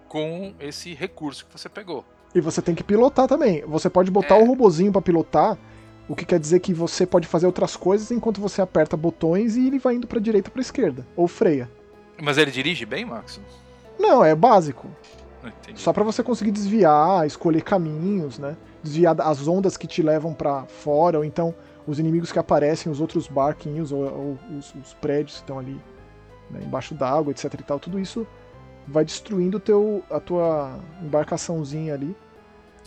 com 0.07 0.55
esse 0.59 0.95
recurso 0.95 1.45
que 1.45 1.51
você 1.55 1.69
pegou. 1.69 2.03
E 2.35 2.41
você 2.41 2.61
tem 2.61 2.75
que 2.75 2.83
pilotar 2.83 3.27
também. 3.27 3.63
Você 3.67 3.89
pode 3.89 4.11
botar 4.11 4.35
É. 4.35 4.41
o 4.41 4.45
robozinho 4.45 4.91
pra 4.91 5.01
pilotar, 5.01 5.57
o 6.07 6.15
que 6.15 6.25
quer 6.25 6.39
dizer 6.39 6.59
que 6.59 6.73
você 6.73 7.05
pode 7.05 7.27
fazer 7.27 7.45
outras 7.45 7.75
coisas 7.75 8.11
enquanto 8.11 8.39
você 8.39 8.61
aperta 8.61 8.95
botões 8.95 9.55
e 9.55 9.67
ele 9.67 9.79
vai 9.79 9.95
indo 9.95 10.07
pra 10.07 10.19
direita 10.19 10.49
ou 10.49 10.53
pra 10.53 10.61
esquerda, 10.61 11.05
ou 11.15 11.27
freia. 11.27 11.69
Mas 12.21 12.37
ele 12.37 12.51
dirige 12.51 12.85
bem, 12.85 13.05
Max? 13.05 13.39
Não, 13.99 14.23
é 14.23 14.33
básico. 14.35 14.87
Entendi. 15.43 15.79
Só 15.79 15.93
pra 15.93 16.03
você 16.03 16.21
conseguir 16.23 16.51
desviar, 16.51 17.25
escolher 17.25 17.61
caminhos, 17.61 18.37
né? 18.37 18.55
Desviar 18.83 19.19
as 19.21 19.47
ondas 19.47 19.77
que 19.77 19.87
te 19.87 20.01
levam 20.01 20.33
pra 20.33 20.65
fora, 20.65 21.17
ou 21.17 21.23
então 21.25 21.53
os 21.85 21.99
inimigos 21.99 22.31
que 22.31 22.39
aparecem, 22.39 22.91
os 22.91 22.99
outros 22.99 23.27
barquinhos, 23.27 23.91
ou, 23.91 24.01
ou 24.03 24.39
os, 24.57 24.73
os 24.75 24.93
prédios 24.95 25.37
que 25.37 25.43
estão 25.43 25.57
ali. 25.59 25.79
né, 26.49 26.61
embaixo 26.63 26.93
d'água, 26.93 27.31
etc 27.31 27.53
e 27.53 27.63
tal, 27.63 27.79
tudo 27.79 27.99
isso 27.99 28.25
vai 28.87 29.03
destruindo 29.03 29.59
teu, 29.59 30.03
a 30.09 30.19
tua 30.19 30.79
embarcaçãozinha 31.01 31.93
ali. 31.93 32.15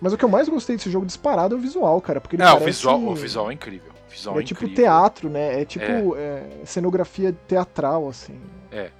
Mas 0.01 0.13
o 0.13 0.17
que 0.17 0.25
eu 0.25 0.29
mais 0.29 0.49
gostei 0.49 0.77
desse 0.77 0.91
jogo 0.91 1.05
disparado 1.05 1.55
é 1.55 1.59
o 1.59 1.61
visual, 1.61 2.01
cara. 2.01 2.21
Porque 2.21 2.37
ele 2.37 2.43
é, 2.43 2.53
o, 2.53 2.59
visual, 2.59 3.03
o 3.03 3.15
visual 3.15 3.51
é 3.51 3.55
incrível. 3.55 3.93
Visual 4.09 4.39
é, 4.39 4.43
é 4.43 4.45
tipo 4.45 4.65
incrível. 4.65 4.85
teatro, 4.85 5.29
né? 5.29 5.61
É 5.61 5.65
tipo 5.65 6.17
é. 6.17 6.61
É, 6.63 6.65
cenografia 6.65 7.33
teatral, 7.47 8.09
assim. 8.09 8.41
É. 8.73 8.91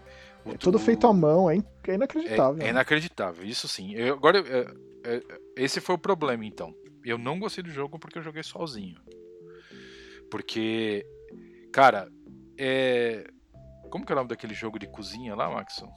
O, 0.45 0.51
é 0.51 0.59
todo 0.59 0.79
feito 0.79 1.07
à 1.07 1.13
mão, 1.13 1.51
é, 1.51 1.59
é 1.89 1.95
inacreditável. 1.95 2.63
É, 2.63 2.67
é, 2.67 2.71
inacreditável, 2.71 3.45
isso 3.45 3.67
sim. 3.67 3.95
Eu, 3.95 4.15
agora, 4.15 4.45
esse 5.57 5.81
foi 5.81 5.95
o 5.95 5.99
problema, 5.99 6.45
então. 6.45 6.75
Eu 7.03 7.17
não 7.17 7.39
gostei 7.39 7.65
do 7.65 7.71
jogo 7.71 7.99
porque 7.99 8.19
eu 8.19 8.23
joguei 8.23 8.43
sozinho. 8.43 8.97
Porque, 10.31 11.05
cara, 11.73 12.09
é. 12.59 13.25
Como 13.91 14.05
que 14.05 14.13
é 14.13 14.15
o 14.15 14.17
nome 14.17 14.29
daquele 14.29 14.55
jogo 14.55 14.79
de 14.79 14.87
cozinha 14.87 15.35
lá, 15.35 15.51
Maxon? 15.51 15.91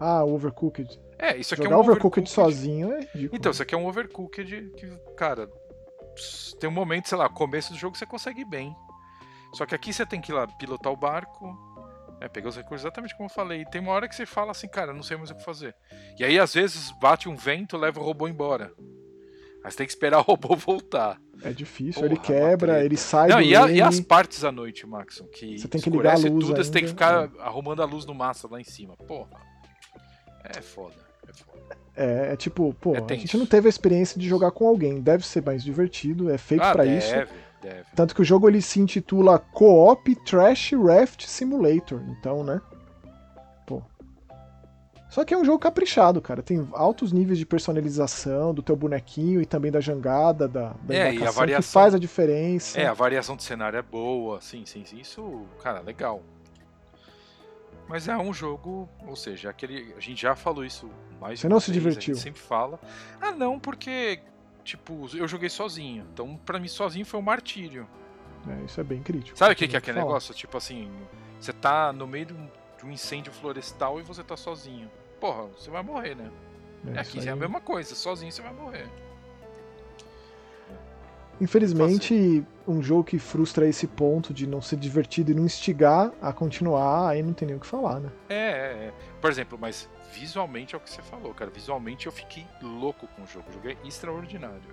Ah, 0.00 0.24
Overcooked. 0.24 1.00
É, 1.18 1.36
isso 1.36 1.54
aqui 1.54 1.62
Jogar 1.62 1.76
é 1.76 1.78
um 1.78 1.80
overcooked, 1.80 2.28
overcooked 2.28 2.30
sozinho 2.30 2.92
é 2.92 3.00
ridículo. 3.00 3.30
Então, 3.32 3.52
isso 3.52 3.62
aqui 3.62 3.74
é 3.74 3.78
um 3.78 3.86
Overcooked 3.86 4.72
que, 4.76 4.86
cara, 5.16 5.48
tem 6.58 6.68
um 6.68 6.72
momento, 6.72 7.08
sei 7.08 7.18
lá, 7.18 7.28
começo 7.28 7.72
do 7.72 7.78
jogo 7.78 7.96
você 7.96 8.06
consegue 8.06 8.40
ir 8.40 8.44
bem. 8.44 8.74
Só 9.52 9.64
que 9.64 9.74
aqui 9.74 9.92
você 9.92 10.04
tem 10.04 10.20
que 10.20 10.32
ir 10.32 10.34
lá 10.34 10.46
pilotar 10.46 10.92
o 10.92 10.96
barco, 10.96 11.56
é, 12.20 12.28
pegar 12.28 12.48
os 12.48 12.56
recursos 12.56 12.84
exatamente 12.84 13.16
como 13.16 13.28
eu 13.28 13.32
falei. 13.32 13.62
E 13.62 13.70
tem 13.70 13.80
uma 13.80 13.92
hora 13.92 14.08
que 14.08 14.14
você 14.14 14.26
fala 14.26 14.50
assim, 14.50 14.68
cara, 14.68 14.92
não 14.92 15.02
sei 15.02 15.16
mais 15.16 15.30
o 15.30 15.34
que 15.34 15.44
fazer. 15.44 15.74
E 16.18 16.24
aí, 16.24 16.38
às 16.38 16.52
vezes, 16.52 16.90
bate 17.00 17.28
um 17.28 17.36
vento, 17.36 17.76
leva 17.76 18.00
o 18.00 18.04
robô 18.04 18.26
embora. 18.26 18.72
Aí 19.64 19.70
você 19.70 19.78
tem 19.78 19.86
que 19.86 19.92
esperar 19.92 20.18
o 20.20 20.22
robô 20.22 20.56
voltar. 20.56 21.20
É 21.42 21.52
difícil, 21.52 22.02
Porra, 22.02 22.06
ele 22.06 22.20
quebra, 22.20 22.84
ele 22.84 22.96
sai 22.96 23.28
não, 23.28 23.36
do 23.36 23.42
e, 23.42 23.56
a, 23.56 23.70
e, 23.70 23.82
as 23.82 24.00
partes 24.00 24.44
à 24.44 24.52
noite, 24.52 24.86
Maxon, 24.86 25.26
que 25.26 25.58
você 25.58 25.68
tem 25.68 25.80
que 25.80 25.90
ligar 25.90 26.14
a 26.14 26.16
luz 26.16 26.30
tudo, 26.30 26.46
ainda, 26.46 26.64
você 26.64 26.70
tem 26.70 26.82
que 26.82 26.88
ficar 26.88 27.24
é. 27.24 27.30
arrumando 27.40 27.82
a 27.82 27.84
luz 27.84 28.06
no 28.06 28.14
massa 28.14 28.48
lá 28.50 28.60
em 28.60 28.64
cima. 28.64 28.96
Porra. 28.96 29.43
É 30.44 30.60
foda, 30.60 30.94
é 31.28 31.32
foda. 31.32 31.76
É, 31.96 32.32
é 32.32 32.36
tipo, 32.36 32.74
pô, 32.80 32.94
É 32.96 32.98
a 33.08 33.14
gente 33.16 33.36
não 33.36 33.46
teve 33.46 33.68
a 33.68 33.70
experiência 33.70 34.20
de 34.20 34.28
jogar 34.28 34.50
com 34.50 34.66
alguém. 34.66 35.00
Deve 35.00 35.26
ser 35.26 35.42
mais 35.44 35.62
divertido, 35.62 36.30
é 36.30 36.36
feito 36.38 36.62
Ah, 36.62 36.74
deve, 36.74 36.98
isso. 36.98 37.14
deve. 37.62 37.84
Tanto 37.94 38.14
que 38.14 38.20
o 38.20 38.24
jogo 38.24 38.48
ele 38.48 38.60
se 38.60 38.80
intitula 38.80 39.38
Co-op 39.38 40.14
Trash 40.24 40.72
Raft 40.72 41.24
Simulator. 41.26 42.02
Então, 42.08 42.42
né? 42.44 42.60
Pô. 43.66 43.80
Só 45.08 45.24
que 45.24 45.32
é 45.32 45.38
um 45.38 45.44
jogo 45.44 45.60
caprichado, 45.60 46.20
cara. 46.20 46.42
Tem 46.42 46.68
altos 46.72 47.12
níveis 47.12 47.38
de 47.38 47.46
personalização 47.46 48.52
do 48.52 48.60
teu 48.62 48.74
bonequinho 48.74 49.40
e 49.40 49.46
também 49.46 49.70
da 49.70 49.80
jangada, 49.80 50.48
da, 50.48 50.74
da 50.82 50.94
É, 50.94 50.96
e 50.96 51.00
a 51.02 51.12
embarcação, 51.12 51.32
que 51.32 51.38
variação- 51.38 51.72
faz 51.80 51.94
a 51.94 51.98
diferença. 52.00 52.80
É, 52.80 52.86
a 52.86 52.92
variação 52.92 53.36
de 53.36 53.44
cenário 53.44 53.78
é 53.78 53.82
boa, 53.82 54.40
sim, 54.40 54.64
sim, 54.66 54.84
sim. 54.84 54.98
Isso, 54.98 55.42
cara, 55.62 55.78
legal. 55.80 56.20
Mas 57.88 58.08
é 58.08 58.16
um 58.16 58.32
jogo, 58.32 58.88
ou 59.06 59.14
seja, 59.14 59.50
aquele. 59.50 59.94
A 59.96 60.00
gente 60.00 60.22
já 60.22 60.34
falou 60.34 60.64
isso 60.64 60.90
mais 61.20 61.40
Você 61.40 61.48
não 61.48 61.60
se 61.60 61.70
vez, 61.70 61.82
divertiu? 61.82 62.12
A 62.12 62.16
gente 62.16 62.22
sempre 62.22 62.40
fala. 62.40 62.80
Ah, 63.20 63.32
não, 63.32 63.58
porque, 63.58 64.20
tipo, 64.64 65.06
eu 65.14 65.28
joguei 65.28 65.50
sozinho. 65.50 66.06
Então, 66.12 66.36
pra 66.36 66.58
mim, 66.58 66.68
sozinho 66.68 67.04
foi 67.04 67.20
um 67.20 67.22
martírio. 67.22 67.86
É, 68.48 68.64
isso 68.64 68.80
é 68.80 68.84
bem 68.84 69.02
crítico. 69.02 69.36
Sabe 69.38 69.52
o 69.52 69.56
que, 69.56 69.68
que 69.68 69.76
é 69.76 69.78
aquele 69.78 69.98
falar. 69.98 70.06
negócio? 70.06 70.34
Tipo 70.34 70.56
assim, 70.56 70.90
você 71.38 71.52
tá 71.52 71.92
no 71.92 72.06
meio 72.06 72.26
de 72.26 72.34
um, 72.34 72.90
incêndio 72.90 73.32
florestal 73.32 73.98
e 73.98 74.02
você 74.02 74.22
tá 74.22 74.36
sozinho. 74.36 74.90
Porra, 75.20 75.44
você 75.48 75.70
vai 75.70 75.82
morrer, 75.82 76.14
né? 76.14 76.30
É, 76.94 77.00
Aqui 77.00 77.26
é 77.26 77.30
a 77.30 77.36
mesma 77.36 77.60
coisa, 77.60 77.94
sozinho 77.94 78.30
você 78.30 78.42
vai 78.42 78.52
morrer. 78.52 78.86
Infelizmente, 81.44 82.42
um 82.66 82.82
jogo 82.82 83.04
que 83.04 83.18
frustra 83.18 83.68
esse 83.68 83.86
ponto 83.86 84.32
de 84.32 84.46
não 84.46 84.62
ser 84.62 84.76
divertido 84.76 85.30
e 85.30 85.34
não 85.34 85.44
instigar 85.44 86.10
a 86.22 86.32
continuar, 86.32 87.10
aí 87.10 87.22
não 87.22 87.34
tem 87.34 87.46
nem 87.46 87.56
o 87.56 87.60
que 87.60 87.66
falar, 87.66 88.00
né? 88.00 88.10
É, 88.30 88.34
é, 88.34 88.86
é. 88.86 88.92
Por 89.20 89.30
exemplo, 89.30 89.58
mas 89.60 89.86
visualmente 90.10 90.74
é 90.74 90.78
o 90.78 90.80
que 90.80 90.90
você 90.90 91.02
falou, 91.02 91.34
cara. 91.34 91.50
Visualmente 91.50 92.06
eu 92.06 92.12
fiquei 92.12 92.46
louco 92.62 93.06
com 93.08 93.22
o 93.22 93.26
jogo. 93.26 93.44
O 93.50 93.52
jogo 93.52 93.68
é 93.68 93.76
extraordinário. 93.86 94.72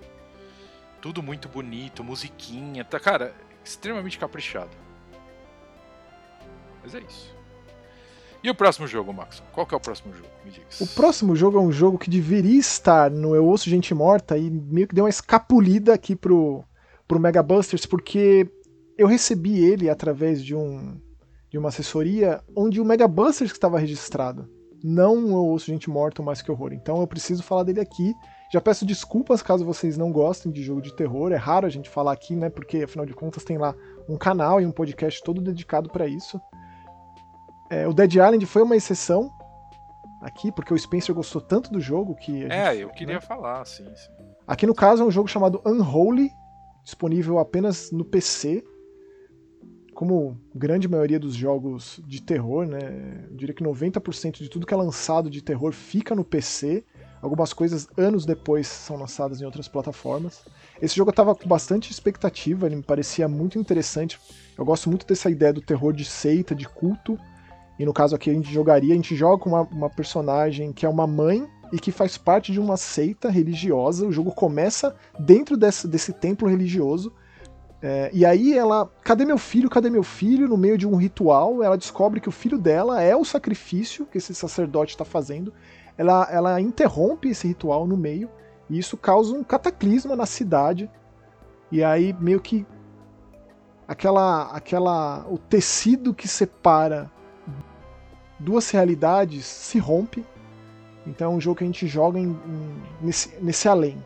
Tudo 1.02 1.22
muito 1.22 1.46
bonito, 1.46 2.02
musiquinha, 2.02 2.84
tá, 2.84 2.98
cara, 2.98 3.34
extremamente 3.62 4.18
caprichado. 4.18 4.74
Mas 6.82 6.94
é 6.94 7.00
isso. 7.00 7.36
E 8.42 8.50
o 8.50 8.54
próximo 8.54 8.88
jogo, 8.88 9.12
Max? 9.12 9.40
Qual 9.52 9.64
que 9.64 9.72
é 9.72 9.76
o 9.76 9.80
próximo 9.80 10.12
jogo? 10.12 10.28
Me 10.44 10.50
diga. 10.50 10.66
O 10.80 10.86
próximo 10.86 11.36
jogo 11.36 11.58
é 11.58 11.60
um 11.60 11.70
jogo 11.70 11.96
que 11.96 12.10
deveria 12.10 12.58
estar 12.58 13.08
no 13.08 13.36
Eu 13.36 13.46
Ouço 13.46 13.70
Gente 13.70 13.94
Morta 13.94 14.36
e 14.36 14.50
meio 14.50 14.88
que 14.88 14.94
deu 14.94 15.04
uma 15.04 15.10
escapulida 15.10 15.94
aqui 15.94 16.16
pro, 16.16 16.64
pro 17.06 17.20
Mega 17.20 17.40
Busters, 17.40 17.86
porque 17.86 18.50
eu 18.98 19.06
recebi 19.06 19.64
ele 19.64 19.88
através 19.88 20.44
de, 20.44 20.56
um, 20.56 21.00
de 21.48 21.56
uma 21.56 21.68
assessoria 21.68 22.42
onde 22.56 22.80
o 22.80 22.84
Mega 22.84 23.06
Busters 23.06 23.52
estava 23.52 23.78
registrado. 23.78 24.48
Não 24.82 25.26
o 25.26 25.30
Eu 25.30 25.46
Ouço 25.46 25.66
Gente 25.66 25.88
Morta, 25.88 26.20
Mais 26.20 26.42
Que 26.42 26.50
Horror. 26.50 26.72
Então 26.72 27.00
eu 27.00 27.06
preciso 27.06 27.44
falar 27.44 27.62
dele 27.62 27.78
aqui. 27.78 28.12
Já 28.52 28.60
peço 28.60 28.84
desculpas 28.84 29.40
caso 29.40 29.64
vocês 29.64 29.96
não 29.96 30.10
gostem 30.10 30.50
de 30.50 30.64
jogo 30.64 30.82
de 30.82 30.92
terror. 30.96 31.30
É 31.30 31.36
raro 31.36 31.64
a 31.64 31.70
gente 31.70 31.88
falar 31.88 32.12
aqui, 32.12 32.34
né? 32.34 32.50
Porque 32.50 32.78
afinal 32.78 33.06
de 33.06 33.14
contas 33.14 33.44
tem 33.44 33.56
lá 33.56 33.72
um 34.08 34.18
canal 34.18 34.60
e 34.60 34.66
um 34.66 34.72
podcast 34.72 35.22
todo 35.22 35.40
dedicado 35.40 35.88
para 35.88 36.08
isso. 36.08 36.40
É, 37.72 37.88
o 37.88 37.94
Dead 37.94 38.12
Island 38.12 38.44
foi 38.44 38.60
uma 38.60 38.76
exceção 38.76 39.32
aqui, 40.20 40.52
porque 40.52 40.74
o 40.74 40.78
Spencer 40.78 41.14
gostou 41.14 41.40
tanto 41.40 41.72
do 41.72 41.80
jogo 41.80 42.14
que. 42.14 42.44
É, 42.44 42.66
gente- 42.66 42.82
eu 42.82 42.90
queria 42.90 43.14
né? 43.14 43.20
falar, 43.20 43.64
sim, 43.64 43.86
sim. 43.96 44.12
Aqui 44.46 44.66
no 44.66 44.74
caso 44.74 45.02
é 45.02 45.06
um 45.06 45.10
jogo 45.10 45.26
chamado 45.26 45.62
Unholy, 45.64 46.30
disponível 46.84 47.38
apenas 47.38 47.90
no 47.90 48.04
PC. 48.04 48.62
Como 49.94 50.38
grande 50.54 50.86
maioria 50.86 51.18
dos 51.18 51.34
jogos 51.34 51.98
de 52.06 52.20
terror, 52.20 52.66
né? 52.66 53.26
Eu 53.30 53.36
diria 53.36 53.54
que 53.54 53.64
90% 53.64 54.38
de 54.42 54.50
tudo 54.50 54.66
que 54.66 54.74
é 54.74 54.76
lançado 54.76 55.30
de 55.30 55.40
terror 55.40 55.72
fica 55.72 56.14
no 56.14 56.24
PC. 56.24 56.84
Algumas 57.22 57.54
coisas 57.54 57.88
anos 57.96 58.26
depois 58.26 58.66
são 58.66 58.96
lançadas 58.96 59.40
em 59.40 59.46
outras 59.46 59.68
plataformas. 59.68 60.44
Esse 60.80 60.96
jogo 60.96 61.10
eu 61.10 61.14
tava 61.14 61.34
com 61.34 61.48
bastante 61.48 61.90
expectativa, 61.90 62.66
ele 62.66 62.76
me 62.76 62.82
parecia 62.82 63.28
muito 63.28 63.58
interessante. 63.58 64.18
Eu 64.58 64.64
gosto 64.64 64.90
muito 64.90 65.06
dessa 65.06 65.30
ideia 65.30 65.52
do 65.52 65.62
terror 65.62 65.92
de 65.94 66.04
seita, 66.04 66.54
de 66.54 66.68
culto. 66.68 67.16
E 67.78 67.84
no 67.84 67.92
caso 67.92 68.14
aqui 68.14 68.30
a 68.30 68.34
gente 68.34 68.52
jogaria, 68.52 68.92
a 68.92 68.96
gente 68.96 69.16
joga 69.16 69.48
uma, 69.48 69.62
uma 69.62 69.90
personagem 69.90 70.72
que 70.72 70.84
é 70.84 70.88
uma 70.88 71.06
mãe 71.06 71.48
e 71.72 71.78
que 71.78 71.90
faz 71.90 72.18
parte 72.18 72.52
de 72.52 72.60
uma 72.60 72.76
seita 72.76 73.30
religiosa. 73.30 74.06
O 74.06 74.12
jogo 74.12 74.30
começa 74.30 74.94
dentro 75.18 75.56
desse, 75.56 75.88
desse 75.88 76.12
templo 76.12 76.48
religioso. 76.48 77.12
É, 77.80 78.10
e 78.12 78.24
aí 78.24 78.56
ela. 78.56 78.88
Cadê 79.02 79.24
meu 79.24 79.38
filho? 79.38 79.70
Cadê 79.70 79.90
meu 79.90 80.02
filho? 80.02 80.46
No 80.46 80.56
meio 80.56 80.76
de 80.76 80.86
um 80.86 80.96
ritual, 80.96 81.62
ela 81.62 81.76
descobre 81.76 82.20
que 82.20 82.28
o 82.28 82.32
filho 82.32 82.58
dela 82.58 83.02
é 83.02 83.16
o 83.16 83.24
sacrifício 83.24 84.06
que 84.06 84.18
esse 84.18 84.34
sacerdote 84.34 84.92
está 84.92 85.04
fazendo. 85.04 85.52
Ela, 85.96 86.28
ela 86.30 86.60
interrompe 86.60 87.28
esse 87.28 87.48
ritual 87.48 87.86
no 87.86 87.96
meio. 87.96 88.30
E 88.68 88.78
isso 88.78 88.96
causa 88.96 89.34
um 89.34 89.42
cataclisma 89.42 90.14
na 90.14 90.26
cidade. 90.26 90.88
E 91.72 91.82
aí 91.82 92.14
meio 92.20 92.40
que 92.40 92.66
aquela 93.88 94.44
aquela 94.52 95.26
o 95.28 95.38
tecido 95.38 96.14
que 96.14 96.28
separa 96.28 97.10
duas 98.42 98.70
realidades 98.70 99.44
se 99.46 99.78
rompe. 99.78 100.24
Então 101.06 101.32
é 101.32 101.36
um 101.36 101.40
jogo 101.40 101.56
que 101.58 101.64
a 101.64 101.66
gente 101.66 101.86
joga 101.86 102.18
em- 102.18 102.30
em- 102.30 102.82
nesse, 103.00 103.34
nesse 103.40 103.68
além. 103.68 104.02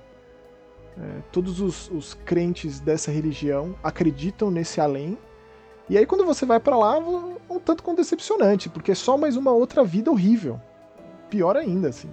É, 0.98 1.20
todos 1.30 1.60
os, 1.60 1.90
os 1.90 2.14
crentes 2.14 2.80
dessa 2.80 3.10
religião 3.10 3.74
acreditam 3.82 4.50
nesse 4.50 4.80
além. 4.80 5.18
E 5.88 5.98
aí 5.98 6.06
quando 6.06 6.24
você 6.24 6.46
vai 6.46 6.58
pra 6.58 6.76
lá, 6.76 6.98
um 6.98 7.58
tanto 7.58 7.82
quanto 7.82 7.98
decepcionante, 7.98 8.68
porque 8.68 8.92
é 8.92 8.94
só 8.94 9.16
mais 9.16 9.36
uma 9.36 9.52
outra 9.52 9.84
vida 9.84 10.10
horrível. 10.10 10.60
Pior 11.28 11.56
ainda, 11.56 11.88
assim, 11.88 12.10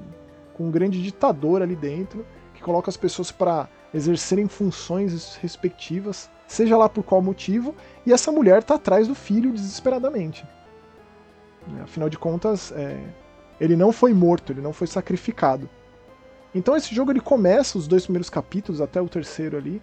com 0.53 0.65
um 0.67 0.71
grande 0.71 1.01
ditador 1.01 1.61
ali 1.61 1.75
dentro 1.75 2.25
que 2.53 2.61
coloca 2.61 2.89
as 2.89 2.97
pessoas 2.97 3.31
para 3.31 3.67
exercerem 3.93 4.47
funções 4.47 5.35
respectivas, 5.35 6.29
seja 6.47 6.75
lá 6.77 6.89
por 6.89 7.03
qual 7.03 7.21
motivo, 7.21 7.73
e 8.05 8.11
essa 8.11 8.31
mulher 8.31 8.63
tá 8.63 8.75
atrás 8.75 9.07
do 9.07 9.15
filho 9.15 9.51
desesperadamente. 9.51 10.45
Né, 11.67 11.81
Afinal 11.83 12.09
de 12.09 12.17
contas, 12.17 12.71
é, 12.71 12.99
ele 13.59 13.75
não 13.75 13.91
foi 13.91 14.13
morto, 14.13 14.51
ele 14.51 14.61
não 14.61 14.73
foi 14.73 14.87
sacrificado. 14.87 15.69
Então 16.53 16.75
esse 16.75 16.93
jogo 16.93 17.11
ele 17.11 17.19
começa 17.19 17.77
os 17.77 17.87
dois 17.87 18.03
primeiros 18.03 18.29
capítulos 18.29 18.81
até 18.81 19.01
o 19.01 19.09
terceiro 19.09 19.57
ali, 19.57 19.81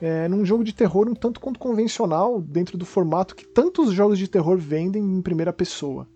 é, 0.00 0.28
num 0.28 0.44
jogo 0.44 0.64
de 0.64 0.74
terror 0.74 1.08
um 1.08 1.14
tanto 1.14 1.40
quanto 1.40 1.58
convencional 1.58 2.40
dentro 2.40 2.76
do 2.76 2.84
formato 2.84 3.34
que 3.34 3.46
tantos 3.46 3.92
jogos 3.92 4.18
de 4.18 4.28
terror 4.28 4.58
vendem 4.58 5.02
em 5.02 5.22
primeira 5.22 5.52
pessoa, 5.52 6.08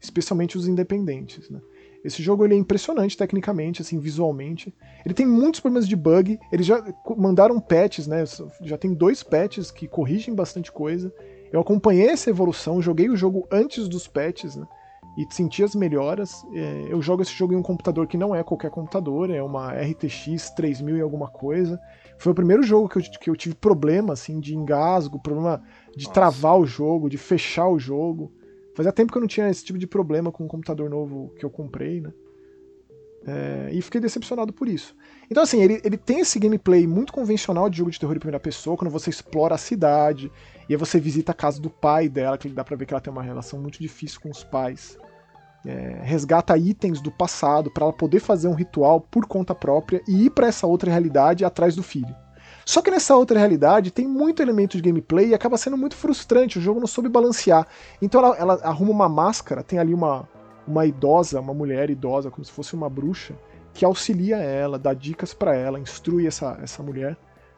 especialmente 0.00 0.56
os 0.56 0.66
independentes. 0.66 1.48
Né? 1.48 1.60
Esse 2.04 2.22
jogo 2.22 2.44
ele 2.44 2.54
é 2.54 2.58
impressionante 2.58 3.16
tecnicamente, 3.16 3.80
assim, 3.80 3.98
visualmente. 3.98 4.74
Ele 5.04 5.14
tem 5.14 5.24
muitos 5.24 5.60
problemas 5.60 5.88
de 5.88 5.94
bug. 5.94 6.38
Eles 6.50 6.66
já 6.66 6.82
mandaram 7.16 7.60
patches, 7.60 8.08
né? 8.08 8.24
Já 8.62 8.76
tem 8.76 8.92
dois 8.92 9.22
patches 9.22 9.70
que 9.70 9.86
corrigem 9.86 10.34
bastante 10.34 10.72
coisa. 10.72 11.12
Eu 11.52 11.60
acompanhei 11.60 12.08
essa 12.08 12.30
evolução, 12.30 12.80
joguei 12.80 13.10
o 13.10 13.16
jogo 13.16 13.46
antes 13.52 13.86
dos 13.88 14.08
patches, 14.08 14.56
né? 14.56 14.66
E 15.16 15.26
senti 15.34 15.62
as 15.62 15.74
melhoras. 15.74 16.42
É, 16.54 16.86
Eu 16.88 17.02
jogo 17.02 17.22
esse 17.22 17.32
jogo 17.32 17.52
em 17.52 17.56
um 17.56 17.62
computador 17.62 18.06
que 18.06 18.16
não 18.16 18.34
é 18.34 18.42
qualquer 18.42 18.70
computador, 18.70 19.30
é 19.30 19.42
uma 19.42 19.72
RTX 19.72 20.50
3000 20.56 20.96
e 20.96 21.00
alguma 21.02 21.28
coisa. 21.28 21.78
Foi 22.18 22.32
o 22.32 22.34
primeiro 22.34 22.62
jogo 22.62 22.88
que 22.88 22.98
eu, 22.98 23.02
que 23.02 23.30
eu 23.30 23.36
tive 23.36 23.54
problema, 23.54 24.14
assim, 24.14 24.40
de 24.40 24.54
engasgo, 24.54 25.20
problema 25.20 25.62
de 25.94 26.04
Nossa. 26.04 26.14
travar 26.14 26.58
o 26.58 26.64
jogo, 26.64 27.10
de 27.10 27.18
fechar 27.18 27.68
o 27.68 27.78
jogo. 27.78 28.32
Fazia 28.74 28.92
tempo 28.92 29.12
que 29.12 29.18
eu 29.18 29.20
não 29.20 29.28
tinha 29.28 29.50
esse 29.50 29.62
tipo 29.62 29.78
de 29.78 29.86
problema 29.86 30.32
com 30.32 30.44
o 30.44 30.48
computador 30.48 30.88
novo 30.88 31.34
que 31.38 31.44
eu 31.44 31.50
comprei, 31.50 32.00
né? 32.00 32.12
É, 33.24 33.70
e 33.72 33.80
fiquei 33.80 34.00
decepcionado 34.00 34.52
por 34.52 34.68
isso. 34.68 34.96
Então, 35.30 35.42
assim, 35.42 35.62
ele, 35.62 35.80
ele 35.84 35.96
tem 35.96 36.20
esse 36.20 36.38
gameplay 36.38 36.86
muito 36.86 37.12
convencional 37.12 37.70
de 37.70 37.78
jogo 37.78 37.90
de 37.90 38.00
terror 38.00 38.16
em 38.16 38.18
primeira 38.18 38.40
pessoa, 38.40 38.76
quando 38.76 38.90
você 38.90 39.10
explora 39.10 39.54
a 39.54 39.58
cidade, 39.58 40.30
e 40.72 40.74
aí 40.74 40.78
você 40.78 40.98
visita 40.98 41.32
a 41.32 41.34
casa 41.34 41.60
do 41.60 41.68
pai 41.68 42.08
dela, 42.08 42.38
que 42.38 42.48
dá 42.48 42.64
pra 42.64 42.74
ver 42.74 42.86
que 42.86 42.94
ela 42.94 43.00
tem 43.00 43.12
uma 43.12 43.22
relação 43.22 43.60
muito 43.60 43.78
difícil 43.78 44.18
com 44.22 44.30
os 44.30 44.42
pais. 44.42 44.96
É, 45.66 46.00
resgata 46.02 46.56
itens 46.56 46.98
do 46.98 47.12
passado 47.12 47.70
para 47.70 47.84
ela 47.84 47.92
poder 47.92 48.20
fazer 48.20 48.48
um 48.48 48.54
ritual 48.54 48.98
por 48.98 49.26
conta 49.26 49.54
própria 49.54 50.00
e 50.08 50.24
ir 50.24 50.30
para 50.30 50.46
essa 50.46 50.66
outra 50.66 50.90
realidade 50.90 51.44
atrás 51.44 51.76
do 51.76 51.82
filho. 51.82 52.16
Só 52.64 52.80
que 52.80 52.90
nessa 52.90 53.14
outra 53.14 53.38
realidade 53.38 53.90
tem 53.90 54.08
muito 54.08 54.40
elemento 54.40 54.78
de 54.78 54.82
gameplay 54.82 55.28
e 55.28 55.34
acaba 55.34 55.58
sendo 55.58 55.76
muito 55.76 55.94
frustrante, 55.94 56.58
o 56.58 56.62
jogo 56.62 56.80
não 56.80 56.86
soube 56.86 57.10
balancear. 57.10 57.66
Então 58.00 58.24
ela, 58.24 58.36
ela 58.38 58.54
arruma 58.62 58.92
uma 58.92 59.08
máscara, 59.10 59.62
tem 59.62 59.78
ali 59.78 59.92
uma, 59.92 60.26
uma 60.66 60.86
idosa, 60.86 61.38
uma 61.38 61.52
mulher 61.52 61.90
idosa, 61.90 62.30
como 62.30 62.46
se 62.46 62.50
fosse 62.50 62.72
uma 62.72 62.88
bruxa, 62.88 63.34
que 63.74 63.84
auxilia 63.84 64.38
ela, 64.38 64.78
dá 64.78 64.94
dicas 64.94 65.34
para 65.34 65.54
ela, 65.54 65.78
instrui 65.78 66.26
essa, 66.26 66.58
essa 66.62 66.82
mulher 66.82 67.14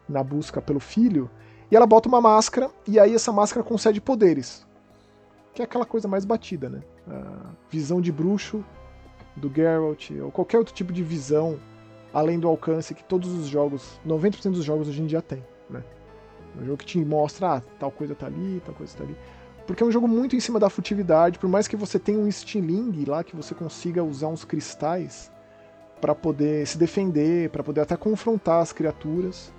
na 0.07 0.21
busca 0.21 0.61
pelo 0.61 0.81
filho, 0.81 1.29
e 1.71 1.75
ela 1.75 1.85
bota 1.85 2.07
uma 2.07 2.21
máscara, 2.21 2.69
e 2.87 2.99
aí 2.99 3.13
essa 3.13 3.31
máscara 3.31 3.63
concede 3.63 3.99
poderes. 3.99 4.65
Que 5.53 5.61
é 5.61 5.65
aquela 5.65 5.85
coisa 5.85 6.07
mais 6.07 6.25
batida, 6.25 6.69
né? 6.69 6.81
A 7.07 7.51
visão 7.69 8.01
de 8.01 8.11
bruxo 8.11 8.63
do 9.35 9.51
Geralt, 9.53 10.11
ou 10.21 10.31
qualquer 10.31 10.57
outro 10.57 10.73
tipo 10.73 10.93
de 10.93 11.03
visão 11.03 11.59
além 12.15 12.39
do 12.39 12.47
alcance 12.47 12.95
que 12.95 13.03
todos 13.03 13.29
os 13.33 13.47
jogos, 13.47 13.99
90% 14.07 14.51
dos 14.51 14.63
jogos 14.63 14.87
hoje 14.87 15.01
em 15.01 15.05
dia 15.05 15.21
tem, 15.21 15.43
né? 15.69 15.83
Um 16.57 16.63
jogo 16.65 16.77
que 16.77 16.85
te 16.85 17.03
mostra, 17.03 17.55
ah, 17.55 17.61
tal 17.77 17.91
coisa 17.91 18.15
tá 18.15 18.27
ali, 18.27 18.61
tal 18.65 18.73
coisa 18.73 18.97
tá 18.97 19.03
ali. 19.03 19.17
Porque 19.67 19.83
é 19.83 19.85
um 19.85 19.91
jogo 19.91 20.07
muito 20.07 20.33
em 20.33 20.39
cima 20.39 20.57
da 20.57 20.69
furtividade, 20.69 21.37
por 21.37 21.49
mais 21.49 21.67
que 21.67 21.75
você 21.75 21.99
tenha 21.99 22.17
um 22.17 22.31
stiling 22.31 23.03
lá, 23.05 23.21
que 23.21 23.35
você 23.35 23.53
consiga 23.53 24.01
usar 24.01 24.27
uns 24.27 24.45
cristais 24.45 25.29
para 25.99 26.15
poder 26.15 26.65
se 26.65 26.77
defender, 26.77 27.49
para 27.49 27.63
poder 27.63 27.81
até 27.81 27.97
confrontar 27.97 28.61
as 28.61 28.71
criaturas. 28.71 29.53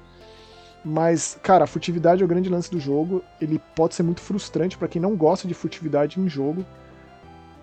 Mas, 0.88 1.36
cara, 1.42 1.64
a 1.64 1.66
furtividade 1.66 2.22
é 2.22 2.24
o 2.24 2.28
grande 2.28 2.48
lance 2.48 2.70
do 2.70 2.78
jogo. 2.78 3.20
Ele 3.40 3.60
pode 3.74 3.96
ser 3.96 4.04
muito 4.04 4.20
frustrante 4.20 4.78
para 4.78 4.86
quem 4.86 5.02
não 5.02 5.16
gosta 5.16 5.48
de 5.48 5.52
furtividade 5.52 6.20
em 6.20 6.28
jogo. 6.28 6.64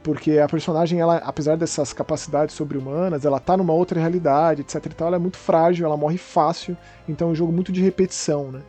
Porque 0.03 0.39
a 0.39 0.47
personagem, 0.49 0.99
ela, 0.99 1.19
apesar 1.19 1.55
dessas 1.55 1.93
capacidades 1.93 2.53
sobre-humanas, 2.53 3.23
ela 3.23 3.39
tá 3.39 3.55
numa 3.55 3.71
outra 3.71 3.97
realidade, 3.97 4.59
etc 4.59 4.85
e 4.87 4.89
tal, 4.89 5.07
ela 5.07 5.15
é 5.15 5.19
muito 5.19 5.37
frágil, 5.37 5.85
ela 5.85 5.95
morre 5.95 6.17
fácil. 6.17 6.75
Então 7.07 7.29
é 7.29 7.31
um 7.31 7.35
jogo 7.35 7.53
muito 7.53 7.71
de 7.71 7.81
repetição, 7.81 8.51
né? 8.51 8.61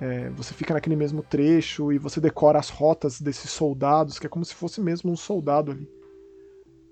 É, 0.00 0.28
você 0.30 0.52
fica 0.52 0.74
naquele 0.74 0.96
mesmo 0.96 1.22
trecho 1.22 1.92
e 1.92 1.98
você 1.98 2.20
decora 2.20 2.58
as 2.58 2.68
rotas 2.68 3.20
desses 3.20 3.48
soldados, 3.52 4.18
que 4.18 4.26
é 4.26 4.28
como 4.28 4.44
se 4.44 4.56
fosse 4.56 4.80
mesmo 4.80 5.12
um 5.12 5.16
soldado 5.16 5.70
ali. 5.70 5.88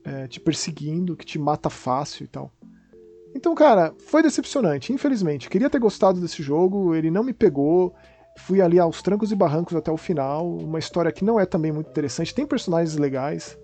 É, 0.04 0.28
te 0.28 0.38
perseguindo, 0.38 1.16
que 1.16 1.26
te 1.26 1.36
mata 1.36 1.68
fácil 1.68 2.22
e 2.22 2.28
tal. 2.28 2.52
Então, 3.34 3.54
cara, 3.54 3.94
foi 4.06 4.22
decepcionante, 4.22 4.92
infelizmente. 4.92 5.48
Queria 5.48 5.70
ter 5.70 5.78
gostado 5.78 6.20
desse 6.20 6.42
jogo, 6.42 6.94
ele 6.94 7.10
não 7.10 7.22
me 7.22 7.32
pegou. 7.32 7.94
Fui 8.38 8.60
ali 8.60 8.78
aos 8.78 9.02
trancos 9.02 9.30
e 9.30 9.36
barrancos 9.36 9.76
até 9.76 9.90
o 9.90 9.96
final. 9.96 10.48
Uma 10.56 10.78
história 10.78 11.12
que 11.12 11.24
não 11.24 11.38
é 11.38 11.46
também 11.46 11.72
muito 11.72 11.90
interessante. 11.90 12.34
Tem 12.34 12.46
personagens 12.46 12.96
legais, 12.96 13.56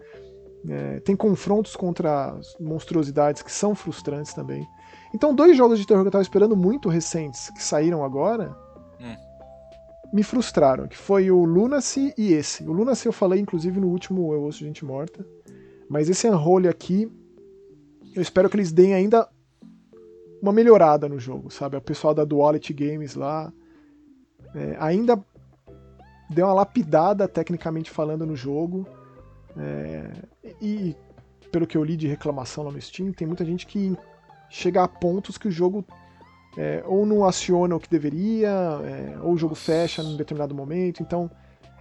é, 0.69 1.01
tem 1.01 1.17
confrontos 1.17 1.75
contra 1.75 2.39
monstruosidades 2.61 3.43
que 3.43 3.51
são 3.51 3.75
frustrantes 3.75 4.35
também. 4.35 4.67
Então, 5.14 5.35
dois 5.35 5.57
jogos 5.57 5.79
de 5.79 5.87
terror 5.87 6.03
que 6.03 6.09
eu 6.09 6.12
tava 6.12 6.23
esperando 6.23 6.57
muito 6.57 6.89
recentes, 6.89 7.51
que 7.51 7.62
saíram 7.62 8.05
agora, 8.05 8.55
me 10.12 10.23
frustraram, 10.23 10.87
que 10.87 10.97
foi 10.97 11.31
o 11.31 11.45
Lunacy 11.45 12.14
e 12.17 12.33
esse. 12.33 12.64
O 12.64 12.73
Lunacy 12.73 13.07
eu 13.07 13.12
falei, 13.12 13.41
inclusive, 13.41 13.81
no 13.81 13.89
último 13.89 14.33
Eu 14.33 14.43
Ouço 14.43 14.64
Gente 14.64 14.85
Morta. 14.85 15.27
Mas 15.89 16.09
esse 16.09 16.29
Unholy 16.29 16.69
aqui, 16.69 17.11
eu 18.14 18.23
espero 18.23 18.49
que 18.49 18.57
eles 18.57 18.73
deem 18.73 18.95
ainda 18.95 19.29
uma 20.41 20.53
melhorada 20.53 21.09
no 21.09 21.18
jogo, 21.18 21.51
sabe? 21.51 21.76
O 21.76 21.80
pessoal 21.80 22.14
da 22.14 22.24
Duality 22.24 22.72
Games 22.72 23.14
lá 23.14 23.53
é, 24.55 24.76
ainda 24.78 25.18
deu 26.30 26.47
uma 26.47 26.55
lapidada, 26.55 27.28
tecnicamente 27.28 27.91
falando, 27.91 28.26
no 28.26 28.37
jogo. 28.37 28.87
É, 29.57 30.11
e, 30.61 30.95
pelo 31.51 31.66
que 31.66 31.76
eu 31.76 31.84
li 31.84 31.97
de 31.97 32.07
reclamação 32.07 32.64
lá 32.64 32.70
no 32.70 32.80
Steam, 32.80 33.12
tem 33.12 33.26
muita 33.26 33.45
gente 33.45 33.66
que 33.66 33.97
chega 34.49 34.82
a 34.82 34.89
pontos 34.89 35.39
que 35.39 35.49
o 35.49 35.51
jogo 35.51 35.84
é, 36.57 36.82
ou 36.87 37.05
não 37.05 37.24
aciona 37.24 37.76
o 37.76 37.80
que 37.80 37.89
deveria, 37.89 38.51
é, 38.84 39.18
ou 39.22 39.32
o 39.32 39.39
jogo 39.39 39.55
fecha 39.55 40.03
num 40.03 40.16
determinado 40.16 40.55
momento. 40.55 41.03
Então, 41.03 41.30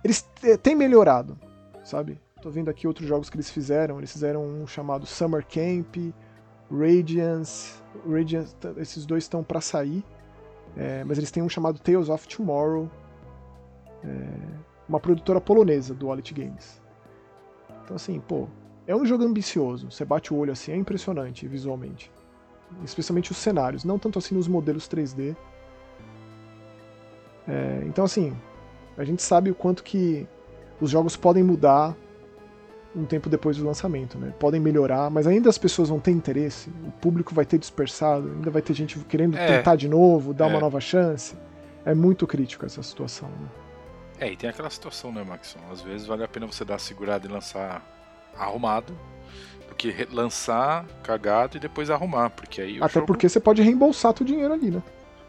eles 0.03 0.21
têm 0.61 0.75
melhorado, 0.75 1.37
sabe? 1.83 2.19
Tô 2.41 2.51
vendo 2.51 2.69
aqui 2.69 2.87
outros 2.87 3.07
jogos 3.07 3.29
que 3.29 3.35
eles 3.35 3.49
fizeram. 3.49 3.97
Eles 3.97 4.11
fizeram 4.11 4.45
um 4.45 4.67
chamado 4.67 5.05
Summer 5.05 5.43
Camp, 5.45 5.95
Radiance. 6.69 7.84
Radiance 8.07 8.55
esses 8.77 9.05
dois 9.05 9.23
estão 9.23 9.43
para 9.43 9.61
sair. 9.61 10.03
É, 10.77 11.03
mas 11.03 11.17
eles 11.17 11.31
têm 11.31 11.41
um 11.41 11.49
chamado 11.49 11.79
Tales 11.79 12.09
of 12.09 12.27
Tomorrow. 12.27 12.89
É, 14.03 14.27
uma 14.87 14.99
produtora 14.99 15.41
polonesa 15.41 15.93
do 15.93 16.07
Wallet 16.07 16.33
Games. 16.33 16.81
Então, 17.83 17.95
assim, 17.95 18.19
pô, 18.19 18.47
é 18.85 18.95
um 18.95 19.05
jogo 19.05 19.23
ambicioso. 19.23 19.89
Você 19.89 20.05
bate 20.05 20.33
o 20.33 20.37
olho 20.37 20.51
assim, 20.51 20.71
é 20.71 20.75
impressionante 20.75 21.47
visualmente 21.47 22.11
especialmente 22.83 23.31
os 23.31 23.37
cenários, 23.37 23.83
não 23.83 23.97
tanto 23.97 24.19
assim 24.19 24.35
nos 24.35 24.47
modelos 24.47 24.87
3D. 24.87 25.35
É, 27.47 27.83
então, 27.85 28.03
assim, 28.03 28.35
a 28.97 29.03
gente 29.03 29.21
sabe 29.21 29.51
o 29.51 29.55
quanto 29.55 29.83
que 29.83 30.27
os 30.81 30.89
jogos 30.89 31.15
podem 31.15 31.43
mudar 31.43 31.95
um 32.95 33.05
tempo 33.05 33.29
depois 33.29 33.57
do 33.57 33.65
lançamento, 33.65 34.17
né? 34.17 34.33
Podem 34.39 34.59
melhorar, 34.59 35.09
mas 35.09 35.27
ainda 35.27 35.49
as 35.49 35.57
pessoas 35.57 35.89
vão 35.89 35.99
ter 35.99 36.11
interesse, 36.11 36.69
o 36.87 36.91
público 36.91 37.33
vai 37.35 37.45
ter 37.45 37.57
dispersado, 37.57 38.29
ainda 38.29 38.49
vai 38.49 38.61
ter 38.61 38.73
gente 38.73 38.97
querendo 38.99 39.37
é, 39.37 39.57
tentar 39.57 39.75
de 39.75 39.89
novo, 39.89 40.33
dar 40.33 40.45
é. 40.45 40.47
uma 40.49 40.59
nova 40.59 40.79
chance. 40.79 41.35
É 41.83 41.93
muito 41.93 42.25
crítico 42.25 42.65
essa 42.65 42.81
situação, 42.81 43.29
né? 43.29 43.47
É, 44.19 44.31
e 44.31 44.37
tem 44.37 44.49
aquela 44.49 44.69
situação, 44.69 45.11
né, 45.11 45.23
Maxon? 45.23 45.59
Às 45.71 45.81
vezes 45.81 46.07
vale 46.07 46.23
a 46.23 46.27
pena 46.27 46.47
você 46.47 46.63
dar 46.63 46.79
segurada 46.79 47.27
e 47.27 47.29
lançar 47.29 47.83
arrumado, 48.37 48.97
que 49.77 50.07
lançar 50.11 50.85
cagado 51.03 51.57
e 51.57 51.59
depois 51.59 51.89
arrumar, 51.89 52.29
porque 52.29 52.61
aí 52.61 52.77
Até 52.81 52.93
jogo... 52.93 53.07
porque 53.07 53.27
você 53.27 53.39
pode 53.39 53.61
reembolsar 53.61 54.13
teu 54.13 54.25
dinheiro 54.25 54.53
ali, 54.53 54.71
né? 54.71 54.81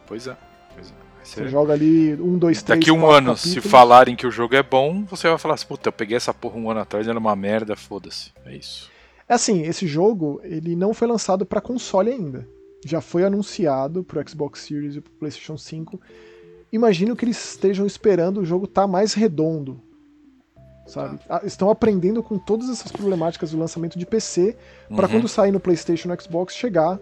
Pois 0.06 0.26
é. 0.26 0.36
Pois 0.74 0.90
é. 0.90 1.05
Você, 1.26 1.42
você 1.42 1.48
joga 1.48 1.72
ali 1.72 2.14
um, 2.14 2.38
dois, 2.38 2.62
três. 2.62 2.78
Daqui 2.78 2.92
um 2.92 3.04
ano, 3.04 3.34
capítulos. 3.34 3.40
se 3.40 3.60
falarem 3.60 4.14
que 4.14 4.26
o 4.26 4.30
jogo 4.30 4.54
é 4.54 4.62
bom, 4.62 5.04
você 5.04 5.28
vai 5.28 5.36
falar 5.36 5.54
assim, 5.54 5.66
puta, 5.66 5.88
eu 5.88 5.92
peguei 5.92 6.16
essa 6.16 6.32
porra 6.32 6.56
um 6.56 6.70
ano 6.70 6.80
atrás, 6.80 7.08
era 7.08 7.18
uma 7.18 7.34
merda, 7.34 7.74
foda-se. 7.74 8.32
É 8.44 8.54
isso. 8.54 8.88
É 9.28 9.34
assim, 9.34 9.62
esse 9.62 9.88
jogo, 9.88 10.40
ele 10.44 10.76
não 10.76 10.94
foi 10.94 11.08
lançado 11.08 11.44
para 11.44 11.60
console 11.60 12.12
ainda. 12.12 12.48
Já 12.84 13.00
foi 13.00 13.24
anunciado 13.24 14.04
pro 14.04 14.22
Xbox 14.28 14.60
Series 14.60 14.94
e 14.94 15.00
pro 15.00 15.12
PlayStation 15.14 15.58
5. 15.58 16.00
Imagino 16.72 17.16
que 17.16 17.24
eles 17.24 17.54
estejam 17.54 17.84
esperando 17.84 18.38
o 18.38 18.44
jogo 18.44 18.66
estar 18.66 18.82
tá 18.82 18.88
mais 18.88 19.12
redondo, 19.12 19.82
sabe? 20.86 21.18
Ah. 21.28 21.40
Estão 21.42 21.70
aprendendo 21.70 22.22
com 22.22 22.38
todas 22.38 22.68
essas 22.68 22.92
problemáticas 22.92 23.50
do 23.50 23.58
lançamento 23.58 23.98
de 23.98 24.06
PC 24.06 24.56
uhum. 24.88 24.96
para 24.96 25.08
quando 25.08 25.26
sair 25.26 25.50
no 25.50 25.58
PlayStation 25.58 26.08
e 26.08 26.12
no 26.12 26.22
Xbox 26.22 26.54
chegar 26.54 27.00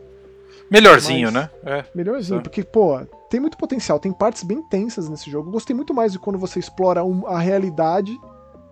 melhorzinho, 0.70 1.32
mais... 1.32 1.46
né? 1.46 1.50
É. 1.64 1.84
Melhorzinho, 1.94 2.42
porque 2.42 2.62
pô, 2.62 2.98
tem 3.30 3.40
muito 3.40 3.56
potencial, 3.56 3.98
tem 3.98 4.12
partes 4.12 4.42
bem 4.42 4.62
tensas 4.62 5.08
nesse 5.08 5.30
jogo. 5.30 5.48
Eu 5.48 5.52
gostei 5.52 5.74
muito 5.74 5.94
mais 5.94 6.12
de 6.12 6.18
quando 6.18 6.38
você 6.38 6.58
explora 6.58 7.02
a 7.26 7.38
realidade, 7.38 8.16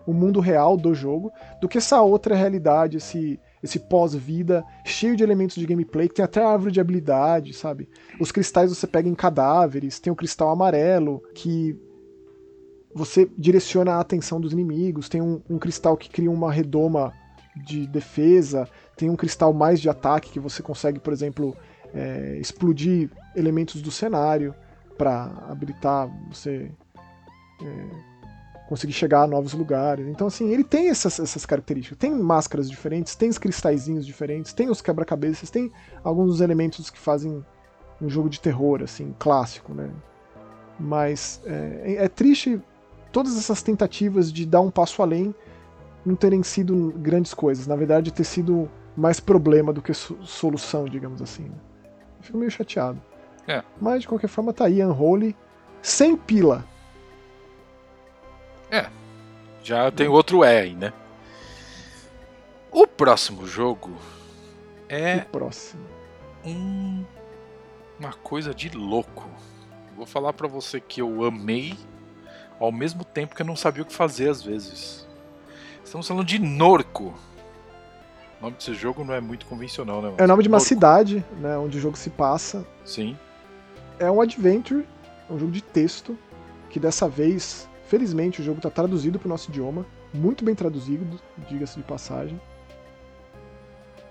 o 0.07 0.13
mundo 0.13 0.41
real 0.41 0.77
do 0.77 0.95
jogo, 0.95 1.31
do 1.61 1.69
que 1.69 1.79
essa 1.79 2.01
outra 2.03 2.35
realidade, 2.35 2.97
esse 2.97 3.41
esse 3.63 3.79
pós-vida 3.79 4.65
cheio 4.85 5.15
de 5.15 5.23
elementos 5.23 5.55
de 5.55 5.65
gameplay, 5.65 6.09
que 6.09 6.17
tem 6.17 6.25
até 6.25 6.45
árvore 6.45 6.73
de 6.73 6.81
habilidade, 6.81 7.53
sabe? 7.53 7.89
Os 8.19 8.33
cristais 8.33 8.71
você 8.71 8.87
pega 8.87 9.09
em 9.09 9.15
cadáveres, 9.15 10.01
tem 10.01 10.13
o 10.13 10.17
cristal 10.17 10.51
amarelo, 10.51 11.23
que 11.33 11.79
você 12.93 13.31
direciona 13.39 13.95
a 13.95 14.01
atenção 14.01 14.41
dos 14.41 14.53
inimigos, 14.53 15.09
tem 15.09 15.23
um, 15.23 15.41
um, 15.49 15.59
cristal 15.59 15.97
que 15.97 16.11
cria 16.11 16.31
uma 16.31 16.53
redoma 16.53 17.13
de 17.65 17.87
defesa, 17.87 18.69
tem 18.97 19.09
um 19.09 19.17
cristal 19.17 19.53
mais 19.53 19.81
de 19.81 19.89
ataque 19.89 20.33
que 20.33 20.41
você 20.41 20.63
consegue, 20.63 20.99
por 20.99 21.13
exemplo, 21.13 21.57
é, 21.95 22.37
explodir 22.41 23.11
elementos 23.35 23.81
do 23.83 23.91
cenário 23.91 24.55
para 24.97 25.25
habilitar 25.49 26.09
você 26.31 26.71
é, 27.63 28.13
conseguir 28.69 28.93
chegar 28.93 29.23
a 29.23 29.27
novos 29.27 29.53
lugares. 29.53 30.07
Então, 30.07 30.27
assim, 30.27 30.51
ele 30.51 30.65
tem 30.65 30.89
essas, 30.89 31.21
essas 31.21 31.45
características. 31.45 31.99
Tem 31.99 32.11
máscaras 32.11 32.71
diferentes, 32.71 33.15
tem 33.15 33.29
os 33.29 33.39
cristalzinhos 33.39 34.07
diferentes, 34.07 34.53
tem 34.53 34.71
os 34.71 34.81
quebra-cabeças, 34.81 35.51
tem 35.51 35.71
alguns 36.03 36.29
dos 36.29 36.41
elementos 36.41 36.89
que 36.89 36.99
fazem 36.99 37.45
um 38.01 38.09
jogo 38.09 38.29
de 38.29 38.41
terror, 38.41 38.83
assim, 38.83 39.15
clássico, 39.19 39.75
né? 39.75 39.91
Mas 40.79 41.41
é, 41.45 41.97
é 41.99 42.09
triste 42.09 42.61
todas 43.13 43.37
essas 43.37 43.63
tentativas 43.63 44.33
de 44.33 44.47
dar 44.47 44.61
um 44.61 44.71
passo 44.71 45.03
além 45.03 45.35
não 46.05 46.17
terem 46.17 46.43
sido 46.43 46.93
grandes 46.97 47.35
coisas. 47.35 47.67
Na 47.67 47.77
verdade, 47.77 48.13
ter 48.13 48.25
sido 48.25 48.69
mais 48.97 49.21
problema 49.21 49.73
do 49.73 49.83
que 49.83 49.93
solução, 49.95 50.87
digamos 50.87 51.23
assim. 51.23 51.51
Eu 52.23 52.27
fico 52.27 52.39
meio 52.39 52.51
chateado. 52.51 53.03
É. 53.49 53.65
Mas, 53.81 54.03
de 54.03 54.09
qualquer 54.09 54.29
forma, 54.29 54.53
tá 54.53 54.67
aí 54.67 54.81
Unholy 54.83 55.37
sem 55.83 56.17
pila. 56.17 56.65
É. 58.71 58.87
Já 59.65 59.91
tem 59.91 60.07
outro 60.07 60.45
E 60.45 60.47
aí, 60.47 60.75
né? 60.75 60.93
O 62.71 62.87
próximo 62.87 63.45
jogo 63.45 63.91
é. 64.89 65.17
O 65.17 65.25
próximo. 65.27 65.85
Um, 66.45 67.05
uma 67.99 68.13
coisa 68.13 68.55
de 68.55 68.71
louco. 68.71 69.29
Vou 69.97 70.07
falar 70.07 70.33
para 70.33 70.47
você 70.47 70.81
que 70.81 71.03
eu 71.03 71.25
amei, 71.25 71.77
ao 72.61 72.71
mesmo 72.71 73.05
tempo 73.05 73.35
que 73.35 73.43
eu 73.43 73.47
não 73.47 73.57
sabia 73.57 73.83
o 73.83 73.87
que 73.87 73.93
fazer 73.93 74.29
às 74.31 74.43
vezes. 74.43 75.09
Estamos 75.85 76.07
falando 76.07 76.27
de 76.27 76.39
Norco. 76.39 77.15
O 78.43 78.47
nome 78.47 78.57
desse 78.57 78.75
jogo 78.75 79.05
não 79.05 79.15
é 79.15 79.21
muito 79.21 79.47
convencional, 79.47 80.03
né? 80.03 80.15
É 80.19 80.25
o 80.25 80.27
nome 80.27 80.43
de 80.43 80.49
uma 80.49 80.57
Norco. 80.57 80.67
cidade, 80.67 81.25
né, 81.41 81.57
onde 81.57 81.79
o 81.79 81.81
jogo 81.81 81.97
se 81.97 82.11
passa. 82.11 82.67
Sim. 82.85 83.17
É 84.01 84.11
um 84.11 84.21
adventure, 84.21 84.85
um 85.31 85.39
jogo 85.39 85.53
de 85.53 85.63
texto, 85.63 86.19
que 86.69 86.81
dessa 86.81 87.09
vez, 87.09 87.69
felizmente, 87.87 88.41
o 88.41 88.45
jogo 88.45 88.59
está 88.59 88.69
traduzido 88.69 89.17
para 89.17 89.27
o 89.27 89.29
nosso 89.29 89.49
idioma, 89.49 89.87
muito 90.13 90.45
bem 90.45 90.57
traduzido, 90.57 91.21
diga-se 91.49 91.77
de 91.77 91.85
passagem. 91.85 92.41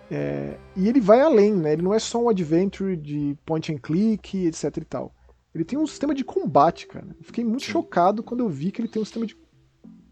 É, 0.09 0.57
e 0.77 0.87
ele 0.87 1.01
vai 1.01 1.19
além, 1.19 1.53
né? 1.53 1.73
Ele 1.73 1.81
não 1.81 1.93
é 1.93 1.99
só 1.99 2.17
um 2.23 2.29
adventure 2.29 2.95
de 2.95 3.37
point 3.45 3.73
and 3.73 3.79
click, 3.79 4.45
etc 4.45 4.77
e 4.77 4.85
tal. 4.85 5.13
Ele 5.53 5.65
tem 5.65 5.77
um 5.77 5.85
sistema 5.85 6.15
de 6.15 6.23
combate, 6.23 6.87
cara. 6.87 7.07
Eu 7.19 7.25
fiquei 7.25 7.43
muito 7.43 7.65
Sim. 7.65 7.73
chocado 7.73 8.23
quando 8.23 8.39
eu 8.39 8.47
vi 8.47 8.71
que 8.71 8.79
ele 8.79 8.87
tem 8.87 9.01
um 9.01 9.05
sistema 9.05 9.25
de, 9.25 9.35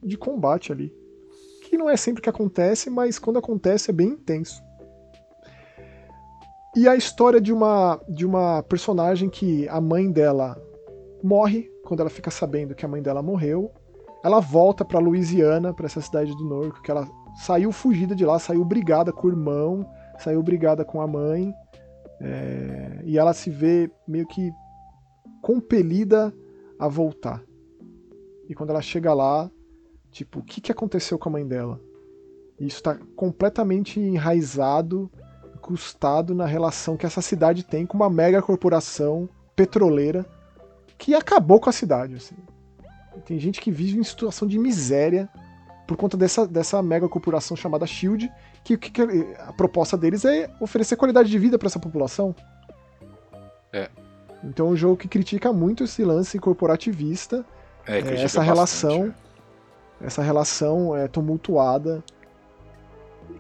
de 0.04 0.18
combate 0.18 0.74
ali. 0.74 0.94
Que 1.70 1.78
não 1.78 1.88
é 1.88 1.96
sempre 1.96 2.20
que 2.20 2.30
acontece, 2.30 2.90
mas 2.90 3.20
quando 3.20 3.38
acontece 3.38 3.91
é 3.91 3.94
bem 3.94 4.10
intenso. 4.10 4.64
E 6.76 6.88
a 6.88 6.96
história 6.96 7.40
de 7.40 7.54
uma, 7.54 8.02
de 8.10 8.26
uma 8.26 8.64
personagem 8.64 9.30
que 9.30 9.70
a 9.70 9.80
mãe 9.80 10.12
dela 10.12 10.60
morre 11.24 11.70
quando 11.84 12.00
ela 12.00 12.10
fica 12.10 12.32
sabendo 12.32 12.74
que 12.74 12.84
a 12.84 12.88
mãe 12.88 13.04
dela 13.04 13.22
morreu. 13.22 13.72
Ela 14.24 14.40
volta 14.40 14.84
para 14.84 14.98
Louisiana, 14.98 15.72
para 15.72 15.86
essa 15.86 16.02
cidade 16.02 16.36
do 16.36 16.44
Norco, 16.44 16.82
que 16.82 16.90
ela 16.90 17.08
saiu 17.36 17.72
fugida 17.72 18.16
de 18.16 18.26
lá, 18.26 18.40
saiu 18.40 18.66
brigada 18.66 19.14
com 19.14 19.28
o 19.28 19.30
irmão, 19.30 19.88
saiu 20.18 20.41
brigada 20.41 20.84
com 20.84 21.00
a 21.02 21.08
mãe, 21.08 21.54
é, 22.20 23.02
e 23.06 23.16
ela 23.18 23.32
se 23.32 23.52
vê 23.52 23.91
meio 24.08 24.26
que 24.26 24.52
compelida 25.41 26.34
a 26.80 26.88
voltar. 26.88 27.44
E 28.50 28.56
quando 28.56 28.72
ela 28.72 28.82
chega 28.82 29.14
lá, 29.14 29.50
tipo, 30.11 30.40
o 30.40 30.44
que, 30.44 30.61
que 30.61 30.72
aconteceu 30.72 31.18
com 31.18 31.30
a 31.30 31.31
mãe 31.31 31.48
dela? 31.48 31.80
E 32.60 32.68
isso 32.68 32.77
está 32.77 32.98
completamente 33.15 33.99
enraizado, 33.99 35.10
custado 35.61 36.34
na 36.36 36.45
relação 36.45 36.98
que 36.98 37.06
essa 37.06 37.22
cidade 37.22 37.64
tem 37.64 37.86
com 37.86 37.98
uma 37.98 38.10
mega 38.10 38.41
corporação 38.41 39.30
petroleira 39.56 40.26
que 40.98 41.15
acabou 41.15 41.60
com 41.60 41.69
a 41.69 41.73
cidade. 41.73 42.15
Assim. 42.15 42.36
Tem 43.26 43.40
gente 43.40 43.61
que 43.61 43.72
vive 43.72 43.98
em 43.98 44.03
situação 44.03 44.48
de 44.48 44.60
miséria 44.60 45.30
por 45.88 45.98
conta 45.98 46.15
dessa, 46.15 46.48
dessa 46.48 46.84
mega 46.84 47.10
corporação 47.10 47.57
chamada 47.57 47.88
Shield, 47.88 48.31
que, 48.64 48.77
que, 48.77 49.02
a 49.40 49.52
proposta 49.53 49.98
deles 49.98 50.23
é 50.23 50.48
oferecer 50.60 50.95
qualidade 50.95 51.30
de 51.31 51.40
vida 51.40 51.57
para 51.57 51.68
essa 51.68 51.80
população. 51.80 52.36
É. 53.73 53.90
Então 54.44 54.68
é 54.68 54.69
um 54.69 54.76
jogo 54.76 54.98
que 54.98 55.07
critica 55.07 55.52
muito 55.52 55.84
esse 55.84 56.03
lance 56.03 56.38
corporativista, 56.38 57.44
é, 57.88 57.99
é, 57.99 58.22
essa 58.22 58.41
relação, 58.41 59.07
bastante, 59.07 59.15
é. 59.26 59.28
Essa 60.01 60.21
relação 60.21 60.95
é, 60.95 61.07
tumultuada. 61.07 62.03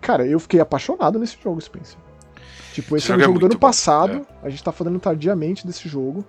Cara, 0.01 0.25
eu 0.25 0.39
fiquei 0.39 0.59
apaixonado 0.59 1.19
nesse 1.19 1.37
jogo, 1.41 1.59
Spencer. 1.61 1.97
Tipo, 2.73 2.95
esse, 2.95 3.05
esse 3.05 3.11
é 3.11 3.15
um 3.15 3.19
jogo, 3.19 3.37
é 3.37 3.39
do 3.39 3.45
ano 3.47 3.55
bom, 3.55 3.59
passado, 3.59 4.25
é. 4.43 4.47
a 4.47 4.49
gente 4.49 4.63
tá 4.63 4.71
falando 4.71 4.99
tardiamente 4.99 5.65
desse 5.65 5.89
jogo 5.89 6.23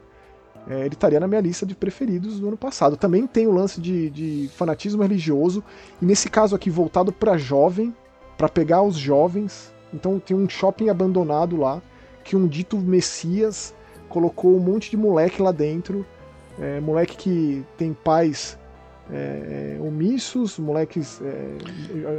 é, 0.69 0.81
ele 0.81 0.95
estaria 0.95 1.21
na 1.21 1.27
minha 1.27 1.41
lista 1.41 1.65
de 1.65 1.75
preferidos 1.75 2.41
do 2.41 2.49
ano 2.49 2.57
passado. 2.57 2.97
Também 2.97 3.27
tem 3.27 3.47
o 3.47 3.53
lance 3.53 3.81
de, 3.81 4.11
de 4.11 4.51
fanatismo 4.55 5.03
religioso, 5.03 5.63
e 6.01 6.05
nesse 6.05 6.29
caso 6.29 6.55
aqui 6.55 6.69
voltado 6.69 7.13
para 7.13 7.37
jovem, 7.37 7.95
para 8.37 8.49
pegar 8.49 8.83
os 8.83 8.97
jovens. 8.97 9.73
Então 9.93 10.19
tem 10.21 10.37
um 10.37 10.49
shopping 10.49 10.89
abandonado 10.89 11.57
lá, 11.57 11.81
que 12.23 12.37
um 12.37 12.47
dito 12.47 12.77
Messias 12.77 13.75
colocou 14.09 14.57
um 14.57 14.61
monte 14.61 14.91
de 14.91 14.97
moleque 14.97 15.41
lá 15.41 15.53
dentro. 15.53 16.05
É, 16.59 16.81
moleque 16.81 17.17
que 17.17 17.67
tem 17.77 17.93
pais 17.93 18.59
é, 19.13 19.77
é 19.77 19.81
omissos, 19.81 20.59
moleques. 20.59 21.21
É, 21.23 21.57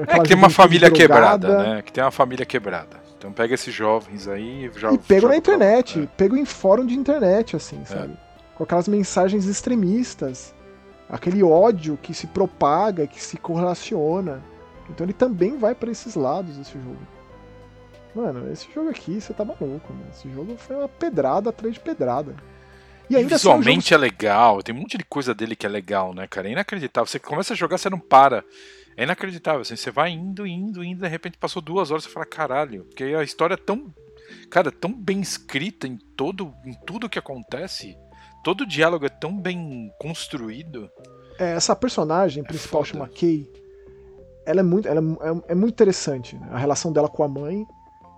é 0.07 0.19
que 0.19 0.27
tem 0.27 0.37
uma 0.37 0.49
família 0.49 0.89
quebrada, 0.91 1.63
né? 1.63 1.81
Que 1.81 1.91
tem 1.91 2.03
uma 2.03 2.11
família 2.11 2.45
quebrada. 2.45 3.01
Então 3.17 3.31
pega 3.31 3.53
esses 3.53 3.73
jovens 3.73 4.27
aí 4.27 4.71
já. 4.75 4.91
E 4.91 4.97
pego 4.97 5.27
na 5.27 5.35
internet, 5.35 5.99
é. 6.01 6.07
pego 6.17 6.35
em 6.35 6.45
fórum 6.45 6.85
de 6.85 6.95
internet, 6.95 7.55
assim, 7.55 7.83
sabe? 7.85 8.17
com 8.61 8.63
aquelas 8.63 8.87
mensagens 8.87 9.47
extremistas, 9.47 10.53
aquele 11.09 11.41
ódio 11.41 11.97
que 11.99 12.13
se 12.13 12.27
propaga, 12.27 13.07
que 13.07 13.19
se 13.19 13.35
correlaciona. 13.35 14.39
Então 14.87 15.03
ele 15.03 15.13
também 15.13 15.57
vai 15.57 15.73
para 15.73 15.89
esses 15.89 16.13
lados 16.13 16.59
esse 16.59 16.73
jogo. 16.73 16.99
Mano, 18.13 18.51
esse 18.51 18.71
jogo 18.71 18.89
aqui, 18.89 19.19
você 19.19 19.33
tá 19.33 19.43
maluco, 19.43 19.91
mano. 19.91 20.05
Esse 20.11 20.29
jogo 20.29 20.55
foi 20.57 20.75
uma 20.75 20.87
pedrada 20.87 21.49
atrás 21.49 21.73
de 21.73 21.79
pedrada. 21.79 22.35
E 23.11 23.15
ainda 23.17 23.35
assim, 23.35 23.49
Visualmente 23.49 23.89
jogo... 23.89 24.03
é 24.03 24.07
legal, 24.07 24.63
tem 24.63 24.73
um 24.73 24.79
monte 24.79 24.97
de 24.97 25.03
coisa 25.03 25.33
dele 25.33 25.55
que 25.55 25.65
é 25.65 25.69
legal, 25.69 26.13
né, 26.13 26.27
cara? 26.27 26.47
É 26.47 26.51
inacreditável. 26.51 27.07
Você 27.07 27.19
começa 27.19 27.53
a 27.53 27.55
jogar, 27.55 27.77
você 27.77 27.89
não 27.89 27.99
para. 27.99 28.43
É 28.95 29.03
inacreditável, 29.03 29.61
assim, 29.61 29.75
você 29.75 29.91
vai 29.91 30.11
indo, 30.11 30.45
indo, 30.45 30.83
indo, 30.83 31.01
de 31.01 31.07
repente 31.07 31.37
passou 31.37 31.61
duas 31.61 31.91
horas, 31.91 32.03
você 32.03 32.09
fala, 32.09 32.25
caralho, 32.25 32.85
porque 32.85 33.03
a 33.03 33.23
história 33.23 33.53
é 33.55 33.57
tão. 33.57 33.93
Cara, 34.49 34.71
tão 34.71 34.93
bem 34.93 35.19
escrita 35.19 35.87
em 35.87 35.97
todo. 35.97 36.53
em 36.65 36.73
tudo 36.85 37.09
que 37.09 37.19
acontece 37.19 37.97
todo 38.43 38.61
o 38.61 38.67
diálogo 38.67 39.05
é 39.05 39.09
tão 39.09 39.35
bem 39.37 39.91
construído. 39.99 40.89
É, 41.39 41.53
essa 41.53 41.75
personagem 41.75 42.43
é 42.43 42.47
principal 42.47 42.83
chama 42.83 43.07
Kay. 43.07 43.49
Ela 44.45 44.61
é 44.61 44.63
muito, 44.63 44.87
ela 44.87 44.99
é, 44.99 45.51
é, 45.51 45.55
muito 45.55 45.73
interessante. 45.73 46.35
Né? 46.35 46.47
A 46.51 46.57
relação 46.57 46.91
dela 46.91 47.07
com 47.07 47.23
a 47.23 47.27
mãe, 47.27 47.65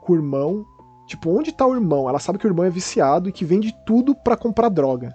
com 0.01 0.13
o 0.13 0.15
irmão. 0.15 0.65
Tipo, 1.07 1.29
onde 1.29 1.51
tá 1.51 1.65
o 1.65 1.73
irmão? 1.73 2.07
Ela 2.07 2.19
sabe 2.19 2.39
que 2.39 2.45
o 2.45 2.49
irmão 2.49 2.65
é 2.65 2.69
viciado 2.69 3.27
e 3.27 3.31
que 3.31 3.45
vende 3.45 3.75
tudo 3.85 4.15
para 4.15 4.37
comprar 4.37 4.69
droga. 4.69 5.13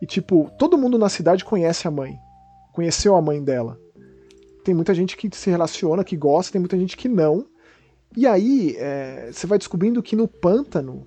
E, 0.00 0.06
tipo, 0.06 0.50
todo 0.58 0.78
mundo 0.78 0.98
na 0.98 1.08
cidade 1.08 1.44
conhece 1.44 1.88
a 1.88 1.90
mãe. 1.90 2.18
Conheceu 2.72 3.16
a 3.16 3.22
mãe 3.22 3.42
dela. 3.42 3.78
Tem 4.64 4.74
muita 4.74 4.94
gente 4.94 5.16
que 5.16 5.28
se 5.36 5.50
relaciona, 5.50 6.04
que 6.04 6.16
gosta, 6.16 6.52
tem 6.52 6.60
muita 6.60 6.78
gente 6.78 6.96
que 6.96 7.08
não. 7.08 7.46
E 8.16 8.26
aí, 8.26 8.76
é, 8.78 9.30
você 9.32 9.46
vai 9.46 9.58
descobrindo 9.58 10.02
que 10.02 10.14
no 10.14 10.28
pântano 10.28 11.06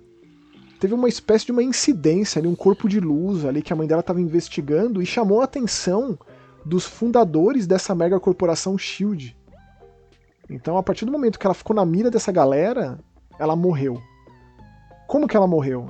teve 0.79 0.93
uma 0.93 1.07
espécie 1.07 1.45
de 1.45 1.51
uma 1.51 1.63
incidência 1.63 2.39
ali, 2.39 2.47
um 2.47 2.55
corpo 2.55 2.87
de 2.87 2.99
luz 2.99 3.45
ali 3.45 3.61
que 3.61 3.73
a 3.73 3.75
mãe 3.75 3.87
dela 3.87 4.01
estava 4.01 4.21
investigando 4.21 5.01
e 5.01 5.05
chamou 5.05 5.41
a 5.41 5.45
atenção 5.45 6.17
dos 6.65 6.85
fundadores 6.85 7.65
dessa 7.65 7.95
mega 7.95 8.19
corporação 8.19 8.77
Shield. 8.77 9.35
Então, 10.49 10.77
a 10.77 10.83
partir 10.83 11.05
do 11.05 11.11
momento 11.11 11.39
que 11.39 11.47
ela 11.47 11.53
ficou 11.53 11.75
na 11.75 11.85
mira 11.85 12.11
dessa 12.11 12.31
galera, 12.31 12.99
ela 13.39 13.55
morreu. 13.55 14.01
Como 15.07 15.27
que 15.27 15.37
ela 15.37 15.47
morreu? 15.47 15.85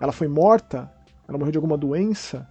Ela 0.00 0.12
foi 0.12 0.28
morta? 0.28 0.92
Ela 1.28 1.38
morreu 1.38 1.52
de 1.52 1.58
alguma 1.58 1.76
doença? 1.76 2.46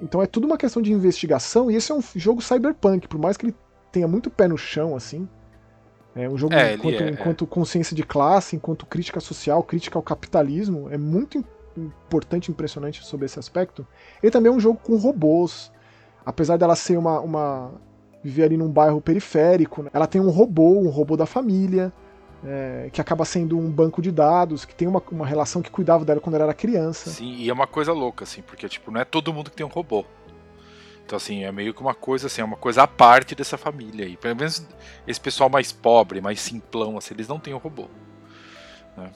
Então 0.00 0.22
é 0.22 0.26
tudo 0.26 0.46
uma 0.46 0.56
questão 0.56 0.80
de 0.80 0.92
investigação 0.92 1.70
e 1.70 1.76
esse 1.76 1.92
é 1.92 1.94
um 1.94 2.02
jogo 2.14 2.40
cyberpunk, 2.40 3.08
por 3.08 3.18
mais 3.18 3.36
que 3.36 3.46
ele 3.46 3.56
tenha 3.92 4.08
muito 4.08 4.30
pé 4.30 4.48
no 4.48 4.56
chão 4.56 4.96
assim, 4.96 5.28
é 6.14 6.28
um 6.28 6.36
jogo 6.36 6.54
é, 6.54 6.74
enquanto, 6.74 7.02
é, 7.02 7.10
enquanto, 7.10 7.46
consciência 7.46 7.94
de 7.94 8.02
classe, 8.02 8.56
enquanto 8.56 8.84
crítica 8.86 9.20
social, 9.20 9.62
crítica 9.62 9.98
ao 9.98 10.02
capitalismo. 10.02 10.88
É 10.90 10.98
muito 10.98 11.44
importante 11.76 12.48
e 12.48 12.50
impressionante 12.50 13.04
sobre 13.04 13.26
esse 13.26 13.38
aspecto. 13.38 13.86
Ele 14.22 14.32
também 14.32 14.52
é 14.52 14.54
um 14.54 14.60
jogo 14.60 14.80
com 14.82 14.96
robôs. 14.96 15.70
Apesar 16.24 16.56
dela 16.56 16.74
ser 16.74 16.98
uma. 16.98 17.20
uma 17.20 17.72
viver 18.22 18.44
ali 18.44 18.56
num 18.58 18.68
bairro 18.68 19.00
periférico, 19.00 19.82
né? 19.82 19.90
ela 19.94 20.06
tem 20.06 20.20
um 20.20 20.28
robô, 20.28 20.78
um 20.78 20.90
robô 20.90 21.16
da 21.16 21.24
família. 21.24 21.90
É, 22.42 22.88
que 22.90 23.02
acaba 23.02 23.26
sendo 23.26 23.58
um 23.58 23.70
banco 23.70 24.00
de 24.00 24.10
dados, 24.10 24.64
que 24.64 24.74
tem 24.74 24.88
uma, 24.88 25.02
uma 25.12 25.26
relação 25.26 25.60
que 25.60 25.70
cuidava 25.70 26.06
dela 26.06 26.20
quando 26.20 26.36
ela 26.36 26.44
era 26.44 26.54
criança. 26.54 27.10
Sim, 27.10 27.34
e 27.34 27.50
é 27.50 27.52
uma 27.52 27.66
coisa 27.66 27.92
louca, 27.92 28.24
assim, 28.24 28.40
porque 28.40 28.66
tipo, 28.66 28.90
não 28.90 28.98
é 29.00 29.04
todo 29.04 29.32
mundo 29.32 29.50
que 29.50 29.56
tem 29.56 29.66
um 29.66 29.68
robô. 29.68 30.06
Então, 31.04 31.16
assim, 31.16 31.42
é 31.42 31.50
meio 31.50 31.74
que 31.74 31.80
uma 31.80 31.92
coisa 31.92 32.28
assim, 32.28 32.40
é 32.40 32.44
uma 32.44 32.56
coisa 32.56 32.84
à 32.84 32.86
parte 32.86 33.34
dessa 33.34 33.58
família 33.58 34.06
aí. 34.06 34.16
Pelo 34.16 34.36
menos 34.36 34.64
esse 35.06 35.20
pessoal 35.20 35.50
mais 35.50 35.72
pobre, 35.72 36.20
mais 36.20 36.40
simplão, 36.40 36.96
assim, 36.96 37.14
eles 37.14 37.26
não 37.26 37.40
têm 37.40 37.52
o 37.52 37.56
um 37.56 37.60
robô. 37.60 37.88
Né? 38.96 39.10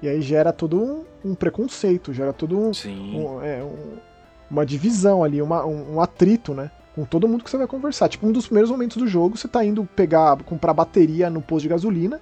E 0.00 0.08
aí 0.08 0.20
gera 0.22 0.52
todo 0.52 0.82
um, 0.82 1.04
um 1.24 1.34
preconceito, 1.34 2.12
gera 2.12 2.32
todo 2.32 2.58
um, 2.58 2.70
um, 2.86 3.42
é, 3.42 3.62
um, 3.62 3.98
uma 4.50 4.64
divisão 4.64 5.22
ali, 5.22 5.40
uma, 5.40 5.64
um, 5.66 6.00
atrito, 6.00 6.54
né? 6.54 6.70
Com 6.94 7.04
todo 7.04 7.26
mundo 7.26 7.42
que 7.42 7.50
você 7.50 7.56
vai 7.56 7.66
conversar. 7.66 8.08
Tipo, 8.08 8.26
um 8.26 8.32
dos 8.32 8.46
primeiros 8.46 8.70
momentos 8.70 8.96
do 8.96 9.06
jogo, 9.06 9.36
você 9.36 9.48
tá 9.48 9.64
indo 9.64 9.84
pegar, 9.84 10.36
comprar 10.44 10.72
bateria 10.72 11.28
no 11.28 11.42
posto 11.42 11.62
de 11.62 11.68
gasolina, 11.68 12.20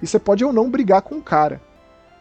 e 0.00 0.06
você 0.06 0.18
pode 0.18 0.44
ou 0.44 0.52
não 0.52 0.70
brigar 0.70 1.02
com 1.02 1.16
o 1.16 1.22
cara 1.22 1.60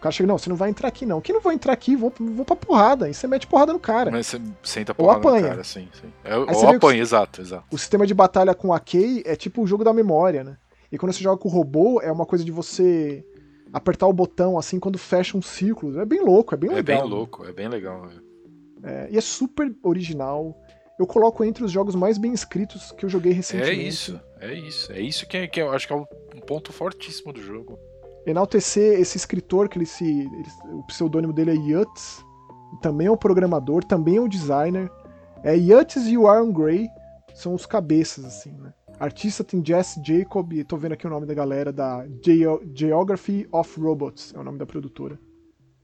cara 0.04 0.12
chega, 0.12 0.28
não, 0.28 0.38
você 0.38 0.50
não 0.50 0.56
vai 0.58 0.70
entrar 0.70 0.90
aqui 0.90 1.06
não. 1.06 1.22
Que 1.22 1.32
não 1.32 1.40
vou 1.40 1.52
entrar 1.52 1.72
aqui, 1.72 1.96
vou, 1.96 2.14
vou 2.20 2.44
pra 2.44 2.56
porrada. 2.56 3.10
E 3.10 3.14
você 3.14 3.26
mete 3.26 3.48
porrada 3.48 3.72
no 3.72 3.80
cara. 3.80 4.12
Mas 4.12 4.28
você 4.28 4.42
senta 4.62 4.94
porrada 4.94 5.20
ou 5.20 5.28
apanha. 5.28 5.44
no 5.44 5.50
cara, 5.50 5.64
sim, 5.64 5.88
sim. 5.94 6.12
É, 6.24 6.36
ou 6.36 6.70
apanha, 6.70 7.02
exato, 7.02 7.42
exato. 7.42 7.64
O 7.72 7.78
sistema 7.78 8.06
de 8.06 8.14
batalha 8.14 8.54
com 8.54 8.74
a 8.74 8.80
Kay 8.80 9.24
é 9.26 9.36
tipo 9.36 9.62
o 9.62 9.68
jogo 9.68 9.84
da 9.84 9.94
memória, 9.94 10.44
né? 10.44 10.58
E 10.92 10.98
quando 10.98 11.14
você 11.14 11.24
joga 11.24 11.38
com 11.38 11.48
o 11.48 11.52
robô, 11.52 12.02
é 12.02 12.12
uma 12.12 12.26
coisa 12.26 12.44
de 12.44 12.52
você 12.52 13.26
apertar 13.72 14.06
o 14.06 14.14
botão 14.14 14.60
assim 14.60 14.80
quando 14.80 14.98
fecha 14.98 15.38
um 15.38 15.42
círculo. 15.42 16.00
É 16.00 16.06
bem 16.06 16.22
louco, 16.22 16.54
é 16.54 16.58
bem 16.58 16.70
legal. 16.70 16.80
É 16.98 17.02
bem 17.02 17.10
louco, 17.10 17.46
é 17.46 17.54
bem 17.54 17.68
legal. 17.70 18.10
É, 18.84 19.08
e 19.10 19.18
é 19.18 19.22
super 19.22 19.74
original. 19.82 20.56
Eu 21.00 21.08
coloco 21.08 21.44
entre 21.44 21.64
os 21.64 21.72
jogos 21.72 21.96
mais 21.96 22.18
bem 22.18 22.34
escritos 22.34 22.92
que 22.92 23.06
eu 23.06 23.10
joguei 23.10 23.32
É 23.32 23.36
recentemente. 23.36 23.88
isso, 23.88 24.20
é 24.40 24.54
isso. 24.54 24.92
É 24.92 25.00
isso 25.02 25.28
que, 25.28 25.38
é, 25.38 25.48
que 25.48 25.62
eu 25.62 25.72
acho 25.72 25.88
que 25.88 25.94
é 25.94 25.96
um 25.96 26.06
ponto 26.48 26.72
fortíssimo 26.72 27.34
do 27.34 27.42
jogo. 27.42 27.78
Enaltecer 28.26 29.00
esse 29.00 29.18
escritor, 29.18 29.68
que 29.68 29.78
ele 29.78 29.86
se. 29.86 30.06
ele- 30.06 30.46
o 30.74 30.84
pseudônimo 30.88 31.34
dele 31.34 31.52
é 31.52 31.56
Yutz, 31.56 32.24
também 32.82 33.08
é 33.08 33.12
um 33.12 33.18
programador, 33.18 33.84
também 33.84 34.18
é 34.18 34.22
um 34.22 34.28
designer. 34.30 34.90
É 35.44 35.58
Yutz 35.58 35.98
e 36.08 36.18
o 36.18 36.28
Aaron 36.28 36.52
Gray 36.54 36.88
são 37.34 37.54
os 37.54 37.66
cabeças, 37.66 38.24
assim, 38.24 38.52
né? 38.54 38.74
Artista 39.00 39.44
tem 39.44 39.62
Jess 39.66 40.00
Jacob, 40.06 40.54
e 40.54 40.64
tô 40.64 40.78
vendo 40.78 40.94
aqui 40.94 41.06
o 41.06 41.10
nome 41.10 41.26
da 41.26 41.34
galera 41.34 41.74
da 41.74 42.06
Geo- 42.24 42.62
Geography 42.74 43.46
of 43.52 43.78
Robots, 43.80 44.32
é 44.34 44.40
o 44.40 44.44
nome 44.44 44.58
da 44.58 44.66
produtora. 44.66 45.20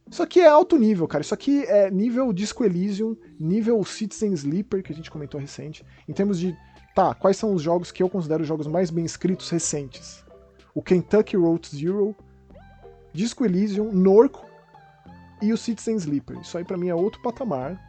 Isso 0.10 0.24
aqui 0.24 0.40
é 0.40 0.48
alto 0.48 0.78
nível, 0.78 1.08
cara. 1.08 1.22
Isso 1.22 1.34
aqui 1.34 1.64
é 1.66 1.92
nível 1.92 2.34
Disco 2.34 2.64
Elysium, 2.64 3.16
nível 3.40 3.84
Citizen 3.84 4.34
Sleeper, 4.34 4.82
que 4.82 4.92
a 4.92 4.96
gente 4.96 5.12
comentou 5.12 5.40
recente. 5.40 5.86
Em 6.08 6.14
termos 6.14 6.40
de, 6.40 6.56
tá, 6.96 7.14
quais 7.14 7.38
são 7.38 7.54
os 7.54 7.62
jogos 7.62 7.92
que 7.92 8.02
eu 8.02 8.10
considero 8.10 8.42
os 8.42 8.48
jogos 8.48 8.66
mais 8.66 8.90
bem 8.90 9.06
escritos 9.06 9.50
recentes? 9.50 10.26
O 10.74 10.82
Kentucky 10.82 11.38
Road 11.38 11.68
Zero, 11.70 12.16
Disco 13.14 13.46
Elysium, 13.46 13.92
Norco 13.92 14.46
e 15.42 15.54
o 15.54 15.58
Citizen 15.58 15.96
Sleeper. 15.96 16.40
Isso 16.40 16.58
aí 16.58 16.64
pra 16.64 16.78
mim 16.78 16.90
é 16.90 16.96
outro 16.96 17.22
patamar. 17.22 17.80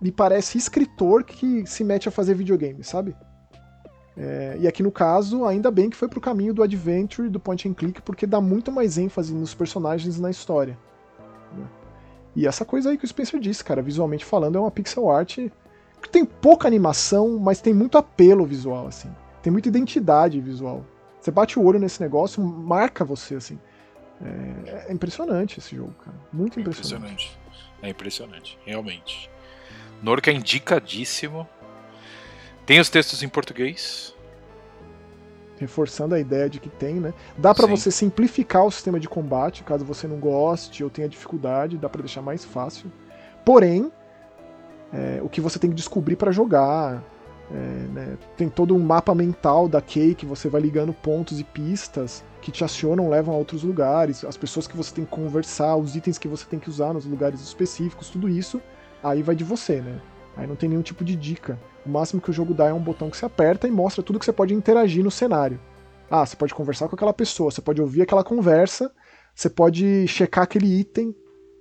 Me 0.00 0.10
parece 0.10 0.58
escritor 0.58 1.22
que 1.24 1.64
se 1.66 1.84
mete 1.84 2.08
a 2.08 2.12
fazer 2.12 2.34
videogame, 2.34 2.82
sabe? 2.82 3.16
É, 4.16 4.56
e 4.60 4.68
aqui 4.68 4.82
no 4.82 4.92
caso, 4.92 5.44
ainda 5.44 5.70
bem 5.70 5.88
que 5.88 5.96
foi 5.96 6.08
pro 6.08 6.20
caminho 6.20 6.52
do 6.52 6.62
adventure, 6.62 7.28
do 7.28 7.40
point 7.40 7.68
and 7.68 7.74
click, 7.74 8.02
porque 8.02 8.26
dá 8.26 8.40
muito 8.40 8.70
mais 8.70 8.98
ênfase 8.98 9.32
nos 9.34 9.54
personagens 9.54 10.16
e 10.16 10.20
na 10.20 10.30
história. 10.30 10.76
Né? 11.54 11.66
E 12.36 12.46
essa 12.46 12.64
coisa 12.64 12.90
aí 12.90 12.98
que 12.98 13.04
o 13.04 13.08
Spencer 13.08 13.38
disse, 13.38 13.62
cara, 13.62 13.80
visualmente 13.80 14.24
falando, 14.24 14.56
é 14.56 14.60
uma 14.60 14.70
pixel 14.70 15.10
art 15.10 15.38
que 16.02 16.10
tem 16.10 16.24
pouca 16.24 16.68
animação, 16.68 17.38
mas 17.38 17.60
tem 17.60 17.72
muito 17.72 17.96
apelo 17.96 18.44
visual, 18.44 18.86
assim. 18.86 19.10
Tem 19.42 19.52
muita 19.52 19.68
identidade 19.68 20.40
visual. 20.40 20.84
Você 21.20 21.30
bate 21.30 21.58
o 21.58 21.64
olho 21.64 21.78
nesse 21.78 22.00
negócio, 22.00 22.42
marca 22.42 23.04
você, 23.04 23.36
assim. 23.36 23.58
É, 24.22 24.86
é 24.88 24.92
impressionante 24.92 25.58
esse 25.58 25.74
jogo, 25.74 25.94
cara. 26.04 26.16
Muito 26.32 26.60
impressionante. 26.60 27.04
Impressionante. 27.04 27.38
É 27.82 27.88
impressionante, 27.88 28.58
realmente. 28.64 29.30
Norca 30.02 30.30
é 30.30 30.34
indicadíssimo. 30.34 31.48
Tem 32.66 32.80
os 32.80 32.90
textos 32.90 33.22
em 33.22 33.28
português. 33.28 34.14
Reforçando 35.58 36.14
a 36.14 36.20
ideia 36.20 36.48
de 36.50 36.58
que 36.58 36.68
tem, 36.68 36.96
né? 36.96 37.14
Dá 37.38 37.54
Sim. 37.66 37.76
você 37.76 37.90
simplificar 37.90 38.64
o 38.64 38.70
sistema 38.70 38.98
de 38.98 39.08
combate, 39.08 39.62
caso 39.62 39.84
você 39.84 40.06
não 40.06 40.16
goste 40.16 40.82
ou 40.82 40.90
tenha 40.90 41.08
dificuldade, 41.08 41.78
dá 41.78 41.88
pra 41.88 42.02
deixar 42.02 42.22
mais 42.22 42.44
fácil. 42.44 42.90
Porém, 43.44 43.92
é, 44.92 45.20
o 45.22 45.28
que 45.28 45.40
você 45.40 45.58
tem 45.58 45.70
que 45.70 45.76
descobrir 45.76 46.16
pra 46.16 46.32
jogar, 46.32 47.02
é, 47.50 47.54
né, 47.54 48.18
tem 48.36 48.48
todo 48.48 48.74
um 48.74 48.80
mapa 48.80 49.14
mental 49.14 49.68
da 49.68 49.80
Kay 49.80 50.14
que 50.14 50.24
você 50.24 50.48
vai 50.48 50.60
ligando 50.60 50.92
pontos 50.92 51.38
e 51.38 51.44
pistas 51.44 52.24
que 52.40 52.50
te 52.50 52.64
acionam, 52.64 53.08
levam 53.08 53.34
a 53.34 53.38
outros 53.38 53.62
lugares, 53.62 54.24
as 54.24 54.36
pessoas 54.36 54.66
que 54.66 54.76
você 54.76 54.94
tem 54.94 55.04
que 55.04 55.10
conversar, 55.10 55.76
os 55.76 55.96
itens 55.96 56.18
que 56.18 56.28
você 56.28 56.44
tem 56.46 56.58
que 56.58 56.68
usar 56.68 56.92
nos 56.92 57.06
lugares 57.06 57.40
específicos, 57.40 58.10
tudo 58.10 58.28
isso, 58.28 58.60
aí 59.02 59.22
vai 59.22 59.34
de 59.34 59.44
você, 59.44 59.80
né? 59.80 59.98
Aí 60.36 60.46
não 60.46 60.56
tem 60.56 60.68
nenhum 60.68 60.82
tipo 60.82 61.04
de 61.04 61.14
dica. 61.14 61.58
O 61.86 61.88
máximo 61.88 62.20
que 62.20 62.30
o 62.30 62.32
jogo 62.32 62.54
dá 62.54 62.66
é 62.68 62.72
um 62.72 62.80
botão 62.80 63.10
que 63.10 63.16
você 63.16 63.26
aperta 63.26 63.68
e 63.68 63.70
mostra 63.70 64.02
tudo 64.02 64.18
que 64.18 64.24
você 64.24 64.32
pode 64.32 64.54
interagir 64.54 65.04
no 65.04 65.10
cenário. 65.10 65.60
Ah, 66.10 66.24
você 66.24 66.36
pode 66.36 66.54
conversar 66.54 66.88
com 66.88 66.94
aquela 66.94 67.12
pessoa, 67.12 67.50
você 67.50 67.60
pode 67.60 67.80
ouvir 67.80 68.02
aquela 68.02 68.24
conversa, 68.24 68.90
você 69.34 69.48
pode 69.48 70.06
checar 70.06 70.44
aquele 70.44 70.66
item, 70.66 71.14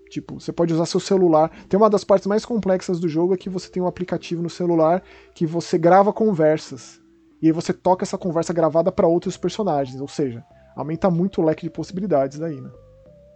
tipo, 0.09 0.39
você 0.39 0.51
pode 0.51 0.73
usar 0.73 0.85
seu 0.85 0.99
celular. 0.99 1.51
Tem 1.67 1.77
uma 1.77 1.89
das 1.89 2.03
partes 2.03 2.27
mais 2.27 2.45
complexas 2.45 2.99
do 2.99 3.07
jogo 3.07 3.33
é 3.33 3.37
que 3.37 3.49
você 3.49 3.69
tem 3.69 3.81
um 3.81 3.87
aplicativo 3.87 4.41
no 4.41 4.49
celular 4.49 5.03
que 5.33 5.45
você 5.45 5.77
grava 5.77 6.13
conversas. 6.13 7.01
E 7.41 7.47
aí 7.47 7.51
você 7.51 7.73
toca 7.73 8.03
essa 8.03 8.17
conversa 8.17 8.53
gravada 8.53 8.91
para 8.91 9.07
outros 9.07 9.35
personagens, 9.35 9.99
ou 9.99 10.07
seja, 10.07 10.43
aumenta 10.75 11.09
muito 11.09 11.41
o 11.41 11.45
leque 11.45 11.63
de 11.63 11.69
possibilidades 11.69 12.39
daí, 12.39 12.61
né? 12.61 12.69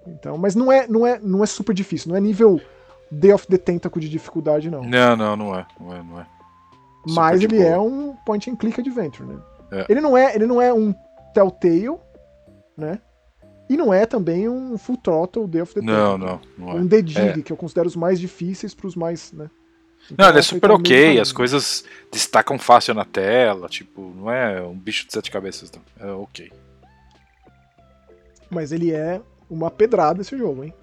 Então, 0.07 0.38
mas 0.38 0.55
não 0.55 0.72
é, 0.72 0.88
não 0.88 1.05
é, 1.05 1.19
não 1.19 1.43
é 1.43 1.45
super 1.45 1.73
difícil, 1.73 2.09
não 2.09 2.15
é 2.15 2.22
nível 2.22 2.61
Day 3.12 3.34
of 3.34 3.48
the 3.48 3.58
Tentacle 3.58 4.02
de 4.02 4.10
dificuldade 4.10 4.70
não. 4.70 4.84
Não, 4.84 5.16
não, 5.16 5.36
não 5.36 5.56
é. 5.56 5.66
Não 5.80 5.96
é, 5.96 6.04
não 6.04 6.20
é. 6.20 6.26
Super 7.08 7.14
Mas 7.22 7.42
ele 7.42 7.58
boa. 7.58 7.70
é 7.70 7.80
um 7.80 8.16
point 8.26 8.50
and 8.50 8.56
click 8.56 8.80
adventure, 8.80 9.28
né? 9.28 9.40
É. 9.72 9.86
Ele 9.90 10.02
não 10.02 10.18
é, 10.18 10.36
ele 10.36 10.46
não 10.46 10.62
é 10.62 10.74
um 10.74 10.94
Telltale, 11.34 11.98
né? 12.78 13.00
E 13.70 13.76
não 13.76 13.94
é 13.94 14.06
também 14.06 14.48
um 14.48 14.78
Full 14.78 14.98
Throttle 14.98 15.48
Day 15.48 15.62
of 15.62 15.74
the 15.74 15.82
Não, 15.82 16.18
Tentacle. 16.18 16.50
não, 16.58 16.66
não 16.68 16.74
é. 16.74 16.82
Um 16.82 16.88
The 16.88 17.02
Dig, 17.02 17.44
que 17.44 17.52
eu 17.52 17.58
considero 17.58 17.88
os 17.88 17.96
mais 17.96 18.20
difíceis 18.20 18.74
pros 18.74 18.96
mais, 18.96 19.32
né? 19.34 19.50
Então, 20.10 20.24
Não, 20.26 20.30
ele 20.30 20.38
é 20.38 20.40
aí 20.40 20.44
super 20.44 20.70
do 20.70 20.76
ok, 20.76 21.20
as 21.20 21.34
coisas 21.34 21.84
destacam 22.10 22.58
fácil 22.58 22.94
na 22.94 23.04
tela, 23.04 23.68
tipo, 23.68 24.14
não 24.16 24.32
é 24.32 24.62
um 24.62 24.78
bicho 24.78 25.06
de 25.06 25.12
sete 25.12 25.30
cabeças, 25.30 25.70
não. 25.72 26.08
É 26.08 26.12
ok. 26.14 26.50
Mas 28.50 28.72
ele 28.72 28.94
é 28.94 29.22
uma 29.50 29.70
pedrada 29.70 30.22
esse 30.22 30.38
jogo, 30.38 30.64
hein? 30.64 30.74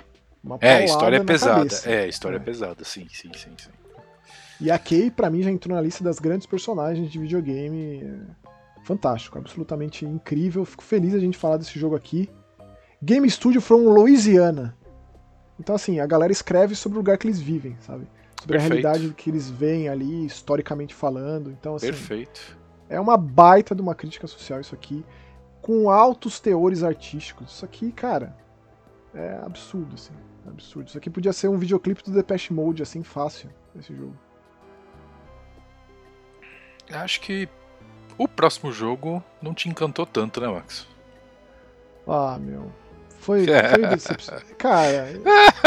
Uma 0.44 0.58
É, 0.60 0.76
a 0.76 0.84
história 0.84 1.16
é 1.16 1.24
pesada. 1.24 1.54
cabeça. 1.56 1.90
É, 1.90 2.04
a 2.04 2.06
história 2.06 2.36
é. 2.36 2.40
É. 2.40 2.42
pesada, 2.42 2.84
sim, 2.84 3.06
sim, 3.10 3.30
sim, 3.34 3.50
sim. 3.56 3.70
E 4.60 4.70
a 4.70 4.78
Kay, 4.78 5.10
pra 5.10 5.30
mim, 5.30 5.42
já 5.42 5.50
entrou 5.50 5.74
na 5.74 5.80
lista 5.80 6.04
das 6.04 6.18
grandes 6.18 6.46
personagens 6.46 7.10
de 7.10 7.18
videogame. 7.18 8.20
Fantástico, 8.84 9.38
absolutamente 9.38 10.04
incrível. 10.04 10.64
Fico 10.64 10.84
feliz 10.84 11.14
a 11.14 11.18
gente 11.18 11.38
falar 11.38 11.56
desse 11.56 11.78
jogo 11.78 11.96
aqui. 11.96 12.28
Game 13.02 13.28
Studio 13.30 13.60
from 13.60 13.88
Louisiana. 13.88 14.76
Então, 15.58 15.74
assim, 15.74 15.98
a 16.00 16.06
galera 16.06 16.32
escreve 16.32 16.74
sobre 16.74 16.98
o 16.98 17.00
lugar 17.00 17.16
que 17.16 17.26
eles 17.26 17.40
vivem, 17.40 17.76
sabe? 17.80 18.06
Sobre 18.40 18.56
a 18.56 18.60
Perfeito. 18.60 18.82
realidade 18.84 19.14
que 19.14 19.30
eles 19.30 19.48
veem 19.48 19.88
ali, 19.88 20.26
historicamente 20.26 20.94
falando. 20.94 21.50
Então, 21.50 21.76
assim, 21.76 21.86
Perfeito. 21.86 22.58
é 22.88 23.00
uma 23.00 23.16
baita 23.16 23.74
de 23.74 23.80
uma 23.80 23.94
crítica 23.94 24.26
social 24.26 24.60
isso 24.60 24.74
aqui. 24.74 25.04
Com 25.62 25.88
altos 25.88 26.38
teores 26.40 26.82
artísticos. 26.82 27.52
Isso 27.52 27.64
aqui, 27.64 27.90
cara, 27.90 28.36
é 29.14 29.38
absurdo, 29.42 29.94
assim. 29.94 30.12
É 30.46 30.50
Absurdo. 30.50 30.88
Isso 30.88 30.98
aqui 30.98 31.10
podia 31.10 31.32
ser 31.32 31.48
um 31.48 31.58
videoclipe 31.58 32.02
do 32.02 32.10
Depeche 32.10 32.52
Mode, 32.52 32.82
assim, 32.82 33.02
fácil, 33.02 33.50
esse 33.78 33.94
jogo. 33.94 34.16
Acho 36.90 37.20
que 37.20 37.48
o 38.18 38.28
próximo 38.28 38.72
jogo 38.72 39.22
não 39.40 39.54
te 39.54 39.68
encantou 39.68 40.06
tanto, 40.06 40.40
né, 40.40 40.48
Max? 40.48 40.86
Ah, 42.06 42.38
meu. 42.38 42.70
Foi, 43.18 43.46
foi. 43.98 44.54
Cara, 44.58 45.10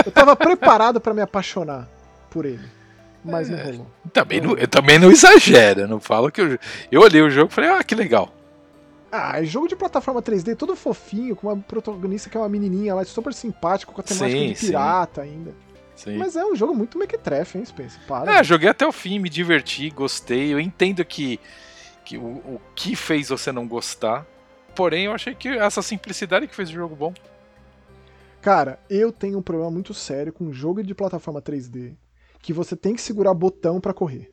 eu 0.06 0.12
tava 0.12 0.36
preparado 0.36 1.02
pra 1.02 1.14
me 1.14 1.22
apaixonar 1.22 1.90
por 2.30 2.45
ele. 2.45 2.78
Mas 3.26 3.49
não 3.49 3.58
rolou. 3.58 3.88
Também 4.14 4.40
não, 4.40 4.56
eu 4.56 4.68
também 4.68 4.99
não 4.99 5.12
exagero, 5.12 5.88
não 5.88 5.99
falo 5.99 6.32
que 6.32 6.40
eu, 6.40 6.58
eu 6.91 7.02
olhei 7.02 7.22
o 7.22 7.30
jogo 7.30 7.52
e 7.52 7.54
falei, 7.54 7.70
ah, 7.72 7.84
que 7.84 7.95
legal. 7.95 8.32
Ah, 9.12 9.42
é 9.42 9.46
jogo 9.46 9.68
de 9.68 9.76
plataforma 9.76 10.22
3D, 10.22 10.56
todo 10.56 10.76
fofinho, 10.76 11.36
com 11.36 11.48
uma 11.48 11.58
protagonista 11.58 12.30
que 12.30 12.36
é 12.36 12.40
uma 12.40 12.50
menininha 12.50 12.94
lá, 12.94 13.06
super 13.06 13.34
simpático, 13.34 13.94
com 13.94 14.02
a 14.02 14.04
temática 14.04 14.40
Sim, 14.40 14.48
de 14.48 14.56
sim. 14.56 14.68
pirata 14.68 15.22
ainda. 15.22 15.56
Sim. 15.96 16.18
Mas 16.18 16.36
é 16.36 16.46
um 16.46 16.56
jogo 16.56 16.76
muito 16.76 16.98
mequetrefe, 16.98 17.58
hein, 17.58 17.66
Spencer? 17.66 18.00
Para. 18.06 18.40
Ah, 18.40 18.44
joguei 18.44 18.70
até 18.70 18.86
o 18.86 18.92
fim, 18.92 19.18
me 19.18 19.30
diverti, 19.30 19.90
gostei. 19.90 20.54
Eu 20.54 20.60
entendo 20.60 21.04
que, 21.04 21.40
que 22.06 22.18
o, 22.18 22.26
o 22.26 22.62
que 22.76 22.96
fez 22.96 23.30
você 23.30 23.52
não 23.52 23.68
gostar. 23.68 24.26
Porém, 24.76 25.06
eu 25.06 25.14
achei 25.14 25.34
que 25.34 25.50
essa 25.50 25.82
simplicidade 25.82 26.48
que 26.48 26.56
fez 26.56 26.70
o 26.70 26.74
jogo 26.74 26.96
bom. 26.96 27.14
Cara, 28.42 28.80
eu 28.90 29.12
tenho 29.12 29.40
um 29.40 29.42
problema 29.42 29.72
muito 29.72 29.94
sério 29.94 30.32
com 30.32 30.54
jogo 30.54 30.84
de 30.84 30.94
plataforma 30.94 31.42
3D 31.42 31.96
que 32.42 32.54
você 32.54 32.76
tem 32.76 32.96
que 32.96 33.02
segurar 33.02 33.34
botão 33.34 33.82
pra 33.82 33.94
correr. 33.94 34.32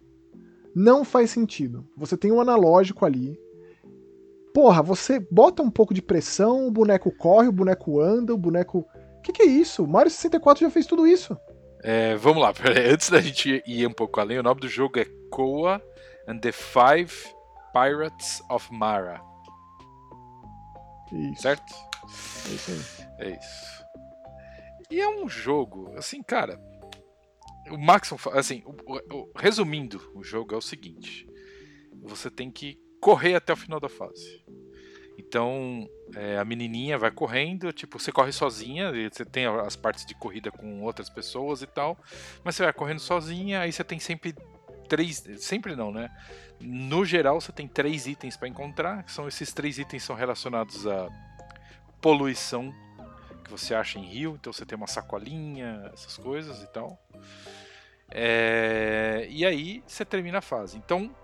Não 0.74 1.04
faz 1.04 1.30
sentido. 1.30 1.84
Você 1.96 2.16
tem 2.16 2.30
um 2.30 2.40
analógico 2.40 3.04
ali. 3.04 3.38
Porra, 4.54 4.80
você 4.82 5.18
bota 5.18 5.62
um 5.62 5.70
pouco 5.70 5.92
de 5.92 6.00
pressão, 6.00 6.66
o 6.66 6.70
boneco 6.70 7.10
corre, 7.10 7.48
o 7.48 7.52
boneco 7.52 8.00
anda, 8.00 8.32
o 8.32 8.38
boneco. 8.38 8.86
Que 9.22 9.32
que 9.32 9.42
é 9.42 9.46
isso? 9.46 9.82
O 9.82 9.88
Mario 9.88 10.10
64 10.10 10.64
já 10.64 10.70
fez 10.70 10.86
tudo 10.86 11.06
isso. 11.06 11.36
É, 11.82 12.14
vamos 12.14 12.40
lá, 12.40 12.54
peraí, 12.54 12.88
antes 12.88 13.10
da 13.10 13.20
gente 13.20 13.62
ir 13.66 13.86
um 13.86 13.92
pouco 13.92 14.20
além, 14.20 14.38
o 14.38 14.42
nome 14.44 14.60
do 14.60 14.68
jogo 14.68 14.98
é 14.98 15.04
Koa 15.30 15.82
and 16.28 16.38
the 16.38 16.52
Five 16.52 17.12
Pirates 17.72 18.40
of 18.48 18.72
Mara, 18.72 19.20
Isso. 21.12 21.42
certo? 21.42 21.74
É 22.48 22.54
isso 22.54 22.70
aí. 22.70 23.26
É 23.26 23.30
isso. 23.38 23.84
E 24.90 25.00
é 25.00 25.08
um 25.08 25.28
jogo, 25.28 25.92
assim, 25.96 26.22
cara. 26.22 26.60
O 27.70 27.76
Maxon, 27.78 28.16
assim, 28.32 28.62
o- 28.66 28.92
o- 28.94 29.16
o- 29.18 29.30
resumindo, 29.36 30.00
o 30.14 30.22
jogo 30.22 30.54
é 30.54 30.58
o 30.58 30.62
seguinte: 30.62 31.26
você 32.02 32.30
tem 32.30 32.50
que 32.50 32.78
correr 33.04 33.34
até 33.34 33.52
o 33.52 33.56
final 33.56 33.78
da 33.78 33.88
fase. 33.90 34.42
Então, 35.18 35.86
é, 36.16 36.38
a 36.38 36.44
menininha 36.44 36.96
vai 36.96 37.10
correndo, 37.10 37.70
tipo, 37.70 37.98
você 37.98 38.10
corre 38.10 38.32
sozinha, 38.32 38.90
você 39.12 39.26
tem 39.26 39.44
as 39.44 39.76
partes 39.76 40.06
de 40.06 40.14
corrida 40.14 40.50
com 40.50 40.80
outras 40.80 41.10
pessoas 41.10 41.60
e 41.60 41.66
tal, 41.66 41.98
mas 42.42 42.56
você 42.56 42.62
vai 42.64 42.72
correndo 42.72 43.00
sozinha, 43.00 43.60
aí 43.60 43.70
você 43.70 43.84
tem 43.84 43.98
sempre 43.98 44.34
três, 44.88 45.22
sempre 45.38 45.76
não, 45.76 45.92
né? 45.92 46.08
No 46.58 47.04
geral, 47.04 47.42
você 47.42 47.52
tem 47.52 47.68
três 47.68 48.06
itens 48.06 48.38
para 48.38 48.48
encontrar, 48.48 49.04
são 49.06 49.28
esses 49.28 49.52
três 49.52 49.78
itens 49.78 50.02
são 50.02 50.16
relacionados 50.16 50.86
a 50.86 51.06
poluição 52.00 52.74
que 53.44 53.50
você 53.50 53.74
acha 53.74 53.98
em 53.98 54.06
rio, 54.06 54.38
então 54.40 54.50
você 54.50 54.64
tem 54.64 54.76
uma 54.78 54.86
sacolinha, 54.86 55.90
essas 55.92 56.16
coisas 56.16 56.62
e 56.62 56.66
tal. 56.72 56.98
É, 58.10 59.26
e 59.28 59.44
aí 59.44 59.84
você 59.86 60.06
termina 60.06 60.38
a 60.38 60.42
fase. 60.42 60.78
Então, 60.78 61.14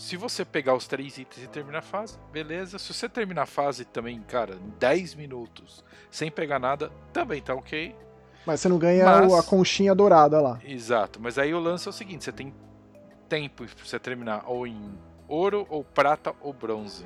se 0.00 0.16
você 0.16 0.46
pegar 0.46 0.74
os 0.74 0.86
três 0.86 1.18
itens 1.18 1.44
e 1.44 1.46
terminar 1.46 1.80
a 1.80 1.82
fase, 1.82 2.18
beleza. 2.32 2.78
Se 2.78 2.94
você 2.94 3.06
terminar 3.06 3.42
a 3.42 3.46
fase 3.46 3.84
também, 3.84 4.18
cara, 4.22 4.54
em 4.54 4.70
10 4.78 5.14
minutos, 5.14 5.84
sem 6.10 6.30
pegar 6.30 6.58
nada, 6.58 6.90
também 7.12 7.42
tá 7.42 7.54
ok. 7.54 7.94
Mas 8.46 8.60
você 8.60 8.70
não 8.70 8.78
ganha 8.78 9.04
mas... 9.04 9.34
a 9.34 9.42
conchinha 9.42 9.94
dourada 9.94 10.40
lá. 10.40 10.58
Exato, 10.64 11.20
mas 11.20 11.36
aí 11.36 11.52
o 11.52 11.60
lance 11.60 11.86
é 11.86 11.90
o 11.90 11.92
seguinte: 11.92 12.24
você 12.24 12.32
tem 12.32 12.54
tempo 13.28 13.66
pra 13.66 13.84
você 13.84 13.98
terminar 13.98 14.44
ou 14.46 14.66
em 14.66 14.98
ouro, 15.28 15.66
ou 15.68 15.84
prata, 15.84 16.34
ou 16.40 16.54
bronze. 16.54 17.04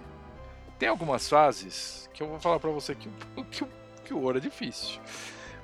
Tem 0.79 0.89
algumas 0.89 1.29
fases 1.29 2.09
que 2.15 2.23
eu 2.23 2.29
vou 2.29 2.39
falar 2.39 2.61
pra 2.61 2.71
você 2.71 2.95
que, 2.95 3.09
que, 3.51 3.67
que 4.05 4.15
o 4.15 4.23
ouro 4.23 4.39
é 4.39 4.41
difícil. 4.41 5.01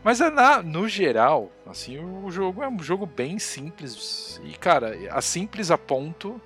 Mas 0.03 0.21
é 0.21 0.31
na, 0.31 0.65
no 0.65 0.89
geral, 0.89 1.49
assim, 1.65 1.97
o 1.97 2.29
jogo 2.29 2.61
é 2.61 2.69
um 2.69 2.83
jogo 2.83 3.07
bem 3.07 3.39
simples. 3.39 4.41
E, 4.43 4.51
cara, 4.59 4.97
a 5.13 5.23
simples 5.23 5.71
a 5.71 5.79
ponto 5.79 6.43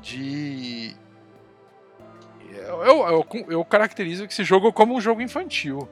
de. 0.00 0.94
Eu, 2.52 2.82
eu, 2.82 3.26
eu, 3.48 3.64
caracterizo 3.64 4.24
esse 4.24 4.44
jogo 4.44 4.72
como 4.72 4.94
um 4.94 5.00
jogo 5.00 5.22
infantil. 5.22 5.88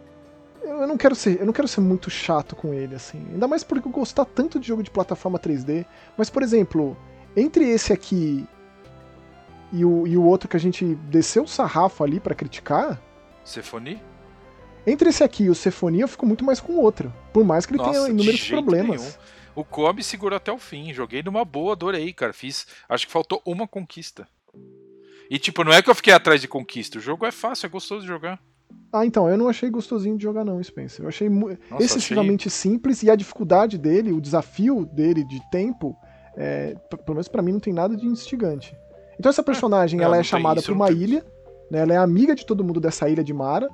Eu 0.62 0.86
não 0.86 0.97
quero 0.97 1.14
ser, 1.14 1.40
eu 1.40 1.47
não 1.47 1.52
quero 1.52 1.68
ser 1.68 1.80
muito 1.80 2.10
chato 2.10 2.56
com 2.56 2.74
ele, 2.74 2.94
assim. 2.94 3.24
Ainda 3.32 3.47
mais 3.47 3.62
porque 3.62 3.86
eu 3.86 3.93
gostar 3.93 4.24
tanto 4.24 4.59
de 4.59 4.66
jogo 4.66 4.82
de 4.82 4.90
plataforma 4.90 5.39
3D. 5.39 5.86
Mas, 6.16 6.28
por 6.28 6.43
exemplo, 6.43 6.97
entre 7.36 7.64
esse 7.64 7.93
aqui 7.93 8.47
e 9.72 9.85
o, 9.85 10.06
e 10.06 10.16
o 10.16 10.24
outro 10.24 10.48
que 10.48 10.56
a 10.56 10.60
gente 10.60 10.85
desceu 11.09 11.44
o 11.44 11.48
sarrafo 11.48 12.02
ali 12.02 12.18
para 12.18 12.35
criticar. 12.35 13.01
Symphony? 13.44 14.02
Entre 14.86 15.10
esse 15.10 15.22
aqui 15.22 15.44
e 15.44 15.51
o 15.51 15.55
Symphony, 15.55 16.01
eu 16.01 16.09
fico 16.09 16.26
muito 16.26 16.44
mais 16.44 16.60
com 16.60 16.72
o 16.72 16.80
outro. 16.80 17.12
Por 17.32 17.44
mais 17.44 17.66
que 17.66 17.72
ele 17.72 17.78
Nossa, 17.78 17.93
tenha 17.93 18.09
inúmeros 18.09 18.48
problemas. 18.48 19.01
Nenhum. 19.02 19.12
O 19.59 19.64
Kobe 19.64 20.05
segurou 20.05 20.36
até 20.36 20.52
o 20.52 20.59
fim. 20.59 20.94
Joguei 20.94 21.20
numa 21.20 21.44
boa, 21.44 21.72
adorei, 21.72 22.12
cara. 22.12 22.32
Fiz. 22.32 22.64
Acho 22.89 23.05
que 23.05 23.12
faltou 23.12 23.43
uma 23.44 23.66
conquista. 23.66 24.28
E, 25.28 25.36
tipo, 25.36 25.64
não 25.64 25.72
é 25.72 25.82
que 25.82 25.90
eu 25.90 25.94
fiquei 25.97 26.12
atrás 26.12 26.40
de 26.40 26.47
conquista. 26.47 26.97
O 26.98 27.01
jogo 27.01 27.26
é 27.26 27.32
fácil, 27.32 27.66
é 27.66 27.68
gostoso 27.68 28.02
de 28.02 28.06
jogar. 28.06 28.39
Ah, 28.93 29.05
então, 29.05 29.28
eu 29.28 29.36
não 29.36 29.48
achei 29.48 29.68
gostosinho 29.68 30.16
de 30.16 30.22
jogar, 30.22 30.44
não, 30.44 30.62
Spencer. 30.62 31.05
Eu 31.05 31.09
achei 31.09 31.28
Nossa, 31.28 31.59
excessivamente 31.80 32.47
achei... 32.47 32.70
simples 32.70 33.02
e 33.02 33.10
a 33.10 33.16
dificuldade 33.16 33.76
dele, 33.76 34.12
o 34.12 34.20
desafio 34.20 34.86
dele 34.86 35.24
de 35.24 35.43
tempo, 35.51 35.97
é, 36.36 36.76
pelo 36.90 37.14
menos 37.14 37.26
para 37.26 37.43
mim, 37.43 37.51
não 37.51 37.60
tem 37.60 37.72
nada 37.72 37.97
de 37.97 38.06
instigante. 38.06 38.76
Então, 39.18 39.28
essa 39.28 39.43
personagem, 39.43 39.98
é, 39.98 40.05
ela 40.05 40.18
é 40.18 40.22
chamada 40.22 40.62
pra 40.62 40.72
uma 40.72 40.93
ilha, 40.93 41.26
né, 41.68 41.80
ela 41.80 41.94
é 41.94 41.97
amiga 41.97 42.32
de 42.32 42.47
todo 42.47 42.62
mundo 42.62 42.78
dessa 42.78 43.09
ilha 43.09 43.24
de 43.24 43.35
Mara. 43.35 43.68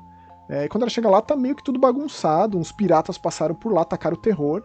É, 0.49 0.65
e 0.65 0.69
quando 0.69 0.85
ela 0.85 0.91
chega 0.91 1.11
lá, 1.11 1.21
tá 1.21 1.37
meio 1.37 1.55
que 1.55 1.63
tudo 1.63 1.79
bagunçado, 1.79 2.59
uns 2.59 2.73
piratas 2.73 3.19
passaram 3.19 3.55
por 3.55 3.71
lá, 3.71 3.83
atacaram 3.83 4.17
o 4.17 4.21
terror. 4.21 4.65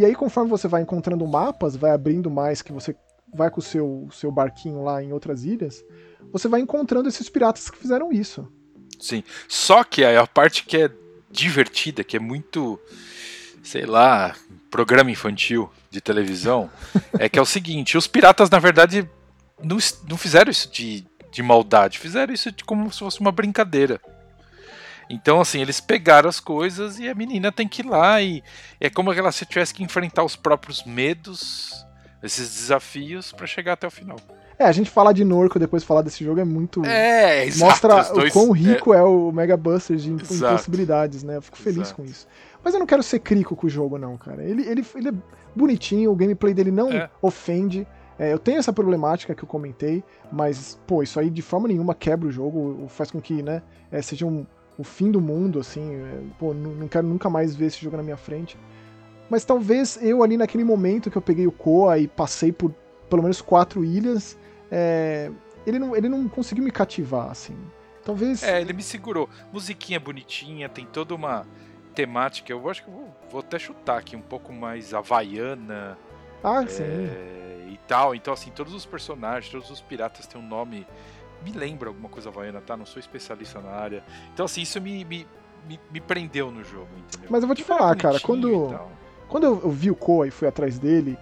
E 0.00 0.04
aí, 0.06 0.14
conforme 0.14 0.48
você 0.48 0.66
vai 0.66 0.80
encontrando 0.80 1.26
mapas, 1.26 1.76
vai 1.76 1.90
abrindo 1.90 2.30
mais, 2.30 2.62
que 2.62 2.72
você 2.72 2.96
vai 3.34 3.50
com 3.50 3.60
o 3.60 3.62
seu, 3.62 4.08
seu 4.10 4.32
barquinho 4.32 4.82
lá 4.82 5.02
em 5.02 5.12
outras 5.12 5.44
ilhas, 5.44 5.84
você 6.32 6.48
vai 6.48 6.62
encontrando 6.62 7.06
esses 7.06 7.28
piratas 7.28 7.68
que 7.68 7.76
fizeram 7.76 8.10
isso. 8.10 8.50
Sim. 8.98 9.22
Só 9.46 9.84
que 9.84 10.02
a 10.02 10.26
parte 10.26 10.64
que 10.64 10.78
é 10.78 10.90
divertida, 11.30 12.02
que 12.02 12.16
é 12.16 12.18
muito, 12.18 12.80
sei 13.62 13.84
lá, 13.84 14.34
programa 14.70 15.10
infantil 15.10 15.70
de 15.90 16.00
televisão, 16.00 16.70
é 17.20 17.28
que 17.28 17.38
é 17.38 17.42
o 17.42 17.44
seguinte: 17.44 17.98
os 17.98 18.06
piratas, 18.06 18.48
na 18.48 18.58
verdade, 18.58 19.06
não, 19.62 19.76
não 20.08 20.16
fizeram 20.16 20.50
isso 20.50 20.70
de, 20.72 21.04
de 21.30 21.42
maldade, 21.42 21.98
fizeram 21.98 22.32
isso 22.32 22.50
de 22.50 22.64
como 22.64 22.90
se 22.90 23.00
fosse 23.00 23.20
uma 23.20 23.30
brincadeira. 23.30 24.00
Então, 25.10 25.40
assim, 25.40 25.60
eles 25.60 25.80
pegaram 25.80 26.28
as 26.28 26.38
coisas 26.38 27.00
e 27.00 27.08
a 27.08 27.14
menina 27.16 27.50
tem 27.50 27.66
que 27.66 27.82
ir 27.82 27.86
lá 27.86 28.22
e 28.22 28.44
é 28.80 28.88
como 28.88 29.12
se 29.12 29.18
ela 29.18 29.32
tivesse 29.32 29.74
que 29.74 29.82
enfrentar 29.82 30.22
os 30.22 30.36
próprios 30.36 30.84
medos, 30.84 31.84
esses 32.22 32.48
desafios, 32.54 33.32
para 33.32 33.44
chegar 33.44 33.72
até 33.72 33.88
o 33.88 33.90
final. 33.90 34.16
É, 34.56 34.66
a 34.66 34.72
gente 34.72 34.88
falar 34.88 35.12
de 35.12 35.24
Norco 35.24 35.58
depois 35.58 35.82
falar 35.82 36.02
desse 36.02 36.22
jogo 36.22 36.38
é 36.38 36.44
muito. 36.44 36.84
É, 36.84 37.44
exato, 37.44 37.64
Mostra 37.64 38.02
dois, 38.12 38.30
o 38.30 38.32
quão 38.32 38.52
rico 38.52 38.94
é, 38.94 38.98
é 38.98 39.02
o 39.02 39.32
Mega 39.32 39.56
Buster 39.56 39.96
de 39.96 40.12
exato, 40.12 40.54
possibilidades, 40.54 41.24
né? 41.24 41.38
Eu 41.38 41.42
fico 41.42 41.56
feliz 41.56 41.88
exato. 41.88 41.96
com 41.96 42.04
isso. 42.04 42.28
Mas 42.62 42.74
eu 42.74 42.78
não 42.78 42.86
quero 42.86 43.02
ser 43.02 43.18
crico 43.18 43.56
com 43.56 43.66
o 43.66 43.70
jogo, 43.70 43.98
não, 43.98 44.16
cara. 44.16 44.44
Ele, 44.44 44.62
ele, 44.68 44.86
ele 44.94 45.08
é 45.08 45.12
bonitinho, 45.56 46.12
o 46.12 46.14
gameplay 46.14 46.54
dele 46.54 46.70
não 46.70 46.92
é. 46.92 47.10
ofende. 47.20 47.84
É, 48.16 48.32
eu 48.32 48.38
tenho 48.38 48.58
essa 48.58 48.72
problemática 48.72 49.34
que 49.34 49.42
eu 49.42 49.48
comentei, 49.48 50.04
mas, 50.30 50.78
pô, 50.86 51.02
isso 51.02 51.18
aí 51.18 51.30
de 51.30 51.40
forma 51.40 51.66
nenhuma 51.66 51.94
quebra 51.94 52.28
o 52.28 52.30
jogo, 52.30 52.86
faz 52.88 53.10
com 53.10 53.18
que, 53.18 53.42
né, 53.42 53.62
é, 53.90 54.02
seja 54.02 54.26
um, 54.26 54.46
o 54.80 54.84
fim 54.84 55.10
do 55.10 55.20
mundo, 55.20 55.58
assim, 55.58 55.94
é, 55.94 56.20
pô, 56.38 56.54
não, 56.54 56.88
quero 56.88 57.06
nunca 57.06 57.28
mais 57.28 57.54
ver 57.54 57.66
esse 57.66 57.82
jogo 57.82 57.96
na 57.96 58.02
minha 58.02 58.16
frente. 58.16 58.56
Mas 59.28 59.44
talvez 59.44 59.98
eu 60.02 60.22
ali 60.22 60.36
naquele 60.36 60.64
momento 60.64 61.10
que 61.10 61.18
eu 61.18 61.22
peguei 61.22 61.46
o 61.46 61.52
Koa 61.52 61.98
e 61.98 62.08
passei 62.08 62.50
por 62.50 62.74
pelo 63.08 63.22
menos 63.22 63.42
quatro 63.42 63.84
ilhas, 63.84 64.38
é, 64.70 65.30
ele, 65.66 65.78
não, 65.78 65.94
ele 65.94 66.08
não 66.08 66.28
conseguiu 66.28 66.64
me 66.64 66.70
cativar, 66.70 67.30
assim. 67.30 67.56
Talvez. 68.04 68.42
É, 68.42 68.60
ele 68.60 68.72
me 68.72 68.82
segurou. 68.82 69.28
Musiquinha 69.52 70.00
bonitinha, 70.00 70.68
tem 70.68 70.86
toda 70.86 71.14
uma 71.14 71.46
temática. 71.94 72.52
Eu 72.52 72.70
acho 72.70 72.82
que 72.82 72.88
eu 72.88 72.94
vou, 72.94 73.16
vou 73.30 73.40
até 73.40 73.58
chutar 73.58 73.98
aqui 73.98 74.16
um 74.16 74.22
pouco 74.22 74.52
mais 74.52 74.94
havaiana. 74.94 75.98
Ah, 76.42 76.62
é, 76.62 76.66
sim. 76.66 76.84
E 77.68 77.78
tal. 77.86 78.14
Então, 78.14 78.32
assim, 78.32 78.50
todos 78.50 78.72
os 78.72 78.86
personagens, 78.86 79.52
todos 79.52 79.70
os 79.70 79.80
piratas 79.80 80.26
têm 80.26 80.40
um 80.40 80.46
nome 80.46 80.86
me 81.44 81.52
lembra 81.52 81.88
alguma 81.88 82.08
coisa 82.08 82.28
havaiana, 82.28 82.60
tá? 82.60 82.76
Não 82.76 82.86
sou 82.86 83.00
especialista 83.00 83.60
na 83.60 83.70
área. 83.70 84.04
Então, 84.32 84.46
assim, 84.46 84.62
isso 84.62 84.80
me, 84.80 85.04
me, 85.04 85.26
me, 85.68 85.80
me 85.92 86.00
prendeu 86.00 86.50
no 86.50 86.62
jogo, 86.62 86.88
entendeu? 86.98 87.28
Mas 87.30 87.42
eu 87.42 87.46
vou 87.46 87.56
te 87.56 87.64
falar, 87.64 87.94
cara, 87.96 88.20
quando, 88.20 88.78
quando 89.28 89.44
eu, 89.44 89.70
vi 89.70 89.90
o 89.90 89.96
Koa 89.96 90.26
e 90.26 90.30
fui 90.30 90.46
atrás 90.46 90.78
dele, 90.78 91.18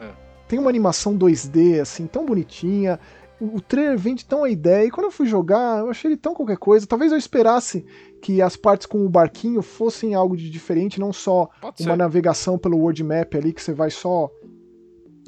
é. 0.00 0.10
tem 0.48 0.58
uma 0.58 0.70
animação 0.70 1.16
2D, 1.16 1.80
assim, 1.80 2.06
tão 2.06 2.24
bonitinha. 2.24 2.98
O, 3.40 3.56
o 3.56 3.60
trailer 3.60 3.98
vende 3.98 4.24
tão 4.24 4.44
a 4.44 4.50
ideia, 4.50 4.86
e 4.86 4.90
quando 4.90 5.06
eu 5.06 5.12
fui 5.12 5.26
jogar, 5.26 5.80
eu 5.80 5.90
achei 5.90 6.10
ele 6.10 6.16
tão 6.16 6.34
qualquer 6.34 6.58
coisa. 6.58 6.86
Talvez 6.86 7.12
eu 7.12 7.18
esperasse 7.18 7.84
que 8.20 8.42
as 8.42 8.56
partes 8.56 8.86
com 8.86 9.04
o 9.04 9.08
barquinho 9.08 9.62
fossem 9.62 10.14
algo 10.14 10.36
de 10.36 10.50
diferente, 10.50 11.00
não 11.00 11.12
só 11.12 11.48
Pode 11.60 11.82
uma 11.82 11.92
ser. 11.92 11.96
navegação 11.96 12.58
pelo 12.58 12.78
world 12.78 13.02
map 13.04 13.34
ali, 13.34 13.52
que 13.52 13.62
você 13.62 13.72
vai 13.72 13.90
só 13.90 14.28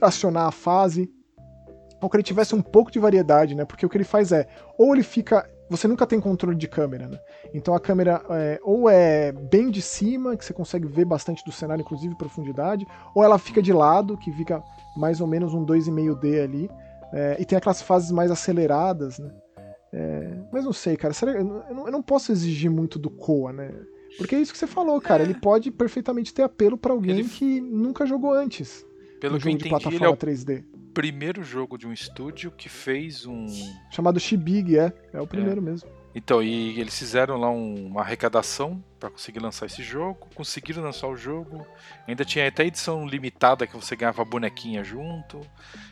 acionar 0.00 0.48
a 0.48 0.52
fase 0.52 1.08
ou 2.02 2.10
que 2.10 2.16
ele 2.16 2.22
tivesse 2.22 2.54
um 2.54 2.60
pouco 2.60 2.90
de 2.90 2.98
variedade, 2.98 3.54
né? 3.54 3.64
Porque 3.64 3.86
o 3.86 3.88
que 3.88 3.96
ele 3.96 4.04
faz 4.04 4.32
é, 4.32 4.46
ou 4.76 4.92
ele 4.92 5.04
fica. 5.04 5.48
Você 5.70 5.88
nunca 5.88 6.06
tem 6.06 6.20
controle 6.20 6.56
de 6.56 6.68
câmera, 6.68 7.08
né? 7.08 7.18
Então 7.54 7.74
a 7.74 7.80
câmera 7.80 8.20
é, 8.28 8.60
ou 8.62 8.90
é 8.90 9.32
bem 9.32 9.70
de 9.70 9.80
cima, 9.80 10.36
que 10.36 10.44
você 10.44 10.52
consegue 10.52 10.86
ver 10.86 11.06
bastante 11.06 11.42
do 11.44 11.52
cenário, 11.52 11.80
inclusive 11.80 12.14
profundidade, 12.16 12.86
ou 13.14 13.24
ela 13.24 13.38
fica 13.38 13.62
de 13.62 13.72
lado, 13.72 14.18
que 14.18 14.30
fica 14.32 14.62
mais 14.96 15.20
ou 15.20 15.26
menos 15.26 15.54
um 15.54 15.64
2,5D 15.64 16.42
ali. 16.42 16.70
É, 17.14 17.36
e 17.38 17.44
tem 17.44 17.56
aquelas 17.56 17.80
fases 17.80 18.10
mais 18.10 18.30
aceleradas, 18.30 19.18
né? 19.18 19.30
É, 19.94 20.38
mas 20.52 20.64
não 20.64 20.72
sei, 20.72 20.96
cara. 20.96 21.14
Eu 21.22 21.44
não, 21.44 21.86
eu 21.86 21.92
não 21.92 22.02
posso 22.02 22.32
exigir 22.32 22.70
muito 22.70 22.98
do 22.98 23.08
Koa, 23.08 23.52
né? 23.52 23.70
Porque 24.18 24.34
é 24.34 24.40
isso 24.40 24.52
que 24.52 24.58
você 24.58 24.66
falou, 24.66 25.00
cara. 25.00 25.22
Ele 25.22 25.34
pode 25.34 25.70
perfeitamente 25.70 26.34
ter 26.34 26.42
apelo 26.42 26.76
para 26.76 26.92
alguém 26.92 27.20
ele... 27.20 27.28
que 27.28 27.60
nunca 27.60 28.04
jogou 28.04 28.32
antes. 28.32 28.84
Pelo 29.22 29.36
um 29.36 29.38
que 29.38 29.48
eu 29.48 29.52
entendi, 29.52 29.64
de 29.64 29.70
plataforma 29.70 29.96
ele 29.96 30.04
é 30.04 30.08
o 30.08 30.16
3D 30.16 30.64
primeiro 30.92 31.42
jogo 31.42 31.78
de 31.78 31.86
um 31.86 31.92
estúdio 31.92 32.50
que 32.50 32.68
fez 32.68 33.26
um. 33.26 33.46
Chamado 33.90 34.20
Shibig, 34.20 34.78
é. 34.78 34.92
É 35.12 35.20
o 35.20 35.26
primeiro 35.26 35.60
é. 35.60 35.62
mesmo. 35.62 35.88
Então, 36.14 36.42
e 36.42 36.78
eles 36.78 36.98
fizeram 36.98 37.38
lá 37.38 37.50
um, 37.50 37.86
uma 37.86 38.02
arrecadação 38.02 38.84
para 39.00 39.08
conseguir 39.08 39.38
lançar 39.38 39.64
esse 39.64 39.82
jogo, 39.82 40.28
conseguiram 40.34 40.82
lançar 40.82 41.08
o 41.08 41.16
jogo, 41.16 41.66
ainda 42.06 42.22
tinha 42.22 42.46
até 42.46 42.66
edição 42.66 43.06
limitada 43.06 43.66
que 43.66 43.74
você 43.74 43.96
ganhava 43.96 44.22
bonequinha 44.22 44.84
junto. 44.84 45.40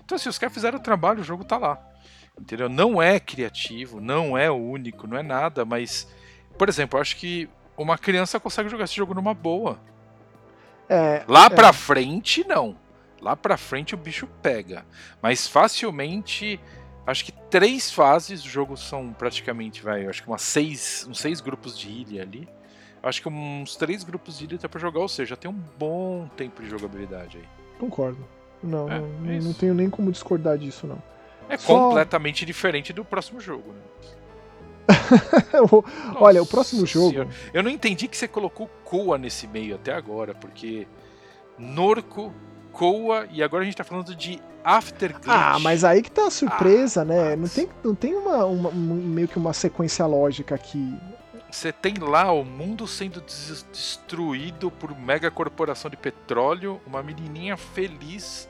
Então, 0.05 0.17
assim, 0.17 0.29
os 0.29 0.39
caras 0.39 0.55
fizeram 0.55 0.79
o 0.79 0.83
trabalho, 0.83 1.21
o 1.21 1.25
jogo 1.25 1.43
tá 1.43 1.57
lá. 1.57 1.83
Entendeu? 2.39 2.69
Não 2.69 3.01
é 3.01 3.19
criativo, 3.19 3.99
não 3.99 4.37
é 4.37 4.51
único, 4.51 5.07
não 5.07 5.17
é 5.17 5.23
nada, 5.23 5.65
mas, 5.65 6.07
por 6.59 6.69
exemplo, 6.69 6.99
eu 6.99 7.01
acho 7.01 7.17
que 7.17 7.49
uma 7.77 7.97
criança 7.97 8.39
consegue 8.39 8.69
jogar 8.69 8.85
esse 8.85 8.97
jogo 8.97 9.15
numa 9.15 9.33
boa. 9.33 9.81
É, 10.87 11.25
lá 11.27 11.47
é. 11.47 11.51
pra 11.51 11.73
frente, 11.73 12.45
não. 12.47 12.77
Lá 13.21 13.37
pra 13.37 13.57
frente 13.57 13.95
o 13.95 13.99
bicho 13.99 14.27
pega. 14.43 14.85
Mas 15.21 15.47
facilmente, 15.47 16.59
acho 17.07 17.25
que 17.25 17.33
três 17.51 17.91
fases, 17.91 18.45
o 18.45 18.49
jogo 18.49 18.77
são 18.77 19.13
praticamente, 19.13 19.83
vai, 19.83 20.07
acho 20.07 20.23
que 20.23 20.29
umas 20.29 20.43
seis, 20.43 21.07
uns 21.09 21.21
seis 21.21 21.41
grupos 21.41 21.79
de 21.79 21.89
ilha 21.89 22.23
ali. 22.23 22.49
Acho 23.03 23.23
que 23.23 23.29
uns 23.29 23.77
três 23.77 24.05
grupos 24.05 24.39
de 24.39 24.45
ilha 24.45 24.59
dá 24.59 24.69
pra 24.69 24.81
jogar, 24.81 25.01
ou 25.01 25.09
seja, 25.09 25.37
tem 25.37 25.51
um 25.51 25.63
bom 25.79 26.29
tempo 26.37 26.63
de 26.63 26.69
jogabilidade 26.69 27.39
aí. 27.39 27.49
Concordo. 27.79 28.27
Não, 28.63 28.91
é, 28.91 28.99
não, 28.99 29.31
é 29.31 29.41
não 29.41 29.53
tenho 29.55 29.73
nem 29.73 29.89
como 29.89 30.13
discordar 30.13 30.59
disso, 30.59 30.87
não. 30.87 31.03
É 31.49 31.57
Só... 31.57 31.89
completamente 31.89 32.45
diferente 32.45 32.93
do 32.93 33.05
próximo 33.05 33.41
jogo, 33.41 33.73
né? 33.73 33.81
Olha, 36.17 36.43
o 36.43 36.47
próximo 36.47 36.87
jogo. 36.87 37.11
Senhora. 37.11 37.31
Eu 37.53 37.63
não 37.63 37.71
entendi 37.71 38.09
que 38.09 38.17
você 38.17 38.29
colocou 38.29 38.69
Koa 38.85 39.19
nesse 39.19 39.47
meio 39.47 39.77
até 39.77 39.93
agora, 39.93 40.35
porque 40.35 40.87
Norco 41.59 42.33
Koa 42.73 43.27
e 43.31 43.43
agora 43.43 43.63
a 43.63 43.65
gente 43.65 43.77
tá 43.77 43.85
falando 43.85 44.15
de 44.15 44.41
Afterglow. 44.65 45.37
Ah, 45.37 45.59
mas 45.59 45.85
aí 45.85 46.03
que 46.03 46.11
tá 46.11 46.27
a 46.27 46.31
surpresa, 46.31 47.03
ah, 47.03 47.05
né? 47.05 47.37
Não 47.37 47.49
tem, 47.49 47.69
não 47.83 47.95
tem 47.95 48.15
uma, 48.15 48.45
uma, 48.45 48.71
meio 48.71 49.29
que 49.29 49.39
uma 49.39 49.53
sequência 49.53 50.05
lógica 50.07 50.55
aqui. 50.55 50.95
Você 51.51 51.73
tem 51.73 51.95
lá 51.99 52.31
o 52.31 52.45
mundo 52.45 52.87
sendo 52.87 53.21
des- 53.21 53.67
destruído 53.73 54.71
por 54.71 54.97
mega 54.97 55.31
corporação 55.31 55.91
de 55.91 55.97
petróleo, 55.97 56.81
uma 56.87 57.03
menininha 57.03 57.57
feliz 57.57 58.49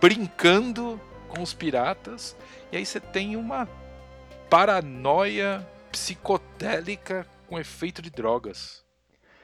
brincando 0.00 0.98
com 1.28 1.42
os 1.42 1.52
piratas, 1.52 2.36
e 2.72 2.76
aí 2.76 2.86
você 2.86 3.00
tem 3.00 3.36
uma 3.36 3.68
paranoia 4.48 5.66
psicodélica 5.92 7.26
com 7.46 7.58
efeito 7.58 8.00
de 8.00 8.10
drogas. 8.10 8.82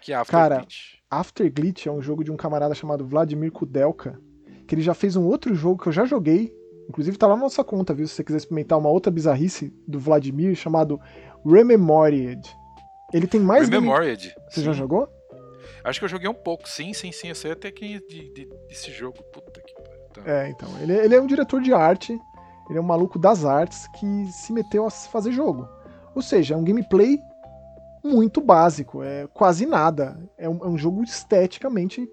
Que 0.01 0.13
é 0.13 0.25
Cara, 0.25 0.57
Afterbeat. 0.57 0.94
After 1.11 1.51
Glitch 1.53 1.87
é 1.87 1.91
um 1.93 2.01
jogo 2.03 2.25
de 2.25 2.33
um 2.33 2.37
camarada 2.37 2.75
chamado 2.75 3.07
Vladimir 3.07 3.53
Kudelka, 3.53 4.19
que 4.67 4.75
ele 4.75 4.83
já 4.83 4.95
fez 4.95 5.17
um 5.17 5.27
outro 5.27 5.55
jogo 5.55 5.83
que 5.83 5.89
eu 5.89 5.93
já 5.93 6.05
joguei, 6.05 6.53
inclusive 6.89 7.17
tá 7.17 7.27
lá 7.27 7.37
na 7.37 7.43
nossa 7.43 7.63
conta, 7.63 7.95
viu? 7.95 8.07
Se 8.09 8.15
você 8.15 8.25
quiser 8.25 8.39
experimentar 8.39 8.79
uma 8.79 8.89
outra 8.89 9.13
bizarrice 9.13 9.73
do 9.87 9.99
Vladimir, 10.01 10.55
chamado 10.55 11.01
Rememoried. 11.47 12.43
Ele 13.13 13.27
tem 13.27 13.41
mais... 13.41 13.69
game- 13.69 13.87
Rememoried. 13.87 14.35
Você 14.49 14.63
já 14.63 14.73
sim. 14.73 14.79
jogou? 14.79 15.09
Acho 15.85 15.99
que 16.01 16.05
eu 16.05 16.09
joguei 16.09 16.29
um 16.29 16.35
pouco, 16.35 16.69
sim, 16.69 16.93
sim, 16.95 17.13
sim. 17.13 17.29
Eu 17.29 17.35
sei 17.35 17.53
até 17.53 17.71
que 17.71 18.01
de, 18.09 18.33
de- 18.33 18.49
desse 18.69 18.91
jogo. 18.91 19.23
Puta 19.33 19.61
que 19.61 19.75
pariu. 19.75 20.01
Tá. 20.15 20.23
É, 20.25 20.49
então. 20.49 20.69
Ele, 20.81 20.93
ele 20.95 21.15
é 21.15 21.21
um 21.21 21.27
diretor 21.27 21.61
de 21.61 21.73
arte, 21.73 22.19
ele 22.69 22.79
é 22.79 22.81
um 22.81 22.85
maluco 22.85 23.19
das 23.19 23.45
artes 23.45 23.87
que 23.99 24.27
se 24.33 24.53
meteu 24.53 24.87
a 24.87 24.91
fazer 24.91 25.31
jogo. 25.31 25.69
Ou 26.15 26.23
seja, 26.23 26.55
é 26.55 26.57
um 26.57 26.65
gameplay 26.65 27.19
muito 28.05 28.41
básico, 28.41 29.03
é 29.03 29.27
quase 29.29 29.65
nada. 29.67 30.19
É 30.37 30.49
um, 30.49 30.59
é 30.59 30.69
um 30.69 30.77
jogo 30.77 31.03
esteticamente 31.03 32.09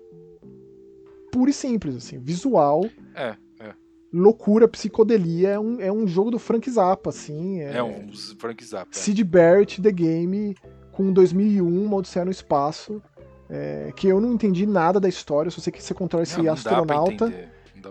puro 1.32 1.50
e 1.50 1.54
simples, 1.54 1.96
assim, 1.96 2.20
visual, 2.20 2.86
É, 3.16 3.36
é. 3.60 3.74
loucura, 4.12 4.68
psicodelia, 4.68 5.50
é 5.50 5.60
um, 5.60 5.80
é 5.82 5.92
um 5.92 6.08
jogo 6.08 6.32
do 6.32 6.40
Frank 6.40 6.70
Zappa, 6.70 7.10
assim. 7.10 7.62
É, 7.62 7.78
É, 7.78 7.84
um 7.84 8.10
Frank 8.40 8.64
Zappa. 8.64 8.92
é. 8.94 8.98
Sid 8.98 9.24
Barrett, 9.24 9.82
The 9.82 9.92
Game, 9.92 10.56
com 10.92 11.12
2001, 11.12 11.86
Uma 11.86 11.98
Odisseia 11.98 12.26
no 12.26 12.32
Espaço, 12.32 13.02
é, 13.50 13.92
que 13.96 14.08
eu 14.08 14.20
não 14.22 14.34
entendi 14.34 14.66
nada 14.66 15.00
da 15.00 15.10
história, 15.10 15.52
só 15.52 15.62
sei 15.62 15.72
que 15.72 15.84
você 15.84 15.94
controla 15.94 16.24
esse 16.24 16.38
Não, 16.38 16.46
não 16.46 16.54
astronauta 16.54 17.32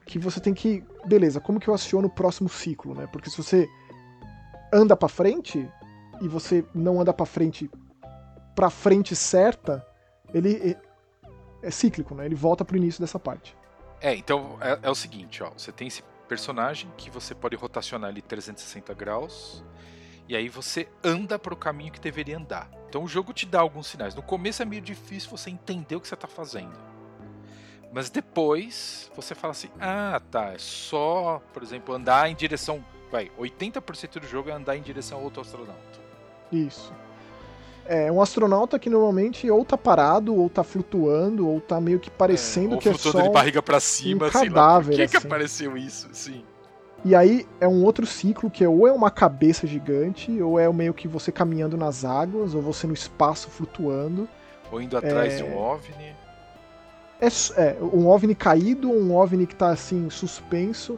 que 0.07 0.19
você 0.19 0.39
tem 0.41 0.55
que. 0.55 0.85
Beleza, 1.07 1.41
como 1.41 1.59
que 1.59 1.69
eu 1.69 1.75
aciono 1.75 2.07
o 2.07 2.11
próximo 2.11 2.49
ciclo, 2.49 2.95
né? 2.95 3.09
Porque 3.09 3.29
se 3.29 3.37
você 3.37 3.69
anda 4.73 4.97
pra 4.97 5.09
frente 5.09 5.69
e 6.21 6.29
você 6.29 6.65
não 6.75 7.01
anda 7.01 7.13
pra 7.13 7.27
frente 7.27 7.69
pra 8.61 8.69
frente 8.69 9.17
certa, 9.17 9.87
ele 10.35 10.77
é- 11.63 11.67
é 11.67 11.71
cíclico, 11.71 12.15
né? 12.15 12.27
Ele 12.27 12.35
volta 12.35 12.63
pro 12.63 12.77
início 12.77 13.01
dessa 13.01 13.19
parte. 13.19 13.57
É, 14.03 14.15
então 14.15 14.59
é, 14.61 14.79
é 14.83 14.91
o 14.91 14.95
seguinte, 14.95 15.43
ó. 15.43 15.49
Você 15.57 15.73
tem 15.73 15.89
esse 15.89 16.03
personagem 16.29 16.93
que 16.99 17.09
você 17.09 17.35
pode 17.35 17.57
rotacionar 17.57 18.11
ele 18.11 18.21
360 18.21 18.93
graus. 18.93 19.65
E 20.29 20.37
aí 20.37 20.51
você 20.51 20.87
anda 21.03 21.39
pro 21.39 21.57
caminho 21.57 21.91
que 21.91 21.99
deveria 21.99 22.37
andar. 22.37 22.71
Então 22.87 23.03
o 23.03 23.09
jogo 23.09 23.33
te 23.33 23.47
dá 23.47 23.61
alguns 23.61 23.87
sinais. 23.87 24.15
No 24.15 24.21
começo 24.23 24.61
é 24.61 24.67
meio 24.67 24.83
difícil 24.83 25.31
você 25.31 25.49
entender 25.49 25.97
o 25.97 26.01
que 26.01 26.07
você 26.09 26.15
tá 26.15 26.29
fazendo. 26.29 26.79
Mas 27.91 28.11
depois 28.11 29.11
você 29.17 29.35
fala 29.35 29.53
assim: 29.53 29.71
ah, 29.81 30.21
tá, 30.31 30.53
é 30.53 30.59
só, 30.59 31.41
por 31.55 31.63
exemplo, 31.63 31.95
andar 31.95 32.31
em 32.31 32.35
direção. 32.35 32.85
Vai, 33.11 33.33
80% 33.39 34.21
do 34.21 34.27
jogo 34.27 34.51
é 34.51 34.53
andar 34.53 34.77
em 34.77 34.83
direção 34.83 35.17
ao 35.17 35.25
outro 35.25 35.41
astronauta. 35.41 35.99
Isso. 36.53 36.93
É 37.93 38.13
um 38.13 38.23
astronauta 38.23 38.79
que 38.79 38.89
normalmente 38.89 39.51
ou 39.51 39.65
tá 39.65 39.77
parado, 39.77 40.33
ou 40.33 40.49
tá 40.49 40.63
flutuando, 40.63 41.49
ou 41.49 41.61
tá 41.61 41.81
meio 41.81 41.99
que 41.99 42.09
parecendo 42.09 42.77
ou 42.77 42.81
que 42.81 42.89
é 42.89 42.93
flutuando 42.93 43.19
só. 43.19 43.25
de 43.25 43.31
barriga 43.35 43.61
pra 43.61 43.81
cima, 43.81 44.31
sei 44.31 44.43
lá. 44.43 44.47
Por 44.49 44.55
cadáver, 44.55 44.97
que, 44.97 45.09
que 45.09 45.17
assim. 45.17 45.27
apareceu 45.27 45.77
isso? 45.77 46.09
Sim. 46.13 46.45
E 47.05 47.17
aí 47.17 47.45
é 47.61 47.67
um 47.67 47.83
outro 47.83 48.07
ciclo 48.07 48.49
que 48.49 48.63
é 48.63 48.69
ou 48.69 48.87
é 48.87 48.93
uma 48.93 49.11
cabeça 49.11 49.67
gigante, 49.67 50.41
ou 50.41 50.57
é 50.57 50.73
meio 50.73 50.95
que 50.95 51.09
você 51.09 51.33
caminhando 51.33 51.77
nas 51.77 52.05
águas, 52.05 52.55
ou 52.55 52.63
você 52.63 52.87
no 52.87 52.95
espaço 52.95 53.51
flutuando. 53.51 54.29
Ou 54.71 54.81
indo 54.81 54.97
atrás 54.97 55.33
É. 55.33 55.37
de 55.39 55.43
um 55.43 55.59
OVNI. 55.59 56.15
É, 57.21 57.27
é, 57.57 57.77
um 57.83 58.07
OVNI 58.07 58.37
caído, 58.37 58.89
um 58.89 59.17
OVNI 59.17 59.49
que 59.49 59.57
tá 59.57 59.71
assim, 59.71 60.09
suspenso. 60.11 60.97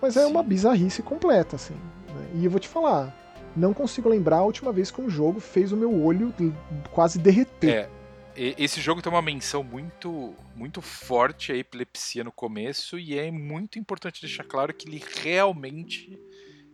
Mas 0.00 0.16
é 0.16 0.24
Sim. 0.24 0.30
uma 0.30 0.42
bizarrice 0.42 1.02
completa, 1.02 1.56
assim. 1.56 1.74
né? 2.08 2.26
E 2.36 2.44
eu 2.46 2.50
vou 2.50 2.58
te 2.58 2.66
falar, 2.68 3.14
não 3.56 3.74
consigo 3.74 4.08
lembrar 4.08 4.38
a 4.38 4.44
última 4.44 4.72
vez 4.72 4.90
que 4.90 5.00
um 5.00 5.10
jogo 5.10 5.40
fez 5.40 5.72
o 5.72 5.76
meu 5.76 5.92
olho 6.02 6.32
quase 6.90 7.18
derreter. 7.18 7.88
É, 8.36 8.54
esse 8.56 8.80
jogo 8.80 9.02
tem 9.02 9.12
uma 9.12 9.22
menção 9.22 9.62
muito, 9.62 10.34
muito 10.54 10.80
forte 10.80 11.52
à 11.52 11.56
epilepsia 11.56 12.24
no 12.24 12.32
começo 12.32 12.98
e 12.98 13.18
é 13.18 13.30
muito 13.30 13.78
importante 13.78 14.20
deixar 14.20 14.44
claro 14.44 14.72
que 14.72 14.88
ele 14.88 15.02
realmente 15.22 16.18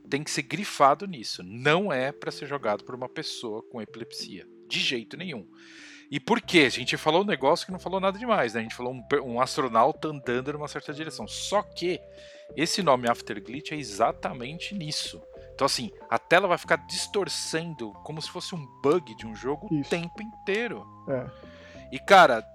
tem 0.08 0.22
que 0.22 0.30
ser 0.30 0.42
grifado 0.42 1.06
nisso. 1.06 1.42
Não 1.42 1.92
é 1.92 2.12
pra 2.12 2.30
ser 2.30 2.46
jogado 2.46 2.84
por 2.84 2.94
uma 2.94 3.08
pessoa 3.08 3.62
com 3.62 3.82
epilepsia, 3.82 4.46
de 4.68 4.80
jeito 4.80 5.16
nenhum. 5.16 5.46
E 6.10 6.20
por 6.20 6.40
quê? 6.40 6.60
A 6.60 6.70
gente 6.70 6.96
falou 6.96 7.22
um 7.22 7.26
negócio 7.26 7.66
que 7.66 7.72
não 7.72 7.80
falou 7.80 7.98
nada 7.98 8.18
demais, 8.18 8.54
né? 8.54 8.60
A 8.60 8.62
gente 8.62 8.76
falou 8.76 8.94
um, 8.94 9.02
um 9.24 9.40
astronauta 9.40 10.08
andando 10.08 10.52
numa 10.52 10.68
certa 10.68 10.94
direção. 10.94 11.26
Só 11.26 11.62
que 11.62 12.00
esse 12.56 12.82
nome 12.82 13.08
After 13.08 13.42
Glitch 13.42 13.72
é 13.72 13.76
exatamente 13.76 14.74
nisso. 14.74 15.20
Então, 15.56 15.64
assim, 15.64 15.90
a 16.10 16.18
tela 16.18 16.46
vai 16.46 16.58
ficar 16.58 16.76
distorcendo 16.86 17.90
como 18.04 18.20
se 18.20 18.28
fosse 18.30 18.54
um 18.54 18.66
bug 18.82 19.14
de 19.14 19.26
um 19.26 19.34
jogo 19.34 19.66
o 19.70 19.80
Isso. 19.80 19.88
tempo 19.88 20.20
inteiro. 20.22 20.86
É. 21.08 21.26
E, 21.90 21.98
cara, 21.98 22.46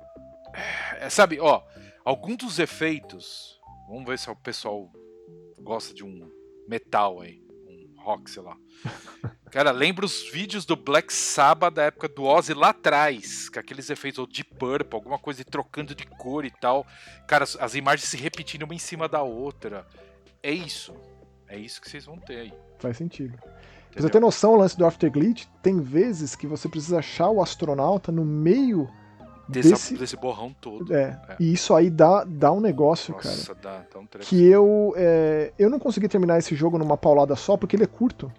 é, 0.99 1.09
sabe, 1.09 1.39
ó, 1.39 1.63
algum 2.05 2.35
dos 2.35 2.59
efeitos. 2.59 3.59
Vamos 3.87 4.05
ver 4.05 4.19
se 4.19 4.29
o 4.29 4.35
pessoal 4.35 4.87
gosta 5.59 5.95
de 5.95 6.03
um 6.05 6.29
metal 6.67 7.21
aí, 7.21 7.41
um 7.67 8.01
rock, 8.03 8.29
sei 8.29 8.43
lá. 8.43 8.55
Cara, 9.51 9.71
lembra 9.71 10.05
os 10.05 10.29
vídeos 10.31 10.63
do 10.65 10.77
Black 10.77 11.11
Sabbath 11.11 11.73
da 11.73 11.83
época 11.83 12.07
do 12.07 12.23
Ozzy 12.23 12.53
lá 12.53 12.69
atrás, 12.69 13.49
com 13.49 13.59
aqueles 13.59 13.89
efeitos 13.89 14.19
ou 14.19 14.25
de 14.27 14.45
purple, 14.45 14.95
alguma 14.95 15.19
coisa 15.19 15.43
trocando 15.43 15.93
de 15.93 16.05
cor 16.05 16.45
e 16.45 16.51
tal. 16.51 16.85
Cara, 17.27 17.43
as- 17.43 17.57
as 17.59 17.75
imagens 17.75 18.07
se 18.07 18.15
repetindo 18.15 18.63
uma 18.63 18.73
em 18.75 18.79
cima 18.79 19.09
da 19.09 19.21
outra. 19.23 19.85
É 20.41 20.51
isso. 20.51 20.95
É 21.51 21.57
isso 21.59 21.81
que 21.81 21.89
vocês 21.89 22.05
vão 22.05 22.17
ter 22.17 22.35
aí. 22.37 22.53
Faz 22.79 22.97
sentido. 22.97 23.37
Pra 23.91 24.01
você 24.01 24.09
ter 24.09 24.19
noção, 24.21 24.53
o 24.53 24.55
lance 24.55 24.77
do 24.77 24.85
After 24.85 25.11
Glitch, 25.11 25.45
tem 25.61 25.79
vezes 25.81 26.33
que 26.35 26.47
você 26.47 26.69
precisa 26.69 26.99
achar 26.99 27.29
o 27.29 27.41
astronauta 27.41 28.11
no 28.11 28.23
meio 28.23 28.87
Desse, 29.49 29.69
desse. 29.71 29.97
desse 29.97 30.15
borrão 30.15 30.55
todo. 30.61 30.95
É, 30.95 31.19
É. 31.27 31.35
e 31.37 31.51
isso 31.51 31.75
aí 31.75 31.89
dá, 31.89 32.23
dá 32.23 32.53
um 32.53 32.61
negócio, 32.61 33.13
cara. 33.15 33.35
Nossa, 33.35 33.53
dá, 33.55 33.83
dá 33.93 33.99
um 33.99 34.05
treco. 34.05 34.25
que 34.29 34.45
eu 34.45 34.93
é, 34.95 35.51
eu 35.59 35.69
não 35.69 35.77
consegui 35.77 36.07
terminar 36.07 36.37
esse 36.39 36.55
jogo 36.55 36.77
numa 36.77 36.95
paulada 36.95 37.35
só 37.35 37.57
porque 37.57 37.75
ele 37.75 37.83
é 37.83 37.87
curto. 37.87 38.31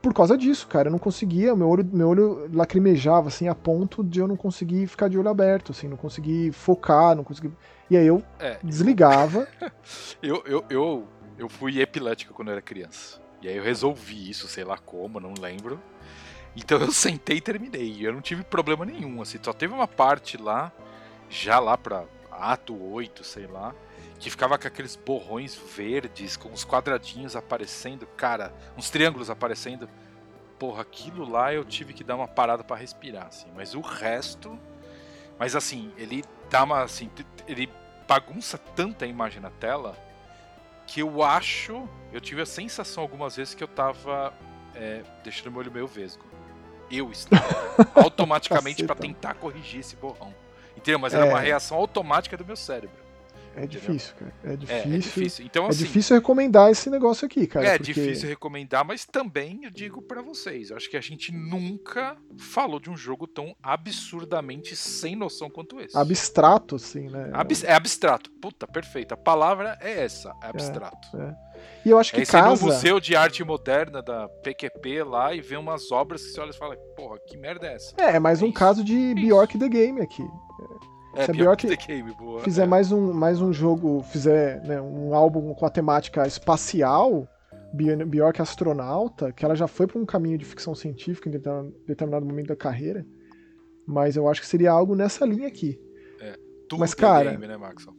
Por 0.00 0.14
causa 0.14 0.38
disso, 0.38 0.68
cara, 0.68 0.86
eu 0.86 0.92
não 0.92 1.00
conseguia, 1.00 1.56
meu 1.56 1.68
olho, 1.68 1.84
meu 1.92 2.08
olho 2.08 2.48
lacrimejava 2.52 3.26
assim 3.26 3.48
a 3.48 3.56
ponto 3.56 4.04
de 4.04 4.20
eu 4.20 4.28
não 4.28 4.36
conseguir 4.36 4.86
ficar 4.86 5.08
de 5.08 5.18
olho 5.18 5.28
aberto, 5.28 5.72
assim, 5.72 5.88
não 5.88 5.96
conseguir 5.96 6.52
focar, 6.52 7.16
não 7.16 7.24
conseguir. 7.24 7.50
E 7.90 7.96
aí 7.96 8.06
eu 8.06 8.22
É, 8.38 8.56
desligava. 8.62 9.48
Eu, 10.22 10.42
eu, 10.46 10.64
eu, 10.70 11.08
eu 11.38 11.48
fui 11.48 11.80
epilético 11.80 12.32
quando 12.32 12.48
eu 12.48 12.52
era 12.52 12.62
criança. 12.62 13.20
E 13.42 13.48
aí 13.48 13.56
eu 13.56 13.62
resolvi 13.62 14.30
isso, 14.30 14.48
sei 14.48 14.64
lá 14.64 14.78
como, 14.78 15.20
não 15.20 15.34
lembro. 15.38 15.80
Então 16.56 16.80
eu 16.80 16.90
sentei 16.92 17.36
e 17.36 17.40
terminei. 17.40 18.06
Eu 18.06 18.12
não 18.12 18.20
tive 18.20 18.42
problema 18.42 18.84
nenhum, 18.84 19.20
assim. 19.20 19.38
Só 19.42 19.52
teve 19.52 19.74
uma 19.74 19.86
parte 19.86 20.36
lá, 20.36 20.72
já 21.28 21.58
lá 21.58 21.76
pra 21.76 22.04
ato 22.30 22.74
8, 22.74 23.24
sei 23.24 23.46
lá, 23.46 23.74
que 24.18 24.30
ficava 24.30 24.58
com 24.58 24.66
aqueles 24.66 24.96
borrões 24.96 25.54
verdes, 25.54 26.36
com 26.36 26.48
uns 26.48 26.64
quadradinhos 26.64 27.36
aparecendo, 27.36 28.06
cara, 28.06 28.52
uns 28.76 28.90
triângulos 28.90 29.30
aparecendo. 29.30 29.88
Porra, 30.58 30.80
aquilo 30.80 31.28
lá 31.28 31.52
eu 31.52 31.64
tive 31.64 31.92
que 31.92 32.02
dar 32.02 32.16
uma 32.16 32.26
parada 32.26 32.64
pra 32.64 32.76
respirar, 32.76 33.26
assim. 33.26 33.48
Mas 33.54 33.74
o 33.74 33.80
resto. 33.80 34.58
Mas 35.38 35.54
assim, 35.54 35.92
ele 35.98 36.24
dá 36.50 36.64
uma. 36.64 36.82
Assim, 36.82 37.10
ele 37.46 37.70
bagunça 38.08 38.56
tanta 38.56 39.04
imagem 39.04 39.42
na 39.42 39.50
tela 39.50 40.05
que 40.86 41.00
eu 41.00 41.22
acho. 41.22 41.88
Eu 42.12 42.20
tive 42.20 42.42
a 42.42 42.46
sensação 42.46 43.02
algumas 43.02 43.36
vezes 43.36 43.54
que 43.54 43.62
eu 43.62 43.68
tava 43.68 44.32
é, 44.74 45.02
deixando 45.24 45.50
meu 45.50 45.60
olho 45.60 45.72
meio 45.72 45.86
vesgo. 45.86 46.24
Eu 46.90 47.10
estava. 47.10 47.44
automaticamente 47.94 48.82
Caceta. 48.82 48.94
tentar 49.00 49.34
corrigir 49.34 49.80
esse 49.80 49.96
borrão. 49.96 50.34
Entendeu? 50.76 50.98
Mas 50.98 51.14
era 51.14 51.26
É. 51.26 51.28
uma 51.28 51.40
reação 51.40 51.76
automática 51.76 52.36
do 52.36 52.44
meu 52.44 52.56
cérebro. 52.56 52.96
É 53.56 53.66
difícil, 53.66 54.14
cara. 54.16 54.32
É 54.44 54.52
É, 54.52 54.56
difícil. 54.56 54.92
é 54.94 54.98
difícil. 54.98 55.44
Então, 55.46 55.64
É 55.64 55.68
assim. 55.68 55.78
difícil 55.78 56.16
recomendar 56.16 56.70
esse 56.70 56.90
negócio 56.90 57.24
aqui, 57.26 57.46
cara. 57.46 57.66
é 57.66 57.78
porque 57.78 57.92
difícil 57.94 58.28
recomendar, 58.28 58.84
mas 58.84 59.04
também 59.06 59.60
eu 59.64 59.70
digo 59.70 60.02
pra 60.02 60.20
vocês, 60.20 60.70
acho 60.70 60.90
que 60.90 60.96
a 60.96 61.00
gente 61.00 61.32
nunca 61.32 62.16
falou 62.38 62.78
de 62.78 62.90
um 62.90 62.96
jogo 62.96 63.26
tão 63.26 63.56
absurdamente 63.62 64.76
sem 64.76 65.16
noção 65.16 65.48
quanto 65.48 65.80
esse. 65.80 65.96
Abstrato, 65.96 66.76
assim, 66.76 67.08
né? 67.08 67.30
Abs- 67.32 67.64
é 67.64 67.72
abstrato. 67.72 68.30
Puta, 68.32 68.66
perfeito. 68.66 69.12
A 69.12 69.16
palavra 69.16 69.78
é 69.80 70.02
essa, 70.04 70.32
é 70.42 70.48
abstrato. 70.48 71.08
E 71.84 71.88
eu 71.90 71.98
acho 71.98 72.12
que 72.12 72.24
você 72.24 72.36
ir 72.36 72.42
no 72.42 72.48
casa. 72.50 72.64
Museu 72.66 73.00
de 73.00 73.16
Arte 73.16 73.42
Moderna 73.42 74.02
da 74.02 74.28
PQP 74.28 75.02
lá 75.02 75.34
e 75.34 75.40
vê 75.40 75.56
umas 75.56 75.90
obras 75.90 76.22
que 76.22 76.30
você 76.32 76.40
olha 76.40 76.50
e 76.50 76.56
fala, 76.56 76.76
porra, 76.96 77.18
que 77.26 77.36
merda 77.38 77.66
é 77.68 77.74
essa? 77.74 77.94
É, 77.98 78.16
é 78.16 78.18
mais 78.18 78.42
É 78.42 78.44
um 78.44 78.48
isso. 78.48 78.58
caso 78.58 78.84
de 78.84 79.14
Bjork 79.14 79.58
the 79.58 79.68
Game 79.68 80.00
aqui. 80.02 80.22
É 81.16 81.24
Se 81.24 81.30
a 81.30 81.34
Bjork 81.34 81.76
Game, 81.86 82.12
boa. 82.12 82.42
fizer 82.42 82.64
é. 82.64 82.66
mais 82.66 82.92
um, 82.92 83.12
mais 83.12 83.40
um 83.40 83.50
jogo, 83.52 84.02
fizer 84.02 84.62
né, 84.66 84.80
um 84.80 85.14
álbum 85.14 85.54
com 85.54 85.64
a 85.64 85.70
temática 85.70 86.26
espacial, 86.26 87.26
Bjork 87.72 88.40
astronauta, 88.40 89.32
que 89.32 89.42
ela 89.42 89.54
já 89.54 89.66
foi 89.66 89.86
para 89.86 89.98
um 89.98 90.04
caminho 90.04 90.36
de 90.36 90.44
ficção 90.44 90.74
científica 90.74 91.28
em 91.28 91.32
determinado 91.86 92.26
momento 92.26 92.48
da 92.48 92.56
carreira, 92.56 93.06
mas 93.86 94.14
eu 94.14 94.28
acho 94.28 94.42
que 94.42 94.46
seria 94.46 94.70
algo 94.70 94.94
nessa 94.94 95.24
linha 95.24 95.48
aqui. 95.48 95.80
É, 96.20 96.36
tudo 96.68 96.80
mas, 96.80 96.92
cara, 96.92 97.30
game, 97.30 97.46
né, 97.46 97.56
Maxon? 97.56 97.94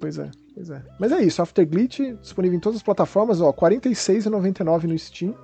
Pois 0.00 0.18
é, 0.18 0.30
pois 0.54 0.70
é. 0.70 0.82
Mas 0.98 1.12
é 1.12 1.22
isso, 1.22 1.42
Afterglitch 1.42 2.00
disponível 2.20 2.56
em 2.56 2.60
todas 2.60 2.78
as 2.78 2.82
plataformas, 2.82 3.42
ó, 3.42 3.50
R$ 3.50 3.56
46,99 3.56 4.84
no 4.84 4.98
Steam. 4.98 5.34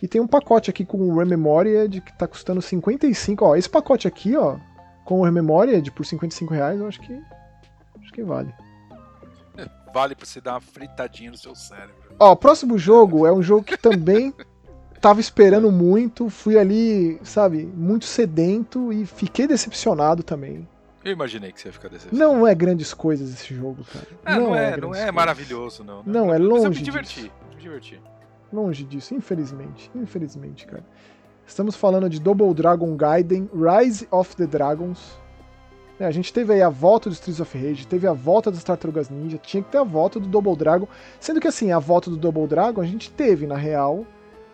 E 0.00 0.06
tem 0.06 0.20
um 0.20 0.26
pacote 0.26 0.70
aqui 0.70 0.84
com 0.84 0.98
o 0.98 1.16
Rememoried 1.18 2.00
que 2.00 2.16
tá 2.16 2.28
custando 2.28 2.62
55, 2.62 3.44
ó, 3.44 3.56
esse 3.56 3.68
pacote 3.68 4.06
aqui, 4.06 4.36
ó, 4.36 4.56
com 5.06 5.20
o 5.20 5.24
Rememoried 5.24 5.90
por 5.92 6.04
55 6.04 6.52
reais, 6.52 6.78
eu 6.78 6.86
acho 6.86 7.00
que 7.00 7.18
acho 8.02 8.12
que 8.12 8.22
vale. 8.22 8.52
Vale 9.94 10.14
pra 10.14 10.26
você 10.26 10.42
dar 10.42 10.54
uma 10.54 10.60
fritadinha 10.60 11.30
no 11.30 11.38
seu 11.38 11.54
cérebro. 11.54 11.94
Ó, 12.18 12.32
o 12.32 12.36
próximo 12.36 12.76
jogo 12.76 13.26
é 13.26 13.32
um 13.32 13.42
jogo 13.42 13.64
que 13.64 13.78
também 13.78 14.34
tava 15.00 15.20
esperando 15.20 15.72
muito, 15.72 16.28
fui 16.28 16.58
ali, 16.58 17.18
sabe, 17.22 17.64
muito 17.64 18.04
sedento 18.04 18.92
e 18.92 19.06
fiquei 19.06 19.46
decepcionado 19.46 20.22
também. 20.22 20.68
Eu 21.02 21.12
imaginei 21.12 21.52
que 21.52 21.60
você 21.60 21.68
ia 21.68 21.72
ficar 21.72 21.88
decepcionado. 21.88 22.32
Não 22.34 22.46
é 22.46 22.54
grandes 22.54 22.92
coisas 22.92 23.32
esse 23.32 23.54
jogo, 23.54 23.84
cara. 23.84 24.06
É, 24.24 24.34
não, 24.34 24.46
não, 24.48 24.56
é, 24.56 24.76
não 24.76 24.94
é 24.94 25.10
maravilhoso, 25.12 25.84
não. 25.84 25.98
Né? 25.98 26.04
Não, 26.04 26.34
é 26.34 26.36
longe. 26.36 26.52
Mas 26.54 26.64
eu 26.64 26.70
me 26.70 26.82
diverti, 26.82 27.20
disso. 27.22 27.32
me 27.54 27.62
diverti. 27.62 28.00
Longe 28.52 28.84
disso, 28.84 29.14
infelizmente. 29.14 29.90
Infelizmente, 29.94 30.66
cara. 30.66 30.84
Estamos 31.46 31.76
falando 31.76 32.10
de 32.10 32.20
Double 32.20 32.52
Dragon 32.52 32.96
Gaiden, 32.96 33.48
Rise 33.54 34.06
of 34.10 34.34
the 34.36 34.46
Dragons. 34.46 35.16
É, 35.98 36.04
a 36.04 36.10
gente 36.10 36.32
teve 36.32 36.52
aí 36.52 36.60
a 36.60 36.68
volta 36.68 37.08
do 37.08 37.12
Streets 37.12 37.40
of 37.40 37.56
Rage, 37.56 37.86
teve 37.86 38.06
a 38.06 38.12
volta 38.12 38.50
das 38.50 38.64
Tartarugas 38.64 39.08
Ninja, 39.08 39.38
tinha 39.38 39.62
que 39.62 39.70
ter 39.70 39.78
a 39.78 39.84
volta 39.84 40.18
do 40.20 40.26
Double 40.26 40.56
Dragon. 40.56 40.86
Sendo 41.20 41.40
que 41.40 41.48
assim, 41.48 41.72
a 41.72 41.78
volta 41.78 42.10
do 42.10 42.16
Double 42.16 42.46
Dragon 42.46 42.80
a 42.80 42.84
gente 42.84 43.10
teve, 43.10 43.46
na 43.46 43.56
real. 43.56 44.04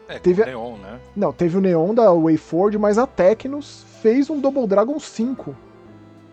É, 0.06 0.18
teve 0.18 0.42
o 0.42 0.46
Neon, 0.46 0.76
né? 0.76 1.00
Não, 1.16 1.32
teve 1.32 1.56
o 1.56 1.60
Neon 1.60 1.94
da 1.94 2.12
WayForward, 2.12 2.78
mas 2.78 2.98
a 2.98 3.06
Tecnos 3.06 3.84
fez 4.02 4.28
um 4.28 4.38
Double 4.38 4.66
Dragon 4.66 5.00
5. 5.00 5.56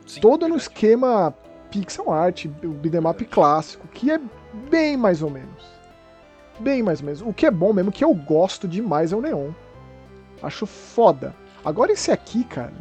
Sim, 0.05 0.19
todo 0.19 0.41
verdade. 0.41 0.51
no 0.51 0.57
esquema 0.57 1.33
pixel 1.71 2.11
art, 2.11 2.45
o 2.45 2.67
beat'em 2.67 3.27
clássico, 3.29 3.87
que 3.87 4.11
é 4.11 4.19
bem 4.69 4.97
mais 4.97 5.23
ou 5.23 5.29
menos. 5.29 5.63
Bem 6.59 6.83
mais 6.83 6.99
ou 6.99 7.05
menos. 7.05 7.21
O 7.21 7.33
que 7.33 7.45
é 7.45 7.51
bom 7.51 7.71
mesmo, 7.71 7.91
que 7.91 8.03
eu 8.03 8.13
gosto 8.13 8.67
demais 8.67 9.13
é 9.13 9.15
o 9.15 9.21
Neon. 9.21 9.51
Acho 10.41 10.65
foda. 10.65 11.35
Agora 11.63 11.91
esse 11.91 12.11
aqui, 12.11 12.43
cara. 12.43 12.73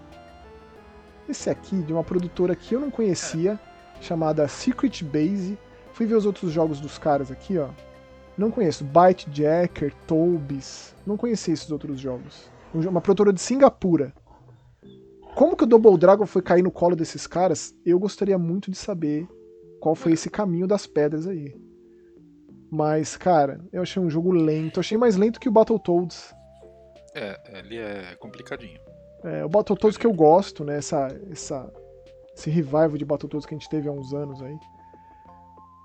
Esse 1.29 1.51
aqui, 1.51 1.83
de 1.83 1.93
uma 1.93 2.05
produtora 2.05 2.55
que 2.55 2.75
eu 2.75 2.81
não 2.81 2.91
conhecia, 2.91 3.59
chamada 4.01 4.49
Secret 4.49 5.03
Base. 5.05 5.59
Fui 5.93 6.07
ver 6.07 6.15
os 6.15 6.27
outros 6.27 6.53
jogos 6.53 6.81
dos 6.81 6.97
caras 6.97 7.31
aqui, 7.31 7.59
ó. 7.59 7.69
Não 8.37 8.51
conheço. 8.51 8.85
Byte 8.85 9.29
Jacker, 9.33 9.93
Tobis. 10.07 10.95
Não 11.05 11.17
conhecia 11.17 11.53
esses 11.53 11.71
outros 11.71 11.99
jogos. 11.99 12.49
Uma 12.73 13.01
produtora 13.01 13.33
de 13.33 13.41
Singapura. 13.41 14.13
Como 15.35 15.57
que 15.57 15.65
o 15.65 15.67
Double 15.67 15.99
Dragon 15.99 16.27
foi 16.27 16.43
cair 16.43 16.63
no 16.63 16.71
colo 16.71 16.95
desses 16.95 17.27
caras? 17.27 17.75
Eu 17.85 17.99
gostaria 17.99 18.39
muito 18.39 18.71
de 18.71 18.77
saber 18.77 19.29
qual 19.81 19.95
foi 19.95 20.13
esse 20.13 20.31
caminho 20.31 20.67
das 20.67 20.87
pedras 20.87 21.27
aí. 21.27 21.55
Mas, 22.71 23.17
cara, 23.17 23.61
eu 23.73 23.83
achei 23.83 24.01
um 24.01 24.11
jogo 24.11 24.31
lento. 24.31 24.79
Eu 24.79 24.81
achei 24.81 24.99
mais 24.99 25.17
lento 25.17 25.41
que 25.41 25.49
o 25.49 25.53
Battletoads. 25.53 26.35
É, 27.15 27.59
ele 27.59 27.79
é 27.79 28.15
complicadinho. 28.17 28.81
É, 29.25 29.45
o 29.45 29.49
Battletoads 29.49 29.99
que 29.99 30.07
eu 30.07 30.13
gosto, 30.13 30.65
né? 30.65 30.79
Essa, 30.79 31.09
essa, 31.31 31.73
esse 32.35 32.51
revival 32.51 32.97
de 32.97 33.05
Battletoads 33.05 33.47
que 33.47 33.55
a 33.55 33.59
gente 33.59 33.69
teve 33.69 33.89
há 33.89 33.93
uns 33.93 34.13
anos 34.15 34.41
aí. 34.43 34.57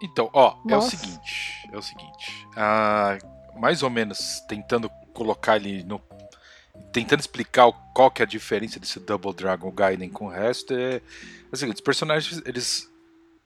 Então, 0.02 0.30
ó, 0.34 0.58
Mas... 0.64 0.74
é 0.74 0.78
o 0.78 0.82
seguinte. 0.82 1.70
É 1.72 1.78
o 1.78 1.82
seguinte. 1.82 2.48
Ah, 2.56 3.18
mais 3.56 3.84
ou 3.84 3.90
menos 3.90 4.42
tentando 4.48 4.90
colocar 5.14 5.56
ele 5.56 5.84
no. 5.84 6.02
Tentando 6.92 7.20
explicar 7.20 7.72
qual 7.94 8.12
que 8.12 8.22
é 8.22 8.26
a 8.26 8.28
diferença 8.28 8.80
desse 8.80 9.00
Double 9.00 9.34
Dragon 9.34 9.72
Gaiden 9.72 10.10
com 10.10 10.26
o 10.26 10.30
resto. 10.30 10.74
É, 10.74 10.96
é 10.96 11.02
o 11.52 11.56
seguinte, 11.56 11.76
os 11.76 11.82
personagens, 11.82 12.42
eles 12.46 12.92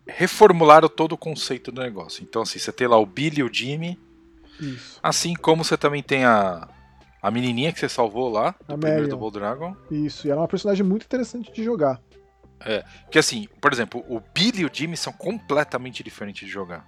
reformularam 0.05 0.87
todo 0.87 1.13
o 1.13 1.17
conceito 1.17 1.71
do 1.71 1.81
negócio. 1.81 2.23
Então, 2.23 2.41
assim, 2.41 2.59
você 2.59 2.71
tem 2.71 2.87
lá 2.87 2.97
o 2.97 3.05
Billy 3.05 3.39
e 3.39 3.43
o 3.43 3.53
Jimmy. 3.53 3.99
Isso. 4.59 4.99
Assim 5.03 5.35
como 5.35 5.63
você 5.63 5.77
também 5.77 6.01
tem 6.01 6.25
a, 6.25 6.67
a 7.27 7.31
menininha 7.31 7.73
que 7.73 7.79
você 7.79 7.89
salvou 7.89 8.29
lá, 8.29 8.55
do 8.65 8.75
a 8.75 8.77
primeiro 8.77 9.09
Double 9.09 9.31
Dragon. 9.31 9.75
Isso, 9.91 10.25
e 10.25 10.31
ela 10.31 10.39
é 10.39 10.41
uma 10.43 10.47
personagem 10.47 10.85
muito 10.85 11.03
interessante 11.03 11.51
de 11.51 11.61
jogar. 11.61 12.01
É, 12.61 12.85
que 13.11 13.19
assim, 13.19 13.47
por 13.59 13.73
exemplo, 13.73 14.03
o 14.07 14.21
Billy 14.33 14.61
e 14.61 14.65
o 14.65 14.69
Jimmy 14.71 14.95
são 14.95 15.11
completamente 15.11 16.01
diferentes 16.01 16.47
de 16.47 16.51
jogar. 16.51 16.87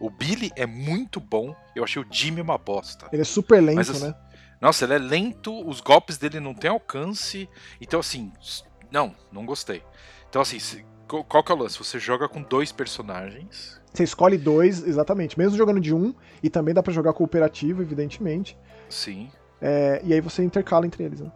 O 0.00 0.08
Billy 0.08 0.50
é 0.56 0.64
muito 0.64 1.20
bom, 1.20 1.54
eu 1.76 1.84
achei 1.84 2.00
o 2.00 2.06
Jimmy 2.10 2.40
uma 2.40 2.56
bosta. 2.56 3.06
Ele 3.12 3.20
é 3.20 3.24
super 3.24 3.60
lento, 3.60 3.76
Mas, 3.76 3.90
assim, 3.90 4.06
né? 4.06 4.14
Nossa, 4.62 4.86
ele 4.86 4.94
é 4.94 4.98
lento, 4.98 5.68
os 5.68 5.82
golpes 5.82 6.16
dele 6.16 6.40
não 6.40 6.54
tem 6.54 6.70
alcance. 6.70 7.46
Então, 7.78 8.00
assim, 8.00 8.32
não, 8.90 9.14
não 9.30 9.44
gostei. 9.44 9.82
Então, 10.30 10.40
assim, 10.40 10.58
qual 11.06 11.44
que 11.44 11.52
é 11.52 11.54
o 11.54 11.58
lance? 11.58 11.76
Você 11.76 11.98
joga 11.98 12.26
com 12.28 12.40
dois 12.40 12.72
personagens. 12.72 13.78
Você 13.92 14.04
escolhe 14.04 14.38
dois, 14.38 14.86
exatamente. 14.86 15.38
Mesmo 15.38 15.58
jogando 15.58 15.80
de 15.80 15.94
um, 15.94 16.14
e 16.42 16.48
também 16.48 16.72
dá 16.72 16.82
para 16.82 16.92
jogar 16.94 17.12
cooperativo, 17.12 17.82
evidentemente. 17.82 18.56
Sim. 18.88 19.30
É, 19.60 20.00
e 20.04 20.12
aí 20.12 20.20
você 20.20 20.42
intercala 20.42 20.86
entre 20.86 21.04
eles, 21.04 21.20
né? 21.20 21.30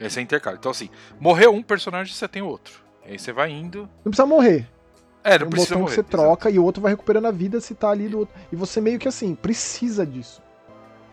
Esse 0.00 0.18
é 0.18 0.22
intercala. 0.22 0.56
Então, 0.56 0.70
assim, 0.70 0.90
morreu 1.20 1.52
um 1.52 1.62
personagem, 1.62 2.12
você 2.12 2.26
tem 2.26 2.42
outro. 2.42 2.82
E 3.06 3.12
aí 3.12 3.18
você 3.18 3.32
vai 3.32 3.50
indo. 3.50 3.88
Não 4.04 4.10
precisa 4.10 4.26
morrer. 4.26 4.68
É, 5.22 5.38
não 5.38 5.46
um 5.46 5.50
precisa 5.50 5.76
morrer. 5.76 5.86
que 5.86 5.94
você 5.94 6.02
troca 6.02 6.50
e 6.50 6.58
o 6.58 6.64
outro 6.64 6.82
vai 6.82 6.92
recuperando 6.92 7.26
a 7.26 7.30
vida 7.30 7.60
se 7.60 7.74
tá 7.74 7.90
ali 7.90 8.08
do 8.08 8.20
outro. 8.20 8.34
E 8.52 8.56
você 8.56 8.80
meio 8.80 8.98
que 8.98 9.08
assim, 9.08 9.34
precisa 9.34 10.04
disso. 10.04 10.42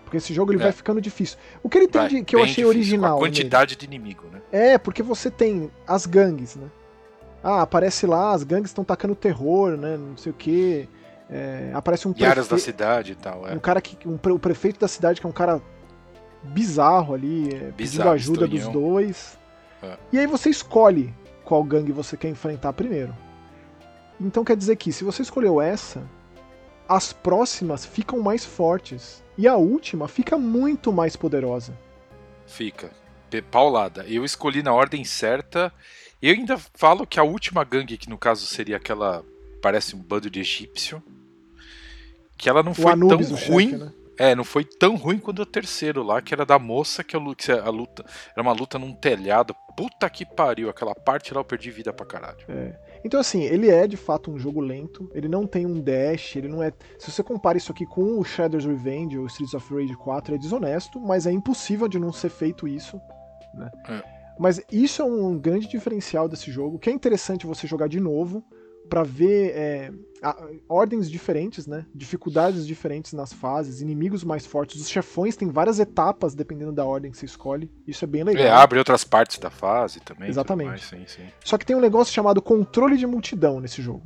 Porque 0.03 0.17
esse 0.17 0.33
jogo 0.33 0.51
ele 0.51 0.59
é. 0.59 0.63
vai 0.63 0.71
ficando 0.73 0.99
difícil. 0.99 1.37
O 1.63 1.69
que 1.69 1.77
ele 1.77 1.87
tem 1.87 2.07
de, 2.07 2.23
que 2.23 2.35
eu 2.35 2.39
achei 2.39 2.47
difícil, 2.55 2.67
original. 2.67 3.17
Com 3.17 3.23
a 3.23 3.27
quantidade 3.27 3.75
nele, 3.75 3.79
de 3.79 3.85
inimigo, 3.85 4.27
né? 4.29 4.41
É, 4.51 4.77
porque 4.77 5.01
você 5.01 5.31
tem 5.31 5.71
as 5.87 6.05
gangues, 6.05 6.57
né? 6.57 6.67
Ah, 7.41 7.61
aparece 7.61 8.05
lá, 8.05 8.33
as 8.33 8.43
gangues 8.43 8.69
estão 8.69 8.83
tacando 8.83 9.15
terror, 9.15 9.77
né? 9.77 9.95
Não 9.95 10.17
sei 10.17 10.31
o 10.31 10.35
quê. 10.35 10.89
É, 11.29 11.71
aparece 11.73 12.09
um 12.09 12.11
prefeito. 12.11 12.29
áreas 12.29 12.47
da 12.49 12.57
cidade 12.57 13.13
e 13.13 13.15
tal, 13.15 13.47
é. 13.47 13.53
Um 13.53 13.59
cara 13.59 13.79
que. 13.79 13.97
Um, 14.05 14.19
o 14.33 14.39
prefeito 14.39 14.79
da 14.81 14.87
cidade, 14.87 15.21
que 15.21 15.25
é 15.25 15.29
um 15.29 15.33
cara 15.33 15.61
bizarro 16.43 17.13
ali, 17.13 17.53
é, 17.53 17.71
bizarro, 17.71 17.73
pedindo 17.75 18.09
ajuda 18.09 18.47
dos 18.47 18.67
dois. 18.67 19.37
É. 19.81 19.97
E 20.11 20.19
aí 20.19 20.27
você 20.27 20.49
escolhe 20.49 21.13
qual 21.43 21.63
gangue 21.63 21.91
você 21.91 22.15
quer 22.15 22.29
enfrentar 22.29 22.73
primeiro. 22.73 23.15
Então 24.19 24.43
quer 24.43 24.55
dizer 24.55 24.75
que 24.75 24.91
se 24.91 25.03
você 25.03 25.21
escolheu 25.21 25.59
essa, 25.59 26.07
as 26.87 27.13
próximas 27.13 27.85
ficam 27.85 28.19
mais 28.19 28.43
fortes. 28.43 29.23
E 29.37 29.47
a 29.47 29.55
última 29.55 30.07
fica 30.07 30.37
muito 30.37 30.91
mais 30.91 31.15
poderosa. 31.15 31.73
Fica. 32.45 32.91
Paulada. 33.49 34.03
Eu 34.09 34.25
escolhi 34.25 34.61
na 34.61 34.73
ordem 34.73 35.05
certa. 35.05 35.73
Eu 36.21 36.33
ainda 36.33 36.57
falo 36.73 37.07
que 37.07 37.17
a 37.17 37.23
última 37.23 37.63
gangue, 37.63 37.97
que 37.97 38.09
no 38.09 38.17
caso 38.17 38.45
seria 38.45 38.75
aquela. 38.75 39.23
Parece 39.61 39.95
um 39.95 39.99
bando 39.99 40.29
de 40.29 40.41
egípcio. 40.41 41.01
Que 42.37 42.49
ela 42.49 42.61
não 42.61 42.73
o 42.73 42.75
foi 42.75 42.91
Anubis, 42.91 43.29
tão 43.29 43.37
ruim. 43.37 43.69
Chefe, 43.69 43.83
né? 43.83 43.93
É, 44.21 44.35
não 44.35 44.43
foi 44.43 44.63
tão 44.63 44.95
ruim 44.95 45.17
quanto 45.17 45.41
o 45.41 45.45
terceiro 45.47 46.03
lá, 46.03 46.21
que 46.21 46.31
era 46.31 46.45
da 46.45 46.59
moça 46.59 47.03
que 47.03 47.15
a 47.15 47.19
luta, 47.19 47.59
a 47.59 47.69
luta. 47.71 48.05
Era 48.35 48.43
uma 48.43 48.51
luta 48.51 48.77
num 48.77 48.93
telhado. 48.93 49.55
Puta 49.75 50.07
que 50.11 50.23
pariu, 50.23 50.69
aquela 50.69 50.93
parte 50.93 51.33
lá 51.33 51.39
eu 51.39 51.43
perdi 51.43 51.71
vida 51.71 51.91
pra 51.91 52.05
caralho. 52.05 52.37
É. 52.47 52.79
Então, 53.03 53.19
assim, 53.19 53.41
ele 53.41 53.67
é 53.67 53.87
de 53.87 53.97
fato 53.97 54.29
um 54.29 54.37
jogo 54.37 54.61
lento, 54.61 55.09
ele 55.15 55.27
não 55.27 55.47
tem 55.47 55.65
um 55.65 55.81
dash, 55.81 56.35
ele 56.35 56.47
não 56.47 56.61
é. 56.61 56.71
Se 56.99 57.09
você 57.09 57.23
compara 57.23 57.57
isso 57.57 57.71
aqui 57.71 57.83
com 57.83 58.19
o 58.19 58.23
Shadow's 58.23 58.63
Revenge 58.63 59.17
ou 59.17 59.25
Streets 59.25 59.55
of 59.55 59.73
Rage 59.73 59.95
4, 59.95 60.35
é 60.35 60.37
desonesto, 60.37 60.99
mas 60.99 61.25
é 61.25 61.31
impossível 61.31 61.87
de 61.87 61.97
não 61.97 62.13
ser 62.13 62.29
feito 62.29 62.67
isso. 62.67 63.01
Né? 63.55 63.71
É. 63.89 64.03
Mas 64.37 64.61
isso 64.71 65.01
é 65.01 65.05
um 65.05 65.35
grande 65.35 65.67
diferencial 65.67 66.29
desse 66.29 66.51
jogo, 66.51 66.77
que 66.77 66.91
é 66.91 66.93
interessante 66.93 67.47
você 67.47 67.65
jogar 67.65 67.87
de 67.87 67.99
novo 67.99 68.45
para 68.91 69.03
ver 69.03 69.53
é, 69.55 69.91
ordens 70.67 71.09
diferentes, 71.09 71.65
né? 71.65 71.85
Dificuldades 71.95 72.67
diferentes 72.67 73.13
nas 73.13 73.31
fases, 73.31 73.79
inimigos 73.79 74.21
mais 74.21 74.45
fortes. 74.45 74.81
Os 74.81 74.89
chefões 74.89 75.37
têm 75.37 75.47
várias 75.47 75.79
etapas 75.79 76.35
dependendo 76.35 76.73
da 76.73 76.83
ordem 76.83 77.09
que 77.09 77.17
você 77.17 77.25
escolhe. 77.25 77.71
Isso 77.87 78.03
é 78.03 78.07
bem 78.07 78.21
legal. 78.25 78.43
É, 78.43 78.49
abre 78.49 78.77
outras 78.77 79.05
partes 79.05 79.39
da 79.39 79.49
fase 79.49 80.01
também. 80.01 80.27
Exatamente. 80.27 80.83
Sim, 80.85 81.05
sim. 81.07 81.23
Só 81.41 81.57
que 81.57 81.65
tem 81.65 81.73
um 81.73 81.79
negócio 81.79 82.13
chamado 82.13 82.41
controle 82.41 82.97
de 82.97 83.07
multidão 83.07 83.61
nesse 83.61 83.81
jogo. 83.81 84.03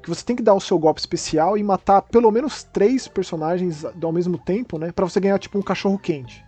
Que 0.00 0.08
você 0.08 0.24
tem 0.24 0.36
que 0.36 0.44
dar 0.44 0.54
o 0.54 0.60
seu 0.60 0.78
golpe 0.78 1.00
especial 1.00 1.58
e 1.58 1.62
matar 1.64 2.00
pelo 2.02 2.30
menos 2.30 2.62
três 2.62 3.08
personagens 3.08 3.84
ao 3.84 4.12
mesmo 4.12 4.38
tempo, 4.38 4.78
né? 4.78 4.92
Pra 4.92 5.04
você 5.04 5.18
ganhar 5.18 5.40
tipo 5.40 5.58
um 5.58 5.62
cachorro 5.62 5.98
quente. 5.98 6.44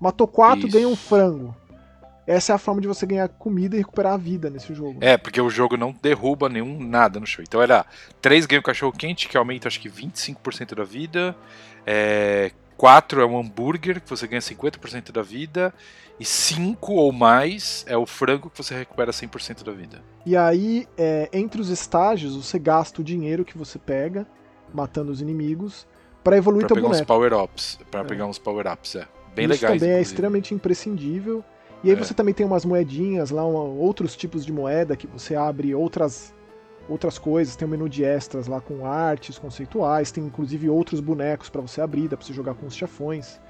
Matou 0.00 0.26
quatro, 0.26 0.66
Isso. 0.66 0.74
ganha 0.74 0.88
um 0.88 0.96
frango. 0.96 1.54
Essa 2.30 2.52
é 2.52 2.54
a 2.54 2.58
forma 2.58 2.80
de 2.80 2.86
você 2.86 3.04
ganhar 3.04 3.28
comida 3.28 3.74
e 3.74 3.78
recuperar 3.80 4.12
a 4.12 4.16
vida 4.16 4.48
nesse 4.48 4.72
jogo. 4.72 4.98
É, 5.00 5.16
porque 5.16 5.40
o 5.40 5.50
jogo 5.50 5.76
não 5.76 5.92
derruba 6.00 6.48
nenhum 6.48 6.78
nada 6.78 7.18
no 7.18 7.26
show. 7.26 7.42
Então 7.42 7.60
era 7.60 7.84
3 8.22 8.46
ganha 8.46 8.60
o 8.60 8.62
cachorro 8.62 8.92
quente, 8.92 9.28
que 9.28 9.36
aumenta 9.36 9.66
acho 9.66 9.80
que 9.80 9.88
25% 9.90 10.74
da 10.76 10.84
vida. 10.84 11.34
É, 11.84 12.52
4 12.76 13.20
é 13.20 13.26
um 13.26 13.36
hambúrguer, 13.38 14.00
que 14.00 14.08
você 14.08 14.26
ganha 14.28 14.40
50% 14.40 15.10
da 15.10 15.22
vida. 15.22 15.74
E 16.20 16.24
5 16.24 16.92
ou 16.92 17.10
mais 17.12 17.84
é 17.88 17.96
o 17.96 18.06
frango 18.06 18.48
que 18.48 18.56
você 18.62 18.76
recupera 18.76 19.10
100% 19.10 19.64
da 19.64 19.72
vida. 19.72 20.00
E 20.24 20.36
aí, 20.36 20.86
é, 20.96 21.28
entre 21.32 21.60
os 21.60 21.68
estágios, 21.68 22.36
você 22.36 22.58
gasta 22.58 23.00
o 23.00 23.04
dinheiro 23.04 23.44
que 23.44 23.58
você 23.58 23.78
pega, 23.78 24.24
matando 24.72 25.10
os 25.10 25.20
inimigos, 25.20 25.86
para 26.22 26.36
evoluir 26.36 26.60
pra 26.60 26.68
teu 26.68 26.76
pegar 26.76 26.88
uns 26.88 27.00
boneco. 27.00 27.06
power-ups. 27.08 27.78
Pra 27.90 28.00
É. 28.02 28.04
pegar 28.04 28.26
uns 28.26 28.38
power-ups, 28.38 28.94
é. 28.96 29.08
Bem 29.34 29.46
Isso 29.46 29.54
legais. 29.54 29.60
também 29.60 29.72
é 29.72 29.74
inclusive. 29.94 30.00
extremamente 30.02 30.54
imprescindível. 30.54 31.42
E 31.82 31.90
aí 31.90 31.96
É. 31.96 31.98
você 31.98 32.12
também 32.14 32.34
tem 32.34 32.44
umas 32.46 32.64
moedinhas 32.64 33.30
lá, 33.30 33.44
uma- 33.46 33.62
outros 33.62 34.14
tipos 34.16 34.44
de 34.44 34.52
moeda 34.52 34.96
que 34.96 35.06
você 35.06 35.34
abre 35.34 35.74
outras 35.74 36.34
outras 36.88 37.18
coisas, 37.18 37.54
tem 37.54 37.68
um 37.68 37.70
menu 37.70 37.88
de 37.88 38.02
extras 38.02 38.48
lá 38.48 38.60
com 38.60 38.84
artes 38.84 39.38
conceituais, 39.38 40.10
tem 40.10 40.24
inclusive 40.24 40.68
outros 40.68 40.98
bonecos 40.98 41.48
pra 41.48 41.60
você 41.60 41.80
abrir, 41.80 42.08
dá 42.08 42.16
pra 42.16 42.26
você 42.26 42.32
jogar 42.32 42.54
com 42.54 42.66
os 42.66 42.74
chefões. 42.74 43.40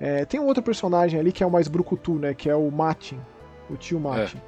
É, 0.00 0.24
tem 0.24 0.40
um 0.40 0.46
outro 0.46 0.62
personagem 0.62 1.20
ali 1.20 1.30
que 1.30 1.42
é 1.42 1.46
o 1.46 1.50
mais 1.50 1.68
brucutu, 1.68 2.14
né, 2.14 2.32
que 2.32 2.48
é 2.48 2.54
o 2.54 2.70
Martin, 2.70 3.20
o 3.68 3.76
tio 3.76 4.00
Martin. 4.00 4.40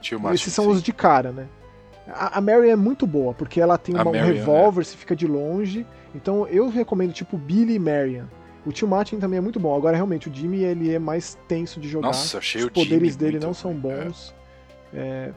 Tio 0.00 0.20
Martin, 0.20 0.34
Esses 0.36 0.52
são 0.54 0.66
sim. 0.66 0.70
os 0.70 0.82
de 0.82 0.92
cara, 0.92 1.32
né? 1.32 1.48
A, 2.06 2.38
a 2.38 2.40
Mary 2.40 2.70
é 2.70 2.76
muito 2.76 3.04
boa, 3.04 3.34
porque 3.34 3.60
ela 3.60 3.76
tem 3.76 3.96
uma- 3.96 4.02
um 4.02 4.12
Marion, 4.12 4.26
revólver, 4.26 4.84
se 4.84 4.96
fica 4.96 5.16
de 5.16 5.26
longe. 5.26 5.84
Então 6.14 6.46
eu 6.46 6.68
recomendo 6.68 7.12
tipo 7.12 7.36
Billy 7.36 7.74
e 7.74 7.78
Marion. 7.80 8.26
O 8.68 8.72
tio 8.72 8.86
Martin 8.86 9.18
também 9.18 9.38
é 9.38 9.40
muito 9.40 9.58
bom. 9.58 9.74
Agora 9.74 9.96
realmente 9.96 10.28
o 10.28 10.34
Jimmy 10.34 10.62
ele 10.62 10.92
é 10.92 10.98
mais 10.98 11.38
tenso 11.48 11.80
de 11.80 11.88
jogar. 11.88 12.08
Nossa, 12.08 12.38
achei 12.38 12.62
Os 12.62 12.68
poderes 12.70 13.16
dele 13.16 13.32
muito 13.32 13.46
não 13.46 13.54
são 13.54 13.70
é. 13.70 13.74
bons. 13.74 14.34
É, 14.92 15.32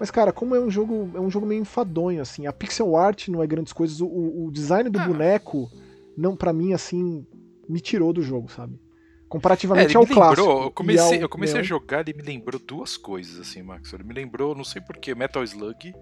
Mas, 0.00 0.10
cara, 0.10 0.32
como 0.32 0.54
é 0.54 0.60
um 0.60 0.70
jogo. 0.70 1.10
É 1.14 1.20
um 1.20 1.30
jogo 1.30 1.46
meio 1.46 1.60
enfadonho, 1.62 2.20
assim. 2.20 2.46
A 2.46 2.52
pixel 2.52 2.96
art 2.96 3.28
não 3.28 3.42
é 3.42 3.46
grandes 3.46 3.72
coisas. 3.72 4.00
O, 4.00 4.06
o 4.06 4.50
design 4.52 4.90
do 4.90 4.98
Ah. 4.98 5.06
boneco, 5.06 5.70
não, 6.16 6.34
para 6.36 6.52
mim, 6.52 6.72
assim, 6.72 7.24
me 7.68 7.80
tirou 7.80 8.12
do 8.12 8.20
jogo, 8.20 8.50
sabe? 8.50 8.74
É, 8.74 9.28
Comparativamente 9.28 9.90
ele 9.90 9.96
ao 9.96 10.02
lembrou, 10.02 10.18
clássico. 10.22 10.48
eu 10.66 10.70
comecei, 10.70 11.18
e 11.18 11.22
eu 11.22 11.28
comecei 11.28 11.60
a 11.60 11.62
jogar, 11.62 12.00
ele 12.08 12.16
me 12.16 12.22
lembrou 12.22 12.60
duas 12.60 12.96
coisas, 12.96 13.40
assim, 13.40 13.62
Max. 13.62 13.92
Ele 13.92 14.04
me 14.04 14.12
lembrou, 14.14 14.54
não 14.54 14.64
sei 14.64 14.80
porquê, 14.82 15.14
Metal 15.14 15.42
Slug, 15.44 15.92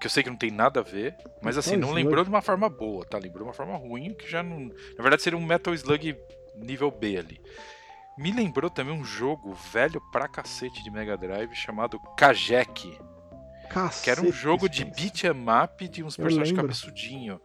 que 0.00 0.06
eu 0.06 0.10
sei 0.10 0.22
que 0.22 0.30
não 0.30 0.36
tem 0.36 0.50
nada 0.50 0.80
a 0.80 0.82
ver, 0.82 1.14
mas 1.42 1.58
assim, 1.58 1.72
Metal 1.76 1.88
não 1.88 1.94
lembrou 1.94 2.24
de 2.24 2.30
uma 2.30 2.40
forma 2.42 2.68
boa, 2.68 3.04
tá? 3.04 3.18
Lembrou 3.18 3.44
de 3.44 3.48
uma 3.48 3.52
forma 3.54 3.76
ruim, 3.76 4.14
que 4.14 4.28
já 4.28 4.42
não. 4.42 4.58
Na 4.96 5.02
verdade, 5.02 5.22
seria 5.22 5.38
um 5.38 5.44
Metal 5.44 5.74
Slug 5.74 6.16
nível 6.56 6.90
B 6.90 7.16
ali. 7.18 7.40
Me 8.18 8.32
lembrou 8.32 8.68
também 8.70 8.92
um 8.94 9.04
jogo 9.04 9.52
velho 9.72 10.00
pra 10.10 10.26
cacete 10.28 10.82
de 10.82 10.90
Mega 10.90 11.16
Drive 11.16 11.54
chamado 11.54 11.98
Kajek, 12.16 12.98
Cacete, 13.70 14.04
que 14.04 14.10
era 14.10 14.20
um 14.20 14.32
jogo 14.32 14.68
de 14.68 14.84
beat 14.84 15.24
'em 15.24 15.46
up 15.64 15.88
de 15.88 16.02
uns 16.02 16.18
Eu 16.18 16.22
personagens 16.24 16.48
lembro. 16.50 16.62
cabeçudinho. 16.66 17.40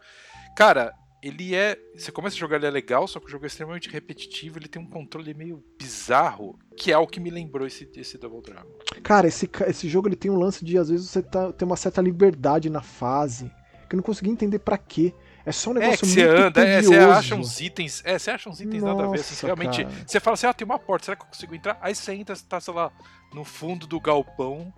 Cara, 0.55 0.93
ele 1.27 1.55
é. 1.55 1.77
Você 1.95 2.11
começa 2.11 2.35
a 2.35 2.39
jogar, 2.39 2.57
ele 2.57 2.67
é 2.67 2.71
legal, 2.71 3.07
só 3.07 3.19
que 3.19 3.25
o 3.25 3.29
jogo 3.29 3.45
é 3.45 3.47
extremamente 3.47 3.89
repetitivo, 3.89 4.59
ele 4.59 4.67
tem 4.67 4.81
um 4.81 4.85
controle 4.85 5.33
meio 5.33 5.63
bizarro, 5.77 6.57
que 6.77 6.91
é 6.91 6.97
o 6.97 7.07
que 7.07 7.19
me 7.19 7.29
lembrou 7.29 7.65
esse, 7.65 7.89
esse 7.95 8.17
Double 8.17 8.41
Dragon. 8.41 8.69
Cara, 9.03 9.27
esse, 9.27 9.49
esse 9.67 9.89
jogo 9.89 10.07
ele 10.07 10.15
tem 10.15 10.29
um 10.29 10.37
lance 10.37 10.63
de, 10.63 10.77
às 10.77 10.89
vezes, 10.89 11.09
você 11.09 11.21
tá, 11.21 11.51
tem 11.51 11.65
uma 11.65 11.75
certa 11.77 12.01
liberdade 12.01 12.69
na 12.69 12.81
fase. 12.81 13.51
Que 13.89 13.95
eu 13.95 13.97
não 13.97 14.03
consegui 14.03 14.31
entender 14.31 14.59
pra 14.59 14.77
quê. 14.77 15.13
É 15.45 15.51
só 15.51 15.69
um 15.69 15.77
É, 15.77 15.79
negócio 15.81 15.99
que 15.99 16.07
você 16.07 16.27
muito 16.27 16.41
anda, 16.41 16.61
é, 16.67 16.81
você 16.81 16.95
acha 16.95 17.35
uns 17.35 17.61
itens. 17.61 18.01
É, 18.03 18.17
você 18.17 18.31
acha 18.31 18.49
uns 18.49 18.59
itens 18.59 18.81
nada 18.81 19.03
a 19.03 19.07
ver. 19.09 19.19
Assim, 19.19 19.33
Nossa, 19.33 19.45
realmente. 19.45 19.83
cara. 19.83 19.95
Você 20.07 20.19
fala 20.19 20.33
assim, 20.33 20.47
ah, 20.47 20.53
tem 20.53 20.65
uma 20.65 20.79
porta, 20.79 21.05
será 21.05 21.15
que 21.17 21.21
eu 21.23 21.27
consigo 21.27 21.53
entrar? 21.53 21.77
Aí 21.81 21.93
você 21.93 22.13
entra, 22.13 22.35
você 22.35 22.43
tá, 22.47 22.59
sei 22.59 22.73
lá, 22.73 22.91
no 23.31 23.43
fundo 23.43 23.85
do 23.85 23.99
galpão, 23.99 24.73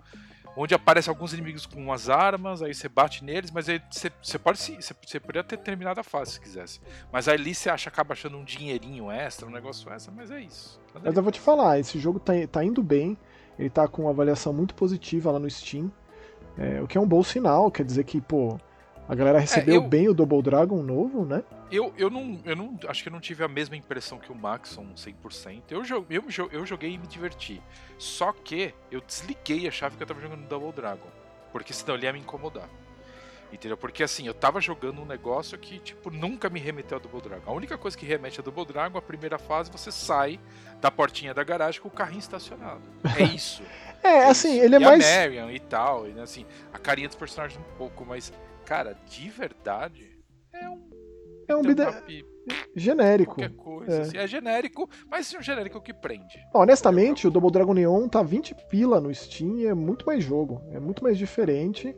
onde 0.57 0.73
aparecem 0.73 1.11
alguns 1.11 1.33
inimigos 1.33 1.65
com 1.67 1.79
umas 1.79 2.09
armas, 2.09 2.63
aí 2.63 2.73
você 2.73 2.89
bate 2.89 3.23
neles, 3.23 3.51
mas 3.51 3.69
aí 3.69 3.81
você, 3.89 4.11
você 4.21 4.39
pode 4.39 4.57
se. 4.57 4.75
Você, 4.75 4.93
você 5.05 5.19
poderia 5.19 5.43
ter 5.43 5.57
terminado 5.57 5.99
a 5.99 6.03
fase 6.03 6.31
se 6.31 6.41
quisesse. 6.41 6.81
Mas 7.11 7.27
aí 7.27 7.35
ali 7.35 7.53
você 7.53 7.69
acha, 7.69 7.89
acaba 7.89 8.13
achando 8.13 8.37
um 8.37 8.43
dinheirinho 8.43 9.11
extra, 9.11 9.47
um 9.47 9.51
negócio 9.51 9.89
extra, 9.91 10.11
mas 10.15 10.31
é 10.31 10.41
isso. 10.41 10.81
Mas 11.03 11.15
eu 11.15 11.21
vou 11.21 11.31
te 11.31 11.39
falar, 11.39 11.79
esse 11.79 11.99
jogo 11.99 12.19
tá, 12.19 12.33
tá 12.51 12.63
indo 12.63 12.81
bem. 12.81 13.15
Ele 13.57 13.69
tá 13.69 13.87
com 13.87 14.03
uma 14.03 14.11
avaliação 14.11 14.51
muito 14.51 14.73
positiva 14.75 15.31
lá 15.31 15.39
no 15.39 15.49
Steam. 15.49 15.91
é, 16.57 16.81
o 16.81 16.87
que 16.87 16.97
é 16.97 17.01
um 17.01 17.07
bom 17.07 17.23
sinal, 17.23 17.71
quer 17.71 17.83
dizer 17.83 18.03
que, 18.03 18.19
pô, 18.19 18.59
a 19.07 19.15
galera 19.15 19.39
recebeu 19.39 19.75
É, 19.75 19.77
eu- 19.77 19.87
bem 19.87 20.07
o 20.09 20.13
Double 20.13 20.41
Dragon 20.41 20.81
novo, 20.83 21.25
né? 21.25 21.43
Eu, 21.71 21.93
eu, 21.97 22.09
não, 22.09 22.39
eu 22.45 22.55
não. 22.55 22.77
Acho 22.87 23.03
que 23.03 23.09
eu 23.09 23.13
não 23.13 23.19
tive 23.19 23.43
a 23.43 23.47
mesma 23.47 23.75
impressão 23.75 24.17
que 24.19 24.31
o 24.31 24.35
Maxon 24.35 24.87
100%. 24.95 25.63
Eu, 25.69 25.83
eu, 26.09 26.23
eu 26.51 26.65
joguei 26.65 26.91
e 26.93 26.97
me 26.97 27.07
diverti. 27.07 27.61
Só 27.97 28.31
que 28.31 28.73
eu 28.91 29.01
desliguei 29.01 29.67
a 29.67 29.71
chave 29.71 29.97
que 29.97 30.03
eu 30.03 30.07
tava 30.07 30.21
jogando 30.21 30.41
no 30.41 30.47
Double 30.47 30.71
Dragon. 30.71 31.07
Porque 31.51 31.73
senão 31.73 31.95
ele 31.95 32.05
ia 32.05 32.13
me 32.13 32.19
incomodar. 32.19 32.69
Entendeu? 33.51 33.77
Porque 33.77 34.03
assim, 34.03 34.27
eu 34.27 34.33
tava 34.33 34.59
jogando 34.59 35.01
um 35.01 35.05
negócio 35.05 35.57
que, 35.57 35.79
tipo, 35.79 36.09
nunca 36.11 36.49
me 36.49 36.59
remeteu 36.59 36.97
a 36.97 36.99
Double 37.01 37.21
Dragon. 37.21 37.49
A 37.49 37.53
única 37.53 37.77
coisa 37.77 37.97
que 37.97 38.05
remete 38.05 38.41
a 38.41 38.43
Double 38.43 38.65
Dragon, 38.65 38.97
a 38.97 39.01
primeira 39.01 39.37
fase, 39.39 39.71
você 39.71 39.89
sai 39.89 40.37
da 40.81 40.91
portinha 40.91 41.33
da 41.33 41.43
garagem 41.45 41.79
com 41.79 41.87
o 41.87 41.91
carrinho 41.91 42.19
estacionado. 42.19 42.81
É 43.17 43.23
isso. 43.33 43.63
É, 44.03 44.09
É 44.09 44.25
assim, 44.27 44.55
isso. 44.55 44.65
ele 44.65 44.75
é 44.75 44.79
e 44.79 44.83
mais. 44.83 45.05
A 45.05 45.19
Marion 45.19 45.49
e 45.49 45.59
tal, 45.61 46.07
e, 46.09 46.19
assim, 46.19 46.45
a 46.73 46.77
carinha 46.77 47.07
dos 47.07 47.15
personagens 47.15 47.57
um 47.57 47.77
pouco, 47.77 48.05
mas, 48.05 48.33
cara, 48.67 48.97
de 49.07 49.29
verdade, 49.29 50.19
é 50.53 50.69
um. 50.69 50.89
É 51.47 51.55
um 51.55 51.61
beat'em 51.61 51.87
up 51.87 52.25
genérico. 52.75 53.35
qualquer 53.35 53.55
coisa. 53.55 53.95
É. 53.95 54.01
assim. 54.01 54.17
É. 54.17 54.27
genérico, 54.27 54.89
mas 55.09 55.33
é 55.33 55.39
um 55.39 55.41
genérico 55.41 55.81
que 55.81 55.93
prende. 55.93 56.37
Honestamente, 56.53 57.25
o 57.25 57.31
Double 57.31 57.49
Dragon 57.49 57.73
Neon 57.73 58.09
tá 58.09 58.21
20 58.21 58.53
pila 58.69 58.99
no 58.99 59.13
Steam 59.15 59.57
e 59.57 59.65
é 59.65 59.73
muito 59.73 60.05
mais 60.05 60.21
jogo. 60.21 60.61
É 60.71 60.79
muito 60.79 61.01
mais 61.01 61.17
diferente. 61.17 61.95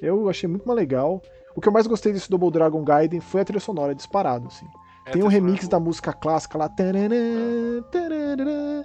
Eu 0.00 0.28
achei 0.28 0.48
muito 0.48 0.66
mais 0.66 0.78
legal. 0.78 1.20
O 1.56 1.60
que 1.60 1.68
eu 1.68 1.72
mais 1.72 1.88
gostei 1.88 2.12
desse 2.12 2.30
Double 2.30 2.50
Dragon 2.52 2.84
Gaiden 2.84 3.20
foi 3.20 3.40
a 3.40 3.44
trilha 3.44 3.60
sonora 3.60 3.94
disparado, 3.94 4.46
assim. 4.46 4.66
É, 5.06 5.10
Tem 5.10 5.22
um 5.24 5.28
remix 5.28 5.66
da 5.66 5.80
música 5.80 6.12
clássica 6.12 6.56
lá. 6.56 6.68
tarará, 6.68 7.08
tarará, 7.90 8.36
tarará. 8.36 8.84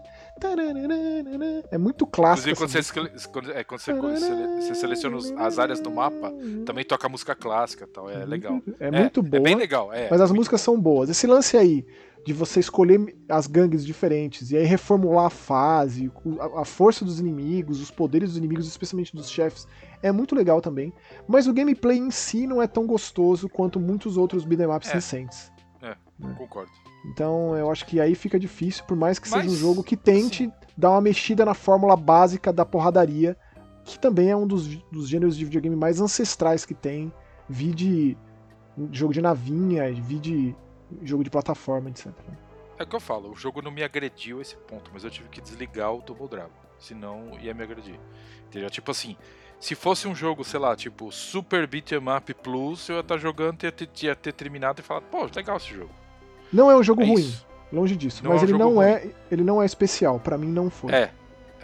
É 1.71 1.77
muito 1.77 2.05
clássico. 2.05 2.49
Inclusive, 2.49 2.91
quando 2.93 3.09
você, 3.11 3.27
quando, 3.29 3.51
é, 3.51 3.63
quando 3.63 3.79
você, 3.81 3.93
você 3.93 4.75
seleciona 4.75 5.17
as 5.37 5.59
áreas 5.59 5.79
do 5.79 5.91
mapa, 5.91 6.31
também 6.65 6.83
toca 6.85 7.07
música 7.09 7.35
clássica 7.35 7.85
e 7.85 7.87
tal. 7.87 8.09
É 8.09 8.25
legal. 8.25 8.61
É 8.79 8.91
muito 8.91 9.19
É 9.19 9.23
boa. 9.23 9.43
bem 9.43 9.55
legal. 9.55 9.91
É, 9.93 10.07
Mas 10.09 10.21
as 10.21 10.31
músicas 10.31 10.61
são 10.61 10.79
boas. 10.79 11.09
Esse 11.09 11.27
lance 11.27 11.57
aí 11.57 11.85
de 12.25 12.33
você 12.33 12.59
escolher 12.59 13.15
as 13.29 13.47
gangues 13.47 13.85
diferentes 13.85 14.51
e 14.51 14.57
aí 14.57 14.65
reformular 14.65 15.27
a 15.27 15.29
fase, 15.29 16.11
a, 16.57 16.65
força 16.65 17.05
dos 17.05 17.21
inimigos, 17.21 17.79
os 17.79 17.89
poderes 17.89 18.29
dos 18.29 18.37
inimigos, 18.37 18.67
especialmente 18.67 19.15
dos 19.15 19.29
chefes, 19.29 19.65
é 20.03 20.11
muito 20.11 20.35
legal 20.35 20.59
também. 20.59 20.91
Mas 21.25 21.47
o 21.47 21.53
gameplay 21.53 21.97
em 21.97 22.11
si 22.11 22.45
não 22.45 22.61
é 22.61 22.67
tão 22.67 22.85
gostoso 22.85 23.47
quanto 23.47 23.79
muitos 23.79 24.17
outros 24.17 24.43
beat'em 24.43 24.67
ups 24.67 24.89
É. 24.89 24.93
recentes. 24.95 25.51
bom, 26.19 26.33
Concordo. 26.35 26.71
Então 27.07 27.57
eu 27.57 27.71
acho 27.71 27.85
que 27.85 27.99
aí 27.99 28.13
fica 28.15 28.37
difícil, 28.37 28.83
por 28.83 28.97
mais 28.97 29.17
que 29.17 29.27
seja 29.29 29.47
um 29.47 29.51
Mas, 29.51 29.59
jogo 29.59 29.83
que 29.83 29.95
tente 29.95 30.51
dar 30.75 30.91
uma 30.91 31.01
mexida 31.01 31.45
na 31.45 31.53
fórmula 31.53 31.95
básica 31.95 32.51
da 32.51 32.65
porradaria, 32.65 33.37
que 33.85 33.97
também 33.97 34.29
é 34.29 34.35
um 34.35 34.45
dos, 34.45 34.67
dos 34.91 35.07
gêneros 35.07 35.37
de 35.37 35.45
videogame 35.45 35.75
mais 35.75 36.01
ancestrais 36.01 36.65
que 36.65 36.73
tem. 36.73 37.11
Vi 37.47 37.73
de 37.73 38.17
jogo 38.91 39.13
de 39.13 39.21
navinha, 39.21 39.91
vi 39.93 40.19
de 40.19 40.55
jogo 41.01 41.23
de 41.23 41.29
plataforma, 41.29 41.89
etc. 41.89 42.07
É 42.77 42.83
o 42.83 42.87
que 42.87 42.95
eu 42.95 42.99
falo, 42.99 43.31
o 43.31 43.35
jogo 43.35 43.61
não 43.61 43.71
me 43.71 43.81
agrediu 43.81 44.39
a 44.39 44.41
esse 44.41 44.55
ponto, 44.55 44.91
mas 44.93 45.03
eu 45.03 45.09
tive 45.09 45.29
que 45.29 45.41
desligar 45.41 45.93
o 45.93 46.01
Double 46.01 46.27
Dragon. 46.27 46.51
Senão 46.77 47.31
ia 47.41 47.53
me 47.53 47.63
agredir. 47.63 47.99
Entendeu? 48.47 48.69
Tipo 48.69 48.91
assim, 48.91 49.17
se 49.59 49.73
fosse 49.73 50.07
um 50.07 50.13
jogo, 50.13 50.43
sei 50.43 50.59
lá, 50.59 50.75
tipo 50.75 51.11
Super 51.11 51.65
Beat'em 51.65 51.97
Up 52.15 52.31
Plus, 52.35 52.87
eu 52.89 52.97
ia 52.97 53.01
estar 53.01 53.17
jogando 53.17 53.63
e 53.63 53.65
ia 53.65 53.71
ter, 53.71 53.89
ia 54.03 54.15
ter 54.15 54.33
terminado 54.33 54.81
e 54.81 54.83
falado, 54.83 55.05
pô, 55.09 55.27
legal 55.33 55.57
esse 55.57 55.73
jogo. 55.73 56.06
Não 56.51 56.69
é 56.71 56.75
um 56.75 56.83
jogo 56.83 57.01
É 57.01 57.05
ruim, 57.05 57.21
isso. 57.21 57.45
longe 57.71 57.95
disso, 57.95 58.23
Não 58.23 58.31
mas 58.31 58.41
é 58.41 58.45
um 58.45 58.49
ele 58.49 58.57
não 58.57 58.81
é, 58.81 59.07
ele 59.31 59.43
não 59.43 59.61
é 59.61 59.65
especial, 59.65 60.19
pra 60.19 60.37
mim 60.37 60.47
não 60.51 60.69
foi. 60.69 60.91
É. 60.93 61.11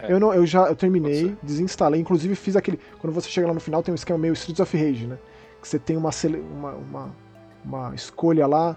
é. 0.00 0.12
Eu, 0.12 0.20
não, 0.20 0.32
eu 0.34 0.44
já 0.46 0.66
eu 0.66 0.76
terminei, 0.76 1.36
desinstalei, 1.42 2.00
inclusive 2.00 2.34
fiz 2.34 2.56
aquele. 2.56 2.78
Quando 3.00 3.12
você 3.12 3.28
chega 3.28 3.46
lá 3.46 3.54
no 3.54 3.60
final, 3.60 3.82
tem 3.82 3.92
um 3.92 3.94
esquema 3.94 4.18
meio 4.18 4.32
Streets 4.34 4.60
of 4.60 4.76
Rage, 4.76 5.06
né? 5.06 5.18
Que 5.60 5.66
você 5.68 5.78
tem 5.78 5.96
uma, 5.96 6.10
uma, 6.52 6.72
uma, 6.74 7.16
uma 7.64 7.94
escolha 7.94 8.46
lá, 8.46 8.76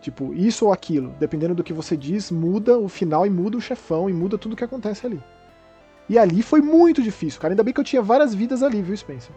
tipo, 0.00 0.32
isso 0.34 0.66
ou 0.66 0.72
aquilo. 0.72 1.14
Dependendo 1.18 1.54
do 1.54 1.64
que 1.64 1.72
você 1.72 1.96
diz, 1.96 2.30
muda 2.30 2.78
o 2.78 2.88
final 2.88 3.26
e 3.26 3.30
muda 3.30 3.56
o 3.56 3.60
chefão 3.60 4.08
e 4.10 4.12
muda 4.12 4.36
tudo 4.38 4.54
que 4.56 4.64
acontece 4.64 5.06
ali. 5.06 5.22
E 6.08 6.18
ali 6.18 6.42
foi 6.42 6.60
muito 6.60 7.02
difícil, 7.02 7.40
cara. 7.40 7.52
Ainda 7.52 7.62
bem 7.62 7.72
que 7.74 7.80
eu 7.80 7.84
tinha 7.84 8.00
várias 8.02 8.34
vidas 8.34 8.62
ali, 8.62 8.80
viu, 8.82 8.96
Spencer? 8.96 9.30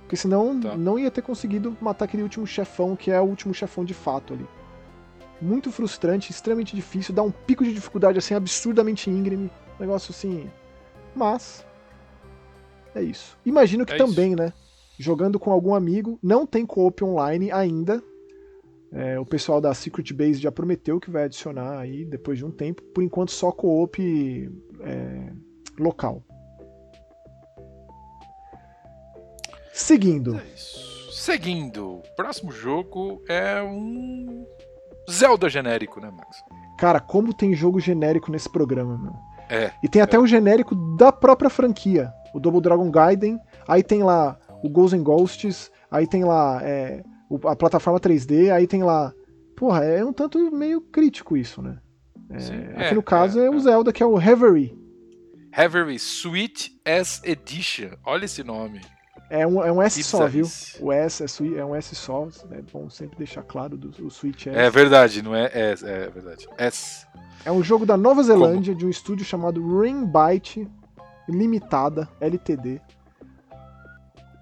Porque 0.00 0.16
senão 0.16 0.58
Tá. 0.60 0.76
não 0.76 0.98
ia 0.98 1.10
ter 1.10 1.22
conseguido 1.22 1.76
matar 1.80 2.04
aquele 2.04 2.22
último 2.22 2.46
chefão, 2.46 2.94
que 2.94 3.10
é 3.10 3.20
o 3.20 3.24
último 3.24 3.54
chefão 3.54 3.84
de 3.84 3.94
fato 3.94 4.34
ali. 4.34 4.46
Muito 5.42 5.72
frustrante, 5.72 6.30
extremamente 6.30 6.76
difícil, 6.76 7.12
dá 7.12 7.20
um 7.20 7.32
pico 7.32 7.64
de 7.64 7.74
dificuldade 7.74 8.16
assim 8.16 8.32
absurdamente 8.32 9.10
íngreme. 9.10 9.50
Negócio 9.78 10.12
assim. 10.12 10.48
Mas. 11.16 11.66
É 12.94 13.02
isso. 13.02 13.36
Imagino 13.44 13.84
que 13.84 13.92
É 13.94 13.96
também, 13.96 14.36
né? 14.36 14.52
Jogando 14.96 15.40
com 15.40 15.50
algum 15.50 15.74
amigo, 15.74 16.16
não 16.22 16.46
tem 16.46 16.64
co-op 16.64 17.02
online 17.02 17.50
ainda. 17.50 18.00
É, 18.92 19.18
o 19.18 19.26
pessoal 19.26 19.60
da 19.60 19.74
Secret 19.74 20.12
Base 20.12 20.34
já 20.34 20.52
prometeu 20.52 21.00
que 21.00 21.10
vai 21.10 21.24
adicionar 21.24 21.78
aí 21.78 22.04
depois 22.04 22.38
de 22.38 22.44
um 22.44 22.50
tempo. 22.50 22.80
Por 22.94 23.02
enquanto, 23.02 23.32
só 23.32 23.50
co-op 23.50 23.98
é, 24.80 25.32
local. 25.76 26.22
Seguindo. 29.72 30.36
É 30.36 30.44
isso. 30.54 31.10
Seguindo, 31.10 31.96
o 31.96 32.02
próximo 32.14 32.52
jogo 32.52 33.22
é 33.28 33.62
um 33.62 34.46
Zelda 35.12 35.48
genérico, 35.48 36.00
né, 36.00 36.10
Max? 36.10 36.42
Cara, 36.78 37.00
como 37.00 37.32
tem 37.32 37.54
jogo 37.54 37.78
genérico 37.78 38.30
nesse 38.30 38.48
programa, 38.48 38.98
meu. 38.98 39.12
É. 39.48 39.70
E 39.82 39.88
tem 39.88 40.00
até 40.00 40.18
o 40.18 40.26
genérico 40.26 40.74
da 40.96 41.12
própria 41.12 41.50
franquia. 41.50 42.12
O 42.34 42.40
Double 42.40 42.60
Dragon 42.60 42.90
Gaiden. 42.90 43.38
Aí 43.68 43.82
tem 43.82 44.02
lá 44.02 44.38
o 44.62 44.68
Ghosts 44.68 44.98
and 44.98 45.02
Ghosts. 45.02 45.70
Aí 45.90 46.06
tem 46.06 46.24
lá 46.24 46.60
é, 46.62 47.02
a 47.44 47.54
plataforma 47.54 48.00
3D. 48.00 48.50
Aí 48.52 48.66
tem 48.66 48.82
lá 48.82 49.12
porra, 49.62 49.84
é 49.84 50.04
um 50.04 50.12
tanto 50.12 50.50
meio 50.50 50.80
crítico 50.80 51.36
isso, 51.36 51.62
né? 51.62 51.78
É, 52.30 52.38
Sim, 52.40 52.64
aqui 52.74 52.82
é, 52.82 52.94
no 52.94 53.02
caso 53.02 53.38
é, 53.38 53.44
é, 53.44 53.50
o 53.50 53.54
é. 53.54 53.58
Zelda, 53.60 53.92
que 53.92 54.02
é 54.02 54.06
o 54.06 54.16
Reverie. 54.16 54.76
Reverie 55.52 55.94
Sweet 55.94 56.80
S 56.84 57.20
Edition. 57.24 57.90
Olha 58.04 58.24
esse 58.24 58.42
nome. 58.42 58.80
É 59.34 59.46
um, 59.46 59.64
é 59.64 59.72
um 59.72 59.80
S 59.80 59.96
Que 59.96 60.04
só, 60.04 60.26
viu? 60.26 60.46
O 60.78 60.92
S 60.92 61.24
é, 61.24 61.58
é 61.58 61.64
um 61.64 61.74
S 61.74 61.94
só, 61.94 62.28
é 62.50 62.60
bom 62.70 62.90
sempre 62.90 63.16
deixar 63.16 63.42
claro 63.42 63.78
do, 63.78 63.88
o 64.04 64.10
Switch 64.10 64.46
S. 64.46 64.54
É 64.54 64.68
verdade, 64.68 65.22
não 65.22 65.34
é 65.34 65.50
S, 65.54 65.82
é 65.86 66.10
verdade. 66.10 66.46
S. 66.58 67.06
É 67.42 67.50
um 67.50 67.62
jogo 67.62 67.86
da 67.86 67.96
Nova 67.96 68.22
Zelândia, 68.22 68.74
de 68.74 68.84
um 68.84 68.90
estúdio 68.90 69.24
chamado 69.24 69.80
Rainbyte 69.80 70.68
Limitada, 71.26 72.06
LTD. 72.20 72.78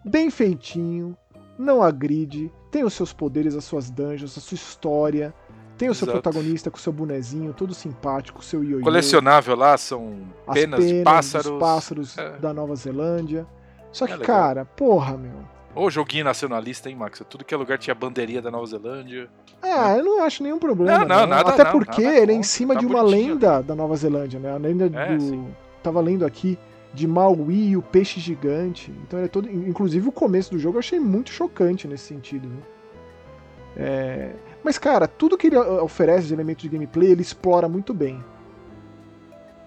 Bem 0.04 0.28
feitinho, 0.28 1.16
não 1.56 1.82
agride, 1.84 2.50
tem 2.72 2.82
os 2.82 2.92
seus 2.92 3.12
poderes, 3.12 3.54
as 3.54 3.64
suas 3.64 3.90
dungeons, 3.90 4.36
a 4.36 4.40
sua 4.40 4.56
história. 4.56 5.32
Tem 5.78 5.88
o 5.88 5.94
seu 5.94 6.06
Exato. 6.06 6.20
protagonista 6.20 6.68
com 6.68 6.78
o 6.78 6.80
seu 6.80 6.92
bonezinho, 6.92 7.54
todo 7.54 7.72
simpático, 7.72 8.44
seu 8.44 8.64
ioiô. 8.64 8.82
Colecionável 8.82 9.54
lá 9.54 9.78
são 9.78 10.18
as 10.48 10.54
penas, 10.54 10.84
de 10.84 10.94
dos 10.94 11.04
pássaros. 11.04 11.58
pássaros 11.60 12.18
É. 12.18 12.38
da 12.38 12.52
Nova 12.52 12.74
Zelândia. 12.74 13.46
Só 13.92 14.06
que, 14.06 14.12
É 14.12 14.18
cara, 14.18 14.64
porra, 14.64 15.16
meu. 15.16 15.32
Ô, 15.74 15.88
joguinho 15.88 16.24
nacionalista, 16.24 16.88
hein, 16.90 16.96
Max? 16.96 17.22
Tudo 17.28 17.44
que 17.44 17.54
é 17.54 17.56
lugar 17.56 17.78
tinha 17.78 17.94
bandeirinha 17.94 18.42
da 18.42 18.50
Nova 18.50 18.66
Zelândia. 18.66 19.28
Ah, 19.62 19.96
eu 19.96 20.04
não 20.04 20.22
acho 20.24 20.42
nenhum 20.42 20.58
problema. 20.58 20.98
Não, 20.98 21.06
não, 21.06 21.26
nada 21.26 21.50
Até 21.50 21.64
não, 21.64 21.70
porque 21.72 22.02
nada 22.02 22.16
ele 22.18 22.32
é 22.32 22.34
em 22.34 22.42
cima 22.42 22.74
tá 22.74 22.80
de 22.80 22.86
uma 22.86 23.02
bonitinho. 23.02 23.34
lenda 23.34 23.62
da 23.62 23.74
Nova 23.74 23.94
Zelândia, 23.96 24.40
né? 24.40 24.52
A 24.52 24.56
lenda 24.56 24.86
É, 24.86 25.16
do. 25.16 25.20
sim. 25.22 25.46
Tava 25.82 26.00
lendo 26.00 26.26
aqui 26.26 26.58
de 26.92 27.06
Maui, 27.06 27.76
o 27.76 27.82
peixe 27.82 28.18
gigante. 28.18 28.90
Então 29.06 29.18
ele 29.18 29.26
é 29.26 29.28
todo. 29.28 29.48
Inclusive 29.48 30.08
o 30.08 30.12
começo 30.12 30.50
do 30.50 30.58
jogo 30.58 30.76
eu 30.76 30.80
achei 30.80 30.98
muito 30.98 31.30
chocante 31.30 31.86
nesse 31.86 32.04
sentido, 32.04 32.48
né? 32.48 32.62
É, 33.76 34.32
Mas, 34.64 34.76
cara, 34.76 35.06
tudo 35.06 35.38
que 35.38 35.46
ele 35.46 35.56
uh, 35.56 35.82
oferece 35.84 36.26
de 36.26 36.34
elementos 36.34 36.62
de 36.62 36.68
gameplay, 36.68 37.12
ele 37.12 37.22
explora 37.22 37.68
muito 37.68 37.94
bem. 37.94 38.22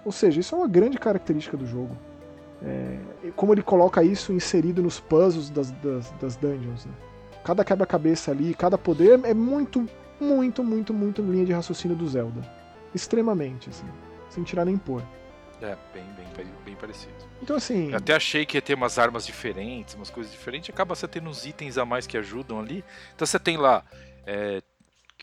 Ou 0.04 0.12
seja, 0.12 0.38
isso 0.38 0.54
é 0.54 0.58
uma 0.58 0.68
grande 0.68 0.98
característica 0.98 1.56
do 1.56 1.66
jogo. 1.66 1.96
É, 2.66 3.30
Como 3.36 3.52
ele 3.52 3.62
coloca 3.62 4.02
isso 4.02 4.32
inserido 4.32 4.82
nos 4.82 4.98
puzzles 5.00 5.50
das, 5.50 5.70
das, 5.72 6.10
das 6.12 6.36
dungeons, 6.36 6.86
né? 6.86 6.92
Cada 7.44 7.62
quebra-cabeça 7.64 8.30
ali, 8.30 8.54
cada 8.54 8.78
poder 8.78 9.20
é 9.24 9.34
muito, 9.34 9.86
muito, 10.20 10.64
muito, 10.64 10.94
muito 10.94 11.20
linha 11.22 11.44
de 11.44 11.52
raciocínio 11.52 11.96
do 11.96 12.08
Zelda. 12.08 12.40
Extremamente, 12.94 13.68
assim. 13.68 13.84
Sem 14.30 14.42
tirar 14.44 14.64
nem 14.64 14.78
pôr. 14.78 15.02
É, 15.60 15.76
bem, 15.92 16.04
bem, 16.36 16.46
bem 16.64 16.74
parecido. 16.76 17.12
Então, 17.42 17.56
assim. 17.56 17.90
Eu 17.90 17.96
até 17.98 18.14
achei 18.14 18.44
que 18.46 18.56
ia 18.56 18.62
ter 18.62 18.74
umas 18.74 18.98
armas 18.98 19.26
diferentes, 19.26 19.94
umas 19.94 20.10
coisas 20.10 20.32
diferentes. 20.32 20.70
Acaba 20.70 20.94
você 20.94 21.06
tendo 21.06 21.28
uns 21.28 21.44
itens 21.44 21.76
a 21.78 21.84
mais 21.84 22.06
que 22.06 22.16
ajudam 22.16 22.58
ali. 22.60 22.84
Então 23.14 23.26
você 23.26 23.38
tem 23.38 23.56
lá. 23.56 23.82
é, 24.26 24.62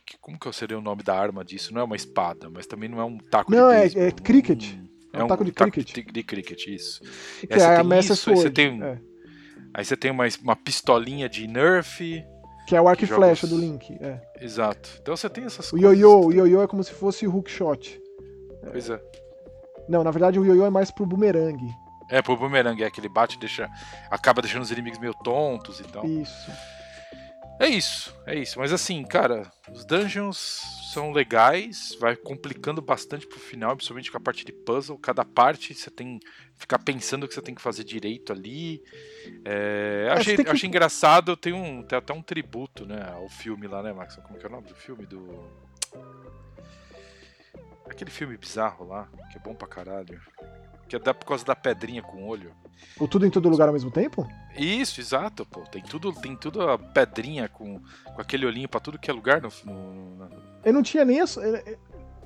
que- 0.06 0.18
como 0.20 0.38
que 0.40 0.52
seria 0.54 0.78
o 0.78 0.82
nome 0.82 1.02
da 1.04 1.18
arma 1.20 1.44
disso? 1.44 1.74
Não 1.74 1.82
é 1.82 1.84
uma 1.84 1.96
espada, 1.96 2.50
mas 2.50 2.68
também 2.68 2.88
não 2.90 3.00
é 3.00 3.04
um 3.04 3.18
taco 3.18 3.52
Não, 3.52 3.70
de 3.70 3.76
é- 3.76 3.80
beisebol. 3.82 4.04
é 4.04 4.12
cricket. 4.12 4.74
É 5.14 5.24
um 5.24 5.28
taco 5.28 5.44
de 5.46 5.52
cricket. 5.52 5.94
de, 5.94 6.04
de 6.04 6.24
cricket, 6.24 6.68
isso. 6.68 7.02
que 7.42 7.54
aí 7.54 7.60
você 7.60 7.66
é 7.66 7.74
a 7.74 7.76
tem 7.78 7.84
Master 7.88 8.14
isso, 8.14 8.30
aí 8.30 8.36
você 8.36 8.42
Sword. 8.42 8.52
tem 8.56 8.84
é, 8.84 9.00
Aí 9.74 9.86
você 9.86 9.96
tem 9.98 10.12
uma, 10.12 10.26
uma 10.44 10.56
pistolinha 10.56 11.28
de 11.30 11.48
Nerf. 11.48 12.24
que 12.68 12.76
é 12.76 12.82
o 12.82 12.88
arco 12.88 13.04
e 13.04 13.08
jogos- 13.08 13.26
flecha 13.26 13.48
do 13.48 13.58
Link. 13.58 13.98
é. 14.02 14.20
Exato. 14.40 14.90
Então 15.02 15.16
você 15.16 15.30
tem 15.30 15.44
essas 15.46 15.68
O 15.68 15.72
coisas. 15.72 15.90
ioiô, 16.00 16.26
o 16.28 16.34
ioiô 16.34 16.62
é 16.64 16.68
como 16.68 16.84
se 16.84 16.92
fosse 16.94 17.26
o 17.28 17.36
hookshot. 17.36 18.00
Pois 18.72 18.90
é. 18.90 19.02
Não, 19.90 20.04
na 20.04 20.12
verdade 20.12 20.40
o 20.40 20.46
ioiô 20.46 20.66
é 20.66 20.70
mais 20.70 20.92
pro 20.92 21.06
boomerang. 21.06 21.58
É, 22.10 22.22
pro 22.22 22.36
boomerang, 22.38 22.82
é 22.84 22.90
que 22.92 23.00
ele 23.00 23.08
bate 23.10 23.38
e 23.38 23.40
deixa. 23.40 23.70
Acaba 24.10 24.42
deixando 24.42 24.62
os 24.64 24.72
inimigos 24.72 25.00
meio 25.00 25.14
tontos 25.24 25.80
e 25.80 25.84
tal. 25.84 26.06
Isso. 26.06 26.52
É 27.60 27.68
isso, 27.68 28.14
é 28.26 28.36
isso. 28.36 28.60
Mas 28.60 28.74
assim, 28.74 29.04
cara, 29.04 29.50
os 29.72 29.86
dungeons 29.86 30.62
são 30.92 31.12
legais, 31.12 31.96
vai 32.00 32.16
complicando 32.16 32.82
bastante 32.82 33.26
pro 33.28 33.40
final, 33.40 33.76
principalmente 33.76 34.12
com 34.12 34.18
a 34.18 34.22
parte 34.22 34.44
de 34.46 34.52
puzzle. 34.52 34.98
Cada 34.98 35.24
parte 35.26 35.74
você 35.74 35.90
tem 35.90 36.20
que 36.20 36.28
ficar 36.56 36.80
pensando 36.80 37.24
o 37.24 37.28
que 37.28 37.34
você 37.34 37.42
tem 37.42 37.56
que 37.56 37.62
fazer 37.62 37.84
direito 37.84 38.32
ali. 38.34 38.84
É, 39.46 40.06
É, 40.08 40.12
achei, 40.12 40.36
que- 40.36 40.50
achei 40.50 40.68
engraçado, 40.70 41.36
tem, 41.38 41.54
um, 41.54 41.82
tem 41.84 41.98
até 41.98 42.14
um 42.14 42.22
tributo, 42.22 42.86
né, 42.86 43.10
ao 43.14 43.30
filme 43.30 43.68
lá, 43.68 43.82
né, 43.84 43.94
Max? 43.94 44.16
Como 44.18 44.38
que 44.38 44.46
é 44.46 44.50
o 44.50 44.52
nome 44.52 44.68
do 44.68 44.76
filme? 44.76 45.06
Do. 45.06 45.50
Aquele 47.90 48.12
filme 48.12 48.38
bizarro 48.38 48.88
lá, 48.88 49.08
que 49.32 49.38
é 49.38 49.42
bom 49.42 49.54
pra 49.54 49.68
caralho. 49.68 50.22
Que 50.88 50.96
é 50.96 51.00
da, 51.00 51.14
por 51.14 51.26
causa 51.26 51.46
da 51.46 51.56
pedrinha 51.56 52.02
com 52.02 52.28
olho. 52.28 52.54
O 53.00 53.08
tudo 53.08 53.26
em 53.26 53.30
todo 53.32 53.48
lugar 53.48 53.68
ao 53.68 53.74
mesmo 53.74 53.92
tempo? 53.92 54.28
Isso, 54.58 55.00
exato, 55.00 55.46
pô. 55.46 55.62
Tem 55.62 55.82
tudo, 55.82 56.12
tem 56.14 56.36
tudo 56.36 56.70
a 56.70 56.78
pedrinha 56.78 57.48
com, 57.48 57.80
com 57.80 58.22
aquele 58.22 58.46
olhinho 58.46 58.68
pra 58.68 58.80
tudo 58.80 59.00
que 59.00 59.10
é 59.10 59.14
lugar 59.14 59.42
no, 59.42 59.50
no- 59.66 60.51
Eu 60.64 60.74
não 60.74 60.82
tinha 60.84 61.04
nem. 61.06 61.20
é, 61.20 61.24
é, 61.24 61.78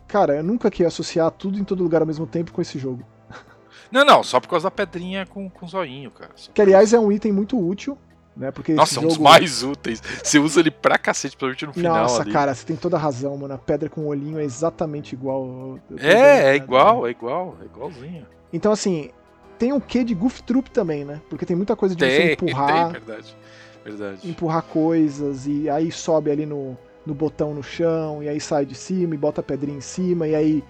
Cara, 0.08 0.36
eu 0.38 0.44
nunca 0.44 0.70
quis 0.70 0.86
associar 0.86 1.32
tudo 1.32 1.60
em 1.60 1.64
todo 1.64 1.82
lugar 1.84 2.02
ao 2.02 2.08
mesmo 2.08 2.28
tempo 2.28 2.52
com 2.52 2.62
esse 2.62 2.78
jogo. 2.78 3.04
Não, 3.92 4.04
não, 4.04 4.24
só 4.24 4.40
por 4.40 4.50
causa 4.50 4.66
da 4.66 4.72
pedrinha 4.72 5.26
com, 5.28 5.48
com 5.50 5.68
zoinho, 5.68 6.10
cara. 6.12 6.32
Só 6.36 6.52
Que 6.52 6.62
aliás 6.62 6.92
é 6.92 7.00
um 7.00 7.12
item 7.12 7.32
muito 7.32 7.58
útil, 7.58 7.98
né? 8.36 8.52
Porque 8.52 8.74
Nossa, 8.74 9.00
é 9.00 9.04
um 9.04 9.08
dos 9.08 9.18
mais 9.18 9.64
úteis. 9.64 10.02
Você 10.24 10.40
usa 10.40 10.60
ele 10.60 10.72
pra 10.72 10.98
cacete, 10.98 11.38
principalmente 11.38 11.66
no 11.68 11.74
final 11.74 12.02
Nossa, 12.04 12.24
ali. 12.24 12.32
cara, 12.32 12.54
você 12.54 12.66
tem 12.66 12.76
toda 12.76 12.98
a 12.98 13.00
razão, 13.00 13.38
mano. 13.38 13.54
A 13.54 13.58
pedra 13.58 13.88
com 13.88 14.02
o 14.02 14.08
olhinho 14.08 14.40
é 14.40 14.44
exatamente 14.44 15.14
igual. 15.14 15.80
vendo, 15.90 16.00
É, 16.02 16.14
né? 16.16 16.52
é 16.52 16.56
igual, 16.56 17.08
é 17.08 17.12
igual, 17.12 17.56
é 17.62 17.66
igualzinho. 17.66 18.26
Então, 18.52 18.72
assim, 18.72 19.12
tem 19.58 19.72
um 19.72 19.80
quê 19.80 20.04
de 20.04 20.14
Goof 20.16 20.42
Troop 20.44 20.70
também, 20.72 21.06
né? 21.06 21.22
Porque 21.30 21.46
tem 21.46 21.56
muita 21.56 21.76
coisa 21.76 21.96
de 21.96 22.04
você 22.04 22.18
Tem, 22.18 22.32
empurrar, 22.50 22.92
tem, 22.92 23.02
verdade. 23.02 23.38
Verdade. 23.84 24.30
empurrar 24.30 24.64
coisas, 24.64 25.46
e 25.48 25.70
aí 25.70 25.92
sobe 25.92 26.32
ali 26.32 26.46
no, 26.46 26.76
no 27.06 27.14
botão 27.14 27.54
no 27.54 27.62
chão, 27.64 28.22
e 28.24 28.30
aí 28.30 28.40
sai 28.40 28.66
de 28.66 28.76
cima 28.76 29.14
e 29.14 29.18
bota 29.18 29.42
a 29.42 29.44
pedrinha 29.44 29.78
em 29.78 29.82
cima, 29.82 30.28
e 30.28 30.36
aí 30.36 30.64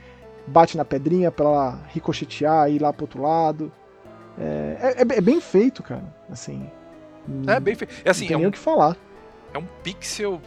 bate 0.47 0.77
na 0.77 0.85
pedrinha 0.85 1.31
pra 1.31 1.45
ela 1.45 1.79
ricochetear 1.89 2.69
e 2.69 2.75
ir 2.75 2.81
lá 2.81 2.91
pro 2.93 3.03
outro 3.05 3.21
lado. 3.21 3.71
É, 4.37 4.95
é- 4.97 5.17
é 5.17 5.21
bem 5.21 5.39
feito, 5.39 5.81
cara. 5.81 6.03
Assim. 6.29 6.69
É 7.47 7.59
bem 7.59 7.73
feito. 7.75 7.93
É 8.03 8.09
assim, 8.09 8.21
não 8.25 8.27
tem 8.27 8.35
é 8.35 8.37
nem 8.37 8.45
um, 8.47 8.49
o 8.49 8.51
que 8.51 8.59
falar. 8.59 8.97
é 9.53 9.57
um 9.57 9.65
pixel, 9.81 10.41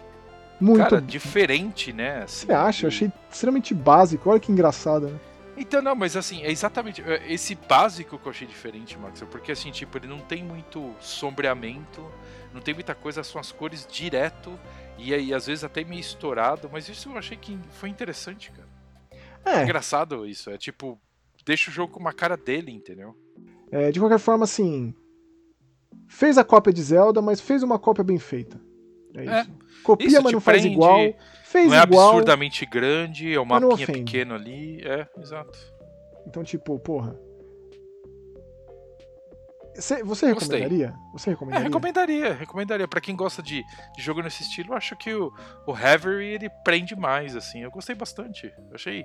Muito. 0.60 0.78
cara, 0.78 1.00
diferente, 1.00 1.92
né? 1.92 2.22
Assim, 2.24 2.46
Você 2.46 2.52
acha? 2.52 2.84
Eu 2.86 2.88
achei 2.88 3.10
extremamente 3.30 3.74
básico. 3.74 4.28
Olha 4.30 4.38
que 4.38 4.52
engraçado, 4.52 5.08
né? 5.08 5.18
Então, 5.56 5.82
não, 5.82 5.96
mas 5.96 6.16
assim, 6.16 6.44
é 6.44 6.52
exatamente 6.52 7.02
é, 7.02 7.32
esse 7.32 7.56
básico 7.56 8.16
que 8.16 8.26
eu 8.26 8.30
achei 8.30 8.46
diferente, 8.46 8.96
Max, 8.96 9.24
porque 9.28 9.50
assim, 9.50 9.72
tipo, 9.72 9.98
ele 9.98 10.06
não 10.06 10.20
tem 10.20 10.44
muito 10.44 10.92
sombreamento, 11.00 12.04
não 12.54 12.60
tem 12.60 12.72
muita 12.74 12.94
coisa, 12.94 13.24
são 13.24 13.40
as 13.40 13.50
cores 13.50 13.84
direto, 13.90 14.56
e 14.98 15.14
aí 15.14 15.32
às 15.32 15.46
vezes 15.46 15.64
até 15.64 15.84
meio 15.84 16.00
estourado, 16.00 16.68
mas 16.72 16.88
isso 16.88 17.08
eu 17.10 17.16
achei 17.16 17.36
que 17.36 17.58
foi 17.70 17.88
interessante, 17.88 18.50
cara. 18.50 18.68
É, 19.44 19.62
Engraçado 19.62 20.26
isso, 20.26 20.50
é 20.50 20.58
tipo, 20.58 21.00
deixa 21.46 21.70
o 21.70 21.72
jogo 21.72 21.92
com 21.94 22.00
uma 22.00 22.12
cara 22.12 22.36
dele, 22.36 22.72
entendeu? 22.72 23.16
é, 23.70 23.90
de 23.90 23.98
qualquer 24.00 24.18
forma, 24.18 24.44
assim. 24.44 24.94
Fez 26.08 26.38
a 26.38 26.44
cópia 26.44 26.72
de 26.72 26.82
Zelda, 26.82 27.20
mas 27.20 27.40
fez 27.40 27.62
uma 27.62 27.78
cópia 27.78 28.02
bem 28.02 28.18
feita. 28.18 28.60
É 29.14 29.24
isso. 29.24 29.32
É. 29.32 29.46
Copia, 29.82 30.06
Isso 30.06 30.22
mas 30.22 30.32
não 30.32 30.40
faz 30.40 30.60
prende, 30.60 30.74
igual. 30.74 30.98
Fez 31.44 31.68
não 31.68 31.74
é 31.78 31.82
igual. 31.82 32.08
absurdamente 32.08 32.66
grande, 32.66 33.32
é 33.32 33.40
um 33.40 33.44
mapinha 33.44 33.86
pequeno 33.86 34.34
ali, 34.34 34.80
é, 34.82 35.06
exato. 35.18 35.58
Então, 36.26 36.42
tipo, 36.42 36.78
porra. 36.78 37.18
Cê- 39.80 40.02
você 40.02 40.32
Gostei. 40.32 40.60
recomendaria? 40.60 40.94
Você 41.12 41.30
É, 41.30 41.32
recomendaria? 41.32 41.64
recomendaria, 41.66 42.34
recomendaria. 42.34 42.88
Pra 42.88 43.00
quem 43.00 43.14
gosta 43.16 43.42
de, 43.42 43.64
de 43.96 44.02
jogo 44.02 44.20
nesse 44.22 44.42
estilo, 44.42 44.72
eu 44.72 44.76
acho 44.76 44.96
que 44.96 45.14
o, 45.14 45.32
o 45.66 45.72
Reverie 45.72 46.34
ele 46.34 46.50
prende 46.64 46.96
mais, 46.96 47.36
assim. 47.36 47.62
Eu 47.62 47.70
gostei 47.70 47.94
bastante. 47.94 48.46
Eu 48.46 48.74
achei. 48.74 49.04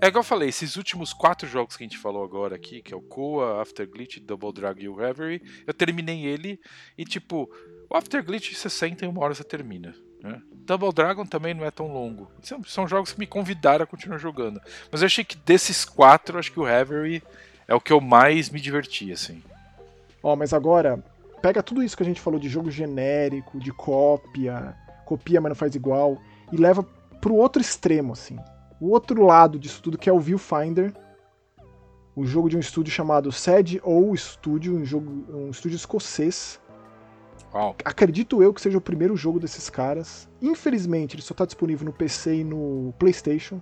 É 0.00 0.06
igual 0.08 0.20
eu 0.20 0.26
falei, 0.26 0.48
esses 0.48 0.76
últimos 0.76 1.12
quatro 1.12 1.46
jogos 1.48 1.76
que 1.76 1.84
a 1.84 1.86
gente 1.86 1.98
falou 1.98 2.24
agora 2.24 2.56
aqui, 2.56 2.80
que 2.82 2.92
é 2.92 2.96
o 2.96 3.02
Koa, 3.02 3.60
After 3.62 3.88
Glitch, 3.88 4.18
Double 4.20 4.52
Drag 4.52 4.82
e 4.82 4.88
o 4.88 4.94
Reverie, 4.94 5.42
eu 5.66 5.74
terminei 5.74 6.24
ele 6.24 6.58
e, 6.96 7.04
tipo, 7.04 7.50
o 7.90 7.96
After 7.96 8.24
Glitch 8.24 8.54
você 8.54 8.70
senta 8.70 9.04
em 9.04 9.08
uma 9.08 9.20
hora 9.22 9.34
você 9.34 9.44
termina. 9.44 9.94
Né? 10.22 10.40
Double 10.52 10.90
Dragon 10.92 11.26
também 11.26 11.52
não 11.52 11.66
é 11.66 11.70
tão 11.70 11.92
longo. 11.92 12.30
São, 12.42 12.64
são 12.64 12.88
jogos 12.88 13.12
que 13.12 13.18
me 13.20 13.26
convidaram 13.26 13.84
a 13.84 13.86
continuar 13.86 14.16
jogando. 14.16 14.58
Mas 14.90 15.02
eu 15.02 15.06
achei 15.06 15.22
que 15.22 15.36
desses 15.36 15.84
quatro, 15.84 16.38
acho 16.38 16.50
que 16.50 16.58
o 16.58 16.64
Reverie 16.64 17.22
é 17.68 17.74
o 17.74 17.80
que 17.80 17.92
eu 17.92 18.00
mais 18.00 18.48
me 18.48 18.58
diverti, 18.58 19.12
assim. 19.12 19.42
Ó, 20.24 20.34
mas 20.34 20.54
agora, 20.54 21.04
pega 21.42 21.62
tudo 21.62 21.82
isso 21.82 21.94
que 21.94 22.02
a 22.02 22.06
gente 22.06 22.18
falou 22.18 22.40
de 22.40 22.48
jogo 22.48 22.70
genérico, 22.70 23.60
de 23.60 23.70
cópia, 23.70 24.74
copia, 25.04 25.38
mas 25.38 25.50
não 25.50 25.54
faz 25.54 25.74
igual, 25.74 26.16
e 26.50 26.56
leva 26.56 26.82
pro 27.20 27.34
outro 27.34 27.60
extremo, 27.60 28.14
assim. 28.14 28.38
O 28.80 28.88
outro 28.88 29.22
lado 29.22 29.58
disso 29.58 29.82
tudo, 29.82 29.98
que 29.98 30.08
é 30.08 30.12
o 30.12 30.18
Viewfinder, 30.18 30.94
o 32.16 32.24
jogo 32.24 32.48
de 32.48 32.56
um 32.56 32.60
estúdio 32.60 32.90
chamado 32.90 33.30
Sed 33.30 33.82
ou 33.84 34.16
Studio, 34.16 34.74
um, 34.74 34.84
jogo, 34.84 35.26
um 35.28 35.50
estúdio 35.50 35.76
escocês. 35.76 36.58
Acredito 37.84 38.42
eu 38.42 38.54
que 38.54 38.62
seja 38.62 38.78
o 38.78 38.80
primeiro 38.80 39.14
jogo 39.14 39.38
desses 39.38 39.68
caras. 39.68 40.26
Infelizmente, 40.40 41.16
ele 41.16 41.22
só 41.22 41.34
tá 41.34 41.44
disponível 41.44 41.84
no 41.84 41.92
PC 41.92 42.36
e 42.36 42.44
no 42.44 42.94
PlayStation. 42.98 43.60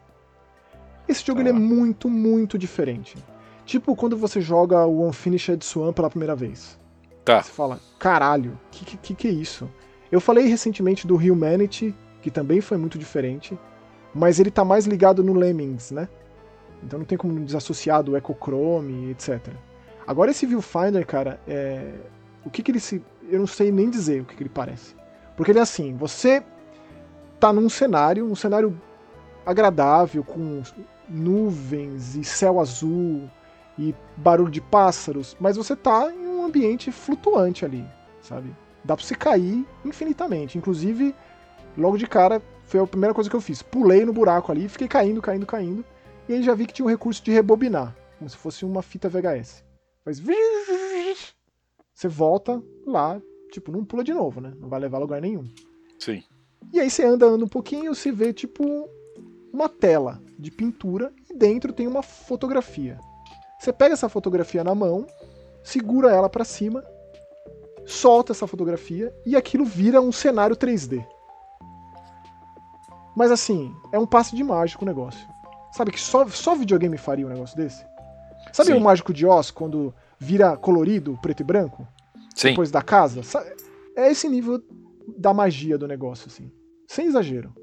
Esse 1.08 1.26
jogo 1.26 1.42
Tá. 1.42 1.48
ele 1.48 1.56
é 1.56 1.60
muito, 1.60 2.08
muito 2.08 2.56
diferente. 2.56 3.16
Tipo 3.64 3.94
quando 3.94 4.16
você 4.16 4.40
joga 4.40 4.84
o 4.86 5.06
Unfinished 5.06 5.64
Swan 5.64 5.92
pela 5.92 6.10
primeira 6.10 6.34
vez. 6.34 6.78
Tá. 7.24 7.42
Você 7.42 7.52
fala, 7.52 7.80
caralho, 7.98 8.58
que, 8.70 8.96
que 8.96 9.14
que 9.14 9.28
é 9.28 9.30
isso? 9.30 9.70
Eu 10.10 10.20
falei 10.20 10.46
recentemente 10.46 11.06
do 11.06 11.16
Humanity, 11.16 11.94
que 12.20 12.30
também 12.30 12.60
foi 12.60 12.76
muito 12.76 12.98
diferente, 12.98 13.58
mas 14.14 14.40
ele 14.40 14.50
tá 14.50 14.64
mais 14.64 14.86
ligado 14.86 15.22
no 15.22 15.32
Lemmings, 15.32 15.90
né? 15.90 16.08
Então 16.82 16.98
não 16.98 17.06
tem 17.06 17.16
como 17.16 17.38
desassociar 17.40 18.02
do 18.02 18.16
Echochrome, 18.16 19.10
etc. 19.10 19.40
Agora 20.06 20.32
esse 20.32 20.44
Viewfinder, 20.46 21.06
cara, 21.06 21.40
é... 21.46 21.94
o 22.44 22.50
que 22.50 22.62
que 22.62 22.72
ele 22.72 22.80
se... 22.80 23.02
Eu 23.30 23.38
não 23.38 23.46
sei 23.46 23.70
nem 23.70 23.88
dizer 23.88 24.20
o 24.20 24.24
que 24.24 24.34
que 24.34 24.42
ele 24.42 24.50
parece. 24.50 24.96
Porque 25.36 25.52
ele 25.52 25.60
é 25.60 25.62
assim, 25.62 25.94
você 25.94 26.42
tá 27.38 27.52
num 27.52 27.68
cenário, 27.68 28.26
um 28.26 28.34
cenário 28.34 28.78
agradável, 29.46 30.22
com 30.22 30.62
nuvens 31.08 32.16
e 32.16 32.24
céu 32.24 32.60
azul 32.60 33.30
e 33.78 33.94
barulho 34.16 34.50
de 34.50 34.60
pássaros, 34.60 35.36
mas 35.40 35.56
você 35.56 35.74
tá 35.74 36.12
em 36.12 36.26
um 36.26 36.44
ambiente 36.44 36.90
flutuante 36.92 37.64
ali, 37.64 37.84
sabe? 38.20 38.54
Dá 38.84 38.96
pra 38.96 39.04
você 39.04 39.14
cair 39.14 39.66
infinitamente. 39.84 40.58
Inclusive, 40.58 41.14
logo 41.76 41.96
de 41.96 42.06
cara, 42.06 42.42
foi 42.66 42.80
a 42.80 42.86
primeira 42.86 43.14
coisa 43.14 43.30
que 43.30 43.36
eu 43.36 43.40
fiz. 43.40 43.62
Pulei 43.62 44.04
no 44.04 44.12
buraco 44.12 44.50
ali, 44.50 44.68
fiquei 44.68 44.88
caindo, 44.88 45.22
caindo, 45.22 45.46
caindo. 45.46 45.84
E 46.28 46.34
aí 46.34 46.42
já 46.42 46.54
vi 46.54 46.66
que 46.66 46.72
tinha 46.72 46.84
o 46.84 46.88
um 46.88 46.90
recurso 46.90 47.22
de 47.22 47.30
rebobinar, 47.30 47.96
como 48.18 48.28
se 48.28 48.36
fosse 48.36 48.64
uma 48.64 48.82
fita 48.82 49.08
VHS. 49.08 49.64
Faz. 50.04 50.20
Você 51.94 52.08
volta 52.08 52.62
lá, 52.86 53.20
tipo, 53.50 53.70
não 53.70 53.84
pula 53.84 54.02
de 54.02 54.12
novo, 54.12 54.40
né? 54.40 54.52
Não 54.58 54.68
vai 54.68 54.80
levar 54.80 54.98
a 54.98 55.00
lugar 55.00 55.20
nenhum. 55.20 55.44
Sim. 55.98 56.22
E 56.72 56.80
aí 56.80 56.90
você 56.90 57.04
anda, 57.04 57.26
anda 57.26 57.44
um 57.44 57.48
pouquinho, 57.48 57.94
você 57.94 58.10
vê, 58.10 58.32
tipo, 58.32 58.88
uma 59.52 59.68
tela 59.68 60.20
de 60.38 60.50
pintura 60.50 61.12
e 61.30 61.34
dentro 61.36 61.72
tem 61.72 61.86
uma 61.86 62.02
fotografia. 62.02 62.98
Você 63.62 63.72
pega 63.72 63.94
essa 63.94 64.08
fotografia 64.08 64.64
na 64.64 64.74
mão, 64.74 65.06
segura 65.62 66.10
ela 66.10 66.28
para 66.28 66.44
cima, 66.44 66.82
solta 67.86 68.32
essa 68.32 68.44
fotografia 68.44 69.14
e 69.24 69.36
aquilo 69.36 69.64
vira 69.64 70.00
um 70.00 70.10
cenário 70.10 70.56
3D. 70.56 71.06
Mas 73.16 73.30
assim, 73.30 73.72
é 73.92 73.98
um 74.00 74.06
passe 74.06 74.34
de 74.34 74.42
mágico 74.42 74.84
o 74.84 74.88
negócio. 74.88 75.24
Sabe 75.70 75.92
que 75.92 76.00
só, 76.00 76.26
só 76.26 76.56
videogame 76.56 76.98
faria 76.98 77.24
um 77.24 77.28
negócio 77.28 77.56
desse? 77.56 77.86
Sabe 78.52 78.72
Sim. 78.72 78.78
o 78.78 78.80
Mágico 78.80 79.14
de 79.14 79.24
Oz 79.24 79.52
quando 79.52 79.94
vira 80.18 80.56
colorido, 80.56 81.16
preto 81.22 81.42
e 81.42 81.44
branco? 81.44 81.86
Sim. 82.34 82.48
Depois 82.48 82.72
da 82.72 82.82
casa? 82.82 83.20
É 83.96 84.10
esse 84.10 84.28
nível 84.28 84.60
da 85.16 85.32
magia 85.32 85.78
do 85.78 85.86
negócio, 85.86 86.26
assim. 86.26 86.50
Sem 86.88 87.06
exagero. 87.06 87.54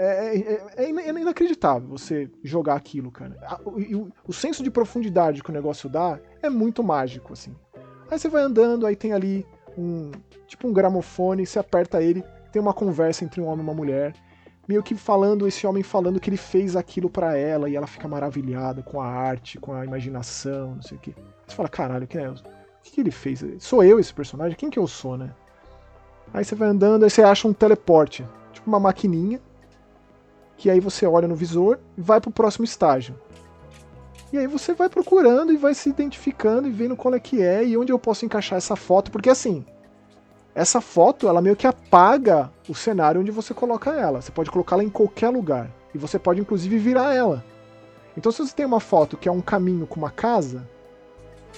É, 0.00 0.36
é, 0.76 0.84
é, 0.84 0.84
é 0.84 1.10
inacreditável 1.10 1.88
você 1.88 2.30
jogar 2.44 2.76
aquilo, 2.76 3.10
cara. 3.10 3.36
O, 3.64 3.70
o, 3.80 4.12
o, 4.28 4.32
senso 4.32 4.62
de 4.62 4.70
profundidade 4.70 5.42
que 5.42 5.50
o 5.50 5.52
negócio 5.52 5.88
dá 5.88 6.20
é 6.40 6.48
muito 6.48 6.84
mágico, 6.84 7.32
assim. 7.32 7.52
Aí 8.08 8.16
você 8.16 8.28
vai 8.28 8.42
andando, 8.42 8.86
aí 8.86 8.94
tem 8.94 9.12
ali 9.12 9.44
um. 9.76 10.12
Tipo 10.46 10.68
um 10.68 10.72
gramofone, 10.72 11.44
você 11.44 11.58
aperta 11.58 12.00
ele, 12.00 12.22
tem 12.52 12.62
uma 12.62 12.72
conversa 12.72 13.24
entre 13.24 13.40
um 13.40 13.46
homem 13.46 13.58
e 13.58 13.68
uma 13.68 13.74
mulher 13.74 14.14
meio 14.68 14.82
que 14.82 14.94
falando, 14.94 15.48
esse 15.48 15.66
homem 15.66 15.82
falando 15.82 16.20
que 16.20 16.28
ele 16.28 16.36
fez 16.36 16.76
aquilo 16.76 17.08
para 17.08 17.36
ela 17.36 17.70
e 17.70 17.74
ela 17.74 17.86
fica 17.86 18.06
maravilhada 18.06 18.82
com 18.82 19.00
a 19.00 19.06
arte, 19.06 19.58
com 19.58 19.72
a 19.72 19.82
imaginação, 19.82 20.74
não 20.74 20.82
sei 20.82 20.98
o 20.98 21.00
que. 21.00 21.14
Você 21.46 21.56
fala, 21.56 21.70
caralho, 21.70 22.06
que 22.06 22.18
é? 22.18 22.28
O 22.28 22.36
que 22.82 23.00
ele 23.00 23.10
fez? 23.10 23.42
Sou 23.60 23.82
eu 23.82 23.98
esse 23.98 24.12
personagem? 24.12 24.56
Quem 24.58 24.68
que 24.68 24.78
eu 24.78 24.86
sou, 24.86 25.16
né? 25.16 25.34
Aí 26.34 26.44
você 26.44 26.54
vai 26.54 26.68
andando, 26.68 27.04
aí 27.04 27.10
você 27.10 27.22
acha 27.22 27.48
um 27.48 27.54
teleporte, 27.54 28.26
tipo 28.52 28.68
uma 28.68 28.78
maquininha, 28.78 29.40
que 30.58 30.68
aí 30.68 30.80
você 30.80 31.06
olha 31.06 31.26
no 31.26 31.34
visor 31.34 31.78
e 31.96 32.02
vai 32.02 32.20
pro 32.20 32.30
próximo 32.30 32.64
estágio. 32.64 33.14
E 34.30 34.36
aí 34.36 34.46
você 34.46 34.74
vai 34.74 34.90
procurando 34.90 35.52
e 35.52 35.56
vai 35.56 35.72
se 35.72 35.88
identificando 35.88 36.68
e 36.68 36.70
vendo 36.70 36.96
qual 36.96 37.14
é 37.14 37.20
que 37.20 37.40
é 37.40 37.64
e 37.64 37.78
onde 37.78 37.92
eu 37.92 37.98
posso 37.98 38.26
encaixar 38.26 38.58
essa 38.58 38.76
foto, 38.76 39.10
porque 39.10 39.30
assim, 39.30 39.64
essa 40.54 40.80
foto, 40.80 41.28
ela 41.28 41.40
meio 41.40 41.54
que 41.54 41.66
apaga 41.66 42.50
o 42.68 42.74
cenário 42.74 43.20
onde 43.20 43.30
você 43.30 43.54
coloca 43.54 43.90
ela. 43.90 44.20
Você 44.20 44.32
pode 44.32 44.50
colocá-la 44.50 44.82
em 44.82 44.90
qualquer 44.90 45.28
lugar. 45.28 45.70
E 45.94 45.98
você 45.98 46.18
pode, 46.18 46.40
inclusive, 46.40 46.76
virar 46.76 47.14
ela. 47.14 47.44
Então, 48.16 48.32
se 48.32 48.44
você 48.44 48.52
tem 48.52 48.66
uma 48.66 48.80
foto 48.80 49.16
que 49.16 49.28
é 49.28 49.32
um 49.32 49.40
caminho 49.40 49.86
com 49.86 50.00
uma 50.00 50.10
casa, 50.10 50.68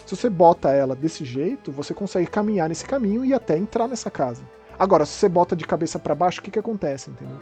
se 0.04 0.14
você 0.14 0.28
bota 0.28 0.70
ela 0.70 0.94
desse 0.94 1.24
jeito, 1.24 1.72
você 1.72 1.94
consegue 1.94 2.26
caminhar 2.26 2.68
nesse 2.68 2.84
caminho 2.84 3.24
e 3.24 3.32
até 3.32 3.56
entrar 3.56 3.88
nessa 3.88 4.10
casa. 4.10 4.42
Agora, 4.78 5.06
se 5.06 5.12
você 5.12 5.28
bota 5.28 5.56
de 5.56 5.66
cabeça 5.66 5.98
para 5.98 6.14
baixo, 6.14 6.40
o 6.40 6.42
que, 6.42 6.50
que 6.50 6.58
acontece, 6.58 7.10
entendeu? 7.10 7.38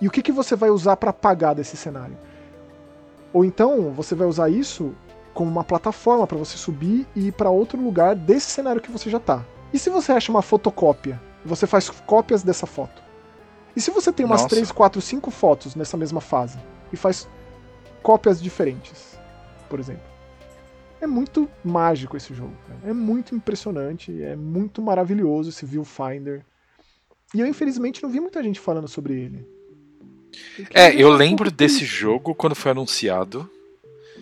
E 0.00 0.06
o 0.06 0.10
que, 0.10 0.22
que 0.22 0.32
você 0.32 0.54
vai 0.54 0.70
usar 0.70 0.96
para 0.96 1.10
apagar 1.10 1.54
desse 1.54 1.76
cenário? 1.76 2.16
Ou 3.32 3.44
então, 3.44 3.92
você 3.92 4.14
vai 4.14 4.26
usar 4.26 4.48
isso 4.48 4.94
como 5.32 5.50
uma 5.50 5.64
plataforma 5.64 6.26
para 6.26 6.38
você 6.38 6.56
subir 6.56 7.06
e 7.14 7.28
ir 7.28 7.32
para 7.32 7.50
outro 7.50 7.80
lugar 7.80 8.14
desse 8.14 8.50
cenário 8.50 8.80
que 8.80 8.90
você 8.90 9.10
já 9.10 9.20
tá. 9.20 9.44
E 9.72 9.78
se 9.78 9.90
você 9.90 10.12
acha 10.12 10.30
uma 10.30 10.42
fotocópia? 10.42 11.20
Você 11.44 11.66
faz 11.66 11.90
cópias 11.90 12.42
dessa 12.42 12.66
foto. 12.66 13.02
E 13.74 13.80
se 13.80 13.90
você 13.90 14.10
tem 14.10 14.24
umas 14.24 14.42
Nossa. 14.42 14.54
3, 14.54 14.72
4, 14.72 15.00
5 15.00 15.30
fotos 15.30 15.74
nessa 15.74 15.96
mesma 15.96 16.20
fase 16.20 16.58
e 16.90 16.96
faz 16.96 17.28
cópias 18.02 18.40
diferentes, 18.40 19.18
por 19.68 19.78
exemplo? 19.78 20.02
É 21.00 21.06
muito 21.06 21.48
mágico 21.62 22.16
esse 22.16 22.32
jogo. 22.32 22.54
Cara. 22.66 22.90
É 22.90 22.94
muito 22.94 23.34
impressionante, 23.34 24.22
é 24.22 24.34
muito 24.34 24.80
maravilhoso 24.80 25.50
esse 25.50 25.66
viewfinder. 25.66 26.42
E 27.34 27.40
eu 27.40 27.46
infelizmente 27.46 28.02
não 28.02 28.08
vi 28.08 28.18
muita 28.18 28.42
gente 28.42 28.58
falando 28.58 28.88
sobre 28.88 29.14
ele. 29.14 29.55
É, 30.72 30.94
eu 30.94 31.10
lembro 31.10 31.50
desse 31.50 31.84
jogo 31.84 32.34
quando 32.34 32.54
foi 32.54 32.70
anunciado. 32.70 33.48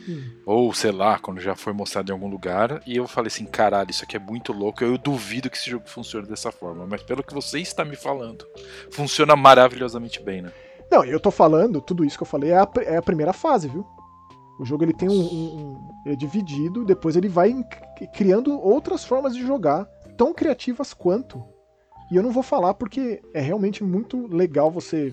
Hum. 0.08 0.30
Ou, 0.44 0.74
sei 0.74 0.92
lá, 0.92 1.18
quando 1.18 1.40
já 1.40 1.54
foi 1.54 1.72
mostrado 1.72 2.10
em 2.10 2.12
algum 2.12 2.28
lugar. 2.28 2.82
E 2.86 2.96
eu 2.96 3.06
falei 3.06 3.28
assim: 3.28 3.46
caralho, 3.46 3.90
isso 3.90 4.04
aqui 4.04 4.16
é 4.16 4.20
muito 4.20 4.52
louco. 4.52 4.84
Eu 4.84 4.98
duvido 4.98 5.48
que 5.48 5.56
esse 5.56 5.70
jogo 5.70 5.88
funcione 5.88 6.26
dessa 6.26 6.52
forma. 6.52 6.86
Mas 6.86 7.02
pelo 7.02 7.22
que 7.22 7.32
você 7.32 7.60
está 7.60 7.84
me 7.84 7.96
falando, 7.96 8.46
funciona 8.90 9.34
maravilhosamente 9.34 10.22
bem, 10.22 10.42
né? 10.42 10.52
Não, 10.90 11.04
eu 11.04 11.18
tô 11.18 11.30
falando, 11.30 11.80
tudo 11.80 12.04
isso 12.04 12.16
que 12.16 12.22
eu 12.22 12.26
falei 12.26 12.50
é 12.50 12.58
a, 12.58 12.68
é 12.82 12.96
a 12.98 13.02
primeira 13.02 13.32
fase, 13.32 13.68
viu? 13.68 13.86
O 14.60 14.64
jogo 14.64 14.84
ele 14.84 14.92
tem 14.92 15.08
um, 15.08 15.12
um, 15.12 15.56
um, 16.06 16.10
é 16.10 16.14
dividido, 16.14 16.84
depois 16.84 17.16
ele 17.16 17.28
vai 17.28 17.52
criando 18.14 18.60
outras 18.60 19.04
formas 19.04 19.34
de 19.34 19.44
jogar, 19.44 19.84
tão 20.16 20.32
criativas 20.32 20.94
quanto. 20.94 21.42
E 22.12 22.16
eu 22.16 22.22
não 22.22 22.30
vou 22.30 22.42
falar 22.42 22.74
porque 22.74 23.20
é 23.32 23.40
realmente 23.40 23.82
muito 23.82 24.28
legal 24.28 24.70
você 24.70 25.12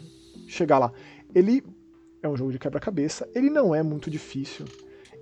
chegar 0.52 0.80
lá. 0.80 0.92
Ele 1.34 1.64
é 2.22 2.28
um 2.28 2.36
jogo 2.38 2.52
de 2.52 2.60
quebra-cabeça, 2.60 3.28
ele 3.34 3.50
não 3.50 3.74
é 3.74 3.82
muito 3.82 4.10
difícil. 4.10 4.66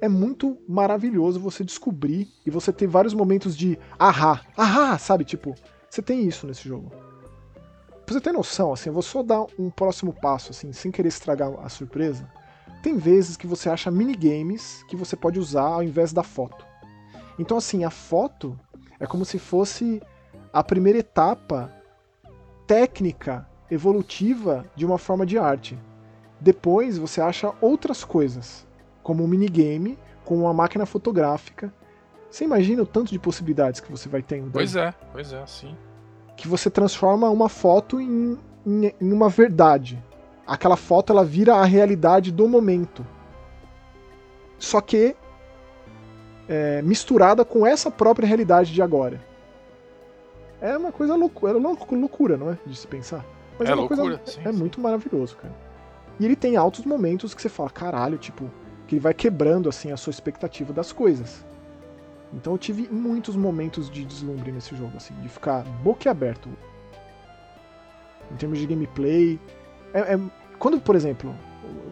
É 0.02 0.08
muito 0.08 0.58
maravilhoso 0.68 1.40
você 1.40 1.64
descobrir 1.64 2.28
e 2.46 2.50
você 2.50 2.72
ter 2.72 2.88
vários 2.88 3.14
momentos 3.14 3.56
de 3.56 3.78
ahá, 3.98 4.42
ahá, 4.56 4.98
sabe? 4.98 5.26
Tipo, 5.26 5.54
você 5.90 6.02
tem 6.02 6.26
isso 6.26 6.48
nesse 6.48 6.68
jogo. 6.68 6.90
Pra 8.06 8.14
você 8.14 8.22
ter 8.22 8.32
noção, 8.32 8.74
assim, 8.74 8.90
eu 8.90 8.94
vou 8.94 9.04
só 9.04 9.22
dar 9.22 9.46
um 9.58 9.70
próximo 9.70 10.14
passo, 10.14 10.52
assim, 10.52 10.72
sem 10.72 10.90
querer 10.90 11.10
estragar 11.10 11.54
a 11.60 11.70
surpresa. 11.70 12.30
Tem 12.82 12.98
vezes 12.98 13.36
que 13.36 13.46
você 13.46 13.70
acha 13.70 13.92
minigames 13.92 14.84
que 14.88 14.96
você 14.96 15.16
pode 15.16 15.38
usar 15.38 15.68
ao 15.68 15.84
invés 15.84 16.14
da 16.14 16.24
foto. 16.24 16.66
Então, 17.38 17.58
assim, 17.58 17.84
a 17.84 17.90
foto 17.90 18.58
é 19.00 19.06
como 19.06 19.26
se 19.26 19.38
fosse 19.38 20.02
a 20.52 20.64
primeira 20.64 21.00
etapa 21.00 21.74
técnica, 22.66 23.49
evolutiva 23.70 24.66
de 24.76 24.86
uma 24.86 24.98
forma 24.98 25.26
de 25.26 25.38
arte. 25.38 25.78
Depois 26.40 26.98
você 26.98 27.22
acha 27.22 27.54
outras 27.62 28.04
coisas, 28.04 28.66
como 29.04 29.24
um 29.24 29.28
minigame 29.28 29.98
com 30.24 30.38
uma 30.38 30.54
máquina 30.54 30.86
fotográfica. 30.86 31.74
Você 32.30 32.46
imagina 32.46 32.84
o 32.84 32.86
tanto 32.86 33.12
de 33.12 33.20
possibilidades 33.20 33.80
que 33.80 33.92
você 33.92 34.08
vai 34.08 34.22
tendo? 34.22 34.52
Pois 34.52 34.76
é, 34.76 34.94
pois 35.12 35.34
é, 35.34 35.46
sim. 35.46 35.76
Que 36.38 36.48
você 36.48 36.70
transforma 36.70 37.30
uma 37.30 37.50
foto 37.50 38.00
em, 38.00 38.38
em, 38.66 38.94
em 39.02 39.12
uma 39.12 39.28
verdade. 39.28 40.02
Aquela 40.46 40.78
foto 40.78 41.12
ela 41.12 41.26
vira 41.26 41.56
a 41.56 41.66
realidade 41.66 42.32
do 42.32 42.48
momento. 42.48 43.06
Só 44.58 44.80
que 44.82 45.16
é, 46.48 46.82
misturada 46.82 47.44
com 47.44 47.66
essa 47.66 47.92
própria 47.92 48.28
realidade 48.28 48.74
de 48.74 48.82
agora. 48.82 49.22
É 50.62 50.78
uma 50.78 50.92
coisa 50.92 51.16
loucura, 51.16 51.54
é 51.54 51.96
loucura, 51.96 52.38
não 52.38 52.52
é? 52.52 52.58
De 52.66 52.76
se 52.76 52.86
pensar. 52.86 53.26
Mas 53.60 53.68
é, 53.68 53.72
é 53.74 53.76
loucura, 53.76 54.02
coisa, 54.02 54.22
sim, 54.26 54.42
é 54.46 54.52
sim. 54.52 54.58
muito 54.58 54.80
maravilhoso, 54.80 55.36
cara. 55.36 55.54
E 56.18 56.26
ele 56.26 56.36
tem 56.36 56.56
altos 56.56 56.86
momentos 56.86 57.34
que 57.34 57.42
você 57.42 57.50
fala, 57.50 57.70
caralho, 57.70 58.18
tipo, 58.18 58.50
que 58.88 58.96
ele 58.96 59.02
vai 59.02 59.14
quebrando 59.14 59.68
assim 59.68 59.92
a 59.92 59.98
sua 59.98 60.12
expectativa 60.12 60.72
das 60.72 60.94
coisas. 60.94 61.46
Então 62.34 62.54
eu 62.54 62.58
tive 62.58 62.88
muitos 62.90 63.36
momentos 63.36 63.90
de 63.90 64.06
deslumbre 64.06 64.52
nesse 64.52 64.76
jogo, 64.76 64.96
assim, 64.96 65.14
de 65.22 65.28
ficar 65.28 65.64
boquiaberto. 65.84 66.50
Em 68.32 68.36
termos 68.36 68.60
de 68.60 68.68
gameplay. 68.68 69.40
É, 69.94 70.14
é, 70.14 70.20
quando, 70.58 70.80
por 70.80 70.96
exemplo, 70.96 71.36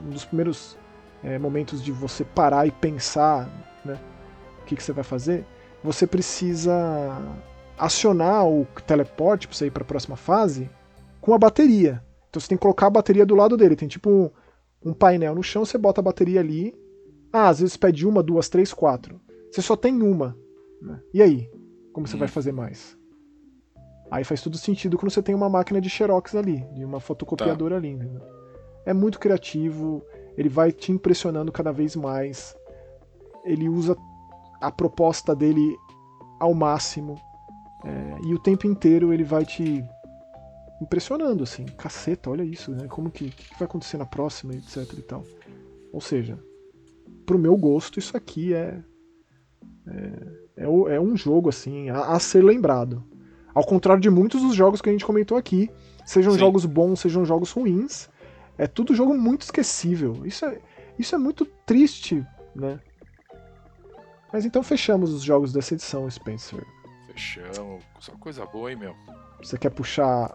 um 0.05 0.09
dos 0.09 0.23
primeiros 0.23 0.77
é, 1.23 1.37
momentos 1.37 1.83
de 1.83 1.91
você 1.91 2.23
parar 2.23 2.67
e 2.67 2.71
pensar 2.71 3.49
né, 3.83 3.99
o 4.61 4.65
que, 4.65 4.75
que 4.75 4.83
você 4.83 4.93
vai 4.93 5.03
fazer, 5.03 5.45
você 5.83 6.05
precisa 6.05 7.19
acionar 7.77 8.45
o 8.45 8.67
teleporte 8.85 9.47
para 9.47 9.57
você 9.57 9.67
ir 9.67 9.71
para 9.71 9.83
a 9.83 9.85
próxima 9.85 10.15
fase 10.15 10.69
com 11.27 11.33
a 11.33 11.37
bateria. 11.37 12.01
Então 12.29 12.39
você 12.39 12.47
tem 12.47 12.57
que 12.57 12.61
colocar 12.61 12.87
a 12.87 12.89
bateria 12.89 13.25
do 13.25 13.35
lado 13.35 13.57
dele. 13.57 13.75
Tem 13.75 13.89
tipo 13.89 14.09
um, 14.09 14.31
um 14.81 14.93
painel 14.93 15.35
no 15.35 15.43
chão, 15.43 15.65
você 15.65 15.77
bota 15.77 15.99
a 15.99 16.03
bateria 16.03 16.39
ali. 16.39 16.73
Ah, 17.33 17.49
às 17.49 17.59
vezes 17.59 17.75
pede 17.75 18.07
uma, 18.07 18.23
duas, 18.23 18.47
três, 18.47 18.73
quatro. 18.73 19.19
Você 19.51 19.61
só 19.61 19.75
tem 19.75 20.01
uma. 20.01 20.37
Né? 20.81 21.01
E 21.13 21.21
aí? 21.21 21.51
Como 21.91 22.07
você 22.07 22.15
hum. 22.15 22.19
vai 22.19 22.29
fazer 22.29 22.53
mais? 22.53 22.97
Aí 24.09 24.23
faz 24.23 24.41
todo 24.41 24.57
sentido 24.57 24.97
quando 24.97 25.11
você 25.11 25.21
tem 25.21 25.35
uma 25.35 25.49
máquina 25.49 25.81
de 25.81 25.89
xerox 25.89 26.33
ali, 26.33 26.65
de 26.73 26.85
uma 26.85 27.01
fotocopiadora 27.01 27.75
tá. 27.75 27.79
ali. 27.79 27.89
Entendeu? 27.89 28.21
É 28.85 28.93
muito 28.93 29.19
criativo, 29.19 30.01
ele 30.37 30.47
vai 30.47 30.71
te 30.71 30.93
impressionando 30.93 31.51
cada 31.51 31.73
vez 31.73 31.93
mais. 31.93 32.55
Ele 33.43 33.67
usa 33.67 33.97
a 34.61 34.71
proposta 34.71 35.35
dele 35.35 35.75
ao 36.39 36.53
máximo. 36.53 37.15
É, 37.83 38.17
e 38.29 38.33
o 38.33 38.39
tempo 38.39 38.65
inteiro 38.65 39.11
ele 39.11 39.25
vai 39.25 39.45
te 39.45 39.83
impressionando, 40.81 41.43
assim. 41.43 41.65
Caceta, 41.65 42.29
olha 42.29 42.43
isso, 42.43 42.71
né? 42.71 42.87
Como 42.87 43.09
que, 43.09 43.29
que 43.29 43.53
vai 43.57 43.65
acontecer 43.65 43.97
na 43.97 44.05
próxima, 44.05 44.53
etc 44.53 44.77
e 44.93 45.01
tal. 45.01 45.23
Ou 45.91 46.01
seja, 46.01 46.37
pro 47.25 47.39
meu 47.39 47.55
gosto, 47.57 47.99
isso 47.99 48.15
aqui 48.15 48.53
é. 48.53 48.79
É, 49.85 50.63
é, 50.63 50.95
é 50.95 50.99
um 50.99 51.15
jogo, 51.15 51.49
assim, 51.49 51.89
a, 51.89 52.13
a, 52.13 52.19
ser 52.19 52.43
lembrado. 52.43 53.03
Ao 53.53 53.65
contrário 53.65 54.01
de 54.01 54.09
muitos 54.09 54.41
dos 54.41 54.53
jogos 54.53 54.81
que 54.81 54.89
a 54.89 54.91
gente 54.91 55.05
comentou 55.05 55.37
aqui, 55.37 55.69
sejam 56.05 56.33
Sim. 56.33 56.39
jogos 56.39 56.65
bons, 56.65 56.99
sejam 56.99 57.25
jogos 57.25 57.51
ruins, 57.51 58.09
é 58.57 58.67
tudo 58.67 58.93
jogo 58.93 59.13
muito 59.17 59.43
esquecível. 59.43 60.25
Isso 60.25 60.45
é, 60.45 60.59
isso 60.99 61.15
é 61.15 61.17
muito 61.17 61.45
triste, 61.65 62.25
né? 62.55 62.79
Mas 64.31 64.45
então 64.45 64.61
fechamos 64.61 65.13
os 65.13 65.23
jogos 65.23 65.53
dessa 65.53 65.73
edição, 65.73 66.09
Spencer. 66.09 66.65
Fechamos. 67.07 67.83
Só 67.99 68.11
coisa 68.13 68.45
boa, 68.45 68.71
hein, 68.71 68.77
meu? 68.77 68.95
Você 69.41 69.57
quer 69.57 69.69
puxar 69.69 70.33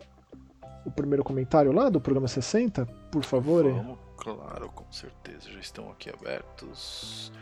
o 0.85 0.91
primeiro 0.91 1.25
comentário 1.25 1.73
lá 1.73 1.89
do 1.89 2.01
programa 2.01 2.29
60, 2.29 2.87
por 3.11 3.25
favor? 3.25 3.65
Vamos, 3.65 3.99
claro, 4.17 4.69
com 4.71 4.91
certeza. 4.93 5.51
Já 5.51 5.61
estão 5.61 5.91
aqui 5.91 6.11
abertos. 6.11 7.33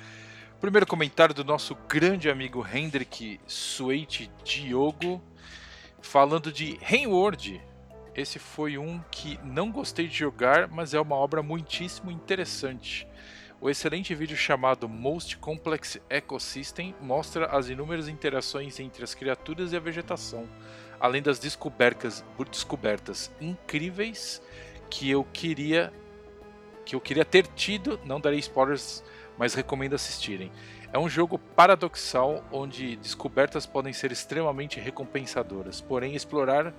Primeiro 0.60 0.86
comentário 0.86 1.34
do 1.34 1.44
nosso 1.44 1.74
grande 1.88 2.28
amigo 2.28 2.66
Hendrik 2.66 3.40
Suete 3.46 4.30
Diogo, 4.44 5.22
falando 6.02 6.52
de 6.52 6.78
Rainward. 6.82 7.60
Esse 8.14 8.38
foi 8.38 8.76
um 8.76 9.00
que 9.10 9.38
não 9.42 9.70
gostei 9.70 10.06
de 10.06 10.14
jogar, 10.14 10.68
mas 10.68 10.92
é 10.92 11.00
uma 11.00 11.14
obra 11.14 11.42
muitíssimo 11.42 12.10
interessante. 12.10 13.08
O 13.62 13.68
excelente 13.68 14.14
vídeo 14.14 14.36
chamado 14.36 14.88
Most 14.88 15.36
Complex 15.36 15.98
Ecosystem 16.08 16.94
mostra 17.00 17.46
as 17.46 17.68
inúmeras 17.68 18.08
interações 18.08 18.80
entre 18.80 19.04
as 19.04 19.14
criaturas 19.14 19.72
e 19.72 19.76
a 19.76 19.80
vegetação, 19.80 20.46
além 21.00 21.22
das 21.22 21.38
descobertas, 21.38 22.22
descobertas 22.50 23.30
incríveis 23.40 24.42
que 24.90 25.10
eu 25.10 25.24
queria 25.32 25.92
que 26.84 26.96
eu 26.96 27.00
queria 27.00 27.24
ter 27.24 27.46
tido, 27.46 28.00
não 28.04 28.20
darei 28.20 28.40
spoilers, 28.40 29.04
mas 29.38 29.54
recomendo 29.54 29.94
assistirem. 29.94 30.50
É 30.92 30.98
um 30.98 31.08
jogo 31.08 31.38
paradoxal 31.38 32.44
onde 32.50 32.96
descobertas 32.96 33.64
podem 33.64 33.92
ser 33.92 34.10
extremamente 34.10 34.80
recompensadoras, 34.80 35.80
porém 35.80 36.16
explorar 36.16 36.74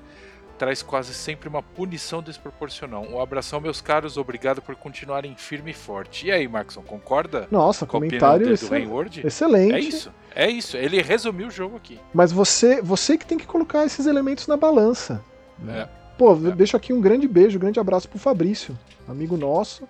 traz 0.62 0.84
quase 0.84 1.12
sempre 1.16 1.50
uma 1.50 1.64
punição 1.64 2.22
desproporcional. 2.22 3.04
Um 3.04 3.20
abração, 3.20 3.60
meus 3.60 3.82
caros, 3.82 4.16
obrigado 4.16 4.62
por 4.62 4.76
continuarem 4.76 5.36
firme 5.36 5.72
e 5.72 5.74
forte. 5.74 6.28
E 6.28 6.32
aí, 6.32 6.48
Maxon, 6.48 6.84
concorda? 6.84 7.48
Nossa, 7.50 7.88
comentário 7.88 8.46
do 8.46 8.54
excel... 8.54 9.08
excelente. 9.26 9.74
É 9.74 9.80
isso, 9.80 10.14
é 10.36 10.48
isso. 10.48 10.78
Ele 10.78 11.02
resumiu 11.02 11.48
o 11.48 11.50
jogo 11.50 11.78
aqui. 11.78 12.00
Mas 12.14 12.32
você, 12.32 12.80
você 12.80 13.18
que 13.18 13.26
tem 13.26 13.40
que 13.40 13.48
colocar 13.48 13.84
esses 13.88 14.06
elementos 14.06 14.46
na 14.46 14.56
balança. 14.56 15.26
É. 15.68 15.88
Pô, 16.16 16.34
é. 16.34 16.52
deixo 16.52 16.78
aqui 16.78 16.94
um 16.94 17.02
grande 17.02 17.28
beijo, 17.28 17.58
um 17.58 17.62
grande 17.62 17.80
abraço 17.80 18.08
pro 18.08 18.20
Fabrício, 18.20 18.78
amigo 19.08 19.36
nosso. 19.36 19.86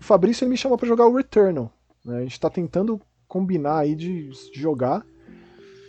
O 0.00 0.04
Fabrício 0.04 0.44
ele 0.44 0.50
me 0.52 0.56
chamou 0.56 0.78
para 0.78 0.88
jogar 0.88 1.06
o 1.06 1.14
Returnal. 1.14 1.70
Né? 2.02 2.20
A 2.20 2.22
gente 2.22 2.40
tá 2.40 2.48
tentando 2.48 2.98
combinar 3.28 3.80
aí 3.80 3.94
de 3.94 4.30
jogar. 4.54 5.04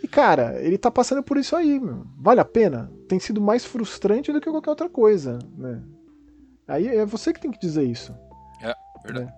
E, 0.04 0.08
cara, 0.08 0.62
ele 0.62 0.78
tá 0.78 0.92
passando 0.92 1.24
por 1.24 1.38
isso 1.38 1.56
aí, 1.56 1.80
meu. 1.80 2.06
Vale 2.18 2.40
a 2.40 2.46
pena? 2.46 2.92
Tem 3.08 3.20
sido 3.20 3.42
mais 3.42 3.66
frustrante 3.66 4.32
do 4.32 4.40
que 4.40 4.50
qualquer 4.50 4.70
outra 4.70 4.90
coisa, 4.90 5.40
né? 5.58 5.82
Aí 6.68 6.88
é 6.88 7.06
você 7.06 7.34
que 7.34 7.40
tem 7.40 7.52
que 7.52 7.60
dizer 7.60 7.84
isso. 7.84 8.14
É, 8.62 8.74
verdade. 9.04 9.26
Né? 9.26 9.34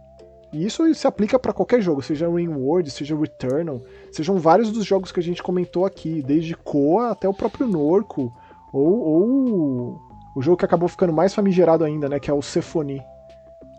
E 0.52 0.66
isso 0.66 0.94
se 0.96 1.06
aplica 1.06 1.38
para 1.38 1.54
qualquer 1.54 1.80
jogo, 1.80 2.02
seja 2.02 2.28
Ringworld, 2.28 2.90
seja 2.90 3.16
Returnal, 3.16 3.82
sejam 4.12 4.38
vários 4.38 4.72
dos 4.72 4.84
jogos 4.84 5.12
que 5.12 5.20
a 5.20 5.24
gente 5.24 5.44
comentou 5.44 5.86
aqui, 5.86 6.24
desde 6.24 6.56
Koa 6.56 7.12
até 7.12 7.30
o 7.30 7.34
próprio 7.34 7.68
Norco, 7.68 8.34
ou, 8.74 9.00
ou 9.00 10.02
o 10.36 10.42
jogo 10.42 10.58
que 10.58 10.66
acabou 10.66 10.90
ficando 10.90 11.14
mais 11.14 11.36
famigerado 11.36 11.84
ainda, 11.84 12.10
né, 12.10 12.20
que 12.20 12.32
é 12.32 12.34
o 12.34 12.42
Cephony. 12.42 13.00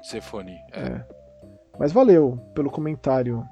Cephony, 0.04 0.56
é. 0.72 0.80
é. 0.80 1.06
Mas 1.76 1.90
valeu 1.90 2.38
pelo 2.54 2.70
comentário. 2.70 3.44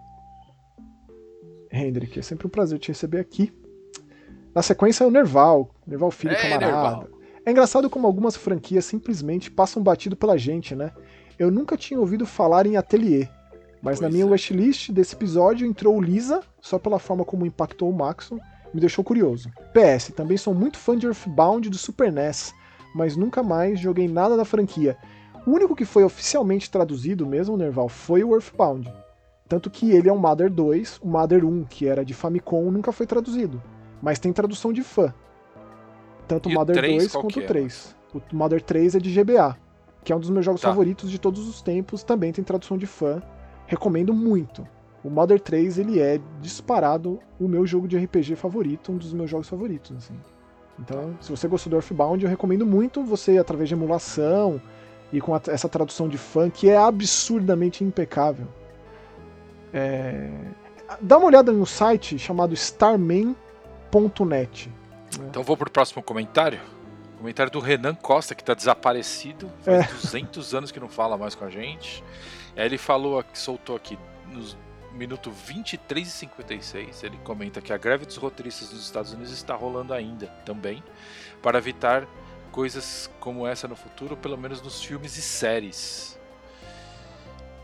Hendrik. 1.70 2.18
É 2.18 2.22
sempre 2.22 2.46
um 2.46 2.50
prazer 2.50 2.78
te 2.78 2.88
receber 2.88 3.20
aqui. 3.20 3.52
Na 4.54 4.62
sequência 4.62 5.04
é 5.04 5.06
o 5.06 5.10
Nerval, 5.10 5.74
Nerval 5.86 6.10
Filho, 6.10 6.34
é, 6.34 6.42
camarada. 6.42 6.66
Nerval. 6.66 7.08
É 7.44 7.50
engraçado 7.50 7.88
como 7.88 8.06
algumas 8.06 8.36
franquias 8.36 8.84
simplesmente 8.84 9.50
passam 9.50 9.82
batido 9.82 10.16
pela 10.16 10.36
gente, 10.36 10.74
né? 10.74 10.92
Eu 11.38 11.50
nunca 11.50 11.76
tinha 11.76 12.00
ouvido 12.00 12.26
falar 12.26 12.66
em 12.66 12.76
Atelier, 12.76 13.30
mas 13.80 13.98
pois 13.98 14.00
na 14.00 14.10
minha 14.10 14.24
é. 14.24 14.26
wishlist 14.26 14.90
desse 14.90 15.14
episódio 15.14 15.66
entrou 15.66 16.00
Lisa, 16.00 16.42
só 16.60 16.78
pela 16.78 16.98
forma 16.98 17.24
como 17.24 17.46
impactou 17.46 17.88
o 17.88 17.94
Maxon, 17.94 18.38
me 18.74 18.80
deixou 18.80 19.04
curioso. 19.04 19.48
PS, 19.72 20.12
também 20.14 20.36
sou 20.36 20.52
muito 20.52 20.78
fã 20.78 20.96
de 20.96 21.06
Earthbound 21.06 21.70
do 21.70 21.78
Super 21.78 22.12
NES, 22.12 22.52
mas 22.94 23.16
nunca 23.16 23.42
mais 23.42 23.78
joguei 23.78 24.08
nada 24.08 24.36
da 24.36 24.44
franquia. 24.44 24.96
O 25.46 25.52
único 25.52 25.76
que 25.76 25.84
foi 25.84 26.04
oficialmente 26.04 26.70
traduzido 26.70 27.26
mesmo, 27.26 27.56
Nerval, 27.56 27.88
foi 27.88 28.22
o 28.24 28.34
Earthbound. 28.34 28.92
Tanto 29.48 29.70
que 29.70 29.90
ele 29.92 30.08
é 30.08 30.12
um 30.12 30.18
Mother 30.18 30.52
2, 30.52 31.00
o 31.02 31.08
Mother 31.08 31.44
1, 31.44 31.64
que 31.64 31.86
era 31.88 32.04
de 32.04 32.12
Famicom, 32.12 32.70
nunca 32.70 32.92
foi 32.92 33.06
traduzido. 33.06 33.62
Mas 34.02 34.18
tem 34.18 34.32
tradução 34.32 34.72
de 34.72 34.82
fã. 34.82 35.12
Tanto 36.26 36.50
o 36.50 36.52
Mother 36.52 36.80
2 36.80 37.12
quanto 37.12 37.40
o 37.40 37.46
3. 37.46 37.96
É? 38.14 38.18
O 38.32 38.36
Mother 38.36 38.60
3 38.62 38.96
é 38.96 38.98
de 38.98 39.10
GBA, 39.10 39.56
que 40.04 40.12
é 40.12 40.16
um 40.16 40.20
dos 40.20 40.28
meus 40.28 40.44
jogos 40.44 40.60
tá. 40.60 40.68
favoritos 40.68 41.10
de 41.10 41.18
todos 41.18 41.48
os 41.48 41.62
tempos, 41.62 42.02
também 42.02 42.32
tem 42.32 42.44
tradução 42.44 42.76
de 42.76 42.86
fã. 42.86 43.22
Recomendo 43.66 44.12
muito. 44.12 44.66
O 45.02 45.08
Mother 45.08 45.40
3 45.40 45.78
ele 45.78 46.00
é 46.00 46.20
disparado 46.40 47.18
o 47.40 47.48
meu 47.48 47.66
jogo 47.66 47.88
de 47.88 47.96
RPG 47.96 48.36
favorito, 48.36 48.92
um 48.92 48.96
dos 48.96 49.14
meus 49.14 49.30
jogos 49.30 49.48
favoritos, 49.48 49.96
assim. 49.96 50.14
Então, 50.78 51.16
se 51.20 51.30
você 51.30 51.48
gostou 51.48 51.70
do 51.70 51.76
Earthbound, 51.76 52.22
eu 52.22 52.30
recomendo 52.30 52.66
muito 52.66 53.02
você 53.02 53.38
através 53.38 53.68
de 53.68 53.74
emulação 53.74 54.60
e 55.12 55.20
com 55.20 55.34
essa 55.34 55.68
tradução 55.68 56.08
de 56.08 56.18
fã 56.18 56.50
que 56.50 56.68
é 56.68 56.76
absurdamente 56.76 57.82
impecável. 57.82 58.46
É... 59.72 60.30
Dá 61.00 61.18
uma 61.18 61.26
olhada 61.26 61.52
no 61.52 61.66
site 61.66 62.18
chamado 62.18 62.54
starman.net. 62.54 63.36
Né? 65.18 65.26
Então 65.28 65.42
vou 65.42 65.56
pro 65.56 65.70
próximo 65.70 66.02
comentário. 66.02 66.60
Comentário 67.18 67.50
do 67.50 67.60
Renan 67.60 67.94
Costa, 67.94 68.34
que 68.34 68.42
está 68.42 68.54
desaparecido. 68.54 69.50
Faz 69.62 69.90
é. 69.90 69.92
200 70.00 70.54
anos 70.54 70.72
que 70.72 70.80
não 70.80 70.88
fala 70.88 71.18
mais 71.18 71.34
com 71.34 71.44
a 71.44 71.50
gente. 71.50 72.02
Aí 72.56 72.64
ele 72.64 72.78
falou, 72.78 73.22
soltou 73.34 73.76
aqui, 73.76 73.98
nos 74.32 74.56
minuto 74.98 75.30
23 75.30 76.06
e 76.06 76.10
56, 76.10 77.04
ele 77.04 77.16
comenta 77.18 77.60
que 77.60 77.72
a 77.72 77.78
greve 77.78 78.04
dos 78.04 78.16
roteiristas 78.16 78.72
nos 78.72 78.84
Estados 78.84 79.12
Unidos 79.12 79.32
está 79.32 79.54
rolando 79.54 79.94
ainda 79.94 80.26
também, 80.44 80.82
para 81.40 81.58
evitar 81.58 82.06
coisas 82.50 83.08
como 83.20 83.46
essa 83.46 83.68
no 83.68 83.76
futuro, 83.76 84.16
pelo 84.16 84.36
menos 84.36 84.60
nos 84.60 84.82
filmes 84.82 85.16
e 85.16 85.22
séries. 85.22 86.18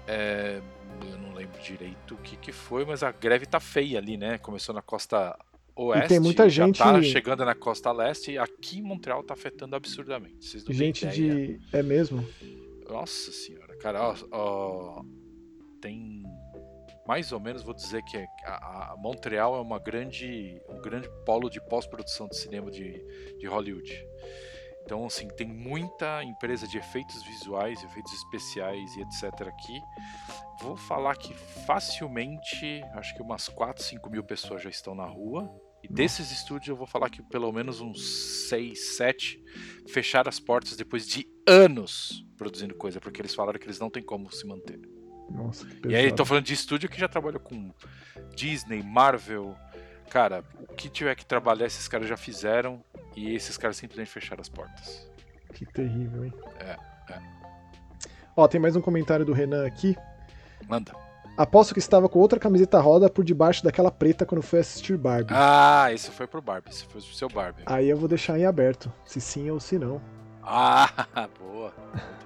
É, 0.07 0.61
eu 1.03 1.19
não 1.19 1.35
lembro 1.35 1.61
direito 1.61 2.15
o 2.15 2.19
que, 2.19 2.37
que 2.37 2.53
foi, 2.53 2.85
mas 2.85 3.03
a 3.03 3.11
greve 3.13 3.47
tá 3.47 3.61
feia 3.61 3.99
ali, 3.99 4.17
né? 4.17 4.39
Começou 4.39 4.75
na 4.75 4.83
costa 4.83 5.37
oeste, 5.77 6.05
e 6.05 6.09
tem 6.09 6.21
muita 6.21 6.49
já 6.49 6.67
gente 6.67 6.79
tá 6.79 7.03
chegando 7.03 7.45
na 7.45 7.55
costa 7.55 7.91
leste 7.93 8.33
e 8.33 8.39
aqui 8.39 8.79
em 8.79 8.83
Montreal 8.83 9.23
tá 9.23 9.35
afetando 9.35 9.75
absurdamente. 9.75 10.45
Vocês 10.45 10.65
não 10.65 10.73
gente 10.73 11.07
de 11.09 11.61
é 11.73 11.83
mesmo? 11.83 12.27
Nossa 12.89 13.33
senhora, 13.33 13.77
cara, 13.79 14.03
ó, 14.03 14.17
ó, 14.31 15.05
tem 15.81 16.23
mais 17.07 17.33
ou 17.33 17.41
menos 17.41 17.63
vou 17.63 17.75
dizer 17.75 18.03
que 18.05 18.17
a, 18.45 18.93
a 18.93 18.97
Montreal 18.97 19.57
é 19.57 19.61
uma 19.61 19.79
grande 19.79 20.61
um 20.69 20.81
grande 20.81 21.09
polo 21.25 21.51
de 21.51 21.61
pós-produção 21.69 22.29
de 22.29 22.37
cinema 22.37 22.71
de, 22.71 23.05
de 23.39 23.47
Hollywood. 23.47 24.07
Então, 24.85 25.07
assim, 25.07 25.29
tem 25.29 25.49
muita 25.49 26.23
empresa 26.23 26.69
de 26.69 26.77
efeitos 26.77 27.23
visuais, 27.25 27.83
efeitos 27.83 28.13
especiais 28.13 28.95
e 28.97 29.01
etc. 29.01 29.49
aqui. 29.49 29.81
Vou 30.61 30.77
falar 30.77 31.17
que 31.17 31.33
facilmente, 31.67 32.83
acho 32.93 33.15
que 33.15 33.23
umas 33.23 33.49
4, 33.49 33.83
5 33.83 34.11
mil 34.11 34.23
pessoas 34.23 34.63
já 34.63 34.69
estão 34.69 34.95
na 34.95 35.07
rua. 35.07 35.51
E 35.83 35.89
desses 35.89 36.31
estúdios 36.31 36.69
eu 36.69 36.77
vou 36.77 36.87
falar 36.87 37.11
que 37.11 37.23
pelo 37.23 37.51
menos 37.53 37.81
uns 37.81 38.49
6, 38.49 38.97
7 38.97 39.43
fecharam 39.89 40.29
as 40.29 40.39
portas 40.39 40.77
depois 40.77 41.07
de 41.07 41.27
anos 41.47 42.25
produzindo 42.37 42.75
coisa, 42.75 43.01
porque 43.01 43.21
eles 43.21 43.35
falaram 43.35 43.59
que 43.59 43.67
eles 43.67 43.79
não 43.79 43.91
têm 43.91 44.03
como 44.03 44.31
se 44.31 44.47
manter. 44.47 44.81
Nossa, 45.31 45.67
e 45.89 45.95
aí, 45.95 46.13
tô 46.13 46.25
falando 46.25 46.45
de 46.45 46.53
estúdio 46.53 46.89
que 46.89 46.99
já 46.99 47.09
trabalha 47.09 47.39
com 47.39 47.73
Disney, 48.35 48.83
Marvel. 48.83 49.57
Cara, 50.11 50.45
o 50.61 50.75
que 50.75 50.89
tiver 50.89 51.15
que 51.15 51.25
trabalhar, 51.25 51.67
esses 51.67 51.89
caras 51.89 52.09
já 52.09 52.17
fizeram. 52.17 52.83
E 53.17 53.35
esses 53.35 53.57
caras 53.57 53.77
simplesmente 53.77 54.11
fecharam 54.11 54.41
as 54.41 54.49
portas. 54.49 55.09
Que 55.53 55.65
terrível, 55.65 56.25
hein? 56.25 56.33
É, 56.59 56.77
é. 57.13 57.23
Ó, 58.37 58.49
tem 58.49 58.61
mais 58.61 58.75
um 58.75 58.81
comentário 58.81 59.25
do 59.25 59.33
Renan 59.33 59.65
aqui. 59.65 59.97
Manda. 60.69 60.93
Aposto 61.37 61.75
que 61.75 61.81
estava 61.81 62.09
com 62.09 62.19
outra 62.19 62.39
camiseta 62.39 62.81
roda 62.81 63.09
por 63.09 63.25
debaixo 63.25 63.63
daquela 63.63 63.91
preta 63.91 64.25
quando 64.25 64.43
foi 64.43 64.61
assistir 64.61 64.97
Barbie. 64.97 65.33
Ah, 65.35 65.93
isso 65.93 66.13
foi 66.13 66.27
pro 66.27 66.41
Barbie, 66.41 66.71
isso 66.71 66.87
foi 66.89 67.01
pro 67.01 67.15
seu 67.15 67.29
Barbie. 67.29 67.63
Aí 67.67 67.89
eu 67.89 67.97
vou 67.97 68.09
deixar 68.09 68.39
em 68.39 68.47
aberto, 68.47 68.93
se 69.05 69.21
sim 69.21 69.51
ou 69.51 69.59
se 69.59 69.79
não. 69.79 70.01
Ah, 70.43 70.89
boa. 71.39 71.73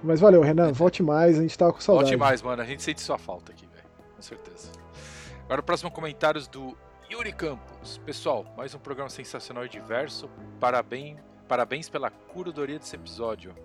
Mas 0.03 0.19
valeu, 0.19 0.41
Renan, 0.41 0.71
volte 0.71 1.01
mais, 1.01 1.39
a 1.39 1.41
gente 1.41 1.57
tava 1.57 1.73
com 1.73 1.81
saudade. 1.81 2.09
Volte 2.09 2.19
mais, 2.19 2.41
mano, 2.41 2.61
a 2.61 2.65
gente 2.65 2.83
sente 2.83 3.01
sua 3.01 3.17
falta 3.17 3.51
aqui, 3.51 3.65
velho, 3.67 3.87
com 4.15 4.21
certeza. 4.21 4.71
Agora 5.45 5.61
o 5.61 5.63
próximo 5.63 5.89
comentários 5.89 6.47
do 6.47 6.77
Yuri 7.11 7.33
Campos. 7.33 7.97
Pessoal, 8.05 8.45
mais 8.55 8.75
um 8.75 8.77
programa 8.77 9.09
sensacional 9.09 9.65
e 9.65 9.69
diverso. 9.69 10.29
Parabéns, 10.59 11.19
parabéns 11.47 11.89
pela 11.89 12.11
curadoria 12.11 12.77
desse 12.77 12.95
episódio. 12.95 13.55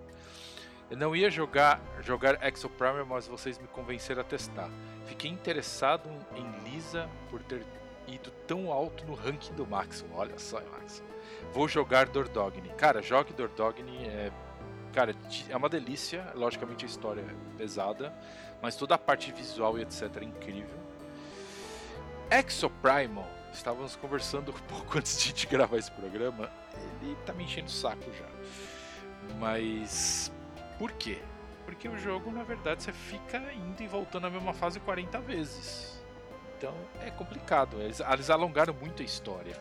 Eu 0.89 0.97
não 0.97 1.15
ia 1.15 1.29
jogar 1.29 1.79
jogar 2.01 2.43
Exo 2.43 2.67
Primer, 2.69 3.05
mas 3.05 3.27
vocês 3.27 3.59
me 3.59 3.67
convenceram 3.67 4.21
a 4.21 4.23
testar. 4.23 4.67
Fiquei 5.05 5.29
interessado 5.29 6.09
em 6.35 6.67
Lisa 6.67 7.07
por 7.29 7.43
ter 7.43 7.63
ido 8.07 8.31
tão 8.47 8.71
alto 8.71 9.05
no 9.05 9.13
ranking 9.13 9.53
do 9.53 9.67
Maxon. 9.67 10.07
Olha 10.15 10.39
só, 10.39 10.59
Maxon. 10.71 11.03
Vou 11.53 11.67
jogar 11.67 12.07
Dordogni. 12.07 12.69
Cara, 12.69 12.99
jogue 12.99 13.31
Dordogni. 13.31 14.07
É, 14.07 14.31
cara, 14.91 15.15
é 15.47 15.55
uma 15.55 15.69
delícia. 15.69 16.31
Logicamente 16.33 16.83
a 16.83 16.87
história 16.87 17.21
é 17.21 17.57
pesada, 17.59 18.11
mas 18.59 18.75
toda 18.75 18.95
a 18.95 18.97
parte 18.97 19.31
visual 19.31 19.77
e 19.77 19.83
etc 19.83 20.17
é 20.19 20.23
incrível. 20.23 20.85
Exoprimal, 22.31 23.34
estávamos 23.57 23.95
conversando 23.95 24.51
um 24.51 24.59
pouco 24.67 24.97
antes 24.97 25.33
de 25.33 25.47
gravar 25.47 25.77
esse 25.77 25.91
programa. 25.91 26.51
Ele 27.01 27.15
tá 27.25 27.33
me 27.33 27.43
enchendo 27.43 27.67
o 27.67 27.71
saco 27.71 28.11
já. 28.13 28.27
Mas 29.39 30.31
por 30.77 30.91
quê? 30.91 31.19
Porque 31.65 31.87
o 31.87 31.97
jogo, 31.97 32.31
na 32.31 32.43
verdade, 32.43 32.83
você 32.83 32.93
fica 32.93 33.37
indo 33.53 33.81
e 33.81 33.87
voltando 33.87 34.23
na 34.23 34.29
mesma 34.29 34.53
fase 34.53 34.79
40 34.79 35.19
vezes. 35.21 36.03
Então 36.57 36.75
é 37.01 37.09
complicado. 37.09 37.81
Eles, 37.81 37.99
eles 37.99 38.29
alongaram 38.29 38.73
muito 38.73 39.01
a 39.01 39.05
história 39.05 39.55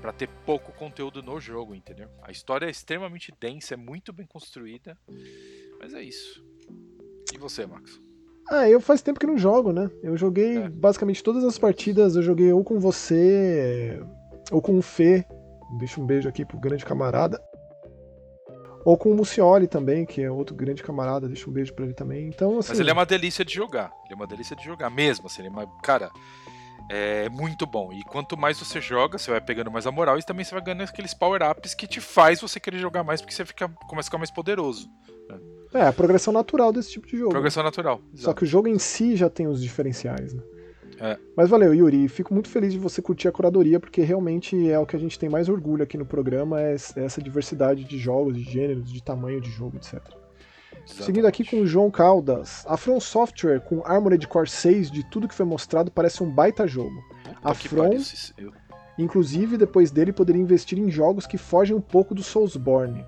para 0.00 0.12
ter 0.12 0.28
pouco 0.44 0.72
conteúdo 0.72 1.22
no 1.22 1.40
jogo, 1.40 1.74
entendeu? 1.74 2.10
A 2.22 2.30
história 2.30 2.66
é 2.66 2.70
extremamente 2.70 3.32
densa, 3.40 3.74
é 3.74 3.76
muito 3.76 4.12
bem 4.12 4.26
construída, 4.26 4.98
mas 5.78 5.94
é 5.94 6.02
isso. 6.02 6.44
E 7.32 7.38
você, 7.38 7.66
Max? 7.66 8.05
Ah, 8.50 8.68
eu 8.68 8.80
faz 8.80 9.02
tempo 9.02 9.18
que 9.18 9.26
não 9.26 9.36
jogo, 9.36 9.72
né? 9.72 9.90
Eu 10.02 10.16
joguei 10.16 10.58
é. 10.58 10.68
basicamente 10.68 11.22
todas 11.22 11.44
as 11.44 11.58
partidas, 11.58 12.16
eu 12.16 12.22
joguei 12.22 12.52
ou 12.52 12.62
com 12.62 12.78
você, 12.78 14.00
ou 14.50 14.62
com 14.62 14.78
o 14.78 14.82
Fê. 14.82 15.24
Deixa 15.78 16.00
um 16.00 16.06
beijo 16.06 16.28
aqui 16.28 16.44
pro 16.44 16.58
grande 16.58 16.84
camarada. 16.84 17.42
Ou 18.84 18.96
com 18.96 19.10
o 19.10 19.16
Mucioli 19.16 19.66
também, 19.66 20.06
que 20.06 20.22
é 20.22 20.30
outro 20.30 20.54
grande 20.54 20.80
camarada, 20.80 21.26
deixa 21.26 21.50
um 21.50 21.52
beijo 21.52 21.74
pra 21.74 21.84
ele 21.84 21.94
também. 21.94 22.28
Então, 22.28 22.60
assim... 22.60 22.68
Mas 22.68 22.78
ele 22.78 22.90
é 22.90 22.92
uma 22.92 23.04
delícia 23.04 23.44
de 23.44 23.52
jogar. 23.52 23.90
Ele 24.04 24.12
é 24.12 24.14
uma 24.14 24.28
delícia 24.28 24.54
de 24.54 24.64
jogar 24.64 24.90
mesmo, 24.90 25.26
assim, 25.26 25.42
ele 25.42 25.48
é 25.48 25.50
uma... 25.50 25.66
Cara, 25.82 26.08
é 26.88 27.28
muito 27.28 27.66
bom. 27.66 27.92
E 27.92 28.04
quanto 28.04 28.36
mais 28.36 28.60
você 28.60 28.80
joga, 28.80 29.18
você 29.18 29.28
vai 29.28 29.40
pegando 29.40 29.72
mais 29.72 29.88
a 29.88 29.90
moral 29.90 30.16
e 30.18 30.22
também 30.22 30.44
você 30.44 30.54
vai 30.54 30.62
ganhando 30.62 30.82
aqueles 30.82 31.14
power-ups 31.14 31.74
que 31.74 31.88
te 31.88 32.00
faz 32.00 32.40
você 32.40 32.60
querer 32.60 32.78
jogar 32.78 33.02
mais, 33.02 33.20
porque 33.20 33.34
você 33.34 33.44
fica, 33.44 33.68
começa 33.88 34.06
a 34.06 34.10
ficar 34.10 34.18
mais 34.18 34.30
poderoso. 34.30 34.88
Né? 35.28 35.36
É, 35.76 35.86
a 35.86 35.92
progressão 35.92 36.32
natural 36.32 36.72
desse 36.72 36.90
tipo 36.90 37.06
de 37.06 37.18
jogo. 37.18 37.30
Progressão 37.30 37.62
natural. 37.62 38.00
Exato. 38.12 38.22
Só 38.22 38.32
que 38.32 38.44
o 38.44 38.46
jogo 38.46 38.68
em 38.68 38.78
si 38.78 39.14
já 39.16 39.28
tem 39.28 39.46
os 39.46 39.62
diferenciais, 39.62 40.32
né? 40.32 40.42
É. 40.98 41.18
Mas 41.36 41.50
valeu, 41.50 41.74
Yuri. 41.74 42.08
Fico 42.08 42.32
muito 42.32 42.48
feliz 42.48 42.72
de 42.72 42.78
você 42.78 43.02
curtir 43.02 43.28
a 43.28 43.32
curadoria, 43.32 43.78
porque 43.78 44.00
realmente 44.02 44.70
é 44.70 44.78
o 44.78 44.86
que 44.86 44.96
a 44.96 44.98
gente 44.98 45.18
tem 45.18 45.28
mais 45.28 45.48
orgulho 45.48 45.82
aqui 45.82 45.98
no 45.98 46.06
programa, 46.06 46.60
é 46.60 46.74
essa 46.74 47.20
diversidade 47.20 47.84
de 47.84 47.98
jogos, 47.98 48.34
de 48.34 48.42
gêneros, 48.42 48.90
de 48.90 49.02
tamanho 49.02 49.40
de 49.40 49.50
jogo, 49.50 49.76
etc. 49.76 49.94
Exatamente. 49.94 51.04
Seguindo 51.04 51.26
aqui 51.26 51.44
com 51.44 51.60
o 51.60 51.66
João 51.66 51.90
Caldas. 51.90 52.64
A 52.66 52.76
From 52.76 53.00
Software 53.00 53.60
com 53.60 53.82
Armored 53.84 54.26
Core 54.28 54.48
6, 54.48 54.90
de 54.90 55.04
tudo 55.10 55.28
que 55.28 55.34
foi 55.34 55.44
mostrado, 55.44 55.90
parece 55.90 56.22
um 56.22 56.30
baita 56.30 56.66
jogo. 56.66 56.96
Puta 57.24 57.38
a 57.42 57.54
From, 57.54 57.90
inclusive, 58.96 59.58
depois 59.58 59.90
dele, 59.90 60.12
poderia 60.12 60.40
investir 60.40 60.78
em 60.78 60.90
jogos 60.90 61.26
que 61.26 61.36
fogem 61.36 61.76
um 61.76 61.80
pouco 61.80 62.14
do 62.14 62.22
Soulsborne. 62.22 63.04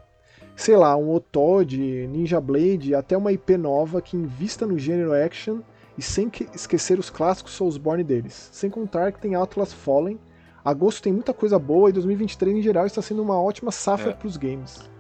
Sei 0.59 0.76
lá, 0.76 0.97
um 0.97 1.14
Otod, 1.14 1.78
Ninja 2.09 2.40
Blade, 2.40 2.93
até 2.93 3.16
uma 3.16 3.30
IP 3.30 3.56
nova 3.56 4.02
que 4.02 4.16
invista 4.16 4.66
no 4.66 4.76
gênero 4.76 5.12
action 5.12 5.60
e 5.97 6.02
sem 6.02 6.28
esquecer 6.52 6.98
os 6.98 7.09
clássicos 7.09 7.52
Soulsborne 7.52 8.02
deles. 8.02 8.48
Sem 8.51 8.68
contar 8.68 9.12
que 9.12 9.20
tem 9.20 9.36
Atlas 9.36 9.72
Fallen. 9.72 10.18
Agosto 10.64 11.01
tem 11.01 11.12
muita 11.12 11.32
coisa 11.32 11.60
boa 11.60 11.90
e 11.90 11.93
2023 11.93 12.56
em 12.56 12.60
geral 12.60 12.86
está 12.86 13.01
sendo 13.01 13.22
uma 13.22 13.40
ótima 13.40 13.70
safra 13.70 14.10
é. 14.10 14.12
para 14.12 14.26
os 14.26 14.36
games. 14.36 14.90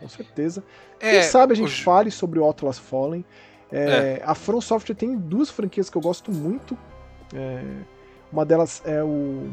Com 0.00 0.08
certeza. 0.08 0.64
É, 0.98 1.10
Quem 1.10 1.22
sabe 1.24 1.52
a 1.52 1.56
gente 1.56 1.78
o... 1.78 1.84
fale 1.84 2.10
sobre 2.10 2.38
o 2.38 2.48
Atlas 2.48 2.78
Fallen. 2.78 3.26
É, 3.70 4.20
é. 4.20 4.22
A 4.24 4.34
From 4.34 4.62
Software 4.62 4.94
tem 4.94 5.18
duas 5.18 5.50
franquias 5.50 5.90
que 5.90 5.98
eu 5.98 6.02
gosto 6.02 6.32
muito. 6.32 6.78
É, 7.34 7.62
uma 8.32 8.46
delas 8.46 8.80
é 8.86 9.04
o, 9.04 9.50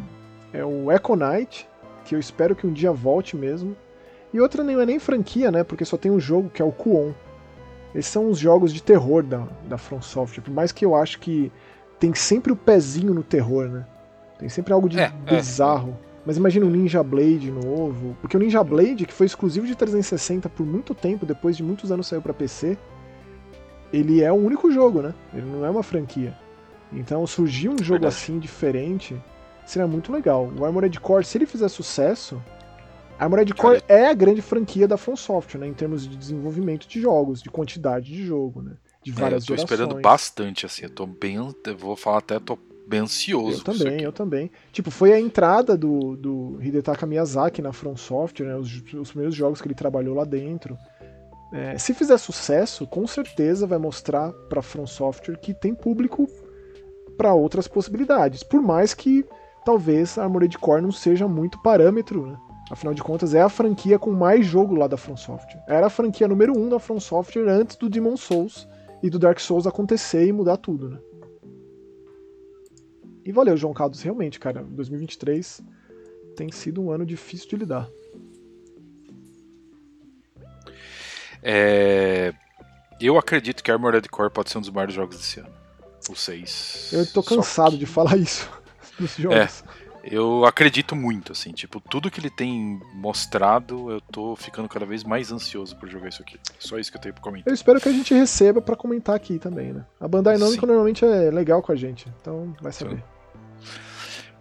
é 0.54 0.64
o 0.64 0.90
Echo 0.90 1.14
Knight, 1.14 1.68
que 2.06 2.16
eu 2.16 2.20
espero 2.20 2.56
que 2.56 2.66
um 2.66 2.72
dia 2.72 2.94
volte 2.94 3.36
mesmo. 3.36 3.76
E 4.34 4.40
outra 4.40 4.64
não 4.64 4.80
é 4.80 4.86
nem 4.86 5.00
franquia, 5.00 5.52
né? 5.52 5.64
Porque 5.64 5.86
só 5.86 5.98
tem 5.98 6.12
um 6.12 6.20
jogo 6.20 6.50
que 6.50 6.62
é 6.62 6.66
o 6.66 6.72
Kuon. 6.72 7.12
Esses 7.94 8.12
são 8.12 8.30
os 8.30 8.40
jogos 8.40 8.74
de 8.74 8.82
terror 8.82 9.24
da, 9.24 9.46
da 9.68 9.78
From 9.78 10.02
Software, 10.02 10.44
por 10.44 10.54
mais 10.54 10.72
que 10.72 10.86
eu 10.86 10.96
acho 10.96 11.20
que 11.20 11.52
tem 12.00 12.14
sempre 12.16 12.54
o 12.54 12.56
pezinho 12.56 13.14
no 13.14 13.24
terror, 13.24 13.68
né? 13.68 13.86
Tem 14.40 14.48
sempre 14.48 14.74
algo 14.74 14.88
de 14.88 15.00
é, 15.00 15.12
é. 15.26 15.36
bizarro. 15.36 15.98
É. 16.08 16.12
Mas 16.26 16.38
imagina 16.38 16.66
o 16.66 16.70
Ninja 16.70 17.04
Blade 17.04 17.52
novo, 17.52 18.16
porque 18.22 18.38
o 18.38 18.40
Ninja 18.40 18.64
Blade, 18.64 19.06
que 19.06 19.14
foi 19.14 19.26
exclusivo 19.26 19.66
de 19.66 19.76
360 19.76 20.48
por 20.50 20.66
muito 20.66 20.94
tempo, 20.94 21.26
depois 21.26 21.58
de 21.58 21.64
muitos 21.64 21.92
anos 21.92 22.08
saiu 22.08 22.22
para 22.22 22.34
PC, 22.34 22.78
ele 23.92 24.24
é 24.24 24.32
o 24.32 24.36
único 24.36 24.72
jogo, 24.72 25.02
né? 25.02 25.14
Ele 25.34 25.46
não 25.46 25.66
é 25.66 25.70
uma 25.70 25.84
franquia. 25.84 26.34
Então 26.94 27.26
surgir 27.26 27.70
um 27.70 27.78
jogo 27.78 28.02
Verdade. 28.02 28.16
assim 28.16 28.40
diferente 28.40 29.22
seria 29.66 29.88
muito 29.88 30.12
legal. 30.12 30.52
O 30.58 30.66
Armored 30.66 31.00
Core, 31.00 31.26
se 31.26 31.38
ele 31.38 31.46
fizer 31.46 31.68
sucesso, 31.68 32.42
Armored 33.22 33.54
Core 33.54 33.84
é 33.88 34.08
a 34.08 34.14
grande 34.16 34.42
franquia 34.42 34.88
da 34.88 34.98
From 34.98 35.16
Software, 35.16 35.62
né, 35.62 35.68
em 35.68 35.74
termos 35.74 36.08
de 36.08 36.18
desenvolvimento 36.18 36.88
de 36.88 37.00
jogos, 37.00 37.40
de 37.40 37.52
quantidade 37.52 38.08
de 38.08 38.26
jogo, 38.26 38.64
né, 38.64 38.74
de 39.04 39.12
várias 39.12 39.44
é, 39.44 39.46
eu 39.46 39.48
tô 39.48 39.56
gerações. 39.58 39.80
esperando 39.80 40.02
bastante, 40.02 40.66
assim, 40.66 40.86
eu 40.86 40.90
tô 40.90 41.06
bem, 41.06 41.36
eu 41.36 41.78
vou 41.78 41.96
falar 41.96 42.18
até, 42.18 42.40
tô 42.40 42.58
bem 42.88 43.02
ansioso. 43.02 43.60
Eu 43.60 43.64
também, 43.64 44.02
eu 44.02 44.12
também. 44.12 44.52
Tipo, 44.72 44.90
foi 44.90 45.14
a 45.14 45.20
entrada 45.20 45.78
do, 45.78 46.18
do 46.18 46.58
Hidetaka 46.64 47.06
Miyazaki 47.06 47.62
na 47.62 47.72
From 47.72 47.96
Software, 47.96 48.48
né, 48.48 48.56
os, 48.56 48.74
os 48.92 49.12
primeiros 49.12 49.36
jogos 49.36 49.62
que 49.62 49.68
ele 49.68 49.76
trabalhou 49.76 50.16
lá 50.16 50.26
dentro. 50.26 50.76
É, 51.54 51.78
se 51.78 51.94
fizer 51.94 52.18
sucesso, 52.18 52.88
com 52.88 53.06
certeza 53.06 53.68
vai 53.68 53.78
mostrar 53.78 54.32
para 54.50 54.64
From 54.64 54.88
Software 54.88 55.38
que 55.38 55.54
tem 55.54 55.76
público 55.76 56.28
para 57.16 57.36
outras 57.36 57.68
possibilidades. 57.68 58.42
Por 58.42 58.64
mais 58.64 58.96
que 58.96 59.24
talvez 59.64 60.18
a 60.18 60.24
Armored 60.24 60.58
Core 60.58 60.82
não 60.82 60.92
seja 60.92 61.28
muito 61.28 61.62
parâmetro, 61.62 62.26
né? 62.26 62.38
Afinal 62.72 62.94
de 62.94 63.04
contas, 63.04 63.34
é 63.34 63.42
a 63.42 63.50
franquia 63.50 64.00
com 64.00 64.12
mais 64.12 64.46
jogo 64.46 64.76
lá 64.76 64.88
da 64.88 64.96
From 64.96 65.18
Software. 65.18 65.62
Era 65.68 65.88
a 65.88 65.90
franquia 65.90 66.26
número 66.26 66.58
1 66.58 66.64
um 66.64 66.70
da 66.70 66.80
From 66.80 67.02
Software 67.02 67.46
antes 67.50 67.76
do 67.76 67.90
Demon 67.90 68.16
Souls 68.16 68.66
e 69.04 69.10
do 69.10 69.20
Dark 69.20 69.42
Souls 69.42 69.68
acontecer 69.68 70.26
e 70.26 70.32
mudar 70.32 70.56
tudo, 70.56 70.90
né? 70.90 70.98
E 73.26 73.32
valeu, 73.34 73.58
João 73.58 73.74
Carlos, 73.74 74.02
realmente, 74.02 74.40
cara, 74.40 74.64
2023 74.64 75.62
tem 76.38 76.50
sido 76.50 76.82
um 76.82 76.92
ano 76.92 77.06
difícil 77.06 77.50
de 77.50 77.58
lidar. 77.58 77.90
É... 81.44 82.34
Eu 83.02 83.18
acredito 83.18 83.62
que 83.62 83.70
Armored 83.70 84.08
Core 84.08 84.32
pode 84.32 84.50
ser 84.50 84.60
um 84.60 84.62
dos 84.62 84.70
maiores 84.70 84.96
jogos 84.96 85.18
desse 85.18 85.42
ano. 85.42 85.54
O 86.10 86.16
6. 86.16 86.92
Eu 86.94 87.06
tô 87.12 87.22
cansado 87.22 87.74
que... 87.74 87.80
de 87.80 87.86
falar 87.86 88.16
isso 88.16 88.50
nos 88.98 89.18
jogos. 89.18 89.38
É. 89.38 89.91
Eu 90.04 90.46
acredito 90.46 90.96
muito, 90.96 91.32
assim, 91.32 91.52
tipo, 91.52 91.80
tudo 91.80 92.10
que 92.10 92.20
ele 92.20 92.30
tem 92.30 92.82
mostrado, 92.94 93.92
eu 93.92 94.02
tô 94.02 94.36
ficando 94.36 94.68
cada 94.68 94.86
vez 94.86 95.04
mais 95.04 95.32
ansioso 95.32 95.76
por 95.76 95.88
jogar 95.88 96.10
isso 96.10 96.22
aqui. 96.24 96.40
Só 96.58 96.80
isso 96.80 96.92
que 96.92 96.98
eu 96.98 97.02
tenho 97.02 97.14
pra 97.14 97.24
comentar. 97.24 97.52
Eu 97.52 97.54
espero 97.54 97.80
que 97.80 97.88
a 97.88 97.92
gente 97.92 98.12
receba 98.14 98.62
para 98.62 98.76
comentar 98.76 99.16
aqui 99.16 99.38
também, 99.38 99.72
né? 99.74 99.86
A 100.00 100.08
Bandai 100.08 100.38
Namco 100.38 100.66
normalmente 100.66 101.06
é 101.06 101.30
legal 101.30 101.62
com 101.62 101.72
a 101.72 101.76
gente, 101.76 102.08
então 102.20 102.56
vai 102.60 102.72
saber. 102.72 102.96
Sim. 102.96 103.04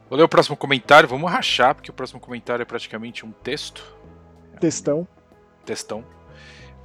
Vou 0.09 0.17
ler 0.17 0.25
o 0.25 0.29
próximo 0.29 0.57
comentário, 0.57 1.09
vamos 1.09 1.31
rachar, 1.31 1.75
porque 1.75 1.91
o 1.91 1.95
próximo 1.95 2.19
comentário 2.19 2.63
é 2.63 2.67
praticamente 2.67 3.27
um 3.27 3.31
texto. 3.31 3.85
Textão. 4.59 5.07
Textão. 5.65 6.05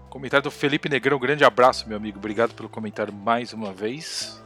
Comentário 0.10 0.44
do 0.44 0.52
Felipe 0.52 0.90
Negrão, 0.90 1.18
grande 1.18 1.44
abraço, 1.44 1.88
meu 1.88 1.98
amigo. 1.98 2.18
Obrigado 2.18 2.54
pelo 2.54 2.70
comentário 2.70 3.14
mais 3.14 3.54
uma 3.54 3.72
vez. 3.74 4.42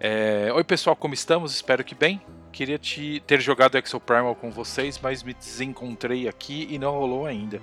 É... 0.00 0.52
Oi, 0.52 0.64
pessoal, 0.64 0.96
como 0.96 1.14
estamos? 1.14 1.54
Espero 1.54 1.82
que 1.84 1.94
bem. 1.94 2.20
Queria 2.52 2.78
te 2.78 3.22
ter 3.26 3.40
jogado 3.40 3.78
Exo 3.78 3.98
Primal 3.98 4.34
com 4.34 4.50
vocês, 4.50 5.00
mas 5.02 5.22
me 5.22 5.32
desencontrei 5.32 6.28
aqui 6.28 6.68
e 6.70 6.78
não 6.78 6.92
rolou 6.92 7.24
ainda. 7.24 7.62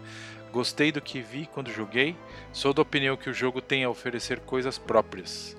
Gostei 0.51 0.91
do 0.91 0.99
que 0.99 1.21
vi 1.21 1.47
quando 1.53 1.71
joguei. 1.71 2.15
Sou 2.51 2.73
da 2.73 2.81
opinião 2.81 3.15
que 3.15 3.29
o 3.29 3.33
jogo 3.33 3.61
tem 3.61 3.83
a 3.83 3.89
oferecer 3.89 4.39
coisas 4.39 4.79
próprias. 4.79 5.55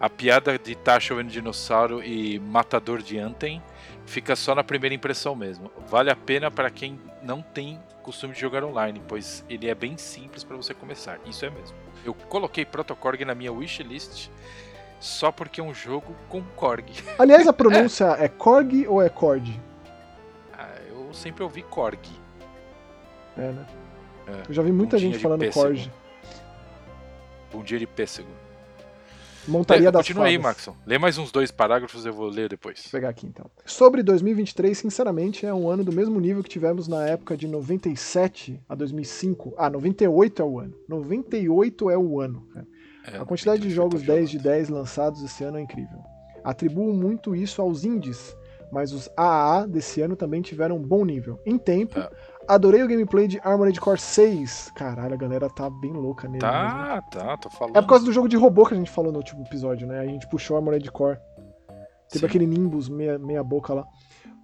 A 0.00 0.10
piada 0.10 0.58
de 0.58 0.74
Tasha 0.74 1.22
Dinossauro 1.22 2.02
e 2.02 2.40
Matador 2.40 3.00
de 3.00 3.20
Anten 3.20 3.62
fica 4.04 4.34
só 4.34 4.52
na 4.52 4.64
primeira 4.64 4.96
impressão 4.96 5.36
mesmo. 5.36 5.70
Vale 5.86 6.10
a 6.10 6.16
pena 6.16 6.50
para 6.50 6.68
quem 6.68 6.98
não 7.22 7.40
tem 7.40 7.78
costume 8.02 8.34
de 8.34 8.40
jogar 8.40 8.64
online, 8.64 9.00
pois 9.06 9.44
ele 9.48 9.68
é 9.68 9.74
bem 9.76 9.96
simples 9.96 10.42
para 10.42 10.56
você 10.56 10.74
começar. 10.74 11.20
Isso 11.24 11.44
é 11.44 11.50
mesmo. 11.50 11.76
Eu 12.04 12.12
coloquei 12.12 12.64
Protocorg 12.64 13.24
na 13.24 13.32
minha 13.32 13.52
wishlist 13.52 14.28
só 15.02 15.32
porque 15.32 15.60
é 15.60 15.64
um 15.64 15.74
jogo 15.74 16.14
com 16.28 16.40
Korg. 16.54 16.86
Aliás, 17.18 17.46
a 17.48 17.52
pronúncia 17.52 18.16
é, 18.18 18.26
é 18.26 18.28
Korg 18.28 18.86
ou 18.86 19.02
é 19.02 19.08
Cord? 19.08 19.60
Ah, 20.56 20.70
eu 20.88 21.12
sempre 21.12 21.42
ouvi 21.42 21.62
Korg. 21.62 21.98
É, 23.36 23.50
né? 23.50 23.66
É. 24.28 24.42
Eu 24.48 24.54
já 24.54 24.62
vi 24.62 24.70
muita 24.70 24.96
gente 24.96 25.18
falando 25.18 25.50
Korg. 25.50 25.90
Bom 27.52 27.64
dia 27.64 27.80
de 27.80 27.86
pêssego. 27.86 28.28
Montaria 29.48 29.88
é, 29.88 29.90
das 29.90 30.06
Continua 30.06 30.26
aí, 30.26 30.38
Maxon. 30.38 30.76
Lê 30.86 30.98
mais 30.98 31.18
uns 31.18 31.32
dois 31.32 31.50
parágrafos, 31.50 32.06
eu 32.06 32.12
vou 32.12 32.28
ler 32.28 32.48
depois. 32.48 32.82
Vou 32.84 32.92
pegar 32.92 33.08
aqui 33.08 33.26
então. 33.26 33.50
Sobre 33.66 34.00
2023, 34.04 34.78
sinceramente, 34.78 35.44
é 35.44 35.52
um 35.52 35.68
ano 35.68 35.82
do 35.82 35.92
mesmo 35.92 36.20
nível 36.20 36.44
que 36.44 36.48
tivemos 36.48 36.86
na 36.86 37.04
época 37.08 37.36
de 37.36 37.48
97 37.48 38.60
a 38.68 38.76
2005. 38.76 39.54
Ah, 39.58 39.68
98 39.68 40.40
é 40.40 40.44
o 40.44 40.60
ano. 40.60 40.74
98 40.88 41.90
é 41.90 41.98
o 41.98 42.20
ano. 42.20 42.46
É, 42.54 42.71
a 43.20 43.24
quantidade 43.24 43.62
de 43.62 43.70
jogos 43.70 44.02
10 44.02 44.30
de 44.30 44.38
10 44.38 44.68
lançados 44.68 45.22
esse 45.22 45.44
ano 45.44 45.58
é 45.58 45.62
incrível. 45.62 45.98
Atribuo 46.44 46.92
muito 46.92 47.34
isso 47.34 47.62
aos 47.62 47.84
indies, 47.84 48.36
mas 48.70 48.92
os 48.92 49.08
AAA 49.16 49.66
desse 49.68 50.00
ano 50.00 50.16
também 50.16 50.42
tiveram 50.42 50.76
um 50.76 50.82
bom 50.82 51.04
nível. 51.04 51.38
Em 51.46 51.58
tempo, 51.58 51.98
é. 51.98 52.10
Adorei 52.48 52.82
o 52.82 52.88
gameplay 52.88 53.28
de 53.28 53.40
Armored 53.44 53.78
Core 53.80 54.00
6. 54.00 54.72
Caralho, 54.74 55.14
a 55.14 55.16
galera 55.16 55.48
tá 55.48 55.70
bem 55.70 55.92
louca 55.92 56.26
nele. 56.26 56.40
Tá, 56.40 56.94
mesmo. 56.94 57.10
tá, 57.10 57.36
tô 57.36 57.50
falando. 57.50 57.76
É 57.76 57.80
por 57.80 57.88
causa 57.88 58.04
do 58.04 58.12
jogo 58.12 58.28
de 58.28 58.36
robô 58.36 58.66
que 58.66 58.74
a 58.74 58.76
gente 58.76 58.90
falou 58.90 59.12
no 59.12 59.18
último 59.18 59.44
episódio, 59.44 59.86
né? 59.86 60.00
A 60.00 60.06
gente 60.06 60.28
puxou 60.28 60.56
Armored 60.56 60.90
Core. 60.90 61.18
Teve 62.08 62.20
Sim. 62.20 62.26
aquele 62.26 62.46
Nimbus 62.46 62.88
meia, 62.88 63.18
meia 63.18 63.44
boca 63.44 63.72
lá. 63.72 63.86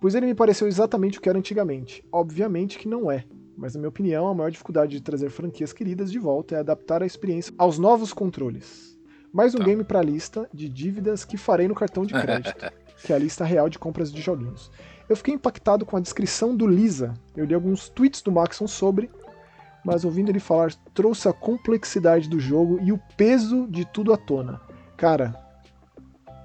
Pois 0.00 0.14
ele 0.14 0.26
me 0.26 0.34
pareceu 0.34 0.68
exatamente 0.68 1.18
o 1.18 1.20
que 1.20 1.28
era 1.28 1.38
antigamente. 1.38 2.04
Obviamente 2.12 2.78
que 2.78 2.88
não 2.88 3.10
é. 3.10 3.24
Mas, 3.58 3.74
na 3.74 3.80
minha 3.80 3.88
opinião, 3.88 4.28
a 4.28 4.34
maior 4.34 4.50
dificuldade 4.50 4.92
de 4.92 5.00
trazer 5.00 5.30
franquias 5.30 5.72
queridas 5.72 6.12
de 6.12 6.18
volta 6.20 6.54
é 6.54 6.60
adaptar 6.60 7.02
a 7.02 7.06
experiência 7.06 7.52
aos 7.58 7.76
novos 7.76 8.12
controles. 8.12 8.96
Mais 9.32 9.52
um 9.52 9.58
tá. 9.58 9.64
game 9.64 9.82
pra 9.82 10.00
lista 10.00 10.48
de 10.54 10.68
dívidas 10.68 11.24
que 11.24 11.36
farei 11.36 11.66
no 11.66 11.74
cartão 11.74 12.06
de 12.06 12.14
crédito, 12.14 12.72
que 13.02 13.12
é 13.12 13.16
a 13.16 13.18
lista 13.18 13.44
real 13.44 13.68
de 13.68 13.76
compras 13.76 14.12
de 14.12 14.22
joguinhos. 14.22 14.70
Eu 15.08 15.16
fiquei 15.16 15.34
impactado 15.34 15.84
com 15.84 15.96
a 15.96 16.00
descrição 16.00 16.56
do 16.56 16.68
Lisa. 16.68 17.14
Eu 17.36 17.44
li 17.44 17.52
alguns 17.52 17.88
tweets 17.88 18.22
do 18.22 18.30
Maxon 18.30 18.68
sobre, 18.68 19.10
mas 19.84 20.04
ouvindo 20.04 20.28
ele 20.28 20.38
falar, 20.38 20.72
trouxe 20.94 21.28
a 21.28 21.32
complexidade 21.32 22.28
do 22.28 22.38
jogo 22.38 22.78
e 22.80 22.92
o 22.92 23.00
peso 23.16 23.66
de 23.66 23.84
tudo 23.84 24.12
à 24.12 24.16
tona. 24.16 24.60
Cara, 24.96 25.34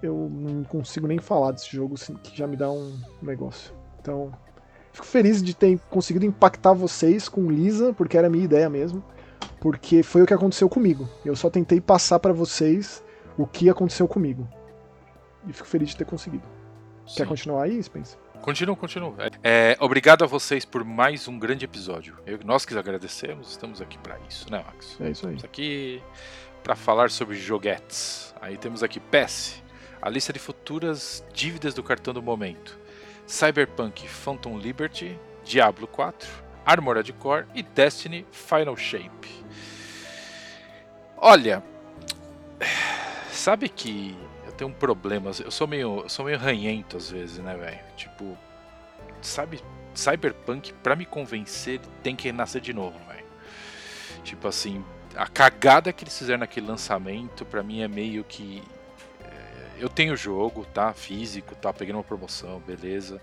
eu 0.01 0.31
não 0.31 0.63
consigo 0.63 1.05
nem 1.05 1.19
falar 1.19 1.51
desse 1.51 1.69
jogo 1.75 1.93
que 2.23 2.35
já 2.35 2.47
me 2.47 2.57
dá 2.57 2.71
um 2.71 2.99
negócio. 3.21 3.71
Então, 3.99 4.31
fico 4.93 5.05
feliz 5.05 5.43
de 5.43 5.53
ter 5.55 5.77
conseguido 5.89 6.25
impactar 6.25 6.73
vocês 6.73 7.27
com 7.27 7.51
Lisa, 7.51 7.93
porque 7.93 8.17
era 8.17 8.27
a 8.27 8.29
minha 8.29 8.45
ideia 8.45 8.69
mesmo, 8.69 9.03
porque 9.59 10.03
foi 10.03 10.21
o 10.21 10.25
que 10.25 10.33
aconteceu 10.33 10.69
comigo. 10.69 11.09
Eu 11.25 11.35
só 11.35 11.49
tentei 11.49 11.81
passar 11.81 12.19
para 12.19 12.31
vocês 12.31 13.03
o 13.37 13.45
que 13.45 13.69
aconteceu 13.69 14.07
comigo. 14.07 14.47
E 15.47 15.51
fico 15.51 15.67
feliz 15.67 15.89
de 15.89 15.97
ter 15.97 16.05
conseguido. 16.05 16.43
Sim. 17.05 17.15
Quer 17.17 17.27
continuar 17.27 17.63
aí, 17.63 17.81
Spencer? 17.81 18.17
Continua, 18.41 18.75
continua. 18.75 19.15
É, 19.41 19.75
obrigado 19.79 20.23
a 20.23 20.27
vocês 20.27 20.65
por 20.65 20.83
mais 20.83 21.27
um 21.27 21.39
grande 21.39 21.65
episódio. 21.65 22.17
Eu, 22.25 22.39
nós 22.43 22.65
que 22.65 22.77
agradecemos, 22.77 23.51
estamos 23.51 23.81
aqui 23.81 23.97
para 23.97 24.19
isso, 24.29 24.51
né, 24.51 24.63
Max? 24.65 24.97
É 24.99 25.09
isso 25.09 25.27
aí. 25.27 25.35
Estamos 25.35 25.43
aqui 25.45 26.03
para 26.61 26.75
falar 26.75 27.09
sobre 27.09 27.35
joguetes. 27.35 28.33
Aí 28.41 28.57
temos 28.57 28.83
aqui 28.83 28.99
PES, 28.99 29.63
a 30.01 30.09
lista 30.09 30.33
de 30.33 30.39
futuras 30.39 31.23
dívidas 31.33 31.73
do 31.73 31.81
cartão 31.81 32.13
do 32.13 32.21
momento. 32.21 32.77
Cyberpunk 33.25 34.07
Phantom 34.07 34.57
Liberty, 34.57 35.19
Diablo 35.43 35.87
4, 35.87 36.29
Armored 36.65 37.11
Core 37.13 37.45
e 37.53 37.63
Destiny 37.63 38.25
Final 38.31 38.75
Shape. 38.77 39.43
Olha, 41.17 41.63
sabe 43.31 43.69
que 43.69 44.15
tenho 44.53 44.69
um 44.69 44.73
problema. 44.73 45.31
Eu 45.43 45.51
sou 45.51 45.67
meio, 45.67 46.01
eu 46.03 46.09
sou 46.09 46.25
meio 46.25 46.37
ranhento 46.37 46.97
às 46.97 47.09
vezes, 47.09 47.37
né, 47.39 47.55
velho? 47.55 47.79
Tipo, 47.95 48.37
sabe, 49.21 49.61
Cyberpunk, 49.93 50.73
pra 50.81 50.95
me 50.95 51.05
convencer, 51.05 51.79
tem 52.01 52.15
que 52.15 52.31
nascer 52.31 52.61
de 52.61 52.73
novo, 52.73 52.97
velho. 53.07 53.25
Tipo 54.23 54.47
assim, 54.47 54.83
a 55.15 55.27
cagada 55.27 55.91
que 55.91 56.03
eles 56.03 56.17
fizeram 56.17 56.39
naquele 56.39 56.67
lançamento, 56.67 57.45
pra 57.45 57.61
mim 57.61 57.81
é 57.81 57.87
meio 57.87 58.23
que. 58.23 58.63
Eu 59.79 59.89
tenho 59.89 60.13
o 60.13 60.17
jogo, 60.17 60.65
tá? 60.65 60.93
Físico, 60.93 61.55
tá? 61.55 61.73
Peguei 61.73 61.93
uma 61.93 62.03
promoção, 62.03 62.59
beleza. 62.59 63.21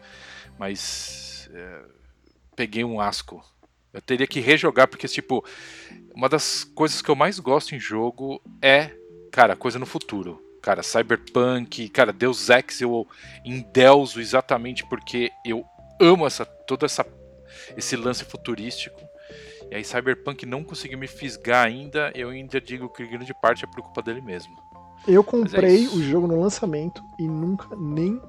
Mas. 0.59 1.51
É, 1.53 1.83
peguei 2.55 2.85
um 2.85 3.01
asco. 3.01 3.45
Eu 3.93 4.01
teria 4.01 4.27
que 4.27 4.39
rejogar, 4.39 4.87
porque, 4.87 5.09
tipo, 5.09 5.45
uma 6.15 6.29
das 6.29 6.63
coisas 6.63 7.03
que 7.03 7.11
eu 7.11 7.17
mais 7.17 7.39
gosto 7.39 7.75
em 7.75 7.81
jogo 7.81 8.41
é, 8.63 8.93
cara, 9.33 9.57
coisa 9.57 9.79
no 9.79 9.87
futuro 9.87 10.51
Cara, 10.61 10.83
Cyberpunk, 10.83 11.89
cara, 11.89 12.13
Deus 12.13 12.51
Ex 12.51 12.83
eu 12.83 13.09
endeuso 13.45 14.21
exatamente 14.21 14.85
porque 14.85 15.31
eu 15.45 15.65
amo 15.99 16.27
essa 16.27 16.45
toda 16.45 16.85
essa 16.85 17.07
esse 17.77 17.97
lance 17.97 18.25
futurístico. 18.25 19.01
E 19.71 19.77
aí 19.77 19.85
Cyberpunk 19.85 20.45
não 20.45 20.63
conseguiu 20.63 20.99
me 20.99 21.07
fisgar 21.07 21.65
ainda, 21.65 22.13
eu 22.15 22.29
ainda 22.29 22.61
digo 22.61 22.89
que 22.89 23.07
grande 23.07 23.33
parte 23.41 23.65
é 23.65 23.67
por 23.69 23.83
culpa 23.83 24.03
dele 24.03 24.21
mesmo. 24.21 24.55
Eu 25.11 25.23
é 25.23 25.25
comprei 25.25 25.87
é 25.87 25.89
o 25.89 26.01
jogo 26.01 26.29
no 26.29 26.41
lançamento 26.41 27.03
e 27.19 27.27
nunca 27.27 27.75
nem 27.77 28.21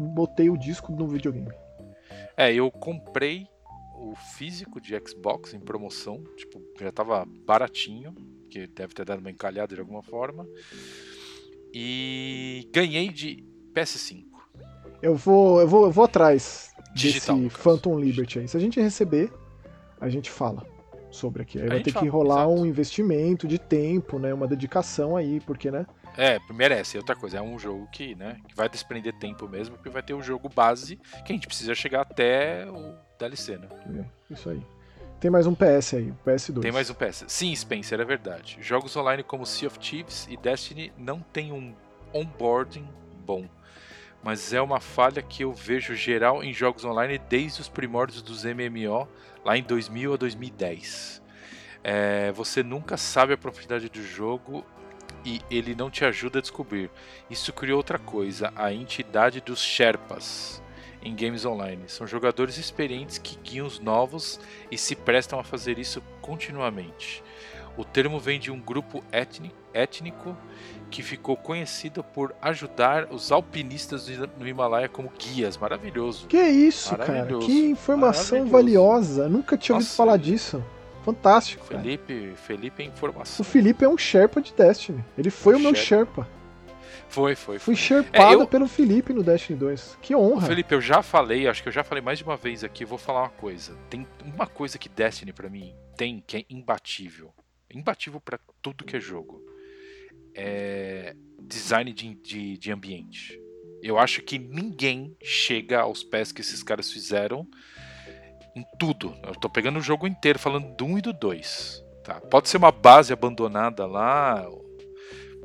botei 0.00 0.50
o 0.50 0.58
disco 0.58 0.90
no 0.90 1.06
videogame. 1.06 1.54
É, 2.36 2.52
eu 2.52 2.68
comprei 2.70 3.46
o 3.94 4.14
físico 4.36 4.80
de 4.80 5.00
Xbox 5.06 5.54
em 5.54 5.60
promoção, 5.60 6.24
tipo, 6.36 6.60
já 6.80 6.90
tava 6.90 7.24
baratinho, 7.46 8.14
que 8.50 8.66
deve 8.66 8.92
ter 8.92 9.04
dado 9.04 9.20
uma 9.20 9.30
encalhada 9.30 9.74
de 9.74 9.80
alguma 9.80 10.02
forma. 10.02 10.46
E 11.72 12.68
ganhei 12.72 13.10
de 13.10 13.44
PS5. 13.72 14.24
Eu 15.00 15.14
vou, 15.14 15.60
eu 15.60 15.68
vou, 15.68 15.84
eu 15.84 15.92
vou 15.92 16.04
atrás 16.04 16.72
Digital, 16.92 17.38
desse 17.38 17.50
Phantom 17.50 18.00
Liberty 18.00 18.40
aí. 18.40 18.48
Se 18.48 18.56
a 18.56 18.60
gente 18.60 18.80
receber, 18.80 19.32
a 20.00 20.08
gente 20.08 20.28
fala 20.28 20.66
sobre 21.10 21.42
aqui. 21.42 21.58
Aí 21.58 21.66
a 21.66 21.68
vai 21.68 21.82
ter 21.82 21.92
fala, 21.92 22.04
que 22.04 22.10
rolar 22.10 22.44
exato. 22.44 22.60
um 22.60 22.66
investimento 22.66 23.46
de 23.48 23.58
tempo, 23.58 24.18
né? 24.18 24.32
Uma 24.32 24.46
dedicação 24.46 25.16
aí, 25.16 25.40
porque, 25.40 25.70
né? 25.70 25.86
É, 26.16 26.38
merece. 26.52 26.96
Outra 26.96 27.14
coisa, 27.14 27.38
é 27.38 27.42
um 27.42 27.58
jogo 27.58 27.88
que, 27.92 28.14
né, 28.14 28.38
que 28.48 28.54
vai 28.54 28.68
desprender 28.68 29.12
tempo 29.14 29.48
mesmo, 29.48 29.76
porque 29.76 29.88
vai 29.88 30.02
ter 30.02 30.14
o 30.14 30.22
jogo 30.22 30.48
base 30.48 30.96
que 31.24 31.32
a 31.32 31.34
gente 31.34 31.46
precisa 31.46 31.74
chegar 31.74 32.02
até 32.02 32.66
o 32.68 32.94
DLC, 33.18 33.56
né? 33.56 33.68
É, 34.00 34.34
isso 34.34 34.50
aí. 34.50 34.60
Tem 35.20 35.30
mais 35.30 35.46
um 35.46 35.54
PS 35.54 35.94
aí, 35.94 36.14
PS2. 36.24 36.60
Tem 36.60 36.70
mais 36.70 36.90
um 36.90 36.94
PS. 36.94 37.24
Sim, 37.26 37.54
Spencer, 37.54 38.00
é 38.00 38.04
verdade. 38.04 38.58
Jogos 38.60 38.96
online 38.96 39.24
como 39.24 39.44
Sea 39.44 39.66
of 39.66 39.78
Thieves 39.78 40.28
e 40.30 40.36
Destiny 40.36 40.92
não 40.96 41.20
tem 41.20 41.52
um 41.52 41.74
onboarding 42.12 42.86
bom. 43.24 43.44
Mas 44.22 44.52
é 44.52 44.60
uma 44.60 44.80
falha 44.80 45.22
que 45.22 45.42
eu 45.42 45.52
vejo 45.52 45.94
geral 45.94 46.42
em 46.42 46.52
jogos 46.52 46.84
online 46.84 47.18
desde 47.28 47.60
os 47.60 47.68
primórdios 47.68 48.22
dos 48.22 48.44
MMO, 48.44 49.08
lá 49.44 49.56
em 49.56 49.62
2000 49.62 50.14
a 50.14 50.16
2010. 50.16 51.22
É, 51.82 52.32
você 52.32 52.62
nunca 52.62 52.96
sabe 52.96 53.32
a 53.32 53.38
profundidade 53.38 53.88
do 53.88 54.02
jogo 54.02 54.64
e 55.24 55.40
ele 55.50 55.74
não 55.74 55.90
te 55.90 56.04
ajuda 56.04 56.38
a 56.38 56.42
descobrir. 56.42 56.90
Isso 57.30 57.52
criou 57.52 57.78
outra 57.78 57.98
coisa, 57.98 58.52
a 58.56 58.72
entidade 58.72 59.40
dos 59.40 59.60
Sherpas 59.60 60.62
em 61.02 61.14
games 61.14 61.44
online. 61.44 61.84
São 61.88 62.06
jogadores 62.06 62.58
experientes 62.58 63.18
que 63.18 63.38
guiam 63.38 63.66
os 63.66 63.78
novos 63.78 64.40
e 64.70 64.76
se 64.76 64.94
prestam 64.96 65.38
a 65.38 65.44
fazer 65.44 65.78
isso 65.78 66.02
continuamente. 66.20 67.22
O 67.76 67.84
termo 67.84 68.18
vem 68.18 68.40
de 68.40 68.50
um 68.50 68.60
grupo 68.60 69.04
étnico 69.72 70.36
que 70.90 71.02
ficou 71.02 71.36
conhecido 71.36 72.02
por 72.02 72.34
ajudar 72.40 73.08
os 73.12 73.30
alpinistas 73.30 74.08
no 74.38 74.46
Himalaia 74.46 74.88
como 74.88 75.12
guias. 75.18 75.56
Maravilhoso. 75.56 76.26
Que 76.26 76.40
isso, 76.40 76.92
Maravilhoso. 76.92 77.46
cara? 77.46 77.52
Que 77.52 77.66
informação 77.66 78.46
valiosa. 78.46 79.28
Nunca 79.28 79.56
tinha 79.56 79.76
ouvido 79.76 79.90
falar 79.90 80.16
disso. 80.16 80.62
Fantástico. 81.04 81.64
Felipe, 81.64 82.20
cara. 82.20 82.36
Felipe 82.36 82.82
é 82.82 82.86
informação. 82.86 83.42
O 83.42 83.44
Felipe 83.44 83.84
é 83.84 83.88
um 83.88 83.96
Sherpa 83.96 84.40
de 84.40 84.52
Destiny. 84.52 85.04
Ele 85.16 85.30
foi 85.30 85.54
o, 85.54 85.58
o 85.58 85.60
meu 85.60 85.74
Sherpa. 85.74 86.28
Foi, 87.08 87.34
foi. 87.34 87.58
Fui 87.58 87.74
sherpado 87.74 88.40
é, 88.40 88.42
eu... 88.42 88.46
pelo 88.46 88.68
Felipe 88.68 89.12
no 89.12 89.22
Destiny 89.22 89.58
2. 89.58 89.98
Que 90.02 90.14
honra. 90.14 90.46
Felipe, 90.46 90.74
eu 90.74 90.80
já 90.80 91.02
falei, 91.02 91.48
acho 91.48 91.62
que 91.62 91.68
eu 91.68 91.72
já 91.72 91.82
falei 91.82 92.02
mais 92.02 92.18
de 92.18 92.24
uma 92.24 92.36
vez 92.36 92.62
aqui, 92.62 92.84
vou 92.84 92.98
falar 92.98 93.22
uma 93.22 93.30
coisa. 93.30 93.74
Tem 93.88 94.06
uma 94.22 94.46
coisa 94.46 94.78
que 94.78 94.88
Destiny 94.88 95.32
para 95.32 95.48
mim 95.48 95.74
tem 95.96 96.22
que 96.24 96.36
é 96.36 96.44
imbatível. 96.50 97.32
Imbatível 97.72 98.20
para 98.20 98.38
tudo 98.62 98.84
que 98.84 98.96
é 98.96 99.00
jogo. 99.00 99.42
É 100.38 101.16
design 101.40 101.92
de, 101.92 102.14
de, 102.14 102.58
de 102.58 102.70
ambiente. 102.70 103.40
Eu 103.82 103.98
acho 103.98 104.22
que 104.22 104.38
ninguém 104.38 105.16
chega 105.22 105.80
aos 105.80 106.04
pés 106.04 106.30
que 106.30 106.40
esses 106.40 106.62
caras 106.62 106.92
fizeram 106.92 107.46
em 108.54 108.64
tudo. 108.78 109.14
Eu 109.24 109.34
tô 109.34 109.48
pegando 109.48 109.78
o 109.78 109.82
jogo 109.82 110.06
inteiro, 110.06 110.38
falando 110.38 110.76
do 110.76 110.84
1 110.84 110.98
e 110.98 111.00
do 111.00 111.12
2. 111.12 111.84
Tá? 112.04 112.20
Pode 112.20 112.48
ser 112.48 112.58
uma 112.58 112.72
base 112.72 113.12
abandonada 113.12 113.86
lá, 113.86 114.46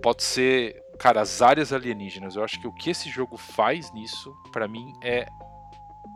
pode 0.01 0.23
ser 0.23 0.83
cara, 0.97 1.21
as 1.21 1.41
áreas 1.41 1.73
alienígenas, 1.73 2.35
eu 2.35 2.43
acho 2.43 2.59
que 2.61 2.67
o 2.67 2.73
que 2.73 2.89
esse 2.89 3.09
jogo 3.09 3.37
faz 3.37 3.91
nisso, 3.93 4.33
para 4.51 4.67
mim, 4.67 4.93
é 5.03 5.25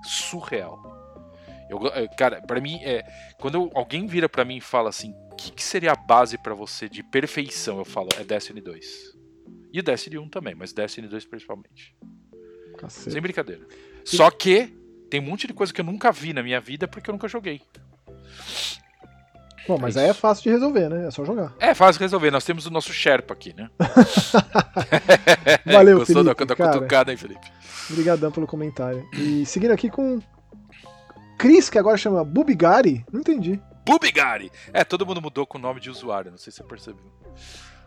surreal. 0.03 0.81
Eu, 1.69 1.79
cara, 2.17 2.41
para 2.41 2.61
mim, 2.61 2.79
é, 2.83 3.03
quando 3.37 3.69
alguém 3.75 4.07
vira 4.07 4.29
para 4.29 4.45
mim 4.45 4.57
e 4.57 4.61
fala 4.61 4.89
assim, 4.89 5.13
que, 5.37 5.51
que, 5.51 5.63
seria 5.63 5.93
a 5.93 5.95
base 5.95 6.37
para 6.37 6.53
você 6.53 6.89
de 6.89 7.03
perfeição? 7.03 7.77
Eu 7.77 7.85
falo, 7.85 8.09
é 8.19 8.23
Destiny 8.23 8.61
2. 8.61 9.17
E 9.71 9.79
o 9.79 9.83
Destiny 9.83 10.17
1 10.17 10.29
também, 10.29 10.55
mas 10.55 10.73
Destiny 10.73 11.07
2 11.07 11.25
principalmente. 11.25 11.95
Cacete. 12.77 13.11
Sem 13.11 13.21
brincadeira. 13.21 13.65
Só 14.03 14.29
que 14.29 14.73
tem 15.09 15.19
um 15.19 15.23
monte 15.23 15.47
de 15.47 15.53
coisa 15.53 15.73
que 15.73 15.81
eu 15.81 15.85
nunca 15.85 16.11
vi 16.11 16.33
na 16.33 16.43
minha 16.43 16.59
vida 16.59 16.87
porque 16.87 17.09
eu 17.09 17.13
nunca 17.13 17.27
joguei. 17.27 17.61
Bom, 19.67 19.77
mas 19.77 19.97
É 19.97 20.03
aí 20.03 20.09
é 20.09 20.13
fácil 20.13 20.43
de 20.43 20.49
resolver, 20.49 20.89
né? 20.89 21.07
É 21.07 21.11
só 21.11 21.25
jogar. 21.25 21.53
É 21.59 21.73
fácil 21.73 21.99
resolver, 21.99 22.31
nós 22.31 22.45
temos 22.45 22.65
o 22.65 22.71
nosso 22.71 22.93
Sherpa 22.93 23.33
aqui, 23.33 23.53
né? 23.53 23.69
Valeu, 25.65 25.99
Gostou 25.99 26.23
da, 26.23 26.33
Felipe, 26.33 26.45
da 26.45 26.55
cara. 26.55 26.73
cutucada, 26.73 27.11
hein, 27.11 27.17
Felipe? 27.17 27.51
Obrigadão 27.89 28.31
pelo 28.31 28.47
comentário. 28.47 29.05
E 29.13 29.45
seguindo 29.45 29.71
aqui 29.71 29.89
com 29.89 30.19
Cris, 31.37 31.69
que 31.69 31.77
agora 31.77 31.97
chama 31.97 32.23
Bubigari. 32.23 33.05
Não 33.11 33.19
entendi. 33.19 33.59
Bubigari! 33.87 34.51
É, 34.73 34.83
todo 34.83 35.05
mundo 35.05 35.21
mudou 35.21 35.47
com 35.47 35.57
o 35.57 35.61
nome 35.61 35.79
de 35.79 35.89
usuário, 35.89 36.29
não 36.29 36.37
sei 36.37 36.51
se 36.51 36.57
você 36.57 36.63
percebeu. 36.63 37.05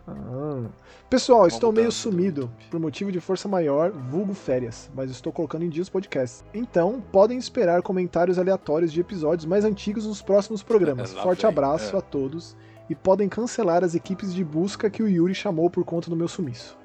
Ah. 0.07 0.65
Pessoal, 1.07 1.41
Vamos 1.41 1.53
estou 1.53 1.71
meio 1.71 1.91
sumido 1.91 2.51
por 2.71 2.79
motivo 2.79 3.11
de 3.11 3.19
força 3.19 3.47
maior, 3.47 3.91
vulgo 3.91 4.33
férias, 4.33 4.89
mas 4.95 5.11
estou 5.11 5.31
colocando 5.31 5.63
em 5.63 5.69
dia 5.69 5.83
os 5.83 5.89
podcasts. 5.89 6.43
Então, 6.55 6.99
podem 7.11 7.37
esperar 7.37 7.83
comentários 7.83 8.39
aleatórios 8.39 8.91
de 8.91 8.99
episódios 8.99 9.45
mais 9.45 9.63
antigos 9.63 10.07
nos 10.07 10.23
próximos 10.23 10.63
programas. 10.63 11.13
Lá 11.13 11.21
Forte 11.21 11.43
vem, 11.43 11.51
abraço 11.51 11.95
é. 11.95 11.99
a 11.99 12.01
todos 12.01 12.57
e 12.89 12.95
podem 12.95 13.29
cancelar 13.29 13.83
as 13.83 13.93
equipes 13.93 14.33
de 14.33 14.43
busca 14.43 14.89
que 14.89 15.03
o 15.03 15.07
Yuri 15.07 15.35
chamou 15.35 15.69
por 15.69 15.85
conta 15.85 16.09
do 16.09 16.15
meu 16.15 16.27
sumiço. 16.27 16.75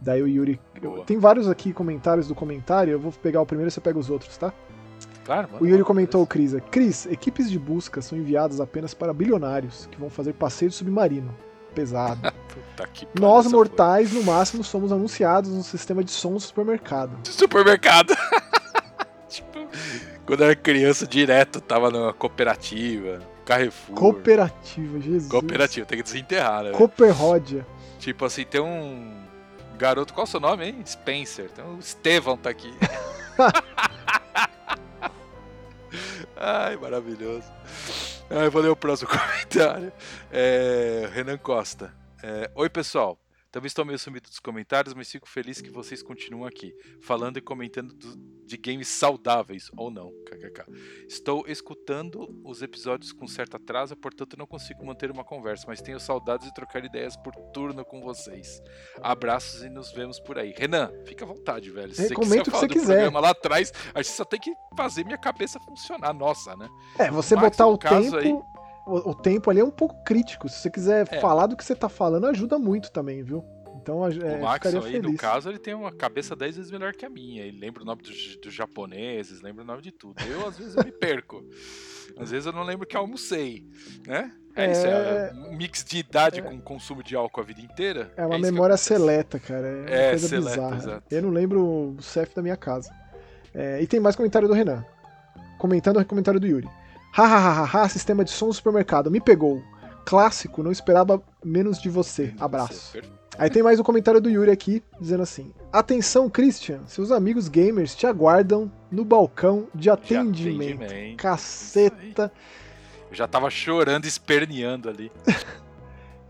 Daí 0.00 0.22
o 0.22 0.28
Yuri. 0.28 0.60
Boa. 0.80 1.04
Tem 1.04 1.18
vários 1.18 1.48
aqui 1.48 1.72
comentários 1.72 2.28
do 2.28 2.34
comentário, 2.34 2.92
eu 2.92 3.00
vou 3.00 3.10
pegar 3.10 3.40
o 3.40 3.46
primeiro 3.46 3.68
e 3.68 3.72
você 3.72 3.80
pega 3.80 3.98
os 3.98 4.10
outros, 4.10 4.36
tá? 4.36 4.52
Claro, 5.26 5.48
mano. 5.52 5.64
O 5.64 5.68
Yuri 5.68 5.82
comentou, 5.82 6.24
Cris, 6.24 6.54
Cris, 6.70 7.04
equipes 7.06 7.50
de 7.50 7.58
busca 7.58 8.00
são 8.00 8.16
enviadas 8.16 8.60
apenas 8.60 8.94
para 8.94 9.12
bilionários 9.12 9.88
que 9.90 9.98
vão 9.98 10.08
fazer 10.08 10.32
passeio 10.34 10.70
submarino. 10.70 11.36
Pesado. 11.74 12.20
Puta 12.48 12.86
que 12.86 13.04
pariu, 13.06 13.20
Nós, 13.20 13.46
mortais, 13.48 14.12
no 14.12 14.22
máximo, 14.22 14.62
somos 14.62 14.92
anunciados 14.92 15.50
no 15.50 15.64
sistema 15.64 16.04
de 16.04 16.12
som 16.12 16.34
do 16.34 16.40
supermercado. 16.40 17.18
foi. 17.24 17.32
Supermercado. 17.32 18.16
tipo, 19.28 19.66
quando 20.24 20.40
eu 20.40 20.46
era 20.46 20.56
criança, 20.56 21.06
direto 21.06 21.60
tava 21.60 21.90
numa 21.90 22.12
cooperativa, 22.12 23.20
Carrefour. 23.44 23.96
Cooperativa, 23.96 25.00
Jesus. 25.00 25.28
Cooperativa, 25.28 25.84
tem 25.86 25.98
que 25.98 26.04
desenterrar, 26.04 26.62
né? 26.62 26.70
Cooperródia. 26.70 27.66
Tipo 27.98 28.24
assim, 28.24 28.44
tem 28.44 28.60
um 28.60 29.12
garoto, 29.76 30.14
qual 30.14 30.24
é 30.24 30.28
o 30.28 30.30
seu 30.30 30.40
nome, 30.40 30.66
hein? 30.66 30.82
Spencer. 30.86 31.50
Então 31.52 31.74
o 31.74 31.78
Estevão 31.80 32.36
tá 32.36 32.48
aqui. 32.48 32.72
Ai, 36.36 36.76
maravilhoso. 36.76 37.46
Ai, 38.30 38.48
vou 38.50 38.60
ler 38.62 38.68
o 38.68 38.76
próximo 38.76 39.10
comentário. 39.16 39.92
É, 40.30 41.08
Renan 41.12 41.38
Costa. 41.38 41.92
É, 42.22 42.50
Oi, 42.54 42.68
pessoal. 42.68 43.18
Também 43.50 43.68
estou 43.68 43.84
meio 43.84 43.98
sumido 43.98 44.28
dos 44.28 44.38
comentários, 44.38 44.92
mas 44.92 45.10
fico 45.10 45.26
feliz 45.28 45.60
que 45.62 45.70
vocês 45.70 46.02
continuam 46.02 46.46
aqui, 46.46 46.74
falando 47.00 47.38
e 47.38 47.40
comentando 47.40 47.94
do- 47.94 48.36
de 48.46 48.56
games 48.56 48.86
saudáveis, 48.86 49.70
ou 49.76 49.90
não, 49.90 50.12
kkk. 50.26 50.64
Estou 51.08 51.44
escutando 51.48 52.28
os 52.44 52.60
episódios 52.62 53.12
com 53.12 53.26
certo 53.26 53.56
atraso, 53.56 53.96
portanto 53.96 54.36
não 54.36 54.46
consigo 54.46 54.84
manter 54.84 55.10
uma 55.10 55.24
conversa, 55.24 55.64
mas 55.66 55.80
tenho 55.80 55.98
saudades 55.98 56.46
de 56.46 56.54
trocar 56.54 56.84
ideias 56.84 57.16
por 57.16 57.34
turno 57.52 57.84
com 57.84 58.00
vocês. 58.02 58.60
Abraços 59.02 59.62
e 59.64 59.70
nos 59.70 59.90
vemos 59.90 60.20
por 60.20 60.38
aí. 60.38 60.52
Renan, 60.56 60.92
fica 61.06 61.24
à 61.24 61.28
vontade, 61.28 61.70
velho. 61.70 61.94
Se 61.94 62.02
você 62.02 62.08
Recomendo 62.08 62.28
quiser 62.30 62.40
o 62.42 62.44
que 62.44 62.50
falar 62.50 62.60
você 62.60 62.66
do 62.68 62.72
quiser. 62.74 62.86
programa 62.94 63.20
lá 63.20 63.30
atrás, 63.30 63.72
a 63.94 64.02
gente 64.02 64.12
só 64.14 64.24
tem 64.24 64.38
que 64.38 64.52
fazer 64.76 65.04
minha 65.04 65.18
cabeça 65.18 65.58
funcionar, 65.60 66.12
nossa, 66.12 66.54
né? 66.56 66.68
É, 66.98 67.10
você 67.10 67.34
Max, 67.34 67.48
botar 67.56 67.66
o 67.66 67.78
caso 67.78 68.18
tempo. 68.20 68.44
aí- 68.52 68.56
O, 68.86 69.10
o 69.10 69.14
tempo 69.14 69.50
ali 69.50 69.60
é 69.60 69.64
um 69.64 69.70
pouco 69.70 70.02
crítico. 70.04 70.48
Se 70.48 70.60
você 70.60 70.70
quiser 70.70 71.06
É. 71.12 71.20
falar 71.20 71.46
do 71.46 71.56
que 71.56 71.64
você 71.64 71.74
tá 71.74 71.88
falando, 71.88 72.26
ajuda 72.26 72.58
muito 72.58 72.90
também, 72.92 73.22
viu? 73.22 73.44
Então 73.82 74.04
é, 74.04 74.08
o 74.36 74.40
Max 74.42 74.66
aí, 74.74 74.80
feliz. 74.82 75.02
no 75.02 75.16
caso, 75.16 75.48
ele 75.48 75.58
tem 75.60 75.72
uma 75.74 75.92
cabeça 75.92 76.34
10 76.34 76.56
vezes 76.56 76.72
melhor 76.72 76.92
que 76.92 77.04
a 77.06 77.10
minha. 77.10 77.44
Ele 77.44 77.58
lembra 77.60 77.82
o 77.82 77.86
nome 77.86 78.02
dos, 78.02 78.36
dos 78.36 78.52
japoneses, 78.52 79.40
lembra 79.42 79.62
o 79.62 79.66
nome 79.66 79.80
de 79.82 79.92
tudo. 79.92 80.20
Eu, 80.24 80.46
às 80.46 80.58
vezes, 80.58 80.74
eu 80.76 80.82
me 80.84 80.90
perco. 80.90 81.44
Às 82.18 82.30
vezes 82.30 82.46
eu 82.46 82.52
não 82.52 82.62
lembro 82.64 82.86
que 82.86 82.96
almocei, 82.96 83.64
né? 84.06 84.32
É, 84.56 84.72
isso, 84.72 84.86
é 84.86 85.32
um 85.50 85.56
mix 85.56 85.84
de 85.84 85.98
idade 85.98 86.40
com 86.42 86.58
consumo 86.60 87.02
de 87.02 87.14
álcool 87.14 87.42
a 87.42 87.44
vida 87.44 87.60
inteira. 87.60 88.10
É 88.16 88.24
uma 88.26 88.36
que 88.36 88.42
memória 88.42 88.76
seleta, 88.76 89.38
cara. 89.38 89.66
É 89.88 90.06
É, 90.06 90.10
coisa 90.10 90.28
seleta, 90.28 90.50
bizarra. 90.56 90.76
exato. 90.76 91.02
Eu 91.14 91.22
não 91.22 91.30
lembro 91.30 91.62
o 91.96 92.02
CEF 92.02 92.34
da 92.34 92.40
minha 92.42 92.56
casa. 92.56 92.90
É, 93.54 93.80
e 93.82 93.86
tem 93.86 94.00
mais 94.00 94.16
comentário 94.16 94.48
do 94.48 94.54
Renan. 94.54 94.84
Comentando 95.58 95.98
o 96.00 96.04
comentário 96.04 96.40
do 96.40 96.46
Yuri. 96.46 96.68
Hahaha, 97.16 97.88
sistema 97.88 98.22
de 98.22 98.30
som 98.30 98.48
do 98.48 98.52
supermercado. 98.52 99.10
Me 99.10 99.20
pegou. 99.20 99.62
Clássico, 100.04 100.62
não 100.62 100.70
esperava 100.70 101.22
menos 101.42 101.80
de 101.80 101.88
você. 101.88 102.34
Abraço. 102.38 102.98
Aí 103.38 103.48
tem 103.48 103.62
mais 103.62 103.80
um 103.80 103.82
comentário 103.82 104.20
do 104.20 104.28
Yuri 104.28 104.50
aqui, 104.50 104.82
dizendo 105.00 105.22
assim: 105.22 105.50
Atenção, 105.72 106.28
Christian, 106.28 106.80
seus 106.86 107.10
amigos 107.10 107.48
gamers 107.48 107.94
te 107.94 108.06
aguardam 108.06 108.70
no 108.90 109.02
balcão 109.02 109.66
de 109.74 109.84
de 109.84 109.90
atendimento. 109.90 110.82
atendimento. 110.84 111.16
Caceta. 111.16 112.30
Eu 113.10 113.16
já 113.16 113.26
tava 113.26 113.48
chorando, 113.48 114.04
esperneando 114.04 114.88
ali. 114.88 115.10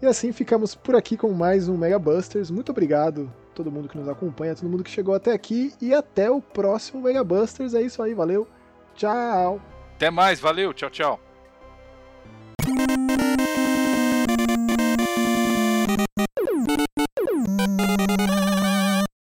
E 0.00 0.04
assim 0.04 0.30
ficamos 0.30 0.74
por 0.74 0.94
aqui 0.94 1.16
com 1.16 1.32
mais 1.32 1.70
um 1.70 1.76
Mega 1.76 1.98
Busters. 1.98 2.50
Muito 2.50 2.70
obrigado 2.70 3.32
a 3.50 3.54
todo 3.54 3.72
mundo 3.72 3.88
que 3.88 3.96
nos 3.96 4.06
acompanha, 4.06 4.54
todo 4.54 4.68
mundo 4.68 4.84
que 4.84 4.90
chegou 4.90 5.14
até 5.14 5.32
aqui 5.32 5.72
e 5.80 5.94
até 5.94 6.30
o 6.30 6.42
próximo 6.42 7.00
Mega 7.00 7.24
Busters. 7.24 7.72
É 7.72 7.80
isso 7.80 8.02
aí, 8.02 8.12
valeu. 8.12 8.46
Tchau. 8.94 9.58
Até 9.96 10.10
mais, 10.10 10.38
valeu, 10.38 10.74
tchau, 10.74 10.90
tchau. 10.90 11.25